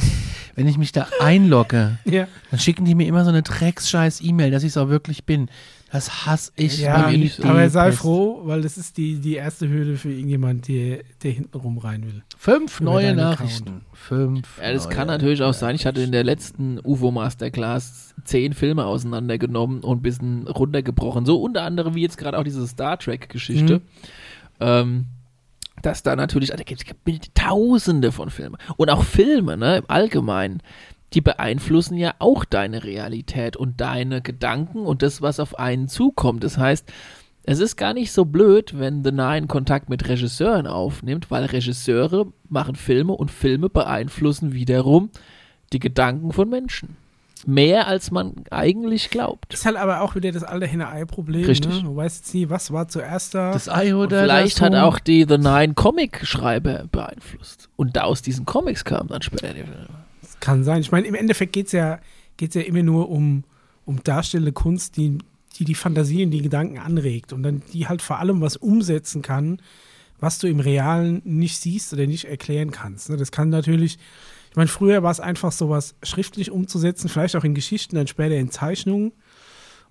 Wenn 0.55 0.67
ich 0.67 0.77
mich 0.77 0.91
da 0.91 1.07
einlogge, 1.19 1.97
Ja, 2.05 2.27
dann 2.51 2.59
schicken 2.59 2.85
die 2.85 2.95
mir 2.95 3.07
immer 3.07 3.23
so 3.23 3.29
eine 3.29 3.43
dreckscheiß 3.43 4.21
E-Mail, 4.21 4.51
dass 4.51 4.63
ich 4.63 4.69
es 4.69 4.77
auch 4.77 4.89
wirklich 4.89 5.25
bin. 5.25 5.49
Das 5.91 6.25
hasse 6.25 6.51
ich. 6.55 6.79
ja 6.79 7.09
die 7.09 7.31
aber 7.41 7.69
sei 7.69 7.87
Pest. 7.87 7.99
froh, 7.99 8.41
weil 8.43 8.61
das 8.61 8.77
ist 8.77 8.97
die, 8.97 9.15
die 9.15 9.35
erste 9.35 9.67
Hürde 9.67 9.97
für 9.97 10.11
irgendjemand, 10.11 10.67
der, 10.67 10.99
der 11.23 11.31
hintenrum 11.31 11.79
rein 11.79 12.05
will. 12.05 12.23
Fünf 12.37 12.79
Über 12.79 12.91
neue 12.91 13.15
Nachrichten. 13.15 13.81
Fünf. 13.93 14.59
Ja, 14.61 14.71
das 14.71 14.85
neue 14.85 14.95
kann 14.95 15.07
natürlich 15.07 15.41
auch 15.41 15.53
sein. 15.53 15.75
Ich 15.75 15.85
hatte 15.85 16.01
in 16.01 16.11
der 16.11 16.23
letzten 16.23 16.79
UFO 16.83 17.11
Masterclass 17.11 18.13
zehn 18.23 18.53
Filme 18.53 18.85
auseinandergenommen 18.85 19.81
und 19.81 19.99
ein 19.99 20.01
bisschen 20.03 20.47
runtergebrochen. 20.47 21.25
So 21.25 21.41
unter 21.41 21.63
anderem 21.63 21.95
wie 21.95 22.01
jetzt 22.01 22.17
gerade 22.17 22.37
auch 22.37 22.43
diese 22.43 22.67
Star 22.67 22.99
Trek-Geschichte. 22.99 23.77
Mhm. 23.79 23.81
Ähm, 24.59 25.05
dass 25.81 26.03
da 26.03 26.15
natürlich, 26.15 26.49
da 26.49 26.57
gibt 26.57 26.83
es 27.05 27.33
tausende 27.33 28.11
von 28.11 28.29
Filmen. 28.29 28.57
Und 28.77 28.89
auch 28.89 29.03
Filme, 29.03 29.57
ne, 29.57 29.77
im 29.77 29.85
Allgemeinen, 29.87 30.61
die 31.13 31.21
beeinflussen 31.21 31.97
ja 31.97 32.13
auch 32.19 32.45
deine 32.45 32.83
Realität 32.83 33.57
und 33.57 33.81
deine 33.81 34.21
Gedanken 34.21 34.79
und 34.79 35.01
das, 35.01 35.21
was 35.21 35.39
auf 35.39 35.57
einen 35.57 35.87
zukommt. 35.87 36.43
Das 36.43 36.57
heißt, 36.57 36.91
es 37.43 37.59
ist 37.59 37.77
gar 37.77 37.93
nicht 37.93 38.11
so 38.11 38.25
blöd, 38.25 38.77
wenn 38.77 39.03
The 39.03 39.11
Nine 39.11 39.47
Kontakt 39.47 39.89
mit 39.89 40.07
Regisseuren 40.07 40.67
aufnimmt, 40.67 41.31
weil 41.31 41.45
Regisseure 41.45 42.27
machen 42.47 42.75
Filme 42.75 43.13
und 43.13 43.31
Filme 43.31 43.69
beeinflussen 43.69 44.53
wiederum 44.53 45.09
die 45.73 45.79
Gedanken 45.79 46.31
von 46.31 46.49
Menschen. 46.49 46.97
Mehr 47.47 47.87
als 47.87 48.11
man 48.11 48.33
eigentlich 48.51 49.09
glaubt. 49.09 49.53
Ist 49.53 49.65
halt 49.65 49.77
aber 49.77 50.01
auch 50.01 50.13
wieder 50.13 50.31
das 50.31 50.43
alte 50.43 50.67
Henne-Ei-Problem. 50.67 51.45
Richtig. 51.45 51.71
Ne? 51.71 51.83
Du 51.83 51.95
weißt 51.95 52.25
jetzt 52.25 52.33
nie, 52.33 52.49
was 52.49 52.71
war 52.73 52.89
zuerst 52.89 53.33
da. 53.33 53.53
Das 53.53 53.69
Ei 53.69 53.95
oder 53.95 54.23
vielleicht 54.23 54.57
das 54.57 54.61
hat 54.61 54.75
auch 54.75 54.99
die 54.99 55.25
The 55.27 55.37
Nine 55.37 55.73
Comic-Schreiber 55.73 56.85
beeinflusst. 56.91 57.69
Und 57.77 57.95
da 57.95 58.03
aus 58.03 58.21
diesen 58.21 58.45
Comics 58.45 58.83
kam 58.83 59.07
dann 59.07 59.21
später 59.21 59.53
die 59.53 59.63
Filme. 59.63 59.87
Kann 60.39 60.63
sein. 60.63 60.81
Ich 60.81 60.91
meine, 60.91 61.07
im 61.07 61.15
Endeffekt 61.15 61.53
geht 61.53 61.67
es 61.67 61.71
ja, 61.73 61.99
geht's 62.37 62.55
ja 62.55 62.61
immer 62.61 62.83
nur 62.83 63.09
um, 63.09 63.43
um 63.85 64.03
darstellende 64.03 64.51
Kunst, 64.51 64.97
die, 64.97 65.17
die 65.57 65.65
die 65.65 65.75
Fantasie 65.75 66.23
und 66.23 66.31
die 66.31 66.41
Gedanken 66.41 66.77
anregt 66.77 67.33
und 67.33 67.43
dann 67.43 67.61
die 67.73 67.87
halt 67.87 68.01
vor 68.01 68.19
allem 68.19 68.41
was 68.41 68.57
umsetzen 68.57 69.21
kann, 69.21 69.61
was 70.19 70.39
du 70.39 70.47
im 70.47 70.59
Realen 70.59 71.21
nicht 71.25 71.57
siehst 71.57 71.93
oder 71.93 72.05
nicht 72.07 72.25
erklären 72.25 72.71
kannst. 72.71 73.09
Ne? 73.09 73.17
Das 73.17 73.31
kann 73.31 73.49
natürlich, 73.49 73.97
ich 74.49 74.55
meine, 74.55 74.67
früher 74.67 75.03
war 75.03 75.11
es 75.11 75.19
einfach 75.19 75.51
sowas 75.51 75.95
schriftlich 76.03 76.51
umzusetzen, 76.51 77.09
vielleicht 77.09 77.35
auch 77.35 77.43
in 77.43 77.53
Geschichten, 77.53 77.95
dann 77.95 78.07
später 78.07 78.35
in 78.35 78.51
Zeichnungen. 78.51 79.11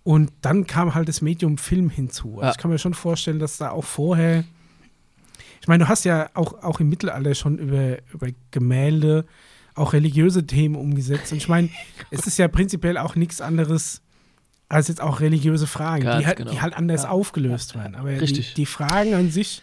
Und 0.05 0.33
dann 0.41 0.67
kam 0.67 0.95
halt 0.95 1.09
das 1.09 1.21
Medium 1.21 1.59
Film 1.59 1.91
hinzu. 1.91 2.37
Also 2.37 2.43
Ja. 2.43 2.51
Ich 2.53 2.59
kann 2.59 2.71
mir 2.71 2.79
schon 2.79 2.95
vorstellen, 2.95 3.39
dass 3.39 3.59
da 3.59 3.71
auch 3.71 3.85
vorher, 3.85 4.45
ich 5.61 5.69
meine, 5.69 5.85
du 5.85 5.89
hast 5.89 6.05
ja 6.05 6.31
auch, 6.35 6.63
auch 6.63 6.81
im 6.81 6.89
Mittelalter 6.89 7.35
schon 7.35 7.59
über, 7.59 7.99
über 8.13 8.29
Gemälde 8.51 9.27
auch 9.79 9.93
religiöse 9.93 10.47
Themen 10.47 10.77
umgesetzt. 10.77 11.33
Und 11.33 11.39
ich 11.39 11.49
meine, 11.49 11.71
es 12.11 12.27
ist 12.27 12.39
ja 12.39 12.49
prinzipiell 12.49 12.99
auch 12.99 13.15
nichts 13.15 13.41
anderes 13.41 14.03
als 14.69 14.89
jetzt 14.89 15.01
auch 15.01 15.21
religiöse 15.21 15.67
Fragen, 15.67 16.03
die, 16.03 16.27
halt, 16.27 16.37
genau. 16.37 16.51
die 16.51 16.61
halt 16.61 16.75
anders 16.75 17.05
Ja. 17.05 17.09
aufgelöst 17.11 17.75
werden. 17.75 17.95
Aber 17.95 18.13
die, 18.13 18.45
die 18.55 18.67
Fragen 18.67 19.15
an 19.15 19.31
sich 19.31 19.63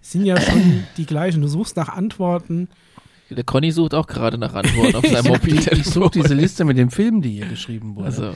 sind 0.00 0.24
ja 0.24 0.40
schon 0.40 0.84
die 0.96 1.06
gleichen. 1.06 1.40
Du 1.40 1.48
suchst 1.48 1.76
nach 1.76 1.88
Antworten. 1.88 2.68
Der 3.30 3.44
Conny 3.44 3.70
sucht 3.70 3.94
auch 3.94 4.06
gerade 4.06 4.38
nach 4.38 4.54
Antworten 4.54 4.94
auf 4.96 5.06
seinem 5.08 5.24
Ich 5.26 5.30
Mobiltelefon. 5.42 5.92
suche 5.92 6.10
diese 6.10 6.34
Liste 6.34 6.64
mit 6.64 6.76
den 6.78 6.90
Filmen, 6.90 7.22
die 7.22 7.30
hier 7.30 7.46
geschrieben 7.46 7.94
wurden. 7.96 8.06
Also, 8.06 8.24
ja, 8.24 8.34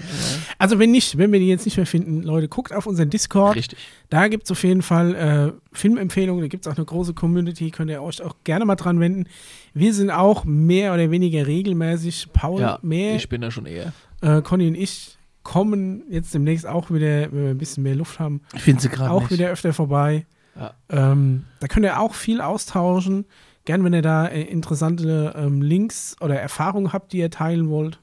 Also 0.58 0.78
wenn 0.78 0.90
nicht, 0.90 1.18
wenn 1.18 1.32
wir 1.32 1.40
die 1.40 1.48
jetzt 1.48 1.64
nicht 1.64 1.76
mehr 1.76 1.86
finden, 1.86 2.22
Leute, 2.22 2.48
guckt 2.48 2.72
auf 2.72 2.86
unseren 2.86 3.10
Discord. 3.10 3.56
richtig. 3.56 3.78
Da 4.10 4.28
gibt 4.28 4.44
es 4.44 4.50
auf 4.50 4.62
jeden 4.62 4.82
Fall 4.82 5.14
äh, 5.14 5.52
Filmempfehlungen, 5.76 6.42
da 6.42 6.48
gibt 6.48 6.66
es 6.66 6.72
auch 6.72 6.76
eine 6.76 6.84
große 6.86 7.14
Community, 7.14 7.70
könnt 7.70 7.90
ihr 7.90 8.02
euch 8.02 8.22
auch 8.22 8.36
gerne 8.44 8.64
mal 8.64 8.76
dran 8.76 9.00
wenden. 9.00 9.26
Wir 9.74 9.92
sind 9.92 10.10
auch 10.10 10.44
mehr 10.44 10.94
oder 10.94 11.10
weniger 11.10 11.46
regelmäßig, 11.46 12.28
Paul 12.32 12.60
Ja, 12.60 12.78
mehr, 12.82 13.16
ich 13.16 13.28
bin 13.28 13.40
da 13.40 13.50
schon 13.50 13.66
eher. 13.66 13.92
äh, 14.22 14.40
Conny 14.42 14.68
und 14.68 14.74
ich 14.76 15.16
kommen 15.42 16.04
jetzt 16.10 16.32
demnächst 16.32 16.66
auch 16.66 16.90
wieder, 16.90 17.30
wenn 17.32 17.42
wir 17.44 17.50
ein 17.50 17.58
bisschen 17.58 17.82
mehr 17.82 17.94
Luft 17.96 18.18
haben, 18.18 18.40
Ich 18.54 18.62
finde 18.62 18.80
sie 18.80 18.88
gerade 18.88 19.10
auch 19.10 19.22
nicht. 19.22 19.32
wieder 19.32 19.50
öfter 19.50 19.72
vorbei. 19.74 20.24
Ja. 20.56 20.72
Ähm, 20.88 21.44
da 21.60 21.66
könnt 21.66 21.84
ihr 21.84 21.98
auch 22.00 22.14
viel 22.14 22.40
austauschen. 22.40 23.24
Gern, 23.64 23.84
wenn 23.84 23.94
ihr 23.94 24.02
da 24.02 24.26
äh, 24.26 24.42
interessante 24.42 25.32
ähm, 25.36 25.62
Links 25.62 26.16
oder 26.20 26.38
Erfahrungen 26.38 26.92
habt, 26.92 27.12
die 27.12 27.18
ihr 27.18 27.30
teilen 27.30 27.70
wollt. 27.70 27.98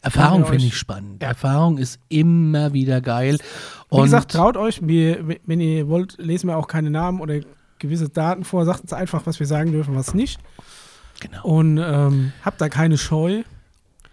Erfahrung 0.00 0.46
finde 0.46 0.64
ich 0.64 0.76
spannend. 0.76 1.22
Erfahrung 1.22 1.76
ist 1.76 2.00
immer 2.08 2.72
wieder 2.72 3.02
geil. 3.02 3.36
Wie 3.90 3.96
Und 3.96 4.04
gesagt, 4.04 4.30
traut 4.30 4.56
euch, 4.56 4.80
wir, 4.86 5.36
wenn 5.44 5.60
ihr 5.60 5.88
wollt, 5.88 6.16
lesen 6.18 6.48
wir 6.48 6.56
auch 6.56 6.66
keine 6.66 6.90
Namen 6.90 7.20
oder 7.20 7.40
gewisse 7.78 8.08
Daten 8.08 8.44
vor. 8.44 8.64
Sagt 8.64 8.80
uns 8.82 8.94
einfach, 8.94 9.26
was 9.26 9.38
wir 9.38 9.46
sagen 9.46 9.72
dürfen, 9.72 9.94
was 9.94 10.14
nicht. 10.14 10.40
genau. 11.20 11.44
Und 11.44 11.78
ähm, 11.78 12.32
habt 12.42 12.58
da 12.60 12.70
keine 12.70 12.96
Scheu. 12.96 13.42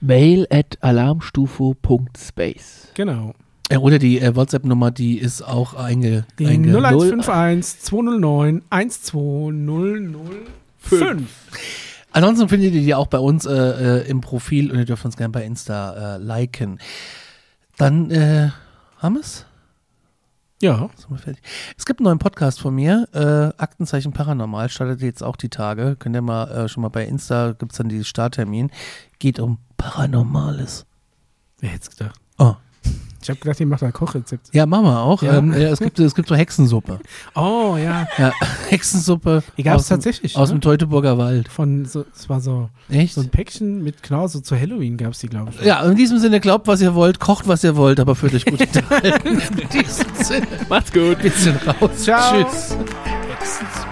Mail 0.01 0.47
at 0.49 0.77
alarmstufo.space. 0.81 2.89
Genau. 2.93 3.33
Äh, 3.69 3.77
Oder 3.77 3.99
die 3.99 4.19
äh, 4.19 4.35
WhatsApp-Nummer, 4.35 4.91
die 4.91 5.17
ist 5.17 5.41
auch 5.41 5.75
einge, 5.75 6.25
Die 6.39 6.47
einge 6.47 6.77
0151 6.77 7.79
209 7.79 8.63
12005. 10.89 11.29
Ansonsten 12.11 12.47
findet 12.47 12.73
ihr 12.73 12.81
die 12.81 12.93
auch 12.93 13.07
bei 13.07 13.17
uns 13.17 13.45
äh, 13.45 13.51
äh, 13.51 14.07
im 14.07 14.21
Profil 14.21 14.71
und 14.71 14.77
ihr 14.77 14.85
dürft 14.85 15.03
uns 15.03 15.17
gerne 15.17 15.31
bei 15.31 15.43
Insta 15.43 16.15
äh, 16.15 16.17
liken. 16.19 16.79
Dann 17.77 18.11
äh, 18.11 18.49
haben 18.97 19.15
wir 19.15 19.21
es. 19.21 19.45
Ja. 20.61 20.89
Wir. 21.09 21.35
Es 21.77 21.85
gibt 21.85 21.99
einen 21.99 22.05
neuen 22.05 22.19
Podcast 22.19 22.61
von 22.61 22.73
mir, 22.73 23.07
äh, 23.13 23.61
Aktenzeichen 23.61 24.13
Paranormal, 24.13 24.69
startet 24.69 25.01
jetzt 25.01 25.21
auch 25.21 25.35
die 25.35 25.49
Tage. 25.49 25.97
Könnt 25.97 26.15
ihr 26.15 26.21
mal 26.21 26.49
äh, 26.51 26.69
schon 26.69 26.83
mal 26.83 26.89
bei 26.89 27.03
Insta, 27.03 27.51
gibt 27.51 27.73
es 27.73 27.79
dann 27.79 27.89
diesen 27.89 28.05
Starttermin. 28.05 28.71
Geht 29.19 29.39
um 29.39 29.57
Paranormales. 29.75 30.85
Wer 31.59 31.69
hätte 31.69 31.81
es 31.83 31.89
gedacht? 31.89 32.22
Ich 33.23 33.29
habe 33.29 33.39
gedacht, 33.39 33.59
ihr 33.59 33.65
macht 33.65 33.81
da 33.81 33.91
Kochrezept. 33.91 34.49
Ja, 34.53 34.65
machen 34.65 34.85
wir 34.85 34.99
auch. 34.99 35.23
Ja. 35.23 35.37
Ähm, 35.37 35.53
ja, 35.53 35.69
es, 35.69 35.79
gibt, 35.79 35.97
es 35.99 36.13
gibt 36.13 36.27
so 36.27 36.35
Hexensuppe. 36.35 36.99
Oh, 37.35 37.77
ja. 37.77 38.07
Ja, 38.17 38.31
Hexensuppe 38.69 39.43
Die 39.57 39.63
gab 39.63 39.79
es 39.79 39.87
tatsächlich. 39.87 40.35
aus 40.35 40.49
ne? 40.49 40.55
dem 40.55 40.61
Teutoburger 40.61 41.17
Wald. 41.17 41.47
Von 41.47 41.85
so, 41.85 42.05
es 42.15 42.27
war 42.29 42.41
so, 42.41 42.69
Echt? 42.89 43.13
so 43.15 43.21
ein 43.21 43.29
Päckchen 43.29 43.83
mit, 43.83 44.03
genau, 44.03 44.27
so 44.27 44.39
zu 44.41 44.59
Halloween 44.59 44.97
gab 44.97 45.13
es 45.13 45.19
die, 45.19 45.27
glaube 45.29 45.51
ich. 45.57 45.65
Ja, 45.65 45.81
in 45.83 45.95
diesem 45.95 46.19
Sinne, 46.19 46.39
glaubt, 46.39 46.67
was 46.67 46.81
ihr 46.81 46.93
wollt, 46.95 47.19
kocht, 47.19 47.47
was 47.47 47.63
ihr 47.63 47.75
wollt, 47.75 47.99
aber 47.99 48.15
fühlt 48.15 48.33
euch 48.35 48.45
gut 48.45 48.59
in 49.23 49.69
diesem 49.69 50.15
Sinne, 50.15 50.47
Macht's 50.69 50.91
gut. 50.91 51.19
bisschen 51.19 51.55
raus. 51.57 51.91
Ciao. 51.97 52.43
Tschüss. 52.43 52.77
Hexensuppe. 53.39 53.82